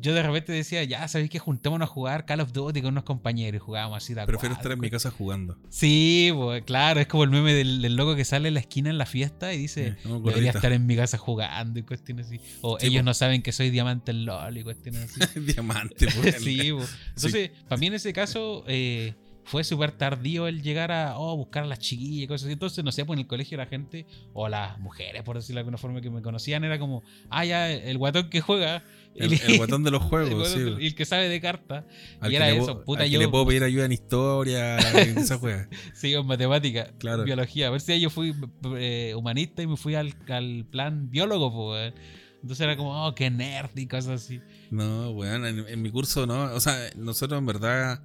yo 0.01 0.15
de 0.15 0.23
repente 0.23 0.53
decía, 0.53 0.85
ya 0.85 1.07
sabéis 1.09 1.31
que 1.31 1.39
juntémonos 1.39 1.89
a 1.89 1.93
jugar 1.93 2.27
Call 2.27 2.41
of 2.41 2.53
Duty 2.53 2.83
con 2.83 2.91
unos 2.93 3.05
compañeros 3.05 3.61
y 3.61 3.65
jugábamos 3.65 4.03
así 4.03 4.15
de 4.15 4.27
Prefiero 4.27 4.55
estar 4.55 4.73
en 4.73 4.81
mi 4.81 4.91
casa 4.91 5.11
jugando. 5.11 5.59
Sí, 5.69 6.31
pues, 6.35 6.65
claro, 6.65 7.01
es 7.01 7.07
como 7.07 7.25
el 7.25 7.31
meme 7.31 7.55
del, 7.55 7.83
del 7.83 7.97
loco 7.97 8.15
que 8.15 8.25
sale 8.25 8.49
en 8.49 8.55
la 8.55 8.61
esquina 8.61 8.91
en 8.91 8.99
la 8.99 9.07
fiesta 9.07 9.55
y 9.55 9.59
dice, 9.59 9.97
no, 10.05 10.21
debería 10.21 10.51
estar 10.51 10.73
en 10.73 10.87
mi 10.87 10.97
casa 10.97 11.19
jugando 11.19 11.79
y 11.79 11.83
cuestiones 11.83 12.27
así. 12.27 12.41
O 12.61 12.79
Sí, 12.79 12.89
ellos 12.89 13.05
no 13.05 13.15
saben 13.15 13.43
que 13.43 13.53
soy 13.53 13.71
diamante 13.71 14.11
en 14.11 14.27
LOL 14.27 14.59
y 14.59 14.63
cuestiones 14.63 15.17
así. 15.17 15.41
Diamante, 15.41 16.09
pues. 16.21 16.37
sí, 16.43 16.73
po. 16.73 16.85
entonces, 17.17 17.51
para 17.69 17.79
mí 17.79 17.87
en 17.87 17.95
ese 17.95 18.13
caso 18.13 18.65
eh, 18.67 19.15
fue 19.47 19.65
súper 19.65 19.93
tardío 19.93 20.49
el 20.49 20.61
llegar 20.63 20.91
a 20.93 21.19
oh, 21.19 21.37
buscar 21.37 21.63
a 21.63 21.67
las 21.67 21.79
chiquillas 21.79 22.25
y 22.25 22.27
cosas 22.27 22.45
así. 22.47 22.53
Entonces, 22.53 22.85
no 22.85 22.93
sé, 22.93 23.05
pues 23.05 23.17
en 23.17 23.21
el 23.21 23.27
colegio 23.29 23.57
la 23.57 23.67
gente, 23.67 24.05
o 24.33 24.49
las 24.49 24.79
mujeres, 24.81 25.23
por 25.23 25.37
decirlo 25.37 25.59
de 25.59 25.61
alguna 25.61 25.79
forma, 25.79 26.01
que 26.01 26.11
me 26.11 26.21
conocían, 26.21 26.65
era 26.65 26.79
como, 26.79 27.03
ah, 27.31 27.45
ya, 27.45 27.71
el 27.73 27.97
guatón 27.97 28.29
que 28.29 28.41
juega. 28.41 28.83
El, 29.15 29.33
y- 29.33 29.41
el 29.47 29.57
guatón 29.57 29.83
de 29.85 29.91
los 29.93 30.03
el 30.03 30.09
juegos, 30.09 30.53
guatón- 30.55 30.77
sí. 30.79 30.83
y 30.83 30.87
el 30.89 30.95
que 30.95 31.05
sabe 31.07 31.29
de 31.29 31.41
carta. 31.41 31.87
Al 32.21 32.33
y 32.33 32.37
era 32.37 32.51
eso, 32.51 32.67
puedo- 32.67 32.85
puta, 32.85 33.03
al 33.03 33.07
que 33.07 33.13
yo- 33.13 33.19
le 33.21 33.29
puedo 33.29 33.47
pedir 33.47 33.63
ayuda 33.63 33.85
en 33.87 33.93
historia, 33.93 34.79
en 35.01 35.17
esa 35.19 35.39
juega. 35.39 35.69
Sí, 35.95 36.13
en 36.13 36.27
matemática, 36.27 36.91
Claro. 36.99 37.25
biología. 37.25 37.69
A 37.69 37.71
ver 37.71 37.81
si 37.81 37.99
yo 38.01 38.11
fui 38.11 38.35
eh, 38.77 39.15
humanista 39.17 39.63
y 39.63 39.67
me 39.69 39.77
fui 39.77 39.95
al, 39.95 40.13
al 40.29 40.67
plan 40.71 41.09
biólogo, 41.11 41.53
pues. 41.55 41.95
Entonces 42.43 42.65
era 42.65 42.77
como, 42.77 43.07
oh, 43.07 43.15
qué 43.15 43.31
nerd 43.31 43.71
y 43.77 43.87
cosas 43.87 44.23
así. 44.25 44.41
No, 44.71 45.11
weón, 45.11 45.47
en, 45.47 45.67
en 45.69 45.83
mi 45.83 45.91
curso 45.91 46.27
no. 46.27 46.53
O 46.55 46.61
sea, 46.61 46.77
nosotros 46.97 47.39
en 47.39 47.47
verdad 47.47 48.03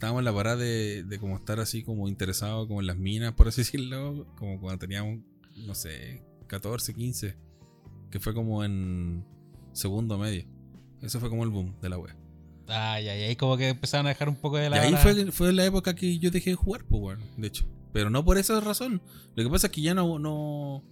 estábamos 0.00 0.20
en 0.20 0.24
la 0.24 0.32
parada 0.32 0.56
de, 0.56 1.04
de 1.04 1.18
como 1.18 1.36
estar 1.36 1.60
así 1.60 1.82
como 1.82 2.08
interesados 2.08 2.66
como 2.66 2.80
en 2.80 2.86
las 2.86 2.96
minas, 2.96 3.34
por 3.34 3.48
así 3.48 3.60
decirlo. 3.60 4.26
Como 4.36 4.58
cuando 4.58 4.78
teníamos, 4.78 5.20
no 5.66 5.74
sé, 5.74 6.22
14, 6.46 6.94
15. 6.94 7.36
Que 8.10 8.18
fue 8.18 8.32
como 8.32 8.64
en 8.64 9.26
segundo 9.72 10.16
medio. 10.16 10.46
Eso 11.02 11.20
fue 11.20 11.28
como 11.28 11.44
el 11.44 11.50
boom 11.50 11.78
de 11.82 11.90
la 11.90 11.98
wea. 11.98 12.16
Ay, 12.66 13.08
ay, 13.08 13.22
ahí 13.24 13.36
como 13.36 13.58
que 13.58 13.68
empezaron 13.68 14.06
a 14.06 14.10
dejar 14.10 14.30
un 14.30 14.36
poco 14.36 14.56
de 14.56 14.66
Y 14.66 14.70
la. 14.70 14.80
ahí 14.80 14.94
fue, 14.96 15.30
fue 15.32 15.52
la 15.52 15.66
época 15.66 15.94
que 15.94 16.18
yo 16.18 16.30
dejé 16.30 16.50
de 16.50 16.56
jugar, 16.56 16.84
pues, 16.84 17.02
weón, 17.02 17.20
de 17.36 17.48
hecho. 17.48 17.66
Pero 17.92 18.08
no 18.08 18.24
por 18.24 18.38
esa 18.38 18.58
razón. 18.60 19.02
Lo 19.34 19.44
que 19.44 19.50
pasa 19.50 19.66
es 19.66 19.72
que 19.72 19.82
ya 19.82 19.92
no, 19.92 20.18
no, 20.18 20.82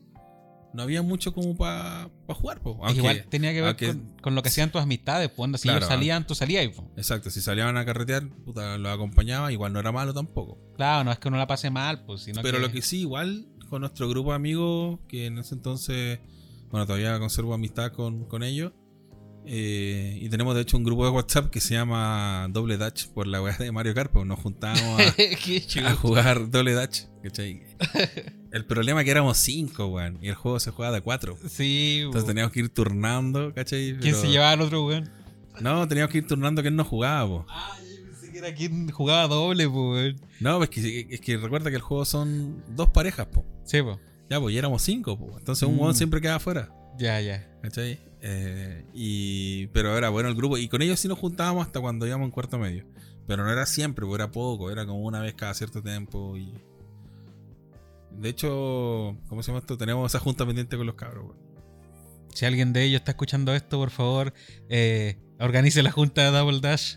no 0.78 0.84
había 0.84 1.02
mucho 1.02 1.34
como 1.34 1.56
para 1.56 2.08
jugar. 2.28 2.58
Es 2.58 2.62
que 2.62 2.70
Aunque- 2.70 2.94
igual 2.98 3.24
tenía 3.28 3.50
que 3.52 3.60
ver 3.60 3.68
aunque- 3.70 3.86
con, 3.88 4.16
con 4.22 4.34
lo 4.36 4.42
que 4.42 4.48
hacían 4.48 4.70
tus 4.70 4.80
amistades, 4.80 5.28
pues. 5.28 5.50
Si 5.56 5.62
Claro, 5.64 5.78
ellos 5.78 5.88
salían, 5.88 6.24
tú 6.26 6.34
salías. 6.36 6.70
Exacto, 6.96 7.28
si 7.30 7.40
salían 7.40 7.76
a 7.76 7.84
carretear, 7.84 8.28
puta, 8.44 8.78
los 8.78 8.92
acompañaba, 8.94 9.50
igual 9.52 9.72
no 9.72 9.80
era 9.80 9.90
malo 9.90 10.14
tampoco. 10.14 10.56
Claro, 10.76 11.02
no 11.04 11.10
es 11.12 11.18
que 11.18 11.26
uno 11.28 11.36
la 11.36 11.48
pase 11.48 11.68
mal, 11.70 12.04
pues. 12.04 12.22
Sino 12.22 12.40
Pero 12.42 12.58
que... 12.58 12.62
lo 12.62 12.70
que 12.72 12.80
sí, 12.80 13.00
igual 13.00 13.48
con 13.68 13.80
nuestro 13.80 14.08
grupo 14.08 14.30
de 14.30 14.36
amigos, 14.36 15.00
que 15.08 15.26
en 15.26 15.38
ese 15.38 15.54
entonces, 15.56 16.20
bueno, 16.70 16.86
todavía 16.86 17.18
conservo 17.18 17.52
amistad 17.54 17.92
con, 17.92 18.24
con 18.26 18.42
ellos. 18.44 18.72
eh, 19.46 20.18
y 20.22 20.28
tenemos 20.28 20.54
de 20.54 20.60
hecho 20.62 20.76
un 20.76 20.84
grupo 20.84 21.04
de 21.04 21.10
WhatsApp 21.10 21.50
que 21.50 21.60
se 21.60 21.74
llama 21.74 22.46
Doble 22.50 22.76
Dutch 22.76 23.08
por 23.08 23.26
la 23.26 23.42
weá 23.42 23.56
de 23.56 23.72
Mario 23.72 23.94
Kart, 23.94 24.12
pues 24.12 24.26
nos 24.26 24.38
juntábamos 24.38 25.00
a, 25.00 25.94
jugar 26.00 26.50
Doble 26.50 26.74
Dutch. 26.74 27.02
¿cachai? 27.22 27.62
El 28.52 28.64
problema 28.64 29.00
es 29.00 29.04
que 29.04 29.10
éramos 29.10 29.36
cinco, 29.38 29.86
weón, 29.88 30.18
y 30.22 30.28
el 30.28 30.34
juego 30.34 30.58
se 30.60 30.70
juega 30.70 30.90
de 30.92 31.00
cuatro. 31.02 31.36
Sí, 31.48 31.98
Entonces 32.04 32.22
po. 32.22 32.28
teníamos 32.28 32.52
que 32.52 32.60
ir 32.60 32.68
turnando, 32.70 33.52
¿cachai? 33.54 33.96
¿Quién 34.00 34.14
se 34.14 34.28
llevaba 34.28 34.52
al 34.52 34.60
otro, 34.62 34.86
weón? 34.86 35.10
No, 35.60 35.86
teníamos 35.88 36.10
que 36.12 36.18
ir 36.18 36.26
turnando 36.26 36.62
quién 36.62 36.76
no 36.76 36.84
jugaba, 36.84 37.26
po. 37.28 37.46
Ah, 37.48 37.76
yo 37.80 38.04
pensé 38.10 38.32
que 38.32 38.38
era 38.38 38.54
quien 38.54 38.90
jugaba 38.90 39.26
doble, 39.28 39.68
pues, 39.68 39.76
weón. 39.76 40.20
No, 40.40 40.62
es 40.62 40.70
que, 40.70 41.06
es 41.10 41.20
que 41.20 41.36
recuerda 41.36 41.68
que 41.70 41.76
el 41.76 41.82
juego 41.82 42.04
son 42.04 42.62
dos 42.74 42.88
parejas, 42.90 43.26
po. 43.26 43.44
Sí, 43.64 43.82
pues. 43.82 43.98
Ya, 44.30 44.40
pues 44.40 44.52
ya 44.54 44.60
éramos 44.60 44.82
cinco, 44.82 45.18
po. 45.18 45.36
Entonces 45.38 45.66
un 45.68 45.74
Mm. 45.76 45.80
weón 45.80 45.94
siempre 45.94 46.20
queda 46.20 46.36
afuera. 46.36 46.70
Ya, 46.98 47.20
ya. 47.20 47.46
¿Cachai? 47.62 47.98
Eh, 48.20 48.84
y, 48.94 49.66
pero 49.68 49.96
era 49.96 50.08
bueno 50.10 50.28
el 50.28 50.34
grupo. 50.34 50.58
Y 50.58 50.68
con 50.68 50.80
ellos 50.82 50.98
sí 50.98 51.06
nos 51.08 51.18
juntábamos 51.18 51.66
hasta 51.66 51.80
cuando 51.80 52.06
íbamos 52.06 52.24
en 52.26 52.30
cuarto 52.30 52.58
medio. 52.58 52.84
Pero 53.26 53.44
no 53.44 53.50
era 53.52 53.66
siempre, 53.66 54.06
pues 54.06 54.18
era 54.18 54.30
poco. 54.30 54.70
Era 54.70 54.86
como 54.86 55.00
una 55.02 55.20
vez 55.20 55.34
cada 55.34 55.54
cierto 55.54 55.82
tiempo. 55.82 56.36
Y... 56.36 56.52
De 58.20 58.28
hecho, 58.28 59.16
¿cómo 59.28 59.42
se 59.42 59.48
llama 59.48 59.60
esto? 59.60 59.76
Tenemos 59.78 60.10
esa 60.10 60.18
junta 60.18 60.44
pendiente 60.46 60.76
con 60.76 60.86
los 60.86 60.94
cabros. 60.96 61.24
weón. 61.26 61.48
Si 62.34 62.44
alguien 62.44 62.72
de 62.72 62.84
ellos 62.84 63.00
está 63.00 63.12
escuchando 63.12 63.54
esto, 63.54 63.78
por 63.78 63.90
favor, 63.90 64.32
eh, 64.68 65.18
organice 65.40 65.82
la 65.82 65.90
junta 65.90 66.22
de 66.24 66.36
Double 66.36 66.60
Dash. 66.60 66.96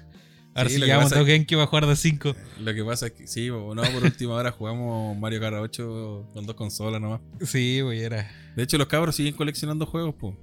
Ahora 0.53 0.69
Sí, 0.69 0.76
si 0.82 0.82
pasa 0.89 1.19
a 1.22 1.26
Genki 1.26 1.55
va 1.55 1.63
a 1.63 1.67
jugar 1.67 1.86
de 1.88 1.95
5. 1.95 2.36
Lo 2.59 2.74
que 2.74 2.84
pasa 2.84 3.07
es 3.07 3.13
que, 3.13 3.26
sí, 3.28 3.47
no, 3.47 3.67
por 3.74 4.03
última 4.03 4.34
hora 4.34 4.51
jugamos 4.51 5.17
Mario 5.17 5.39
Kart 5.39 5.55
8 5.57 6.30
con 6.34 6.45
dos 6.45 6.55
consolas 6.55 6.99
nomás. 7.01 7.22
Sí, 7.45 7.80
güey, 7.82 8.01
era. 8.01 8.30
De 8.55 8.63
hecho, 8.63 8.78
los 8.78 8.88
cabros 8.88 9.15
siguen 9.15 9.34
coleccionando 9.34 9.86
juegos, 9.86 10.13
pues. 10.19 10.36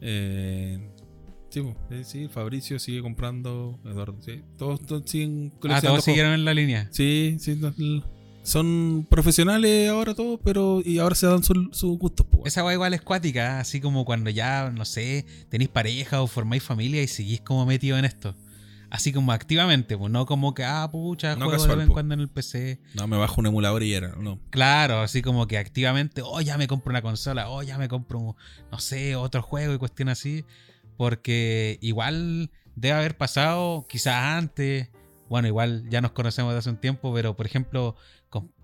Eh, 0.00 0.78
sí, 1.50 1.62
eh, 1.90 2.02
sí, 2.04 2.28
Fabricio 2.28 2.78
sigue 2.78 3.00
comprando. 3.02 3.78
Eduardo, 3.84 4.20
sí. 4.20 4.42
Todos, 4.56 4.84
todos 4.84 5.08
siguen 5.10 5.52
Ah, 5.54 5.58
coleccionando. 5.60 5.80
todos 5.80 5.82
juegos. 5.88 6.04
siguieron 6.04 6.32
en 6.34 6.44
la 6.44 6.54
línea. 6.54 6.88
Sí, 6.92 7.36
sí. 7.40 7.56
no, 7.56 7.68
l- 7.78 8.02
son 8.42 9.06
profesionales 9.08 9.90
ahora 9.90 10.14
todos, 10.14 10.40
pero. 10.42 10.80
Y 10.84 10.98
ahora 10.98 11.14
se 11.14 11.26
dan 11.26 11.42
sus 11.42 11.68
su 11.72 11.98
gustos, 11.98 12.26
pues. 12.30 12.46
Esa 12.46 12.64
weá 12.64 12.74
igual 12.74 12.94
es 12.94 13.02
cuática, 13.02 13.60
así 13.60 13.80
como 13.80 14.04
cuando 14.04 14.30
ya, 14.30 14.70
no 14.70 14.84
sé, 14.84 15.26
tenéis 15.48 15.70
pareja 15.70 16.22
o 16.22 16.26
formáis 16.26 16.62
familia 16.62 17.02
y 17.02 17.08
seguís 17.08 17.40
como 17.40 17.66
metido 17.66 17.98
en 17.98 18.04
esto. 18.04 18.34
Así 18.90 19.12
como 19.12 19.32
activamente, 19.32 19.98
pues 19.98 20.10
no 20.10 20.24
como 20.24 20.54
que, 20.54 20.64
ah, 20.64 20.88
pucha, 20.90 21.36
No 21.36 21.44
juego 21.44 21.52
casual, 21.52 21.70
de 21.70 21.76
vez 21.76 21.86
en 21.88 21.92
cuando 21.92 22.14
en 22.14 22.20
el 22.20 22.28
PC. 22.28 22.80
No, 22.94 23.06
me 23.06 23.18
bajo 23.18 23.40
un 23.40 23.46
emulador 23.46 23.82
y 23.82 23.92
era. 23.92 24.14
No. 24.16 24.40
Claro, 24.48 25.00
así 25.00 25.20
como 25.20 25.46
que 25.46 25.58
activamente, 25.58 26.22
oh, 26.24 26.40
ya 26.40 26.56
me 26.56 26.66
compro 26.68 26.90
una 26.90 27.02
consola, 27.02 27.50
oh, 27.50 27.62
ya 27.62 27.76
me 27.76 27.88
compro, 27.88 28.34
no 28.72 28.78
sé, 28.78 29.14
otro 29.14 29.42
juego 29.42 29.74
y 29.74 29.78
cuestión 29.78 30.08
así. 30.08 30.46
Porque 30.96 31.78
igual 31.82 32.50
debe 32.76 32.94
haber 32.94 33.16
pasado, 33.18 33.84
quizás 33.88 34.14
antes, 34.14 34.88
bueno, 35.28 35.48
igual 35.48 35.84
ya 35.90 36.00
nos 36.00 36.12
conocemos 36.12 36.52
de 36.52 36.60
hace 36.60 36.70
un 36.70 36.78
tiempo, 36.78 37.12
pero 37.12 37.36
por 37.36 37.44
ejemplo, 37.44 37.94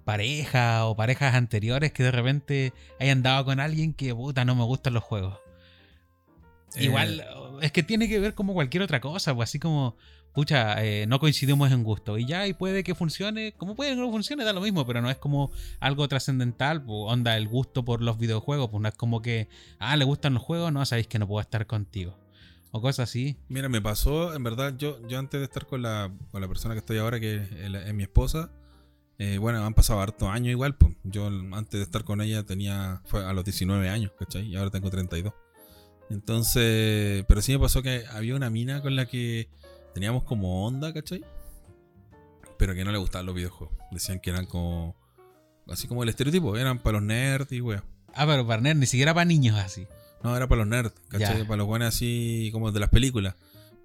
pareja 0.05 0.87
o 0.87 0.97
parejas 0.97 1.35
anteriores 1.35 1.93
que 1.93 2.03
de 2.03 2.11
repente 2.11 2.73
hayan 3.01 3.23
dado 3.23 3.45
con 3.45 3.61
alguien 3.61 3.95
que, 3.95 4.15
puta, 4.15 4.45
no 4.45 4.55
me 4.55 4.65
gustan 4.65 4.95
los 4.95 5.03
juegos. 5.03 5.39
Eh, 6.77 6.85
Igual, 6.85 7.25
es 7.63 7.73
que 7.73 7.83
tiene 7.83 8.09
que 8.09 8.19
ver 8.19 8.35
como 8.35 8.53
cualquier 8.55 8.83
otra 8.83 9.01
cosa, 9.01 9.35
pues 9.35 9.51
así 9.51 9.59
como, 9.59 9.97
pucha, 10.33 10.85
eh, 10.85 11.07
no 11.07 11.21
coincidimos 11.21 11.71
en 11.73 11.85
gusto. 11.85 12.19
Y 12.19 12.27
ya, 12.27 12.47
y 12.47 12.53
puede 12.53 12.85
que 12.85 12.95
funcione, 12.95 13.53
como 13.53 13.75
puede 13.75 13.91
que 13.91 13.97
no 13.97 14.11
funcione, 14.11 14.45
da 14.45 14.53
lo 14.53 14.61
mismo, 14.61 14.85
pero 14.85 15.01
no 15.01 15.11
es 15.11 15.17
como 15.17 15.51
algo 15.81 16.07
trascendental, 16.09 16.83
pues 16.83 16.99
onda 17.07 17.37
el 17.37 17.49
gusto 17.49 17.85
por 17.85 18.03
los 18.03 18.19
videojuegos, 18.19 18.69
pues 18.71 18.83
no 18.83 18.89
es 18.89 18.95
como 18.95 19.23
que, 19.23 19.49
ah, 19.79 19.97
le 19.97 20.05
gustan 20.05 20.35
los 20.35 20.43
juegos, 20.43 20.73
no, 20.73 20.85
sabéis 20.85 21.07
que 21.07 21.19
no 21.19 21.29
puedo 21.29 21.41
estar 21.41 21.67
contigo. 21.67 22.19
O 22.73 22.81
cosas 22.81 23.09
así. 23.09 23.37
Mira, 23.49 23.69
me 23.69 23.81
pasó, 23.81 24.35
en 24.35 24.43
verdad, 24.43 24.75
yo, 24.77 24.99
yo 25.07 25.21
antes 25.21 25.39
de 25.39 25.45
estar 25.45 25.65
con 25.65 25.81
la, 25.81 26.11
con 26.33 26.41
la 26.41 26.49
persona 26.49 26.75
que 26.75 26.81
estoy 26.81 26.99
ahora, 26.99 27.21
que 27.21 27.37
es, 27.37 27.95
mi 27.95 28.03
esposa, 28.03 28.51
eh, 29.19 29.39
bueno, 29.39 29.65
han 29.65 29.75
pasado 29.75 30.01
hartos 30.01 30.29
años 30.29 30.51
igual, 30.51 30.77
pues. 30.77 30.95
Yo 31.05 31.27
antes 31.27 31.79
de 31.79 31.83
estar 31.83 32.05
con 32.05 32.21
ella 32.21 32.43
tenía, 32.43 33.01
fue 33.05 33.25
a 33.25 33.33
los 33.33 33.45
19 33.45 33.89
años, 33.89 34.13
¿cachai? 34.19 34.47
Y 34.47 34.57
ahora 34.57 34.71
tengo 34.71 34.91
32. 34.91 35.33
Entonces, 36.11 37.25
pero 37.29 37.41
sí 37.41 37.53
me 37.53 37.59
pasó 37.59 37.83
que 37.83 38.05
había 38.11 38.35
una 38.35 38.51
mina 38.51 38.83
con 38.83 38.97
la 38.97 39.07
que 39.07 39.49
teníamos 39.95 40.25
como 40.25 40.67
onda, 40.67 40.93
¿cachai? 40.93 41.25
Pero 42.59 42.75
que 42.75 42.85
no 42.85 42.93
le 42.93 42.99
gustaban 42.99 43.27
los 43.27 43.35
videojuegos. 43.35 43.77
Decían 43.91 44.21
que 44.21 44.31
eran 44.31 44.47
como, 44.47 44.97
así 45.69 45.87
como 45.87 46.03
el 46.03 46.09
estereotipo, 46.09 46.57
eran 46.57 46.79
para 46.81 46.99
los 46.99 47.07
nerds 47.07 47.53
y 47.53 47.61
wea. 47.61 47.85
Ah, 48.15 48.27
pero 48.27 48.47
para 48.47 48.61
nerd, 48.61 48.77
ni 48.77 48.87
siquiera 48.87 49.15
para 49.15 49.25
niños 49.25 49.59
así. 49.59 49.87
No, 50.23 50.37
era 50.37 50.49
para 50.49 50.61
los 50.61 50.69
nerds, 50.69 50.95
¿cachai? 51.09 51.39
Ya. 51.39 51.45
Para 51.45 51.59
los 51.59 51.67
buenos 51.67 51.89
así 51.89 52.51
como 52.53 52.73
de 52.73 52.81
las 52.81 52.91
películas. 52.91 53.35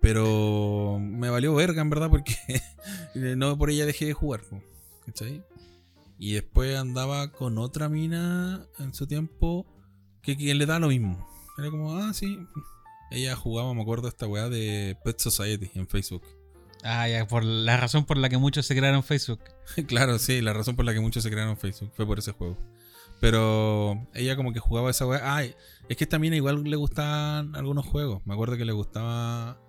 Pero 0.01 0.97
me 0.99 1.29
valió 1.29 1.53
verga, 1.53 1.81
en 1.81 1.89
verdad, 1.89 2.09
porque 2.09 2.35
no 3.13 3.57
por 3.57 3.69
ella 3.69 3.85
dejé 3.85 4.05
de 4.05 4.13
jugar, 4.13 4.41
po, 4.41 4.61
¿cachai? 5.09 5.43
Y 6.17 6.33
después 6.33 6.77
andaba 6.77 7.31
con 7.31 7.57
otra 7.57 7.89
mina 7.89 8.67
en 8.77 8.93
su 8.93 9.07
tiempo 9.07 9.65
que, 10.21 10.37
que 10.37 10.53
le 10.53 10.65
da 10.65 10.79
lo 10.79 10.89
mismo. 10.89 11.27
Era 11.57 11.71
como, 11.71 11.97
ah, 11.97 12.13
sí. 12.13 12.39
Ella 13.11 13.35
jugaba, 13.35 13.73
me 13.73 13.81
acuerdo, 13.81 14.07
esta 14.07 14.27
weá 14.27 14.49
de 14.49 14.97
Pet 15.03 15.19
Society 15.19 15.71
en 15.75 15.87
Facebook. 15.87 16.23
Ah, 16.83 17.07
ya, 17.07 17.27
por 17.27 17.43
la 17.43 17.77
razón 17.77 18.05
por 18.05 18.17
la 18.17 18.29
que 18.29 18.37
muchos 18.37 18.65
se 18.65 18.75
crearon 18.75 19.03
Facebook. 19.03 19.41
claro, 19.87 20.19
sí, 20.19 20.41
la 20.41 20.53
razón 20.53 20.75
por 20.75 20.85
la 20.85 20.93
que 20.93 20.99
muchos 20.99 21.23
se 21.23 21.31
crearon 21.31 21.57
Facebook 21.57 21.91
fue 21.95 22.05
por 22.05 22.19
ese 22.19 22.31
juego. 22.31 22.57
Pero 23.19 24.07
ella 24.13 24.35
como 24.35 24.53
que 24.53 24.59
jugaba 24.59 24.91
esa 24.91 25.05
weá. 25.05 25.35
Ay, 25.35 25.55
es 25.89 25.97
que 25.97 26.05
esta 26.05 26.19
mina 26.19 26.35
igual 26.35 26.63
le 26.63 26.75
gustaban 26.75 27.55
algunos 27.55 27.85
juegos. 27.85 28.25
Me 28.25 28.33
acuerdo 28.33 28.55
que 28.55 28.65
le 28.65 28.71
gustaba 28.71 29.59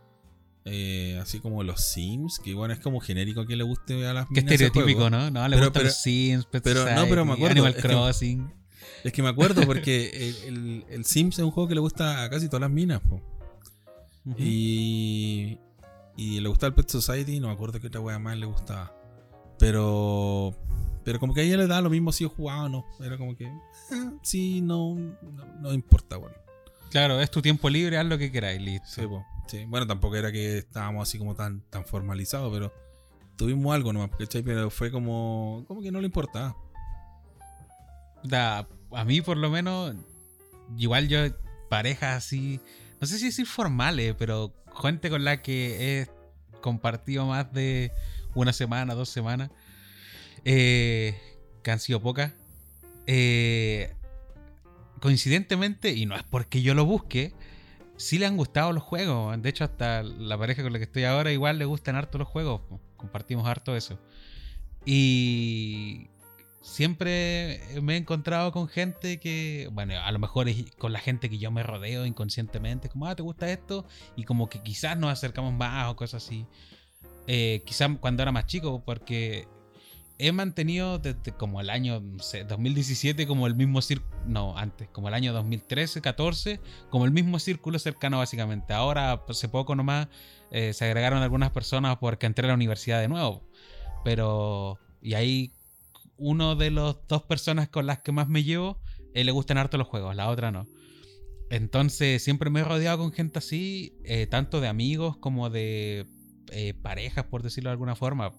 eh, 0.73 1.19
así 1.21 1.41
como 1.41 1.63
los 1.65 1.81
Sims, 1.81 2.39
que 2.39 2.51
igual 2.51 2.71
es 2.71 2.79
como 2.79 3.01
genérico 3.01 3.45
que 3.47 3.57
le 3.57 3.65
guste 3.65 4.07
a 4.07 4.13
las 4.15 4.27
Qué 4.29 4.43
minas 4.43 4.53
estereotípico. 4.61 5.11
¿no? 5.11 5.31
No, 5.31 5.49
le 5.49 5.57
Pero- 5.57 5.67
gustan 5.69 5.73
pero- 5.73 5.85
los 5.87 5.97
Sims, 5.97 6.47
Pet 6.47 6.63
pero- 6.63 6.85
no, 6.95 7.07
pero 7.09 7.25
me 7.25 7.33
acuerdo, 7.33 7.53
Animal 7.53 7.71
es 7.71 7.77
que- 7.77 7.89
Crossing. 7.89 8.53
Es 9.03 9.13
que 9.13 9.23
me 9.23 9.29
acuerdo 9.31 9.63
porque 9.67 10.11
el, 10.29 10.55
el- 10.55 10.85
el 10.91 11.05
Sims 11.05 11.39
es 11.39 11.45
un 11.45 11.51
juego 11.51 11.69
que 11.69 11.75
le 11.75 11.81
gusta 11.81 12.23
a 12.23 12.31
casi 12.31 12.47
todas 12.49 12.61
las 12.63 12.71
minas. 12.71 13.01
po. 13.01 13.21
Y, 14.39 15.59
y 16.17 16.41
le 16.41 16.49
gustaba 16.49 16.69
el 16.69 16.75
Pet 16.75 16.89
Society, 16.91 17.41
no 17.41 17.49
me 17.49 17.55
acuerdo 17.55 17.81
qué 17.81 17.87
otra 17.89 18.01
wea 18.01 18.19
más 18.19 18.37
le 18.37 18.47
gustaba. 18.47 18.95
Pero 19.59 20.55
pero 21.05 21.19
como 21.19 21.33
que 21.35 21.41
a 21.41 21.45
ella 21.45 21.57
le 21.57 21.67
da 21.67 21.81
lo 21.81 21.89
mismo 21.91 22.13
si 22.13 22.25
yo 22.25 22.29
jugaba 22.31 22.65
o 22.65 22.69
no. 22.69 22.85
Era 23.03 23.17
como 23.17 23.35
que, 23.37 23.45
eh, 23.45 23.51
sí, 24.23 24.61
no, 24.61 24.95
no, 24.95 25.47
no 25.61 25.73
importa, 25.73 26.17
bueno. 26.19 26.37
Claro, 26.91 27.21
es 27.21 27.31
tu 27.31 27.41
tiempo 27.41 27.71
libre, 27.71 27.97
haz 27.97 28.05
lo 28.07 28.19
que 28.19 28.31
queráis, 28.31 28.61
listo. 28.61 28.87
Sí, 28.89 29.03
po, 29.07 29.25
Bueno, 29.67 29.87
tampoco 29.87 30.17
era 30.17 30.31
que 30.31 30.59
estábamos 30.59 31.09
así 31.09 31.19
como 31.19 31.35
tan, 31.35 31.61
tan 31.71 31.85
formalizados, 31.85 32.53
pero 32.53 32.73
tuvimos 33.37 33.75
algo 33.75 33.93
nomás, 33.93 34.11
¿cachai? 34.19 34.43
Pero 34.43 34.71
fue 34.71 34.91
como, 34.91 35.65
como 35.67 35.83
que 35.83 35.91
no 35.91 36.01
le 36.01 36.07
importaba. 36.07 36.57
Da, 38.23 38.69
a 38.93 39.05
mí 39.05 39.23
por 39.23 39.37
lo 39.37 39.51
menos, 39.51 39.95
igual 40.77 41.09
yo, 41.09 41.21
parejas 41.69 42.17
así, 42.17 42.61
no 43.01 43.07
sé 43.07 43.19
si 43.19 43.27
decir 43.27 43.47
formales, 43.47 44.15
pero 44.19 44.53
gente 44.81 45.11
con 45.11 45.25
la 45.25 45.43
que 45.43 46.01
he 46.01 46.11
compartido 46.61 47.27
más 47.27 47.53
de 47.53 47.93
una 48.35 48.53
semana, 48.53 48.95
dos 48.95 49.09
semanas, 49.09 49.51
eh, 50.45 51.19
que 51.63 51.71
han 51.71 51.81
sido 51.81 52.01
pocas, 52.01 52.33
eh, 53.07 53.95
coincidentemente, 55.01 55.93
y 55.93 56.07
no 56.07 56.15
es 56.15 56.23
porque 56.23 56.63
yo 56.63 56.75
lo 56.75 56.85
busque, 56.85 57.33
sí 58.01 58.19
le 58.19 58.27
han 58.27 58.37
gustado 58.37 58.73
los 58.73 58.83
juegos. 58.83 59.41
De 59.41 59.49
hecho, 59.49 59.65
hasta 59.65 60.03
la 60.03 60.39
pareja 60.39 60.63
con 60.63 60.73
la 60.73 60.79
que 60.79 60.85
estoy 60.85 61.05
ahora 61.05 61.33
igual 61.33 61.59
le 61.59 61.67
gustan 61.67 61.97
harto 61.97 62.19
los 62.19 62.29
juegos. 62.29 62.63
Compartimos 62.97 63.47
harto 63.47 63.77
eso. 63.77 63.99
Y 64.85 66.09
siempre 66.63 67.61
me 67.83 67.95
he 67.95 67.97
encontrado 67.99 68.53
con 68.53 68.69
gente 68.69 69.21
que, 69.21 69.69
bueno, 69.73 69.95
a 70.01 70.11
lo 70.13 70.19
mejor 70.19 70.49
es 70.49 70.75
con 70.77 70.93
la 70.93 70.99
gente 70.99 71.29
que 71.29 71.39
yo 71.39 71.51
me 71.51 71.63
rodeo 71.63 72.07
inconscientemente, 72.07 72.89
como, 72.89 73.07
ah, 73.07 73.15
¿te 73.15 73.23
gusta 73.23 73.51
esto? 73.51 73.87
Y 74.17 74.25
como 74.25 74.49
que 74.49 74.63
quizás 74.63 74.97
nos 74.97 75.13
acercamos 75.13 75.53
más 75.53 75.91
o 75.91 75.97
cosas 75.97 76.25
así. 76.25 76.47
Eh, 77.27 77.63
quizás 77.67 77.91
cuando 78.01 78.23
era 78.23 78.33
más 78.33 78.47
chico, 78.47 78.83
porque 78.85 79.47
he 80.21 80.33
mantenido 80.33 80.99
desde 80.99 81.33
como 81.33 81.61
el 81.61 81.71
año 81.71 82.01
no 82.01 82.23
sé, 82.23 82.45
2017 82.45 83.27
como 83.27 83.47
el 83.47 83.55
mismo 83.55 83.81
círculo, 83.83 84.15
no, 84.27 84.57
antes, 84.57 84.89
como 84.89 85.09
el 85.09 85.15
año 85.15 85.33
2013, 85.33 86.01
14, 86.01 86.61
como 86.91 87.07
el 87.07 87.11
mismo 87.11 87.39
círculo 87.39 87.79
cercano 87.79 88.19
básicamente. 88.19 88.73
Ahora, 88.73 89.25
pues, 89.27 89.39
hace 89.39 89.49
poco 89.49 89.75
nomás, 89.75 90.09
eh, 90.51 90.73
se 90.75 90.85
agregaron 90.85 91.23
algunas 91.23 91.51
personas 91.51 91.97
porque 91.99 92.27
entré 92.27 92.45
a 92.47 92.49
la 92.49 92.55
universidad 92.55 93.01
de 93.01 93.09
nuevo. 93.09 93.43
Pero, 94.05 94.79
y 95.03 95.15
ahí 95.15 95.53
uno 96.17 96.55
de 96.55 96.71
los 96.71 96.99
dos 97.09 97.23
personas 97.23 97.69
con 97.69 97.87
las 97.87 98.01
que 98.01 98.13
más 98.13 98.29
me 98.29 98.45
llevo, 98.45 98.79
eh, 99.15 99.25
le 99.25 99.33
gustan 99.33 99.59
harto 99.59 99.79
los 99.79 99.89
juegos, 99.89 100.15
la 100.15 100.29
otra 100.29 100.51
no. 100.51 100.67
Entonces 101.51 102.23
siempre 102.23 102.51
me 102.51 102.61
he 102.61 102.65
rodeado 102.65 102.99
con 102.99 103.13
gente 103.13 103.39
así, 103.39 103.99
eh, 104.05 104.27
tanto 104.27 104.61
de 104.61 104.69
amigos 104.69 105.17
como 105.17 105.51
de 105.51 106.07
eh, 106.53 106.75
parejas, 106.75 107.25
por 107.25 107.43
decirlo 107.43 107.71
de 107.71 107.73
alguna 107.73 107.97
forma. 107.97 108.33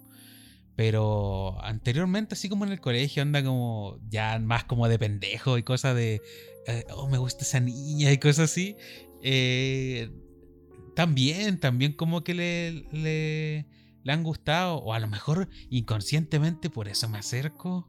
Pero 0.81 1.63
anteriormente, 1.63 2.33
así 2.33 2.49
como 2.49 2.65
en 2.65 2.71
el 2.71 2.81
colegio, 2.81 3.21
anda 3.21 3.43
como 3.43 3.99
ya 4.09 4.39
más 4.39 4.63
como 4.63 4.87
de 4.87 4.97
pendejo 4.97 5.59
y 5.59 5.63
cosas 5.63 5.95
de, 5.95 6.23
eh, 6.65 6.85
oh, 6.95 7.07
me 7.07 7.19
gusta 7.19 7.43
esa 7.43 7.59
niña 7.59 8.11
y 8.11 8.17
cosas 8.17 8.49
así. 8.49 8.77
Eh, 9.21 10.09
también, 10.95 11.59
también 11.59 11.93
como 11.93 12.23
que 12.23 12.33
le, 12.33 12.71
le, 12.91 13.67
le 14.03 14.11
han 14.11 14.23
gustado, 14.23 14.77
o 14.77 14.95
a 14.95 14.99
lo 14.99 15.07
mejor 15.07 15.49
inconscientemente 15.69 16.71
por 16.71 16.87
eso 16.87 17.07
me 17.07 17.19
acerco. 17.19 17.87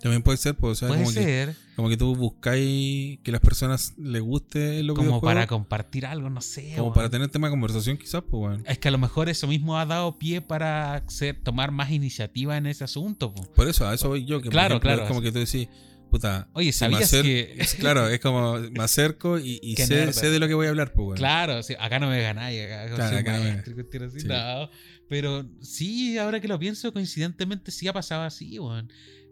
También 0.00 0.22
puede 0.22 0.38
ser, 0.38 0.54
pues, 0.56 0.72
o 0.72 0.74
sea, 0.74 0.88
Puede 0.88 1.02
como, 1.02 1.14
que, 1.14 1.22
ser, 1.22 1.54
como 1.76 1.88
que 1.88 1.96
tú 1.96 2.16
buscáis 2.16 3.18
que 3.22 3.32
las 3.32 3.40
personas 3.40 3.94
les 3.98 4.22
guste 4.22 4.82
lo 4.82 4.94
que 4.94 5.04
como 5.04 5.20
para 5.20 5.46
compartir 5.46 6.06
algo, 6.06 6.30
no 6.30 6.40
sé. 6.40 6.72
Como 6.76 6.92
para 6.92 7.10
tener 7.10 7.28
tema 7.28 7.48
de 7.48 7.52
conversación, 7.52 7.96
quizás, 7.96 8.22
pues, 8.22 8.38
bueno. 8.40 8.62
Es 8.66 8.78
que 8.78 8.88
a 8.88 8.90
lo 8.90 8.98
mejor 8.98 9.28
eso 9.28 9.46
mismo 9.46 9.78
ha 9.78 9.86
dado 9.86 10.18
pie 10.18 10.40
para 10.40 10.94
hacer- 10.96 11.40
tomar 11.42 11.70
más 11.70 11.90
iniciativa 11.90 12.56
en 12.56 12.66
ese 12.66 12.84
asunto. 12.84 13.34
po. 13.34 13.42
Por 13.52 13.68
eso, 13.68 13.86
a 13.88 13.94
eso 13.94 14.08
voy 14.08 14.24
yo. 14.24 14.38
Que 14.40 14.44
por 14.46 14.52
Claro, 14.52 14.74
ejemplo, 14.76 14.88
claro. 14.88 15.02
Es 15.02 15.08
como 15.08 15.20
que 15.20 15.32
tú 15.32 15.38
decís, 15.38 15.68
puta. 16.10 16.48
Oye, 16.54 16.72
si 16.72 16.78
¿sabías 16.80 17.02
acer- 17.12 17.22
que- 17.22 17.58
claro, 17.78 18.08
es 18.08 18.20
como 18.20 18.58
me 18.58 18.82
acerco 18.82 19.38
y, 19.38 19.60
y 19.62 19.76
sé, 19.76 19.94
nerd. 20.06 20.12
sé 20.12 20.30
de 20.30 20.38
lo 20.38 20.48
que 20.48 20.54
voy 20.54 20.66
a 20.66 20.70
hablar, 20.70 20.92
pues, 20.92 21.04
bueno. 21.04 21.18
Claro, 21.18 21.62
sí, 21.62 21.74
acá 21.78 21.98
no 21.98 22.08
me 22.08 22.20
ganáis. 22.22 22.62
Acá, 22.64 22.94
Claro, 22.94 23.16
acá 23.18 23.38
no 23.38 23.44
me- 23.44 24.06
así, 24.06 24.20
Sí. 24.20 24.26
no. 24.28 24.70
Pero 25.08 25.44
sí, 25.60 26.18
ahora 26.18 26.40
que 26.40 26.46
lo 26.48 26.58
pienso, 26.58 26.92
coincidentemente 26.92 27.70
sí 27.72 27.86
ha 27.88 27.92
pasado 27.92 28.22
así, 28.22 28.58
weón. 28.58 28.90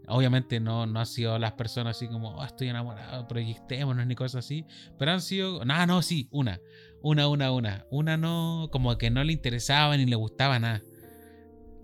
Obviamente 0.09 0.60
no, 0.60 0.86
no 0.86 1.01
han 1.01 1.06
sido 1.06 1.39
las 1.39 1.52
personas 1.52 1.97
así 1.97 2.09
como, 2.09 2.36
"Oh, 2.36 2.44
estoy 2.44 2.68
enamorado, 2.68 3.26
proyectémonos 3.28 4.06
ni 4.06 4.14
cosas 4.14 4.44
así. 4.44 4.64
Pero 4.98 5.12
han 5.12 5.20
sido, 5.20 5.64
no, 5.64 5.86
no, 5.86 6.02
sí, 6.02 6.28
una. 6.30 6.60
Una, 7.02 7.28
una, 7.28 7.52
una. 7.52 7.86
Una 7.90 8.16
no, 8.16 8.68
como 8.72 8.97
que 8.98 9.10
no 9.10 9.22
le 9.24 9.32
interesaba 9.32 9.97
ni 9.97 10.06
le 10.06 10.16
gustaba 10.16 10.59
nada. 10.59 10.82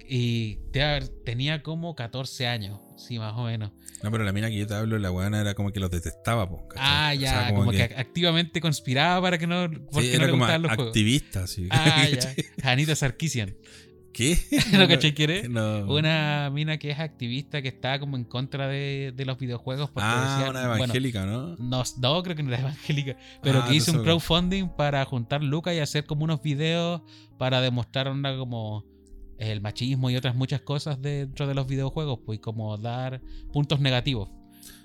Y 0.07 0.57
te- 0.71 1.01
tenía 1.25 1.63
como 1.63 1.95
14 1.95 2.47
años, 2.47 2.79
sí, 2.97 3.19
más 3.19 3.33
o 3.37 3.45
menos. 3.45 3.73
No, 4.03 4.11
pero 4.11 4.23
la 4.25 4.33
mina 4.33 4.49
que 4.51 4.59
yo 4.59 4.67
te 4.67 4.75
hablo, 4.75 4.99
la 4.99 5.11
weona 5.11 5.41
era 5.41 5.55
como 5.55 5.73
que 5.73 5.81
los 5.81 5.91
detestaba. 5.91 6.47
¿cachai? 6.69 6.75
Ah, 6.77 7.13
O 7.17 7.21
ya, 7.21 7.31
sea, 7.31 7.55
como, 7.55 7.71
que, 7.71 7.83
activamente 7.85 8.61
conspiraba 8.61 9.23
para 9.23 9.39
que 9.39 9.47
no, 9.47 9.67
sí, 9.67 9.79
porque 9.91 10.09
no 10.09 10.15
era 10.17 10.27
le 10.27 10.31
como 10.33 10.47
los 10.47 10.59
juegos. 10.75 10.87
activista, 10.89 11.47
sí. 11.47 11.69
Ah, 11.71 12.07
ya. 12.87 12.97
Sarkisian. 12.97 13.57
¿Qué? 14.15 14.39
¿No 14.73 14.89
cachai 14.89 15.13
quién 15.15 15.31
es? 15.31 15.51
No. 15.51 15.85
Una 15.93 16.49
mina 16.51 16.79
que 16.79 16.91
es 16.91 16.99
activista 16.99 17.61
que 17.61 17.69
está 17.69 17.99
como 17.99 18.17
en 18.17 18.25
contra 18.25 18.69
de, 18.69 19.13
de 19.15 19.25
los 19.27 19.37
videojuegos. 19.39 19.91
Porque 19.91 20.07
ah, 20.11 20.37
decía- 20.39 20.51
una 20.51 20.61
bueno, 20.69 20.77
evangélica, 20.85 21.27
¿no? 21.27 21.57
no, 21.57 21.83
no, 21.99 22.23
creo 22.23 22.37
que 22.37 22.43
no 22.43 22.51
era 22.51 22.61
evangélica. 22.61 23.17
Pero 23.43 23.61
Ah, 23.63 23.67
que 23.69 23.75
hizo 23.75 23.93
un 23.93 24.03
crowdfunding 24.05 24.69
para 24.77 25.05
juntar 25.05 25.43
lucas 25.43 25.75
y 25.75 25.81
hacer 25.81 26.07
como 26.07 26.25
unos 26.25 26.41
videos 26.41 27.03
para 27.39 27.61
demostrar 27.61 28.09
onda 28.09 28.37
como 28.39 28.87
el 29.39 29.61
machismo 29.61 30.11
y 30.11 30.17
otras 30.17 30.37
muchas 30.37 30.61
cosas 30.61 31.03
dentro 31.03 31.49
de 31.49 31.55
los 31.55 31.67
videojuegos, 31.67 32.21
pues 32.25 32.39
como 32.39 32.79
dar 32.79 33.21
puntos 33.53 33.81
negativos. 33.81 34.31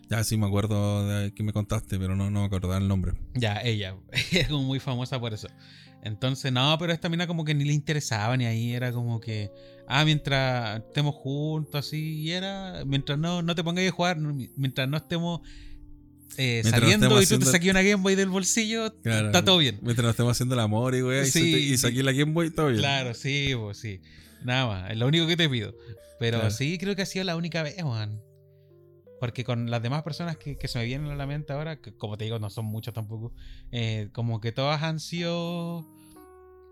Ya 0.09 0.23
sí 0.23 0.37
me 0.37 0.47
acuerdo 0.47 1.07
de 1.07 1.35
que 1.35 1.43
me 1.43 1.53
contaste, 1.53 1.99
pero 1.99 2.15
no, 2.15 2.31
no 2.31 2.39
me 2.39 2.45
acordaba 2.47 2.77
el 2.77 2.87
nombre. 2.87 3.13
Ya, 3.35 3.61
ella. 3.61 3.95
es 4.31 4.47
como 4.47 4.63
muy 4.63 4.79
famosa 4.79 5.19
por 5.19 5.35
eso. 5.35 5.47
Entonces, 6.03 6.51
no, 6.51 6.75
pero 6.79 6.93
esta 6.93 7.09
mina 7.09 7.27
como 7.27 7.43
que 7.45 7.53
ni 7.53 7.65
le 7.65 7.73
interesaba 7.73 8.37
ni 8.37 8.45
ahí. 8.45 8.73
Era 8.73 8.91
como 8.91 9.19
que, 9.19 9.51
ah, 9.87 10.05
mientras 10.05 10.79
estemos 10.79 11.13
juntos 11.15 11.85
así, 11.87 12.21
y 12.21 12.31
era, 12.31 12.83
mientras 12.85 13.19
no, 13.19 13.41
no 13.41 13.53
te 13.55 13.63
pongáis 13.63 13.89
a 13.89 13.93
jugar, 13.93 14.17
mientras 14.17 14.87
no 14.87 14.97
estemos 14.97 15.41
eh, 16.37 16.61
Mientras 16.63 16.79
saliendo 16.81 17.05
estemos 17.07 17.23
y 17.23 17.27
tú 17.27 17.39
te 17.39 17.51
saques 17.51 17.69
una 17.71 17.81
Game 17.81 18.01
Boy 18.03 18.15
del 18.15 18.29
bolsillo, 18.29 18.95
Claro. 19.01 19.27
está 19.27 19.43
todo 19.43 19.57
bien. 19.57 19.79
Mientras 19.81 20.03
nos 20.03 20.11
estemos 20.11 20.31
haciendo 20.31 20.55
el 20.55 20.61
amor 20.61 20.95
y 20.95 21.01
weá, 21.01 21.23
y, 21.23 21.25
Sí, 21.31 21.51
te- 21.51 21.59
y 21.59 21.77
saqué 21.77 22.01
la 22.03 22.11
Game 22.13 22.31
Boy, 22.31 22.49
todo 22.51 22.67
bien. 22.67 22.79
Claro, 22.79 23.13
sí, 23.13 23.51
pues 23.59 23.77
sí. 23.77 23.99
Nada 24.45 24.67
más, 24.67 24.91
es 24.91 24.97
lo 24.97 25.07
único 25.07 25.27
que 25.27 25.35
te 25.35 25.49
pido. 25.49 25.73
Pero 26.19 26.37
Claro. 26.39 26.53
sí, 26.53 26.77
creo 26.77 26.95
que 26.95 27.01
ha 27.01 27.05
sido 27.05 27.25
la 27.25 27.35
única 27.35 27.61
vez, 27.63 27.83
man. 27.83 28.21
Porque 29.19 29.43
con 29.43 29.69
las 29.69 29.81
demás 29.81 30.03
personas 30.03 30.37
que, 30.37 30.57
que 30.57 30.67
se 30.67 30.79
me 30.79 30.85
vienen 30.85 31.11
a 31.11 31.15
la 31.15 31.25
mente 31.25 31.53
ahora, 31.53 31.81
que 31.81 31.95
como 31.95 32.17
te 32.17 32.25
digo, 32.25 32.39
no 32.39 32.49
son 32.49 32.65
muchas 32.65 32.93
tampoco, 32.93 33.33
eh, 33.71 34.09
como 34.13 34.39
que 34.39 34.51
todas 34.51 34.81
han 34.83 34.99
sido, 34.99 35.85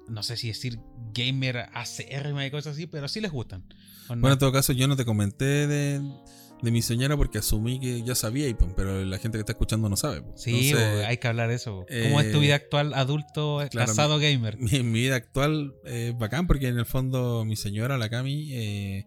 no 0.08 0.24
sé 0.24 0.38
si 0.38 0.48
decir 0.48 0.80
gamer 1.14 1.70
acérrima 1.74 2.46
y 2.46 2.52
cosas 2.52 2.74
así, 2.74 2.88
pero 2.88 3.08
sí 3.08 3.22
les 3.22 3.32
gustan. 3.32 3.64
Bueno, 4.08 4.34
en 4.34 4.40
todo 4.40 4.52
caso, 4.52 4.72
yo 4.74 4.88
no 4.88 4.96
te 4.96 5.04
comenté 5.04 5.68
de, 5.68 6.02
de 6.62 6.72
mi 6.72 6.82
señora 6.82 7.18
porque 7.18 7.40
asumí 7.40 7.80
que 7.80 8.02
ya 8.04 8.16
sabía, 8.16 8.56
pues, 8.56 8.72
pero 8.76 9.04
la 9.04 9.18
gente 9.18 9.38
que 9.38 9.42
está 9.42 9.52
escuchando 9.52 9.90
no 9.90 9.98
sabe. 9.98 10.22
pues. 10.22 10.42
sí, 10.42 10.70
Entonces, 10.70 11.06
hay 11.06 11.18
que 11.18 11.28
hablar 11.28 11.50
de 11.50 11.56
eso. 11.56 11.86
¿Cómo 12.04 12.22
es 12.22 12.32
tu 12.32 12.38
eh, 12.38 12.42
vida 12.42 12.56
actual 12.56 12.94
adulto 12.94 13.62
claro, 13.70 13.88
casado 13.88 14.20
gamer? 14.20 14.58
mi, 14.58 14.70
mi 14.84 15.00
vida 15.02 15.16
actual 15.16 15.76
es 15.86 16.18
bacán 16.18 16.48
porque 16.48 16.68
en 16.68 16.78
el 16.78 16.86
fondo 16.86 17.46
mi 17.46 17.56
señora, 17.56 17.98
la 17.98 18.10
Cami, 18.10 18.54
eh, 18.54 19.06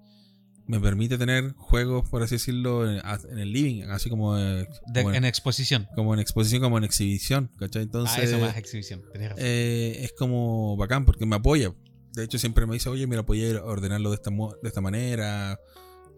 me 0.70 0.80
permite 0.80 1.18
tener 1.18 1.52
juegos, 1.54 2.08
por 2.08 2.22
así 2.22 2.36
decirlo, 2.36 2.88
en, 2.90 3.00
en 3.30 3.38
el 3.38 3.52
living, 3.52 3.82
así 3.90 4.08
como, 4.08 4.36
De- 4.36 4.66
como, 4.94 5.10
en 5.10 5.16
en, 5.16 5.24
exposición. 5.24 5.88
como 5.94 6.14
en 6.14 6.20
exposición, 6.20 6.62
como 6.62 6.78
en 6.78 6.84
exhibición, 6.84 7.50
¿cachai? 7.58 7.82
ah, 7.82 7.84
Entonces, 7.84 8.24
eso 8.24 8.38
más 8.38 8.56
exhibición. 8.56 9.02
tenés 9.12 9.30
razón. 9.30 9.44
eh, 9.44 9.98
es 10.04 10.12
como 10.16 10.76
bacán 10.76 11.04
porque 11.04 11.26
me 11.26 11.36
apoya. 11.36 11.74
De 12.14 12.24
hecho, 12.24 12.38
siempre 12.38 12.66
me 12.66 12.74
dice, 12.74 12.88
oye, 12.88 13.06
mira, 13.06 13.20
apoyé 13.22 13.56
a 13.56 13.64
ordenarlo 13.64 14.10
de 14.10 14.16
esta, 14.16 14.30
de 14.30 14.68
esta 14.68 14.80
manera. 14.80 15.58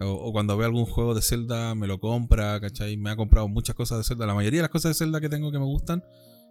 O, 0.00 0.06
o 0.10 0.32
cuando 0.32 0.56
ve 0.56 0.64
algún 0.64 0.86
juego 0.86 1.14
de 1.14 1.22
Zelda, 1.22 1.74
me 1.74 1.86
lo 1.86 2.00
compra, 2.00 2.58
¿cachai? 2.60 2.96
Me 2.96 3.10
ha 3.10 3.16
comprado 3.16 3.46
muchas 3.48 3.74
cosas 3.76 3.98
de 3.98 4.04
Zelda. 4.04 4.26
La 4.26 4.34
mayoría 4.34 4.58
de 4.58 4.62
las 4.62 4.70
cosas 4.70 4.90
de 4.90 4.94
Zelda 5.04 5.20
que 5.20 5.28
tengo 5.28 5.52
que 5.52 5.58
me 5.58 5.64
gustan, 5.66 6.02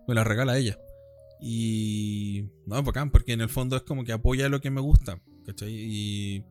me 0.07 0.13
las 0.15 0.25
regala 0.27 0.57
ella. 0.57 0.77
Y. 1.41 2.43
No, 2.67 2.81
bacán, 2.83 3.09
porque 3.11 3.33
en 3.33 3.41
el 3.41 3.49
fondo 3.49 3.75
es 3.75 3.81
como 3.81 4.03
que 4.03 4.13
apoya 4.13 4.47
lo 4.47 4.61
que 4.61 4.69
me 4.69 4.79
gusta, 4.81 5.19
¿cachai? 5.45 5.73
Y. 5.73 6.43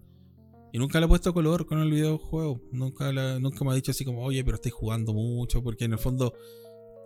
Y 0.73 0.79
nunca 0.79 1.01
le 1.01 1.07
he 1.07 1.09
puesto 1.09 1.33
color 1.35 1.67
con 1.67 1.81
el 1.81 1.91
videojuego. 1.91 2.61
Nunca, 2.73 3.13
la- 3.13 3.39
nunca 3.39 3.65
me 3.65 3.73
ha 3.73 3.75
dicho 3.75 3.91
así 3.91 4.05
como, 4.05 4.23
oye, 4.23 4.45
pero 4.45 4.55
estáis 4.57 4.75
jugando 4.75 5.13
mucho. 5.13 5.63
Porque 5.63 5.85
en 5.85 5.93
el 5.93 5.99
fondo, 5.99 6.33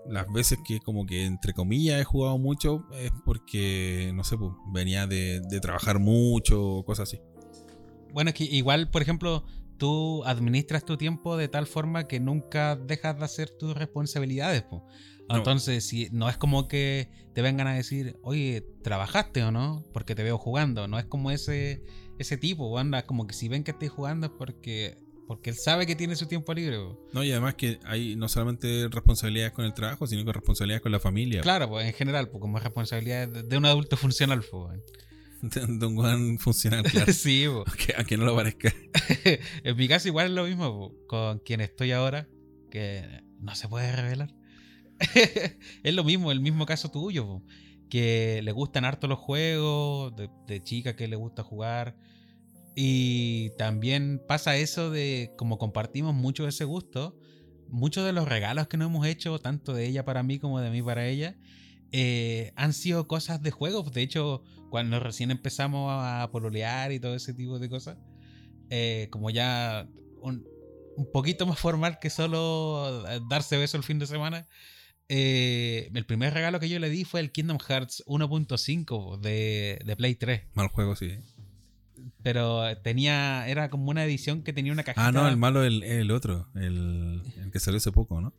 las 0.07 0.31
veces 0.33 0.59
que 0.67 0.81
como 0.81 1.07
que 1.07 1.25
entre 1.25 1.53
comillas 1.55 2.01
he 2.01 2.05
jugado 2.05 2.37
mucho 2.39 2.85
es 2.93 3.11
porque, 3.25 4.13
no 4.15 4.23
sé, 4.25 4.37
pues, 4.37 4.53
venía 4.73 5.07
de, 5.07 5.41
de 5.49 5.61
trabajar 5.61 5.99
mucho 5.99 6.63
o 6.63 6.85
cosas 6.85 7.09
así. 7.09 7.21
Bueno, 8.13 8.31
es 8.31 8.35
que 8.37 8.45
igual, 8.45 8.91
por 8.91 9.01
ejemplo, 9.03 9.45
tú 9.79 10.23
administras 10.25 10.85
tu 10.85 10.97
tiempo 10.97 11.37
de 11.37 11.49
tal 11.49 11.67
forma 11.67 12.07
que 12.07 12.21
nunca 12.21 12.77
dejas 12.77 13.19
de 13.19 13.25
hacer 13.25 13.51
tus 13.51 13.75
responsabilidades. 13.75 14.63
po. 14.63 14.87
No. 15.29 15.37
Entonces, 15.39 15.87
si 15.87 16.09
no 16.13 16.29
es 16.29 16.37
como 16.37 16.69
que 16.69 17.09
te 17.33 17.41
vengan 17.41 17.67
a 17.67 17.73
decir, 17.75 18.19
oye, 18.23 18.63
¿trabajaste 18.83 19.43
o 19.43 19.51
no? 19.51 19.83
Porque 19.95 20.15
te 20.15 20.23
veo 20.23 20.37
jugando. 20.37 20.87
No 20.87 20.99
es 20.99 21.07
como 21.07 21.31
ese, 21.31 21.83
ese 22.19 22.37
tipo, 22.37 22.79
anda, 22.79 23.07
como 23.07 23.27
que 23.27 23.35
si 23.35 23.49
ven 23.49 23.65
que 23.65 23.73
estoy 23.73 23.89
jugando 23.89 24.27
es 24.27 24.33
porque, 24.37 24.97
porque 25.27 25.51
él 25.51 25.57
sabe 25.57 25.87
que 25.87 25.97
tiene 25.97 26.17
su 26.17 26.27
tiempo 26.27 26.55
libre. 26.55 26.79
po. 26.79 27.09
No, 27.13 27.25
y 27.25 27.31
además 27.33 27.55
que 27.55 27.79
hay 27.85 28.17
no 28.17 28.29
solamente 28.29 28.89
responsabilidades 28.89 29.53
con 29.53 29.65
el 29.65 29.75
trabajo, 29.75 30.07
sino 30.07 30.25
que 30.25 30.33
responsabilidades 30.33 30.83
con 30.83 30.93
la 30.93 31.01
familia. 31.01 31.41
Claro, 31.41 31.69
pues 31.69 31.87
en 31.87 31.93
general, 31.93 32.29
pues 32.29 32.41
como 32.41 32.59
responsabilidad 32.59 33.29
de, 33.29 33.57
un 33.57 33.67
adulto 33.67 33.97
funcional. 33.97 34.41
Pues, 34.41 34.53
weón. 34.53 34.83
De, 35.45 35.61
de 35.61 35.87
un 35.87 35.95
buen 35.95 36.39
funcional, 36.39 36.85
claro. 36.85 37.13
sí, 37.13 37.45
po. 37.47 37.65
aunque, 37.67 37.95
aunque 37.99 38.17
no 38.17 38.25
lo 38.25 38.35
parezca. 38.35 38.73
en 39.63 39.77
mi 39.77 39.89
caso 39.89 40.09
igual 40.09 40.29
es 40.29 40.33
lo 40.33 40.45
mismo 40.45 40.73
po, 40.73 41.07
con 41.07 41.39
quien 41.41 41.61
estoy 41.61 41.93
ahora, 41.93 42.29
que 42.71 43.23
no 43.41 43.55
se 43.55 43.69
puede 43.69 43.95
revelar. 43.95 44.35
es 45.83 45.95
lo 45.95 46.03
mismo, 46.03 46.33
el 46.33 46.41
mismo 46.41 46.65
caso 46.65 46.91
tuyo, 46.91 47.27
po, 47.27 47.43
que 47.95 48.41
le 48.43 48.51
gustan 48.51 48.85
harto 48.85 49.07
los 49.07 49.21
juegos, 49.21 50.17
de, 50.17 50.29
de 50.49 50.61
chica 50.61 50.97
que 50.97 51.07
le 51.07 51.15
gusta 51.15 51.45
jugar. 51.45 51.95
Y 52.75 53.51
también 53.51 54.21
pasa 54.27 54.57
eso 54.57 54.91
de 54.91 55.33
como 55.39 55.59
compartimos 55.59 56.13
mucho 56.13 56.49
ese 56.49 56.65
gusto, 56.65 57.17
muchos 57.69 58.05
de 58.05 58.13
los 58.13 58.27
regalos 58.27 58.67
que 58.67 58.79
nos 58.79 58.89
hemos 58.89 59.07
hecho, 59.07 59.39
tanto 59.39 59.73
de 59.75 59.87
ella 59.87 60.05
para 60.05 60.25
mí 60.25 60.41
como 60.41 60.59
de 60.59 60.71
mí 60.71 60.83
para 60.83 61.07
ella, 61.07 61.37
eh, 61.93 62.53
han 62.57 62.73
sido 62.73 63.07
cosas 63.07 63.41
de 63.43 63.53
juegos. 63.53 63.93
De 63.93 64.03
hecho, 64.03 64.43
cuando 64.71 64.99
recién 64.99 65.31
empezamos 65.31 65.89
a 65.89 66.29
pololear 66.33 66.91
y 66.91 66.99
todo 66.99 67.15
ese 67.15 67.33
tipo 67.33 67.61
de 67.61 67.69
cosas, 67.69 67.97
eh, 68.71 69.07
como 69.13 69.31
ya 69.31 69.89
un, 70.21 70.45
un 70.97 71.13
poquito 71.13 71.47
más 71.47 71.61
formal 71.61 72.01
que 72.01 72.11
solo 72.11 73.09
eh, 73.09 73.21
darse 73.31 73.57
beso 73.57 73.77
el 73.77 73.85
fin 73.85 74.01
de 74.01 74.09
semana, 74.09 74.49
eh, 75.09 75.91
el 75.95 76.07
primer 76.07 76.35
regalo 76.35 76.61
que 76.61 76.69
yo 76.69 76.79
le 76.79 76.91
di 76.91 77.05
fue 77.05 77.21
el 77.21 77.33
Kingdom 77.33 77.59
Hearts 77.59 78.03
1.5 78.07 79.19
de, 79.21 79.81
de 79.85 79.97
Play 79.97 80.15
3. 80.15 80.43
Mal 80.55 80.69
juego, 80.69 80.97
sí. 80.97 81.19
Pero 82.23 82.63
tenía, 82.83 83.47
era 83.49 83.71
como 83.71 83.91
una 83.91 84.05
edición 84.05 84.43
que 84.43 84.53
tenía 84.53 84.73
una 84.73 84.83
cajita. 84.83 85.09
Ah, 85.09 85.13
no, 85.13 85.29
el 85.29 85.37
malo 85.37 85.63
es 85.63 85.69
el, 85.69 85.83
el 85.83 86.11
otro. 86.11 86.49
El, 86.55 87.23
el 87.43 87.51
que 87.51 87.61
salió 87.61 87.79
hace 87.79 87.93
poco, 87.93 88.21
¿no? 88.21 88.35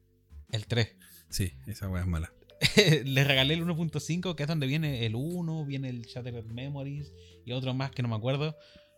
El 0.51 0.67
3. 0.67 0.95
Sí, 1.29 1.53
esa 1.67 1.89
weá 1.89 2.01
es 2.01 2.07
mala. 2.07 2.31
le 3.05 3.23
regalé 3.23 3.53
el 3.53 3.65
1.5, 3.65 4.35
que 4.35 4.43
es 4.43 4.47
donde 4.47 4.67
viene 4.67 5.05
el 5.05 5.15
1, 5.15 5.65
viene 5.65 5.89
el 5.89 6.03
Shattered 6.03 6.45
Memories 6.45 7.13
y 7.45 7.51
otro 7.51 7.73
más 7.73 7.91
que 7.91 8.01
no 8.01 8.09
me 8.09 8.15
acuerdo. 8.15 8.57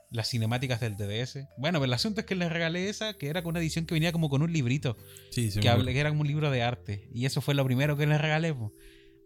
Las 0.10 0.30
cinemáticas 0.30 0.80
del 0.80 0.96
DDS. 0.96 1.40
Bueno, 1.58 1.80
pero 1.80 1.86
el 1.86 1.94
asunto 1.94 2.22
es 2.22 2.26
que 2.26 2.36
le 2.36 2.48
regalé 2.48 2.88
esa, 2.90 3.14
que 3.16 3.28
era 3.28 3.44
con 3.44 3.50
una 3.52 3.60
edición 3.60 3.86
que 3.86 3.94
venía 3.94 4.12
como 4.14 4.30
con 4.30 4.42
un 4.42 4.54
librito. 4.54 4.96
Sí, 5.32 5.52
sí. 5.52 5.60
que, 5.60 5.68
acuerdo. 5.70 5.92
que 5.92 6.00
era 6.00 6.10
como 6.10 6.22
un 6.22 6.28
libro 6.28 6.50
de 6.50 6.64
arte. 6.64 7.10
Y 7.14 7.26
eso 7.26 7.42
fue 7.42 7.54
lo 7.56 7.66
primero 7.66 7.98
que 7.98 8.08
le 8.08 8.18
regalé. 8.18 8.54
po. 8.54 8.74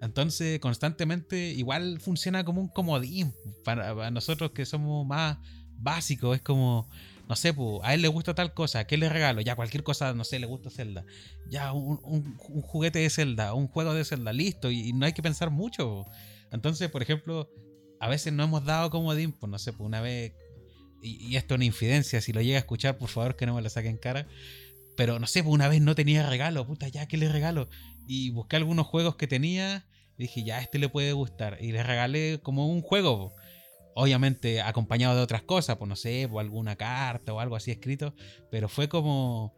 Entonces, 0.01 0.59
constantemente, 0.59 1.51
igual 1.51 1.99
funciona 1.99 2.43
como 2.43 2.61
un 2.61 2.67
comodín 2.69 3.33
para, 3.63 3.93
para 3.95 4.09
nosotros 4.09 4.51
que 4.51 4.65
somos 4.65 5.05
más 5.05 5.37
básicos. 5.77 6.35
Es 6.37 6.41
como, 6.41 6.89
no 7.29 7.35
sé, 7.35 7.53
po, 7.53 7.83
a 7.83 7.93
él 7.93 8.01
le 8.01 8.07
gusta 8.07 8.33
tal 8.33 8.55
cosa, 8.55 8.85
¿qué 8.87 8.97
le 8.97 9.07
regalo? 9.09 9.41
Ya 9.41 9.55
cualquier 9.55 9.83
cosa, 9.83 10.15
no 10.15 10.23
sé, 10.23 10.39
le 10.39 10.47
gusta 10.47 10.71
Zelda. 10.71 11.05
Ya 11.47 11.71
un, 11.73 11.99
un- 12.03 12.37
un 12.49 12.61
juguete 12.63 12.97
de 12.97 13.09
Zelda, 13.11 13.53
un 13.53 13.67
juego 13.67 13.93
de 13.93 14.03
Zelda, 14.03 14.33
listo. 14.33 14.71
Y, 14.71 14.89
y 14.89 14.93
no 14.93 15.05
hay 15.05 15.13
que 15.13 15.21
pensar 15.21 15.51
mucho. 15.51 15.87
po. 16.05 16.11
Entonces, 16.51 16.89
por 16.89 17.03
ejemplo, 17.03 17.51
a 17.99 18.09
veces 18.09 18.33
no 18.33 18.43
hemos 18.43 18.65
dado 18.65 18.89
comodín, 18.89 19.31
pues 19.31 19.51
no 19.51 19.59
sé, 19.59 19.71
pues 19.73 19.85
una 19.85 20.01
vez. 20.01 20.33
Y, 21.01 21.35
esto 21.35 21.55
es 21.55 21.57
una 21.57 21.65
infidencia, 21.65 22.21
si 22.21 22.33
lo 22.33 22.41
llega 22.41 22.57
a 22.57 22.59
escuchar, 22.59 22.97
por 22.97 23.09
favor 23.09 23.35
que 23.35 23.45
no 23.45 23.55
me 23.55 23.61
lo 23.61 23.69
saquen 23.69 23.97
cara. 23.97 24.27
Pero 24.97 25.19
no 25.19 25.27
sé, 25.27 25.43
pues 25.43 25.53
una 25.53 25.67
vez 25.67 25.81
no 25.81 25.95
tenía 25.95 26.27
regalo, 26.29 26.65
puta, 26.67 26.87
ya, 26.87 27.07
¿qué 27.07 27.17
le 27.17 27.29
regalo? 27.29 27.69
Y 28.07 28.29
busqué 28.31 28.57
algunos 28.57 28.87
juegos 28.87 29.15
que 29.15 29.27
tenía 29.27 29.85
y 30.17 30.23
dije, 30.23 30.43
ya, 30.43 30.59
este 30.59 30.79
le 30.79 30.89
puede 30.89 31.13
gustar. 31.13 31.57
Y 31.61 31.71
le 31.71 31.83
regalé 31.83 32.39
como 32.43 32.67
un 32.67 32.81
juego, 32.81 33.17
po. 33.17 33.35
obviamente 33.95 34.61
acompañado 34.61 35.15
de 35.15 35.21
otras 35.21 35.43
cosas, 35.43 35.77
pues 35.77 35.89
no 35.89 35.95
sé, 35.95 36.27
pues 36.29 36.43
alguna 36.43 36.75
carta 36.75 37.33
o 37.33 37.39
algo 37.39 37.55
así 37.55 37.71
escrito. 37.71 38.13
Pero 38.51 38.69
fue 38.69 38.89
como 38.89 39.55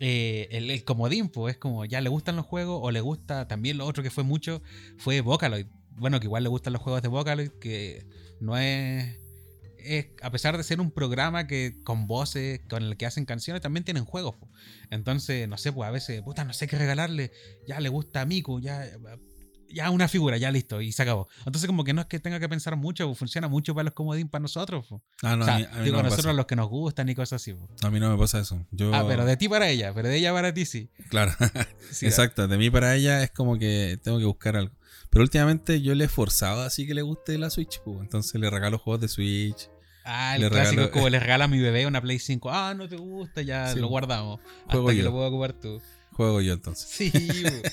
eh, 0.00 0.48
el, 0.50 0.70
el 0.70 0.84
comodín, 0.84 1.28
pues 1.28 1.54
es 1.54 1.58
como, 1.58 1.84
ya 1.84 2.00
le 2.00 2.08
gustan 2.08 2.36
los 2.36 2.46
juegos 2.46 2.80
o 2.82 2.90
le 2.90 3.00
gusta 3.00 3.46
también 3.48 3.78
lo 3.78 3.86
otro 3.86 4.02
que 4.02 4.10
fue 4.10 4.24
mucho, 4.24 4.62
fue 4.98 5.20
Vocaloid. 5.20 5.66
Bueno, 5.90 6.18
que 6.20 6.26
igual 6.26 6.42
le 6.42 6.48
gustan 6.48 6.72
los 6.72 6.82
juegos 6.82 7.02
de 7.02 7.08
Vocaloid, 7.08 7.50
que 7.60 8.06
no 8.40 8.58
es 8.58 9.21
es, 9.84 10.06
a 10.22 10.30
pesar 10.30 10.56
de 10.56 10.62
ser 10.64 10.80
un 10.80 10.90
programa 10.90 11.46
que 11.46 11.80
con 11.84 12.06
voces, 12.06 12.60
con 12.68 12.82
el 12.82 12.96
que 12.96 13.06
hacen 13.06 13.24
canciones, 13.24 13.62
también 13.62 13.84
tienen 13.84 14.04
juegos. 14.04 14.36
po. 14.36 14.48
Entonces, 14.90 15.48
no 15.48 15.58
sé, 15.58 15.72
pues 15.72 15.88
a 15.88 15.90
veces, 15.90 16.22
puta, 16.22 16.44
no 16.44 16.52
sé 16.52 16.66
qué 16.66 16.76
regalarle. 16.78 17.32
Ya 17.66 17.80
le 17.80 17.88
gusta 17.88 18.20
a 18.22 18.26
Miku, 18.26 18.60
ya, 18.60 18.86
ya 19.74 19.90
una 19.90 20.06
figura, 20.06 20.36
ya 20.36 20.50
listo, 20.50 20.82
y 20.82 20.92
se 20.92 21.02
acabó. 21.02 21.28
Entonces, 21.46 21.66
como 21.66 21.82
que 21.82 21.94
no 21.94 22.02
es 22.02 22.06
que 22.06 22.20
tenga 22.20 22.38
que 22.38 22.48
pensar 22.48 22.76
mucho, 22.76 23.08
po, 23.08 23.14
funciona 23.14 23.48
mucho 23.48 23.74
para 23.74 23.84
los 23.84 23.94
comodín 23.94 24.28
para 24.28 24.42
nosotros. 24.42 24.86
po. 24.86 25.02
Ah, 25.22 25.34
no, 25.36 25.42
o 25.42 25.46
sea, 25.46 25.54
a 25.54 25.58
mí, 25.58 25.64
a 25.70 25.76
mí 25.78 25.84
digo, 25.84 25.96
no 25.96 26.02
nosotros 26.02 26.26
pasa. 26.26 26.36
los 26.36 26.46
que 26.46 26.56
nos 26.56 26.68
gustan 26.68 27.08
y 27.08 27.14
cosas 27.14 27.40
así. 27.40 27.54
A 27.82 27.90
mí 27.90 27.98
no 27.98 28.10
me 28.10 28.18
pasa 28.18 28.40
eso. 28.40 28.66
Yo, 28.70 28.94
Ah, 28.94 29.04
pero 29.08 29.24
de 29.24 29.36
ti 29.38 29.48
para 29.48 29.68
ella, 29.70 29.94
pero 29.94 30.08
de 30.08 30.16
ella 30.18 30.32
para 30.34 30.52
ti 30.52 30.66
sí. 30.66 30.90
Claro, 31.08 31.32
Sí, 31.90 32.04
exacto. 32.06 32.46
De 32.48 32.58
mí 32.58 32.68
para 32.70 32.94
ella 32.96 33.22
es 33.22 33.30
como 33.30 33.58
que 33.58 33.98
tengo 34.02 34.18
que 34.18 34.26
buscar 34.26 34.56
algo. 34.56 34.74
Pero 35.08 35.22
últimamente 35.24 35.80
yo 35.82 35.94
le 35.94 36.04
he 36.04 36.08
forzado 36.08 36.62
así 36.62 36.86
que 36.86 36.94
le 36.94 37.02
guste 37.02 37.36
la 37.38 37.48
Switch. 37.50 37.80
pues. 37.82 37.98
Entonces 38.00 38.38
le 38.40 38.48
regalo 38.50 38.78
juegos 38.78 39.00
de 39.00 39.08
Switch. 39.08 39.68
Ah, 40.04 40.34
el 40.36 40.42
Le 40.42 40.50
clásico 40.50 40.82
regalo- 40.82 40.90
como 40.92 41.08
le 41.08 41.20
regala 41.20 41.44
a 41.44 41.48
mi 41.48 41.58
bebé 41.60 41.86
una 41.86 42.00
Play 42.00 42.18
5. 42.18 42.50
Ah, 42.50 42.74
no 42.74 42.88
te 42.88 42.96
gusta, 42.96 43.42
ya 43.42 43.72
Sí, 43.72 43.78
lo 43.80 43.88
guardamos. 43.88 44.40
Juego 44.66 44.88
hasta 44.88 44.92
que 44.92 44.98
yo. 44.98 45.04
lo 45.04 45.12
puedo 45.12 45.28
ocupar 45.28 45.52
tú. 45.52 45.80
Juego 46.12 46.40
yo 46.40 46.52
entonces. 46.52 46.88
Sí. 46.88 47.12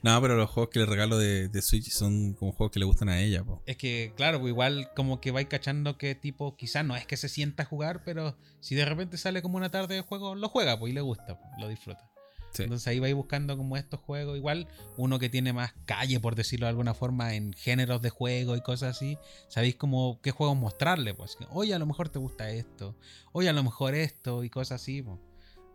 No, 0.00 0.22
pero 0.22 0.36
los 0.36 0.48
juegos 0.48 0.70
que 0.72 0.78
le 0.78 0.86
regalo 0.86 1.18
de, 1.18 1.48
de 1.48 1.60
Switch 1.60 1.90
son 1.90 2.34
como 2.34 2.52
juegos 2.52 2.70
que 2.70 2.78
le 2.78 2.84
gustan 2.84 3.08
a 3.08 3.20
ella. 3.20 3.42
po. 3.42 3.64
Es 3.66 3.76
que, 3.76 4.12
claro, 4.16 4.38
pues 4.40 4.52
igual 4.52 4.88
como 4.94 5.20
que 5.20 5.32
vais 5.32 5.48
cachando 5.48 5.98
que 5.98 6.14
tipo, 6.14 6.56
quizás 6.56 6.84
no 6.84 6.94
es 6.94 7.04
que 7.04 7.16
se 7.16 7.28
sienta 7.28 7.64
a 7.64 7.66
jugar, 7.66 8.04
pero 8.04 8.38
si 8.60 8.76
de 8.76 8.84
repente 8.84 9.16
sale 9.18 9.42
como 9.42 9.56
una 9.56 9.70
tarde 9.72 9.96
de 9.96 10.02
juego, 10.02 10.36
lo 10.36 10.48
juega, 10.48 10.78
pues 10.78 10.92
y 10.92 10.94
le 10.94 11.00
gusta, 11.00 11.40
lo 11.58 11.66
disfruta. 11.66 12.08
Sí. 12.52 12.64
Entonces 12.64 12.86
ahí 12.88 12.98
vais 12.98 13.14
buscando 13.14 13.56
como 13.56 13.76
estos 13.76 14.00
juegos, 14.00 14.36
igual 14.36 14.68
uno 14.96 15.18
que 15.18 15.28
tiene 15.28 15.52
más 15.52 15.74
calle, 15.84 16.18
por 16.20 16.34
decirlo 16.34 16.66
de 16.66 16.70
alguna 16.70 16.94
forma, 16.94 17.34
en 17.34 17.52
géneros 17.52 18.02
de 18.02 18.10
juego 18.10 18.56
y 18.56 18.60
cosas 18.60 18.96
así, 18.96 19.18
sabéis 19.48 19.76
como 19.76 20.20
qué 20.22 20.30
juegos 20.30 20.56
mostrarle, 20.56 21.14
pues. 21.14 21.36
Oye, 21.50 21.74
a 21.74 21.78
lo 21.78 21.86
mejor 21.86 22.08
te 22.08 22.18
gusta 22.18 22.50
esto, 22.50 22.96
oye, 23.32 23.48
a 23.48 23.52
lo 23.52 23.62
mejor 23.62 23.94
esto 23.94 24.44
y 24.44 24.50
cosas 24.50 24.82
así, 24.82 25.02
pues. 25.02 25.18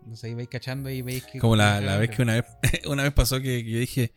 Entonces 0.02 0.26
ahí 0.26 0.34
vais 0.34 0.50
cachando 0.50 0.90
y 0.90 1.02
veis 1.02 1.26
que... 1.26 1.40
Como 1.40 1.56
la, 1.56 1.80
la 1.80 1.98
vez 1.98 2.10
que 2.10 2.22
una 2.22 2.34
vez, 2.34 2.46
una 2.88 3.04
vez 3.04 3.14
pasó 3.14 3.38
que, 3.38 3.64
que 3.64 3.72
yo 3.72 3.80
dije, 3.80 4.14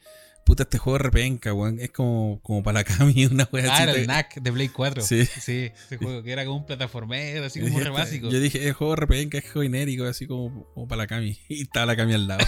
puta, 0.47 0.63
este 0.63 0.79
juego 0.79 0.97
repenca, 0.99 1.53
weón. 1.53 1.79
Es 1.81 1.91
como, 1.91 2.41
como 2.43 2.63
para 2.63 2.79
la 2.81 2.85
Cami, 2.85 3.27
una 3.31 3.47
wea 3.53 3.67
Ah, 3.69 3.75
así. 3.75 3.83
era 3.83 3.93
el 3.93 4.07
NAC 4.07 4.41
de 4.41 4.53
Play 4.53 4.69
4. 4.71 5.03
Sí. 5.03 5.27
Sí, 5.27 5.71
ese 5.87 5.97
juego 5.99 6.23
que 6.23 6.33
era 6.33 6.45
como 6.47 6.59
un 6.59 6.67
plataformero, 6.67 7.45
así 7.45 7.61
como 7.61 7.79
re 7.81 7.91
básico. 7.91 8.31
Yo 8.31 8.41
dije, 8.41 8.67
el 8.67 8.73
juego 8.73 8.97
repenca, 8.97 9.37
es 9.37 9.45
juego 9.45 9.63
genérico, 9.65 10.05
así 10.05 10.27
como, 10.27 10.65
como 10.73 10.89
para 10.89 11.03
la 11.03 11.07
Cami. 11.07 11.39
Y 11.49 11.63
estaba 11.63 11.85
la 11.87 11.97
Cami 11.97 12.15
al 12.15 12.27
lado. 12.29 12.47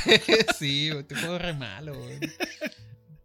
sí, 0.59 0.89
este 0.89 1.15
juego 1.17 1.37
es 1.37 1.43
re 1.43 1.53
malo, 1.55 1.93
weón. 1.93 2.21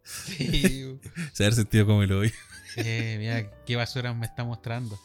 Sí, 0.02 0.82
weón. 0.84 1.00
Se 1.32 1.44
haber 1.44 1.54
sentido 1.54 1.86
como 1.86 2.02
el 2.02 2.12
hoy. 2.12 2.32
eh, 2.76 3.16
mira, 3.18 3.50
qué 3.64 3.76
basura 3.76 4.12
me 4.12 4.26
está 4.26 4.44
mostrando. 4.44 4.98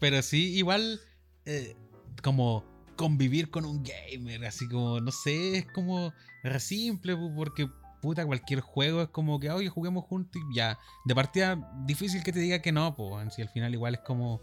Pero 0.00 0.22
sí, 0.22 0.54
igual, 0.56 1.00
eh, 1.46 1.76
como 2.22 2.64
convivir 2.94 3.50
con 3.50 3.64
un 3.64 3.82
gamer, 3.82 4.44
así 4.44 4.68
como, 4.68 5.00
no 5.00 5.10
sé, 5.10 5.58
es 5.58 5.66
como 5.72 6.12
re 6.42 6.60
simple, 6.60 7.16
porque 7.36 7.68
puta, 8.04 8.26
cualquier 8.26 8.60
juego 8.60 9.00
es 9.00 9.08
como 9.08 9.40
que, 9.40 9.50
oye, 9.50 9.70
juguemos 9.70 10.04
juntos 10.04 10.42
y 10.50 10.56
ya. 10.56 10.78
De 11.06 11.14
partida, 11.14 11.58
difícil 11.86 12.22
que 12.22 12.32
te 12.32 12.38
diga 12.38 12.60
que 12.60 12.70
no, 12.70 12.94
pues, 12.94 13.34
si 13.34 13.40
al 13.40 13.48
final 13.48 13.72
igual 13.72 13.94
es 13.94 14.00
como, 14.00 14.42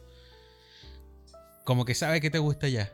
como 1.63 1.85
que 1.85 1.93
sabe 1.93 2.21
que 2.21 2.31
te 2.31 2.39
gusta 2.39 2.67
ya. 2.69 2.91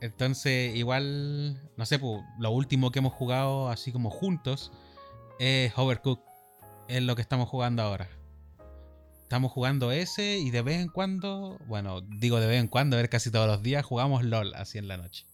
Entonces, 0.00 0.76
igual, 0.76 1.58
no 1.76 1.86
sé, 1.86 1.98
pues, 1.98 2.22
lo 2.38 2.50
último 2.50 2.90
que 2.90 2.98
hemos 2.98 3.14
jugado 3.14 3.70
así 3.70 3.90
como 3.90 4.10
juntos 4.10 4.70
es 5.38 5.72
Overcooked. 5.76 6.24
Es 6.88 7.02
lo 7.02 7.16
que 7.16 7.22
estamos 7.22 7.48
jugando 7.48 7.82
ahora. 7.82 8.17
Estamos 9.28 9.52
jugando 9.52 9.92
ese 9.92 10.38
y 10.38 10.50
de 10.50 10.62
vez 10.62 10.80
en 10.80 10.88
cuando, 10.88 11.58
bueno, 11.66 12.00
digo 12.00 12.40
de 12.40 12.46
vez 12.46 12.58
en 12.60 12.66
cuando, 12.66 12.96
a 12.96 13.00
ver, 13.02 13.10
casi 13.10 13.30
todos 13.30 13.46
los 13.46 13.62
días 13.62 13.84
jugamos 13.84 14.24
LOL 14.24 14.54
así 14.54 14.78
en 14.78 14.88
la 14.88 14.96
noche. 14.96 15.26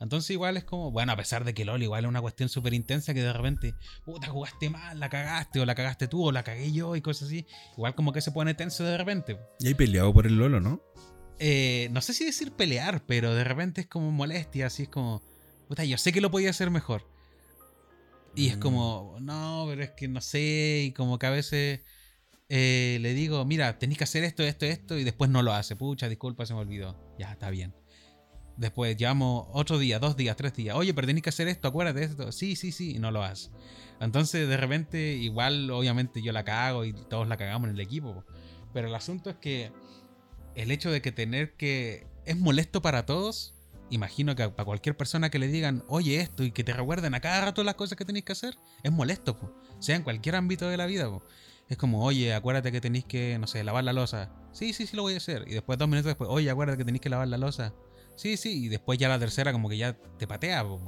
Entonces 0.00 0.30
igual 0.30 0.56
es 0.56 0.64
como, 0.64 0.90
bueno, 0.90 1.12
a 1.12 1.16
pesar 1.16 1.44
de 1.44 1.52
que 1.52 1.66
LOL 1.66 1.82
igual 1.82 2.04
es 2.04 2.08
una 2.08 2.22
cuestión 2.22 2.48
súper 2.48 2.72
intensa 2.72 3.12
que 3.12 3.20
de 3.20 3.34
repente, 3.34 3.74
puta, 4.06 4.28
jugaste 4.28 4.70
mal, 4.70 4.98
la 4.98 5.10
cagaste, 5.10 5.60
o 5.60 5.66
la 5.66 5.74
cagaste 5.74 6.08
tú, 6.08 6.24
o 6.24 6.32
la 6.32 6.42
cagué 6.42 6.72
yo 6.72 6.96
y 6.96 7.02
cosas 7.02 7.28
así. 7.28 7.44
Igual 7.76 7.94
como 7.94 8.14
que 8.14 8.22
se 8.22 8.32
pone 8.32 8.54
tenso 8.54 8.82
de 8.82 8.96
repente. 8.96 9.38
Y 9.60 9.66
hay 9.66 9.74
peleado 9.74 10.14
por 10.14 10.26
el 10.26 10.38
Lolo, 10.38 10.60
¿no? 10.62 10.80
Eh, 11.38 11.88
no 11.92 12.00
sé 12.00 12.14
si 12.14 12.24
decir 12.24 12.50
pelear, 12.50 13.04
pero 13.04 13.34
de 13.34 13.44
repente 13.44 13.82
es 13.82 13.86
como 13.88 14.10
molestia, 14.10 14.68
así 14.68 14.84
es 14.84 14.88
como, 14.88 15.20
puta, 15.68 15.84
yo 15.84 15.98
sé 15.98 16.12
que 16.14 16.22
lo 16.22 16.30
podía 16.30 16.48
hacer 16.48 16.70
mejor. 16.70 17.06
Y 18.34 18.48
es 18.48 18.56
Mm. 18.56 18.60
como, 18.60 19.18
no, 19.20 19.66
pero 19.68 19.82
es 19.82 19.90
que 19.90 20.08
no 20.08 20.22
sé, 20.22 20.84
y 20.86 20.92
como 20.92 21.18
que 21.18 21.26
a 21.26 21.30
veces 21.30 21.82
eh, 22.48 22.98
le 23.00 23.14
digo, 23.14 23.44
mira, 23.44 23.78
tenés 23.78 23.98
que 23.98 24.04
hacer 24.04 24.24
esto, 24.24 24.42
esto, 24.42 24.66
esto, 24.66 24.98
y 24.98 25.04
después 25.04 25.30
no 25.30 25.42
lo 25.42 25.52
hace. 25.52 25.76
Pucha, 25.76 26.08
disculpa, 26.08 26.46
se 26.46 26.54
me 26.54 26.60
olvidó. 26.60 26.96
Ya, 27.18 27.32
está 27.32 27.50
bien. 27.50 27.74
Después 28.56 28.96
llevamos 28.96 29.48
otro 29.52 29.78
día, 29.78 29.98
dos 29.98 30.16
días, 30.16 30.36
tres 30.36 30.54
días. 30.54 30.76
Oye, 30.76 30.94
pero 30.94 31.06
tenés 31.06 31.22
que 31.22 31.30
hacer 31.30 31.48
esto, 31.48 31.66
acuérdate 31.68 32.00
de 32.00 32.06
esto. 32.06 32.32
Sí, 32.32 32.54
sí, 32.54 32.70
sí, 32.70 32.96
y 32.96 32.98
no 32.98 33.10
lo 33.10 33.22
haces. 33.22 33.50
Entonces, 34.00 34.48
de 34.48 34.56
repente, 34.56 35.14
igual, 35.14 35.70
obviamente, 35.70 36.22
yo 36.22 36.32
la 36.32 36.44
cago 36.44 36.84
y 36.84 36.92
todos 36.92 37.26
la 37.26 37.36
cagamos 37.36 37.68
en 37.68 37.74
el 37.74 37.80
equipo. 37.80 38.14
po. 38.14 38.24
Pero 38.72 38.88
el 38.88 38.94
asunto 38.94 39.30
es 39.30 39.36
que 39.36 39.72
el 40.54 40.70
hecho 40.70 40.90
de 40.90 41.02
que 41.02 41.12
tener 41.12 41.54
que. 41.54 42.06
Es 42.26 42.38
molesto 42.38 42.82
para 42.82 43.06
todos. 43.06 43.54
Imagino 43.90 44.34
que 44.34 44.48
para 44.48 44.64
cualquier 44.64 44.96
persona 44.96 45.30
que 45.30 45.38
le 45.38 45.48
digan, 45.48 45.84
oye, 45.88 46.20
esto 46.20 46.42
y 46.42 46.52
que 46.52 46.64
te 46.64 46.72
recuerden 46.72 47.14
a 47.14 47.20
cada 47.20 47.44
rato 47.44 47.62
las 47.64 47.74
cosas 47.74 47.98
que 47.98 48.04
tenéis 48.04 48.24
que 48.24 48.32
hacer, 48.32 48.56
es 48.82 48.90
molesto, 48.90 49.38
sea 49.78 49.94
en 49.94 50.02
cualquier 50.02 50.36
ámbito 50.36 50.68
de 50.68 50.76
la 50.76 50.86
vida. 50.86 51.08
Es 51.68 51.76
como, 51.76 52.04
oye, 52.04 52.34
acuérdate 52.34 52.70
que 52.72 52.80
tenéis 52.80 53.04
que, 53.04 53.38
no 53.38 53.46
sé, 53.46 53.64
lavar 53.64 53.84
la 53.84 53.92
losa. 53.92 54.32
Sí, 54.52 54.72
sí, 54.72 54.86
sí, 54.86 54.96
lo 54.96 55.02
voy 55.02 55.14
a 55.14 55.16
hacer. 55.16 55.44
Y 55.46 55.54
después, 55.54 55.78
dos 55.78 55.88
minutos 55.88 56.10
después, 56.10 56.28
oye, 56.30 56.50
acuérdate 56.50 56.78
que 56.78 56.84
tenéis 56.84 57.00
que 57.00 57.08
lavar 57.08 57.28
la 57.28 57.38
losa. 57.38 57.74
Sí, 58.16 58.36
sí, 58.36 58.66
y 58.66 58.68
después 58.68 58.98
ya 58.98 59.08
la 59.08 59.18
tercera 59.18 59.52
como 59.52 59.68
que 59.68 59.76
ya 59.76 59.96
te 60.18 60.26
patea, 60.26 60.62
po. 60.62 60.80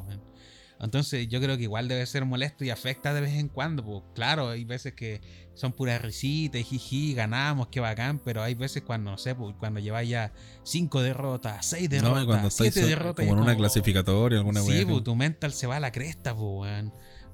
Entonces 0.78 1.26
yo 1.28 1.40
creo 1.40 1.56
que 1.56 1.62
igual 1.62 1.88
debe 1.88 2.04
ser 2.04 2.26
molesto 2.26 2.64
y 2.64 2.70
afecta 2.70 3.14
de 3.14 3.22
vez 3.22 3.32
en 3.34 3.48
cuando, 3.48 3.82
pues 3.82 4.02
claro, 4.14 4.50
hay 4.50 4.64
veces 4.64 4.92
que 4.92 5.22
son 5.54 5.72
puras 5.72 6.02
risitas, 6.02 6.62
jiji, 6.62 7.14
ganamos, 7.14 7.68
qué 7.68 7.80
bacán, 7.80 8.18
pero 8.18 8.42
hay 8.42 8.54
veces 8.54 8.82
cuando, 8.82 9.10
no 9.10 9.18
sé, 9.18 9.34
pues, 9.34 9.54
cuando 9.58 9.80
lleváis 9.80 10.10
ya 10.10 10.34
cinco 10.64 11.00
derrotas, 11.00 11.64
seis 11.64 11.88
derrotas, 11.88 12.20
No, 12.20 12.26
cuando 12.26 12.50
siete 12.50 12.84
derrotas, 12.84 13.24
como 13.24 13.38
en 13.38 13.42
una 13.42 13.54
como, 13.54 13.62
clasificatoria, 13.62 14.38
alguna 14.38 14.60
Sí, 14.60 14.84
pues 14.84 15.02
tu 15.02 15.16
mental 15.16 15.52
se 15.52 15.66
va 15.66 15.76
a 15.76 15.80
la 15.80 15.92
cresta, 15.92 16.36
pues. 16.36 16.84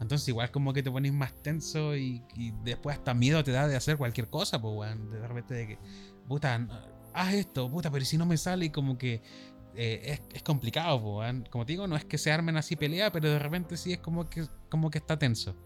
Entonces 0.02 0.26
igual 0.28 0.50
como 0.50 0.72
que 0.72 0.82
te 0.82 0.90
pones 0.90 1.12
más 1.12 1.32
tenso 1.42 1.96
y, 1.96 2.22
y 2.36 2.52
después 2.64 2.98
hasta 2.98 3.14
miedo 3.14 3.42
te 3.42 3.52
da 3.52 3.66
de 3.68 3.76
hacer 3.76 3.96
cualquier 3.96 4.28
cosa, 4.28 4.60
pues, 4.60 4.74
weón. 4.76 5.10
De 5.10 5.26
repente 5.26 5.54
de 5.54 5.66
que, 5.68 5.78
puta, 6.28 6.66
haz 7.14 7.34
esto, 7.34 7.70
puta, 7.70 7.90
pero 7.90 8.02
¿y 8.02 8.06
si 8.06 8.18
no 8.18 8.26
me 8.26 8.36
sale 8.36 8.66
y 8.66 8.70
como 8.70 8.98
que 8.98 9.22
eh, 9.74 10.02
es, 10.04 10.20
es 10.36 10.42
complicado, 10.42 11.00
pues, 11.00 11.14
weón. 11.18 11.46
Como 11.50 11.64
te 11.64 11.72
digo, 11.72 11.86
no 11.86 11.96
es 11.96 12.04
que 12.04 12.18
se 12.18 12.30
armen 12.32 12.56
así 12.56 12.76
pelea, 12.76 13.10
pero 13.10 13.30
de 13.30 13.38
repente 13.38 13.76
sí 13.76 13.92
es 13.92 13.98
como 13.98 14.28
que, 14.28 14.44
como 14.68 14.90
que 14.90 14.98
está 14.98 15.18
tenso. 15.18 15.56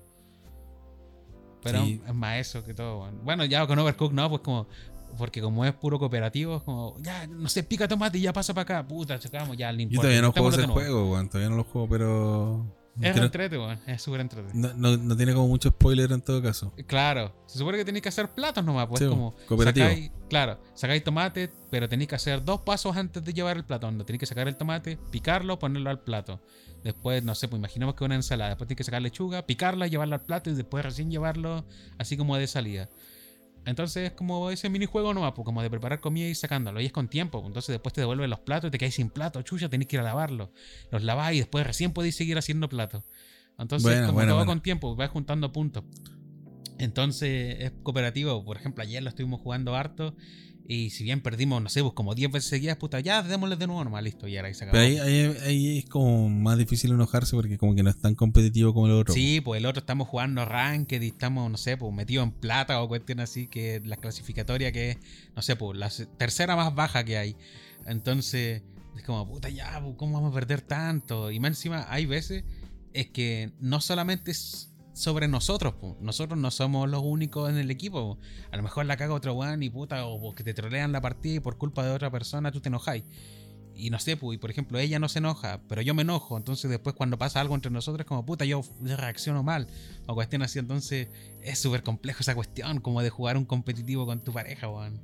Pero 1.62 1.84
Sí. 1.84 2.00
es 2.06 2.14
más 2.14 2.38
eso 2.38 2.64
que 2.64 2.74
todo, 2.74 3.00
weón. 3.00 3.24
Bueno, 3.24 3.44
ya 3.44 3.66
con 3.66 3.78
Overcook 3.78 4.12
no, 4.12 4.28
pues 4.28 4.42
como... 4.42 4.68
Porque 5.16 5.40
como 5.40 5.64
es 5.64 5.72
puro 5.72 5.98
cooperativo, 5.98 6.56
es 6.56 6.62
como, 6.64 6.96
ya, 7.00 7.26
no 7.26 7.48
sé, 7.48 7.62
pica 7.62 7.88
tomate 7.88 8.18
y 8.18 8.22
ya 8.22 8.32
pasa 8.34 8.52
para 8.52 8.62
acá. 8.80 8.86
Puta, 8.86 9.18
chocamos, 9.18 9.56
ya, 9.56 9.72
le 9.72 9.86
Yo 9.86 10.00
todavía 10.00 10.20
no 10.20 10.30
juego 10.32 10.50
ese 10.50 10.66
juego, 10.66 11.12
weón. 11.12 11.28
Todavía 11.28 11.48
no 11.48 11.56
lo 11.56 11.64
juego, 11.64 11.88
pero. 11.88 12.66
Es 13.00 13.12
creo- 13.12 13.24
entrete, 13.24 13.58
weón. 13.58 13.78
Es 13.86 14.00
súper 14.02 14.20
entrete. 14.20 14.48
no, 14.54 14.72
no- 14.74 14.96
no 14.96 15.16
tiene 15.16 15.34
como 15.34 15.48
mucho 15.48 15.68
spoiler 15.68 16.10
en 16.12 16.20
todo 16.22 16.42
caso. 16.42 16.72
Claro, 16.86 17.32
se 17.46 17.58
supone 17.58 17.76
que 17.78 17.84
tenéis 17.84 18.02
que 18.02 18.08
hacer 18.08 18.28
platos 18.30 18.64
nomás, 18.64 18.86
pues 18.86 19.00
Sí, 19.00 19.06
como 19.08 19.34
cooperativo. 19.46 19.86
sacáis, 19.86 20.10
claro, 20.30 20.58
sacáis 20.74 21.04
tomate, 21.04 21.50
pero 21.70 21.88
tenéis 21.88 22.08
que 22.08 22.14
hacer 22.14 22.44
dos 22.44 22.60
pasos 22.62 22.96
antes 22.96 23.22
de 23.24 23.32
llevar 23.34 23.56
el 23.58 23.64
plato. 23.64 23.86
Donde 23.86 24.04
tenéis 24.04 24.20
que 24.20 24.26
sacar 24.26 24.48
el 24.48 24.56
tomate, 24.56 24.98
picarlo, 25.10 25.58
ponerlo 25.58 25.90
al 25.90 26.00
plato. 26.00 26.40
Después, 26.84 27.22
no 27.24 27.34
sé, 27.34 27.48
pues 27.48 27.58
imaginemos 27.58 27.94
que 27.96 28.04
una 28.04 28.14
ensalada. 28.14 28.50
Después 28.50 28.68
tenéis 28.68 28.78
que 28.78 28.84
sacar 28.84 29.02
lechuga, 29.02 29.42
picarla, 29.44 29.88
llevarla 29.88 30.16
al 30.16 30.22
plato 30.22 30.50
y 30.50 30.54
después 30.54 30.84
recién 30.84 31.10
llevarlo 31.10 31.64
así 31.98 32.16
como 32.16 32.36
de 32.36 32.46
salida. 32.46 32.88
Entonces 33.66 34.10
es 34.10 34.12
como 34.12 34.50
ese 34.50 34.70
minijuego 34.70 35.12
nomás, 35.12 35.32
pues 35.34 35.44
como 35.44 35.60
de 35.60 35.68
preparar 35.68 36.00
comida 36.00 36.28
y 36.28 36.34
sacándolo. 36.34 36.80
Y 36.80 36.86
es 36.86 36.92
con 36.92 37.08
tiempo. 37.08 37.40
pues, 37.40 37.48
Entonces 37.48 37.72
después 37.74 37.92
te 37.92 38.00
devuelven 38.00 38.30
los 38.30 38.40
platos 38.40 38.68
y 38.68 38.70
te 38.70 38.78
quedáis 38.78 38.94
sin 38.94 39.10
plato. 39.10 39.42
Chucha, 39.42 39.68
tenéis 39.68 39.88
que 39.88 39.96
ir 39.96 40.00
a 40.00 40.04
lavarlo. 40.04 40.52
Los 40.90 41.02
laváis 41.02 41.36
y 41.36 41.40
después 41.40 41.66
recién 41.66 41.92
podéis 41.92 42.16
seguir 42.16 42.38
haciendo 42.38 42.68
platos. 42.68 43.02
Entonces, 43.58 43.84
Bueno, 43.84 44.06
como 44.06 44.12
bueno, 44.14 44.28
todo 44.30 44.36
bueno. 44.38 44.50
con 44.52 44.60
tiempo, 44.62 44.94
vas 44.96 45.10
juntando 45.10 45.52
puntos. 45.52 45.84
Entonces 46.78 47.56
es 47.60 47.72
cooperativo. 47.82 48.44
Por 48.44 48.56
ejemplo, 48.56 48.82
ayer 48.82 49.02
lo 49.02 49.08
estuvimos 49.08 49.40
jugando 49.40 49.74
harto. 49.74 50.14
Y 50.68 50.90
si 50.90 51.04
bien 51.04 51.20
perdimos, 51.20 51.62
no 51.62 51.68
sé, 51.68 51.82
pues 51.82 51.94
como 51.94 52.14
10 52.14 52.32
veces 52.32 52.50
seguidas, 52.50 52.76
puta, 52.76 52.98
ya 53.00 53.22
démosle 53.22 53.56
de 53.56 53.66
nuevo 53.66 53.84
nomás, 53.84 54.02
listo, 54.02 54.26
y 54.26 54.36
ahora 54.36 54.48
ahí 54.48 54.54
se 54.54 54.64
acabó. 54.64 54.78
Pero 54.78 55.04
ahí, 55.04 55.24
ahí, 55.24 55.36
ahí 55.44 55.78
es 55.78 55.84
como 55.86 56.28
más 56.28 56.58
difícil 56.58 56.90
enojarse 56.90 57.36
porque 57.36 57.56
como 57.56 57.74
que 57.74 57.82
no 57.82 57.90
es 57.90 58.00
tan 58.00 58.14
competitivo 58.14 58.74
como 58.74 58.86
el 58.86 58.92
otro. 58.94 59.14
Sí, 59.14 59.40
pues 59.40 59.58
el 59.58 59.66
otro 59.66 59.80
estamos 59.80 60.08
jugando 60.08 60.44
ranked 60.44 61.00
y 61.00 61.08
estamos, 61.08 61.50
no 61.50 61.56
sé, 61.56 61.76
pues 61.76 61.92
metidos 61.94 62.26
en 62.26 62.32
plata 62.32 62.82
o 62.82 62.88
cuestión 62.88 63.20
así, 63.20 63.46
que 63.46 63.80
la 63.84 63.96
clasificatoria 63.96 64.72
que 64.72 64.92
es, 64.92 64.98
no 65.36 65.42
sé, 65.42 65.56
pues 65.56 65.78
la 65.78 65.90
tercera 66.16 66.56
más 66.56 66.74
baja 66.74 67.04
que 67.04 67.16
hay. 67.16 67.36
Entonces, 67.86 68.62
es 68.96 69.02
como, 69.04 69.28
puta, 69.28 69.48
ya, 69.48 69.80
pues, 69.82 69.94
¿cómo 69.96 70.14
vamos 70.14 70.32
a 70.32 70.34
perder 70.34 70.62
tanto? 70.62 71.30
Y 71.30 71.38
más 71.38 71.50
encima, 71.50 71.86
hay 71.88 72.06
veces 72.06 72.44
es 72.92 73.08
que 73.08 73.52
no 73.60 73.80
solamente 73.80 74.30
es 74.30 74.70
sobre 74.96 75.28
nosotros, 75.28 75.74
nosotros 76.00 76.38
no 76.40 76.50
somos 76.50 76.88
los 76.88 77.02
únicos 77.04 77.50
en 77.50 77.58
el 77.58 77.70
equipo. 77.70 78.18
A 78.50 78.56
lo 78.56 78.62
mejor 78.62 78.86
la 78.86 78.96
caga 78.96 79.12
otro 79.12 79.34
weón 79.34 79.62
y 79.62 79.68
puta, 79.68 80.06
o 80.06 80.34
que 80.34 80.42
te 80.42 80.54
trolean 80.54 80.90
la 80.92 81.02
partida 81.02 81.34
y 81.34 81.40
por 81.40 81.58
culpa 81.58 81.84
de 81.84 81.90
otra 81.92 82.10
persona 82.10 82.50
tú 82.50 82.60
te 82.62 82.68
enojáis. 82.70 83.04
Y 83.74 83.90
no 83.90 83.98
sé, 83.98 84.16
pues, 84.16 84.36
y 84.36 84.38
por 84.38 84.50
ejemplo, 84.50 84.78
ella 84.78 84.98
no 84.98 85.10
se 85.10 85.18
enoja, 85.18 85.60
pero 85.68 85.82
yo 85.82 85.92
me 85.92 86.00
enojo. 86.00 86.38
Entonces, 86.38 86.70
después, 86.70 86.96
cuando 86.96 87.18
pasa 87.18 87.42
algo 87.42 87.54
entre 87.54 87.70
nosotros, 87.70 88.00
es 88.00 88.06
como 88.06 88.24
puta, 88.24 88.46
yo 88.46 88.62
reacciono 88.80 89.42
mal. 89.42 89.66
O 90.06 90.14
cuestión 90.14 90.40
así. 90.40 90.58
Entonces, 90.58 91.08
es 91.42 91.58
súper 91.58 91.82
complejo 91.82 92.20
esa 92.20 92.34
cuestión, 92.34 92.80
como 92.80 93.02
de 93.02 93.10
jugar 93.10 93.36
un 93.36 93.44
competitivo 93.44 94.06
con 94.06 94.20
tu 94.24 94.32
pareja, 94.32 94.66
weón. 94.70 94.98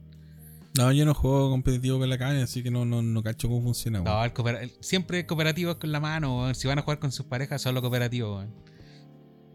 No, 0.78 0.90
yo 0.90 1.04
no 1.04 1.12
juego 1.12 1.50
competitivo 1.50 1.98
con 1.98 2.08
la 2.08 2.16
caña, 2.16 2.44
así 2.44 2.62
que 2.62 2.70
no, 2.70 2.86
no, 2.86 3.02
no 3.02 3.22
cacho 3.22 3.46
cómo 3.46 3.60
funciona. 3.60 4.00
weón. 4.00 4.10
No, 4.16 4.24
el 4.24 4.32
cooper- 4.32 4.62
el- 4.62 4.72
siempre 4.80 5.26
cooperativo 5.26 5.72
es 5.72 5.76
con 5.76 5.92
la 5.92 6.00
mano, 6.00 6.38
weón. 6.38 6.54
Si 6.54 6.66
van 6.66 6.78
a 6.78 6.82
jugar 6.82 6.98
con 6.98 7.12
sus 7.12 7.26
parejas, 7.26 7.60
solo 7.60 7.82
cooperativo, 7.82 8.36
weón. 8.36 8.54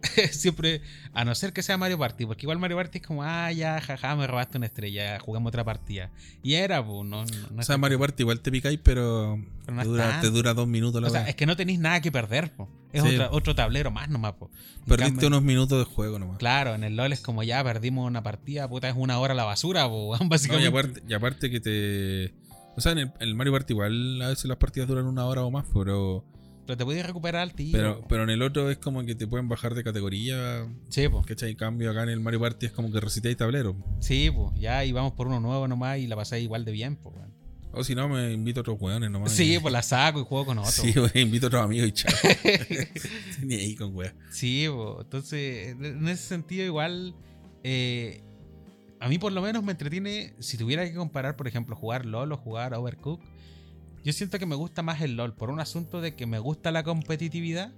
siempre, 0.31 0.81
a 1.13 1.25
no 1.25 1.33
ser 1.35 1.53
que 1.53 1.63
sea 1.63 1.77
Mario 1.77 1.97
Party, 1.97 2.25
porque 2.25 2.43
igual 2.45 2.59
Mario 2.59 2.77
Party 2.77 2.99
es 2.99 3.05
como, 3.07 3.23
ah, 3.23 3.51
ya, 3.51 3.81
jaja, 3.81 4.15
me 4.15 4.27
robaste 4.27 4.57
una 4.57 4.67
estrella, 4.67 5.19
jugamos 5.19 5.49
otra 5.49 5.63
partida. 5.63 6.11
Y 6.43 6.53
era, 6.53 6.85
pues, 6.85 7.05
no, 7.07 7.25
no, 7.25 7.59
o 7.59 7.63
sea, 7.63 7.77
Mario 7.77 7.99
Party 7.99 8.23
igual 8.23 8.39
te 8.41 8.51
picáis, 8.51 8.79
pero, 8.83 9.41
Pero 9.65 9.75
no 9.75 9.81
te, 9.81 9.87
dura, 9.87 10.09
tanto. 10.09 10.27
te 10.27 10.33
dura 10.33 10.53
dos 10.53 10.67
minutos 10.67 11.01
la 11.01 11.07
O 11.07 11.11
sea, 11.11 11.27
es 11.27 11.35
que 11.35 11.45
no 11.45 11.55
tenéis 11.55 11.79
nada 11.79 12.01
que 12.01 12.11
perder, 12.11 12.51
po. 12.53 12.69
Es 12.93 13.03
Sí. 13.03 13.17
otro 13.31 13.53
tablero 13.53 13.91
más 13.91 14.09
nomás, 14.09 14.33
po. 14.33 14.49
En 14.79 14.85
Perdiste 14.85 15.11
cambio- 15.13 15.27
unos 15.27 15.41
minutos 15.43 15.77
de 15.79 15.85
juego 15.93 16.19
nomás. 16.19 16.37
Claro, 16.37 16.73
en 16.75 16.83
el 16.83 16.95
LOL 16.95 17.11
es 17.13 17.19
como 17.21 17.43
ya 17.43 17.63
perdimos 17.63 18.07
una 18.07 18.23
partida, 18.23 18.67
puta, 18.69 18.87
es 18.89 18.95
una 18.97 19.19
hora 19.19 19.33
la 19.33 19.43
basura, 19.43 19.87
po, 19.89 20.07
weón, 20.09 20.19
No, 20.21 20.25
y, 20.25 20.29
básicamente. 20.29 20.67
aparte, 20.69 21.01
y 21.07 21.13
aparte 21.13 21.49
que 21.51 21.59
te... 21.59 22.33
O 22.77 22.81
sea, 22.81 22.91
en 22.91 22.99
el, 22.99 23.05
en 23.05 23.13
el 23.29 23.35
Mario 23.35 23.53
Party 23.53 23.73
igual 23.73 24.21
a 24.21 24.27
veces 24.29 24.45
las 24.45 24.57
partidas 24.57 24.87
duran 24.87 25.05
una 25.05 25.25
hora 25.25 25.43
o 25.43 25.49
más, 25.49 25.65
pero 25.73 26.23
Pero 26.67 26.77
te 26.77 26.85
puedes 26.85 27.05
recuperar 27.05 27.41
al 27.41 27.53
tiro. 27.53 27.71
pero, 27.77 28.05
pero 28.07 28.23
en 28.23 28.29
el 28.29 28.41
otro 28.43 28.69
es 28.69 28.77
como 28.77 29.03
que 29.05 29.15
te 29.15 29.25
pueden 29.25 29.47
bajar 29.49 29.73
de 29.73 29.83
categoría. 29.83 30.67
Sí, 30.89 31.07
po. 31.07 31.23
¿Cachai? 31.25 31.51
En 31.51 31.57
cambio 31.57 31.89
acá 31.91 32.03
en 32.03 32.09
el 32.09 32.19
Mario 32.19 32.41
Party 32.41 32.65
es 32.67 32.71
como 32.73 32.91
que 32.91 32.99
recitáis 32.99 33.37
tablero. 33.37 33.75
Sí, 34.01 34.29
po. 34.29 34.53
Ya, 34.55 34.83
y 34.85 34.91
vamos 34.91 35.13
por 35.13 35.27
uno 35.27 35.39
nuevo 35.39 35.67
nomás 35.67 35.97
y 35.99 36.07
la 36.07 36.15
pasáis 36.15 36.43
igual 36.43 36.65
de 36.65 36.73
bien, 36.73 36.97
po, 36.97 37.09
weón. 37.09 37.33
O 37.71 37.83
si 37.83 37.95
no, 37.95 38.09
me 38.09 38.31
invito 38.33 38.59
a 38.59 38.61
otros 38.61 38.77
weones 38.81 39.09
nomás. 39.11 39.31
Sí, 39.31 39.55
Y- 39.55 39.59
pues 39.59 39.71
la 39.71 39.81
saco 39.81 40.19
y 40.19 40.23
juego 40.25 40.45
con 40.47 40.57
otro. 40.59 40.71
Sí, 40.71 40.93
wey, 40.99 41.21
invito 41.23 41.45
a 41.45 41.49
otros 41.49 41.63
amigos 41.63 41.87
y 41.87 41.91
chao. 41.93 42.13
Ni 43.43 43.55
ahí 43.55 43.75
con 43.75 43.95
weas. 43.95 44.13
Sí, 44.31 44.65
po. 44.67 44.99
entonces, 45.01 45.69
en 45.79 46.07
ese 46.07 46.23
sentido, 46.23 46.65
igual, 46.65 47.15
eh, 47.63 48.21
a 48.99 49.07
mí 49.07 49.17
por 49.19 49.31
lo 49.31 49.41
menos 49.41 49.63
me 49.63 49.71
entretiene, 49.71 50.33
si 50.39 50.57
tuviera 50.57 50.83
que 50.85 50.93
comparar, 50.95 51.35
por 51.35 51.47
ejemplo, 51.47 51.75
jugar 51.75 52.05
LOL 52.05 52.31
o 52.31 52.37
jugar 52.37 52.73
Overcook, 52.73 53.21
yo 54.03 54.13
siento 54.13 54.39
que 54.39 54.45
me 54.45 54.55
gusta 54.55 54.81
más 54.81 55.01
el 55.01 55.15
LOL 55.15 55.33
por 55.33 55.49
un 55.49 55.59
asunto 55.59 56.01
de 56.01 56.15
que 56.15 56.25
me 56.25 56.39
gusta 56.39 56.71
la 56.71 56.83
competitividad, 56.83 57.73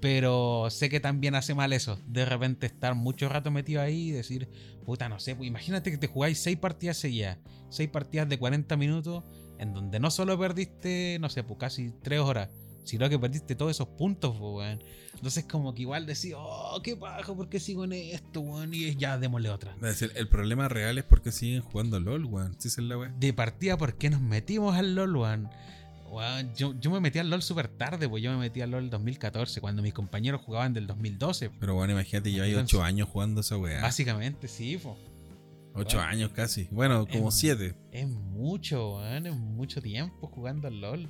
pero 0.00 0.68
sé 0.70 0.88
que 0.88 0.98
también 0.98 1.34
hace 1.34 1.54
mal 1.54 1.72
eso, 1.72 1.98
de 2.06 2.24
repente 2.24 2.66
estar 2.66 2.94
mucho 2.94 3.28
rato 3.28 3.50
metido 3.50 3.80
ahí 3.80 4.08
y 4.08 4.10
decir, 4.10 4.48
puta, 4.84 5.08
no 5.08 5.20
sé, 5.20 5.36
pues 5.36 5.46
imagínate 5.46 5.90
que 5.90 5.98
te 5.98 6.08
jugáis 6.08 6.38
6 6.38 6.58
partidas 6.58 6.96
seguidas, 6.96 7.38
6 7.70 7.88
partidas 7.88 8.28
de 8.28 8.38
40 8.38 8.76
minutos, 8.76 9.22
en 9.58 9.72
donde 9.72 10.00
no 10.00 10.10
solo 10.10 10.36
perdiste, 10.38 11.18
no 11.20 11.28
sé, 11.28 11.44
pues 11.44 11.58
casi 11.60 11.92
3 12.02 12.20
horas, 12.20 12.48
sino 12.84 13.08
que 13.08 13.18
perdiste 13.18 13.54
todos 13.54 13.70
esos 13.70 13.88
puntos, 13.88 14.36
po, 14.36 14.56
weón. 14.58 14.82
Entonces 15.14 15.44
como 15.44 15.74
que 15.74 15.82
igual 15.82 16.06
decís, 16.06 16.34
oh, 16.36 16.80
qué 16.82 16.96
paja, 16.96 17.34
¿por 17.34 17.48
qué 17.48 17.60
sigo 17.60 17.84
en 17.84 17.92
esto, 17.92 18.40
weón? 18.40 18.72
Y 18.74 18.94
ya, 18.96 19.18
démosle 19.18 19.50
otra. 19.50 19.72
Es 19.76 19.80
decir, 19.80 20.12
el 20.16 20.28
problema 20.28 20.68
real 20.68 20.98
es 20.98 21.04
porque 21.04 21.30
siguen 21.32 21.62
jugando 21.62 22.00
LOL, 22.00 22.24
weón. 22.24 22.56
Sí, 22.58 22.68
es 22.68 22.78
la 22.78 22.98
wea. 22.98 23.14
De 23.18 23.32
partida, 23.32 23.76
¿por 23.76 23.94
qué 23.96 24.10
nos 24.10 24.20
metimos 24.20 24.74
al 24.76 24.94
LOL, 24.94 25.16
weón? 25.16 25.48
Weón, 26.10 26.54
yo, 26.54 26.74
yo 26.78 26.90
me 26.90 27.00
metí 27.00 27.18
al 27.20 27.30
LOL 27.30 27.40
súper 27.42 27.68
tarde, 27.68 28.06
pues 28.08 28.22
yo 28.22 28.30
me 28.32 28.36
metí 28.38 28.60
al 28.60 28.70
LOL 28.72 28.90
2014, 28.90 29.60
cuando 29.62 29.80
mis 29.80 29.94
compañeros 29.94 30.42
jugaban 30.42 30.74
del 30.74 30.86
2012. 30.86 31.50
Pero 31.58 31.74
bueno, 31.74 31.92
imagínate, 31.94 32.30
lleváis 32.30 32.52
Entonces- 32.52 32.74
8 32.78 32.84
años 32.84 33.08
jugando 33.08 33.40
esa 33.40 33.56
wea. 33.56 33.80
Básicamente, 33.80 34.46
sí, 34.48 34.76
po. 34.76 34.98
8 35.74 35.96
bueno. 35.96 36.10
años 36.10 36.30
casi. 36.32 36.68
Bueno, 36.70 37.06
como 37.06 37.26
Em, 37.28 37.30
7. 37.32 37.74
Es 37.92 38.06
mucho, 38.08 38.96
weón, 38.96 39.26
es 39.26 39.34
mucho 39.36 39.80
tiempo 39.80 40.26
jugando 40.26 40.68
al 40.68 40.80
LOL. 40.82 41.08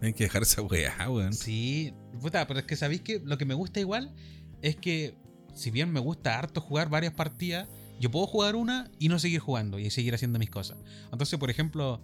Tienen 0.00 0.14
que 0.14 0.24
dejar 0.24 0.42
esa 0.42 0.62
wea, 0.62 0.96
weón. 1.10 1.34
Sí, 1.34 1.92
puta, 2.20 2.46
pero 2.46 2.60
es 2.60 2.66
que 2.66 2.74
sabéis 2.74 3.02
que 3.02 3.20
lo 3.22 3.36
que 3.36 3.44
me 3.44 3.54
gusta 3.54 3.80
igual 3.80 4.14
es 4.62 4.76
que, 4.76 5.14
si 5.54 5.70
bien 5.70 5.92
me 5.92 6.00
gusta 6.00 6.38
harto 6.38 6.62
jugar 6.62 6.88
varias 6.88 7.12
partidas, 7.12 7.68
yo 8.00 8.10
puedo 8.10 8.26
jugar 8.26 8.56
una 8.56 8.90
y 8.98 9.10
no 9.10 9.18
seguir 9.18 9.40
jugando 9.40 9.78
y 9.78 9.90
seguir 9.90 10.14
haciendo 10.14 10.38
mis 10.38 10.48
cosas. 10.48 10.78
Entonces, 11.12 11.38
por 11.38 11.50
ejemplo, 11.50 12.00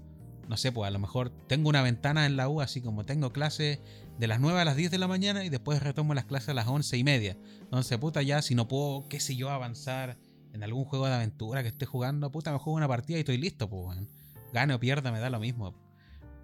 no 0.47 0.59
sé, 0.59 0.73
pues 0.73 0.87
a 0.87 0.91
lo 0.91 0.99
mejor 0.99 1.31
tengo 1.49 1.71
una 1.71 1.81
ventana 1.81 2.27
en 2.27 2.37
la 2.37 2.51
U, 2.51 2.61
así 2.61 2.83
como 2.83 3.07
tengo 3.07 3.33
clases 3.33 3.79
de 4.19 4.27
las 4.27 4.41
9 4.41 4.61
a 4.61 4.67
las 4.67 4.77
10 4.77 4.91
de 4.91 4.99
la 4.99 5.09
mañana 5.09 5.43
y 5.45 5.49
después 5.49 5.83
retomo 5.83 6.13
las 6.13 6.27
clases 6.27 6.51
a 6.51 6.55
las 6.55 6.67
11 6.69 6.99
y 6.99 7.03
media. 7.05 7.39
Entonces, 7.63 7.97
puta, 7.97 8.21
ya 8.21 8.43
si 8.43 8.55
no 8.55 8.69
puedo, 8.69 9.09
qué 9.09 9.21
sé 9.21 9.37
yo, 9.37 9.49
avanzar 9.49 10.19
en 10.53 10.63
algún 10.63 10.85
juego 10.85 11.07
de 11.07 11.15
aventura 11.15 11.63
que 11.63 11.69
esté 11.69 11.87
jugando, 11.87 12.31
puta, 12.31 12.53
me 12.53 12.59
juego 12.59 12.77
una 12.77 12.89
partida 12.89 13.17
y 13.17 13.21
estoy 13.21 13.39
listo, 13.39 13.71
pues, 13.71 13.87
weón. 13.87 14.11
gane 14.53 14.75
o 14.75 14.81
pierda, 14.81 15.11
me 15.13 15.19
da 15.19 15.31
lo 15.31 15.41
mismo. 15.41 15.86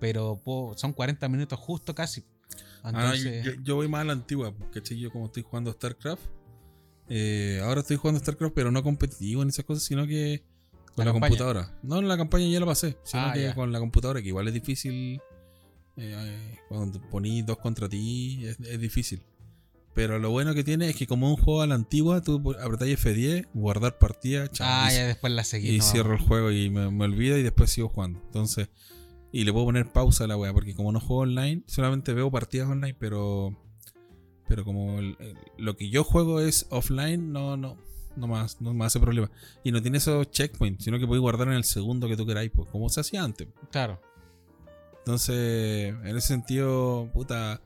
Pero 0.02 0.40
puedo- 0.44 0.76
son 0.76 0.92
40 0.92 1.28
minutos 1.28 1.56
justo 1.60 1.94
casi. 1.94 2.24
Ah, 2.82 3.14
yo- 3.62 3.76
voy 3.76 3.86
más 3.86 4.00
a 4.00 4.04
la 4.06 4.12
antigua, 4.14 4.52
¿cachai? 4.72 4.98
Yo 4.98 5.12
como 5.12 5.26
estoy 5.26 5.44
jugando 5.44 5.70
StarCraft, 5.72 6.24
eh, 7.08 7.60
ahora 7.62 7.82
estoy 7.82 7.96
jugando 7.98 8.18
StarCraft, 8.18 8.52
pero 8.52 8.72
no 8.72 8.82
competitivo 8.82 9.42
en 9.42 9.50
esas 9.50 9.64
cosas, 9.64 9.84
sino 9.84 10.04
que 10.04 10.42
con 10.96 11.04
¿La 11.06 11.12
computadora. 11.12 11.78
No, 11.84 12.00
en 12.00 12.08
la 12.08 12.16
campaña 12.16 12.48
ya 12.48 12.58
la 12.58 12.66
pasé, 12.66 12.98
sino 13.04 13.22
Ah, 13.26 13.32
que 13.32 13.42
ya. 13.44 13.54
con 13.54 13.70
la 13.70 13.78
computadora, 13.78 14.20
que 14.20 14.26
igual 14.28 14.48
es 14.48 14.54
difícil. 14.54 15.20
eh, 15.98 16.58
cuando 16.68 17.00
ponís 17.10 17.44
dos 17.44 17.58
contra 17.58 17.86
ti, 17.88 18.46
es, 18.46 18.58
es 18.60 18.80
difícil. 18.80 19.22
Pero 19.94 20.18
lo 20.18 20.30
bueno 20.30 20.54
que 20.54 20.64
tiene 20.64 20.88
es 20.88 20.96
que 20.96 21.06
como 21.06 21.28
un 21.30 21.36
juego 21.36 21.60
a 21.60 21.66
la 21.66 21.74
antigua, 21.74 22.22
tú 22.22 22.54
apretáis 22.60 22.98
F10, 22.98 23.46
guardar 23.52 23.98
partida, 23.98 24.48
chao, 24.48 24.66
ah, 24.68 24.88
y- 24.90 24.94
ya 24.96 25.06
después 25.06 25.32
la 25.34 25.44
seguí. 25.44 25.68
y 25.74 25.78
no, 25.78 25.84
cierro 25.84 26.14
el 26.14 26.18
juego 26.20 26.50
y 26.50 26.70
me, 26.70 26.90
me 26.90 27.04
olvida 27.04 27.38
y 27.38 27.42
después 27.42 27.70
sigo 27.70 27.88
jugando. 27.90 28.20
Entonces, 28.24 28.68
y 29.32 29.44
le 29.44 29.52
puedo 29.52 29.64
poner 29.66 29.90
pausa 29.92 30.24
a 30.24 30.26
la 30.26 30.36
wea, 30.36 30.52
porque 30.52 30.74
como 30.74 30.92
no 30.92 31.00
juego 31.00 31.22
online, 31.22 31.62
solamente 31.66 32.12
veo 32.12 32.30
partidas 32.30 32.68
online, 32.68 32.94
pero 32.98 33.56
pero 34.48 34.64
como 34.64 34.98
el- 34.98 35.16
el- 35.18 35.36
lo 35.56 35.76
que 35.76 35.88
yo 35.88 36.04
juego 36.04 36.40
es 36.40 36.66
offline, 36.70 37.32
no 37.32 37.56
no 37.56 37.76
no 38.16 38.26
más 38.26 38.60
no 38.60 38.74
me 38.74 38.84
hace 38.84 39.00
problema. 39.00 39.30
Y 39.64 39.72
no 39.72 39.80
tiene 39.80 39.96
esos 39.98 40.30
checkpoints, 40.30 40.84
sino 40.84 40.98
que 40.98 41.06
podéis 41.06 41.22
guardar 41.22 41.48
en 41.48 41.54
el 41.54 41.64
segundo 41.64 42.06
que 42.08 42.16
tú 42.16 42.26
queráis, 42.26 42.50
pues, 42.54 42.68
como 42.68 42.88
se 42.90 43.00
hacía 43.00 43.24
antes. 43.24 43.48
Claro. 43.70 43.98
Entonces, 44.98 45.94
en 46.04 46.16
ese 46.16 46.28
sentido, 46.28 47.08
puta, 47.12 47.60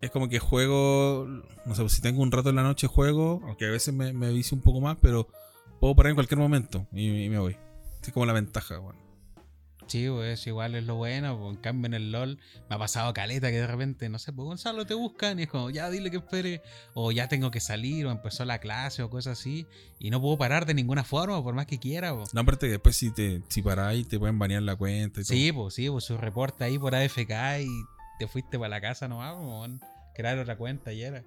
es 0.00 0.10
como 0.10 0.28
que 0.28 0.38
juego, 0.38 1.26
no 1.64 1.74
sé, 1.74 1.88
si 1.88 2.02
tengo 2.02 2.22
un 2.22 2.30
rato 2.30 2.50
en 2.50 2.56
la 2.56 2.62
noche 2.62 2.86
juego, 2.86 3.40
aunque 3.44 3.66
a 3.66 3.70
veces 3.70 3.92
me, 3.94 4.12
me 4.12 4.30
vicio 4.32 4.54
un 4.56 4.62
poco 4.62 4.80
más, 4.80 4.98
pero 5.00 5.28
puedo 5.80 5.96
parar 5.96 6.10
en 6.10 6.16
cualquier 6.16 6.38
momento 6.38 6.86
y, 6.92 7.24
y 7.24 7.28
me 7.30 7.38
voy. 7.38 7.56
Es 8.02 8.12
como 8.12 8.26
la 8.26 8.32
ventaja, 8.34 8.78
bueno. 8.78 9.00
Sí, 9.86 10.08
pues 10.08 10.46
igual 10.46 10.74
es 10.74 10.84
lo 10.84 10.96
bueno. 10.96 11.38
pues, 11.38 11.56
en 11.56 11.62
cambio, 11.62 11.86
en 11.86 11.94
el 11.94 12.12
LOL 12.12 12.38
me 12.68 12.76
ha 12.76 12.78
pasado 12.78 13.14
caleta 13.14 13.50
que 13.50 13.60
de 13.60 13.66
repente, 13.66 14.08
no 14.08 14.18
sé, 14.18 14.32
pues 14.32 14.46
Gonzalo 14.46 14.84
te 14.84 14.94
buscan 14.94 15.38
y 15.38 15.44
es 15.44 15.48
como, 15.48 15.70
ya 15.70 15.88
dile 15.90 16.10
que 16.10 16.16
espere, 16.16 16.62
o 16.94 17.12
ya 17.12 17.28
tengo 17.28 17.50
que 17.50 17.60
salir, 17.60 18.06
o 18.06 18.10
empezó 18.10 18.44
la 18.44 18.58
clase, 18.58 19.02
o 19.02 19.10
cosas 19.10 19.38
así, 19.38 19.66
y 19.98 20.10
no 20.10 20.20
puedo 20.20 20.36
parar 20.38 20.66
de 20.66 20.74
ninguna 20.74 21.04
forma, 21.04 21.42
por 21.42 21.54
más 21.54 21.66
que 21.66 21.78
quiera. 21.78 22.14
pues. 22.14 22.34
No, 22.34 22.40
aparte 22.40 22.66
que 22.66 22.72
después 22.72 22.96
si 22.96 23.12
te 23.12 23.42
si 23.48 23.62
paráis 23.62 24.08
te 24.08 24.18
pueden 24.18 24.38
banear 24.38 24.62
la 24.62 24.76
cuenta 24.76 25.20
y 25.20 25.24
Sí, 25.24 25.52
pues 25.52 25.74
sí, 25.74 25.88
pues 25.88 26.04
su 26.04 26.16
reporte 26.16 26.64
ahí 26.64 26.78
por 26.78 26.94
AFK 26.94 27.60
y 27.60 27.68
te 28.18 28.26
fuiste 28.26 28.58
para 28.58 28.68
la 28.68 28.80
casa 28.80 29.06
nomás, 29.06 29.36
pues, 29.38 29.90
crear 30.14 30.38
otra 30.38 30.56
cuenta 30.56 30.92
y 30.92 31.02
era. 31.02 31.22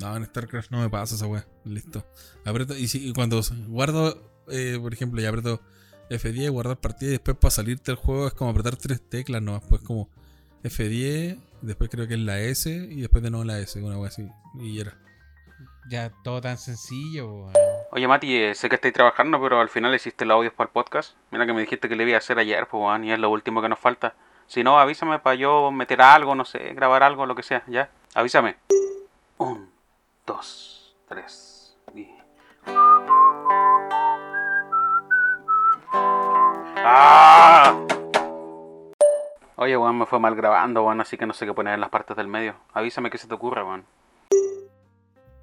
No, 0.00 0.16
en 0.16 0.26
StarCraft 0.26 0.70
no 0.70 0.80
me 0.80 0.90
pasa 0.90 1.14
esa 1.14 1.26
weá. 1.26 1.46
Listo. 1.64 2.04
Aprieto, 2.44 2.76
y, 2.76 2.88
si, 2.88 3.08
y 3.08 3.12
cuando 3.12 3.40
guardo, 3.68 4.42
eh, 4.48 4.76
por 4.80 4.92
ejemplo, 4.92 5.20
ya 5.22 5.28
aprieto 5.28 5.60
F10, 6.18 6.50
guardar 6.50 6.76
partida 6.78 7.10
y 7.10 7.12
después 7.12 7.36
para 7.36 7.50
salirte 7.50 7.92
del 7.92 7.96
juego 7.96 8.26
es 8.26 8.34
como 8.34 8.50
apretar 8.50 8.76
tres 8.76 9.00
teclas 9.08 9.42
nomás. 9.42 9.62
Pues 9.68 9.82
como 9.82 10.08
F10, 10.62 11.38
después 11.62 11.90
creo 11.90 12.06
que 12.08 12.14
es 12.14 12.20
la 12.20 12.40
S 12.40 12.70
y 12.70 13.00
después 13.00 13.22
de 13.22 13.30
nuevo 13.30 13.44
la 13.44 13.58
S, 13.58 13.80
una 13.82 13.98
weá 13.98 14.08
así. 14.08 14.28
Y 14.60 14.80
era. 14.80 14.96
Ya 15.90 16.10
todo 16.22 16.40
tan 16.40 16.56
sencillo, 16.56 17.50
Oye, 17.90 18.08
Mati, 18.08 18.36
eh, 18.36 18.54
sé 18.56 18.68
que 18.68 18.74
estáis 18.74 18.92
trabajando, 18.92 19.40
pero 19.40 19.60
al 19.60 19.68
final 19.68 19.94
hiciste 19.94 20.24
los 20.24 20.34
audios 20.34 20.52
para 20.52 20.66
el 20.66 20.72
podcast. 20.72 21.16
Mira 21.30 21.46
que 21.46 21.52
me 21.52 21.60
dijiste 21.60 21.88
que 21.88 21.94
le 21.94 22.02
iba 22.02 22.16
a 22.16 22.18
hacer 22.18 22.40
ayer, 22.40 22.66
pues, 22.66 22.82
weón, 22.82 23.04
y 23.04 23.12
es 23.12 23.20
lo 23.20 23.30
último 23.30 23.62
que 23.62 23.68
nos 23.68 23.78
falta. 23.78 24.14
Si 24.48 24.64
no, 24.64 24.80
avísame 24.80 25.20
para 25.20 25.36
yo 25.36 25.70
meter 25.70 26.02
algo, 26.02 26.34
no 26.34 26.44
sé, 26.44 26.58
grabar 26.74 27.04
algo, 27.04 27.24
lo 27.24 27.36
que 27.36 27.44
sea, 27.44 27.62
¿ya? 27.68 27.90
Avísame. 28.14 28.56
Un, 29.38 29.70
dos, 30.26 30.96
tres, 31.06 31.76
y... 31.94 32.08
¡Ah! 36.86 37.82
Oye, 39.56 39.74
weón, 39.74 39.98
me 39.98 40.04
fue 40.04 40.20
mal 40.20 40.34
grabando, 40.34 40.84
weón, 40.84 41.00
así 41.00 41.16
que 41.16 41.24
no 41.24 41.32
sé 41.32 41.46
qué 41.46 41.54
poner 41.54 41.72
en 41.74 41.80
las 41.80 41.88
partes 41.88 42.14
del 42.14 42.28
medio. 42.28 42.56
Avísame 42.74 43.08
qué 43.08 43.16
se 43.16 43.26
te 43.26 43.32
ocurre, 43.32 43.62
weón. 43.64 43.86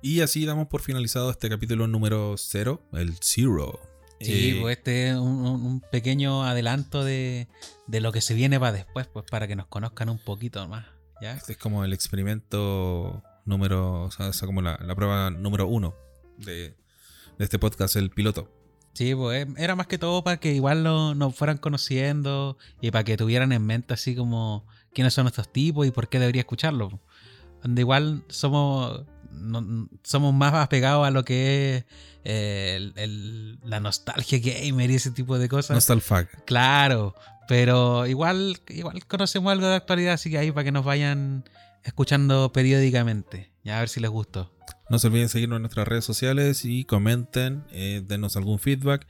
Y 0.03 0.21
así 0.21 0.45
damos 0.45 0.67
por 0.67 0.81
finalizado 0.81 1.31
este 1.31 1.49
capítulo 1.49 1.87
número 1.87 2.35
0, 2.37 2.81
el 2.93 3.15
Zero. 3.21 3.79
Sí, 4.19 4.51
Eh, 4.51 4.57
pues 4.61 4.77
este 4.77 5.09
es 5.09 5.15
un, 5.15 5.81
pequeño 5.91 6.43
adelanto 6.43 7.03
de, 7.03 7.47
de 7.87 8.01
lo 8.01 8.11
que 8.11 8.21
se 8.21 8.35
viene 8.35 8.59
para 8.59 8.73
después, 8.73 9.07
pues 9.07 9.25
para 9.25 9.47
que 9.47 9.55
nos 9.55 9.65
conozcan 9.65 10.09
un 10.09 10.19
poquito 10.19 10.67
más. 10.67 10.85
¿ya? 11.21 11.33
Este 11.33 11.53
es 11.53 11.57
como 11.57 11.83
el 11.83 11.93
experimento 11.93 13.23
número, 13.45 14.03
o 14.03 14.11
sea, 14.11 14.27
o 14.27 14.33
sea, 14.33 14.45
como 14.45 14.61
la, 14.61 14.77
la 14.79 14.93
prueba 14.93 15.31
número 15.31 15.65
uno 15.65 15.95
de, 16.37 16.75
de 17.39 17.43
este 17.43 17.57
podcast, 17.57 17.95
el 17.95 18.11
piloto. 18.11 18.60
Sí, 18.93 19.15
pues 19.15 19.45
eh, 19.47 19.53
era 19.57 19.75
más 19.75 19.87
que 19.87 19.97
todo 19.97 20.23
para 20.23 20.37
que 20.37 20.53
igual 20.53 20.83
lo- 20.83 21.15
nos 21.15 21.35
fueran 21.35 21.57
conociendo 21.57 22.57
y 22.81 22.91
para 22.91 23.03
que 23.03 23.17
tuvieran 23.17 23.51
en 23.53 23.65
mente 23.65 23.93
así 23.93 24.15
como 24.15 24.65
quiénes 24.93 25.13
son 25.13 25.27
estos 25.27 25.51
tipos 25.51 25.87
y 25.87 25.91
por 25.91 26.09
qué 26.09 26.19
debería 26.19 26.41
escucharlo. 26.41 26.99
Donde 27.63 27.81
igual 27.81 28.23
somos, 28.27 29.03
no- 29.31 29.87
somos 30.03 30.33
más 30.33 30.53
apegados 30.53 31.07
a 31.07 31.11
lo 31.11 31.23
que 31.23 31.77
es 31.77 31.85
eh, 32.23 32.73
el- 32.75 32.93
el- 32.97 33.59
la 33.63 33.79
nostalgia 33.79 34.39
gamer 34.39 34.91
y 34.91 34.95
ese 34.95 35.11
tipo 35.11 35.39
de 35.39 35.47
cosas. 35.49 35.75
Nostalfag. 35.75 36.43
Claro, 36.45 37.15
pero 37.47 38.05
igual, 38.07 38.59
igual 38.67 39.05
conocemos 39.07 39.51
algo 39.51 39.67
de 39.67 39.75
actualidad, 39.75 40.13
así 40.13 40.29
que 40.29 40.37
ahí 40.37 40.51
para 40.51 40.65
que 40.65 40.71
nos 40.71 40.85
vayan 40.85 41.45
escuchando 41.83 42.51
periódicamente. 42.51 43.51
Ya 43.63 43.77
a 43.77 43.79
ver 43.79 43.89
si 43.89 43.99
les 44.01 44.09
gustó. 44.11 44.51
No 44.91 44.99
se 44.99 45.07
olviden 45.07 45.29
seguirnos 45.29 45.55
en 45.55 45.61
nuestras 45.61 45.87
redes 45.87 46.03
sociales 46.03 46.65
y 46.65 46.83
comenten, 46.83 47.63
eh, 47.71 48.03
denos 48.05 48.35
algún 48.35 48.59
feedback 48.59 49.07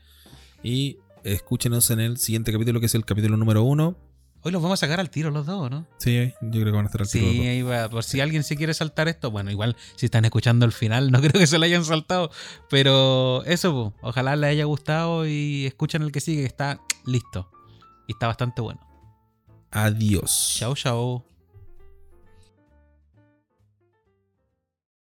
y 0.62 0.98
escúchenos 1.24 1.90
en 1.90 1.98
el 1.98 2.18
siguiente 2.18 2.52
capítulo 2.52 2.78
que 2.78 2.86
es 2.86 2.94
el 2.94 3.04
capítulo 3.04 3.36
número 3.36 3.64
uno. 3.64 3.96
Hoy 4.42 4.52
los 4.52 4.62
vamos 4.62 4.80
a 4.80 4.86
sacar 4.86 5.00
al 5.00 5.10
tiro 5.10 5.32
los 5.32 5.44
dos, 5.44 5.68
¿no? 5.72 5.88
Sí, 5.98 6.32
yo 6.40 6.50
creo 6.60 6.66
que 6.66 6.70
van 6.70 6.84
a 6.84 6.86
estar 6.86 7.00
al 7.00 7.08
tiro 7.10 7.24
los 7.26 7.32
Sí, 7.32 7.38
dos. 7.38 7.46
ahí 7.48 7.62
va. 7.62 7.88
Por 7.88 8.04
si 8.04 8.20
alguien 8.20 8.44
se 8.44 8.54
quiere 8.56 8.74
saltar 8.74 9.08
esto, 9.08 9.32
bueno, 9.32 9.50
igual 9.50 9.74
si 9.96 10.06
están 10.06 10.24
escuchando 10.24 10.64
el 10.66 10.70
final, 10.70 11.10
no 11.10 11.18
creo 11.20 11.32
que 11.32 11.48
se 11.48 11.58
lo 11.58 11.64
hayan 11.64 11.84
saltado. 11.84 12.30
Pero 12.70 13.42
eso, 13.44 13.72
po, 13.72 13.94
ojalá 14.02 14.36
les 14.36 14.50
haya 14.50 14.64
gustado 14.66 15.26
y 15.26 15.66
escuchen 15.66 16.02
el 16.02 16.12
que 16.12 16.20
sigue, 16.20 16.42
que 16.42 16.46
está 16.46 16.80
listo. 17.06 17.50
Y 18.06 18.12
está 18.12 18.28
bastante 18.28 18.62
bueno. 18.62 18.80
Adiós. 19.72 20.54
Chao, 20.60 20.76
chao. 20.76 21.26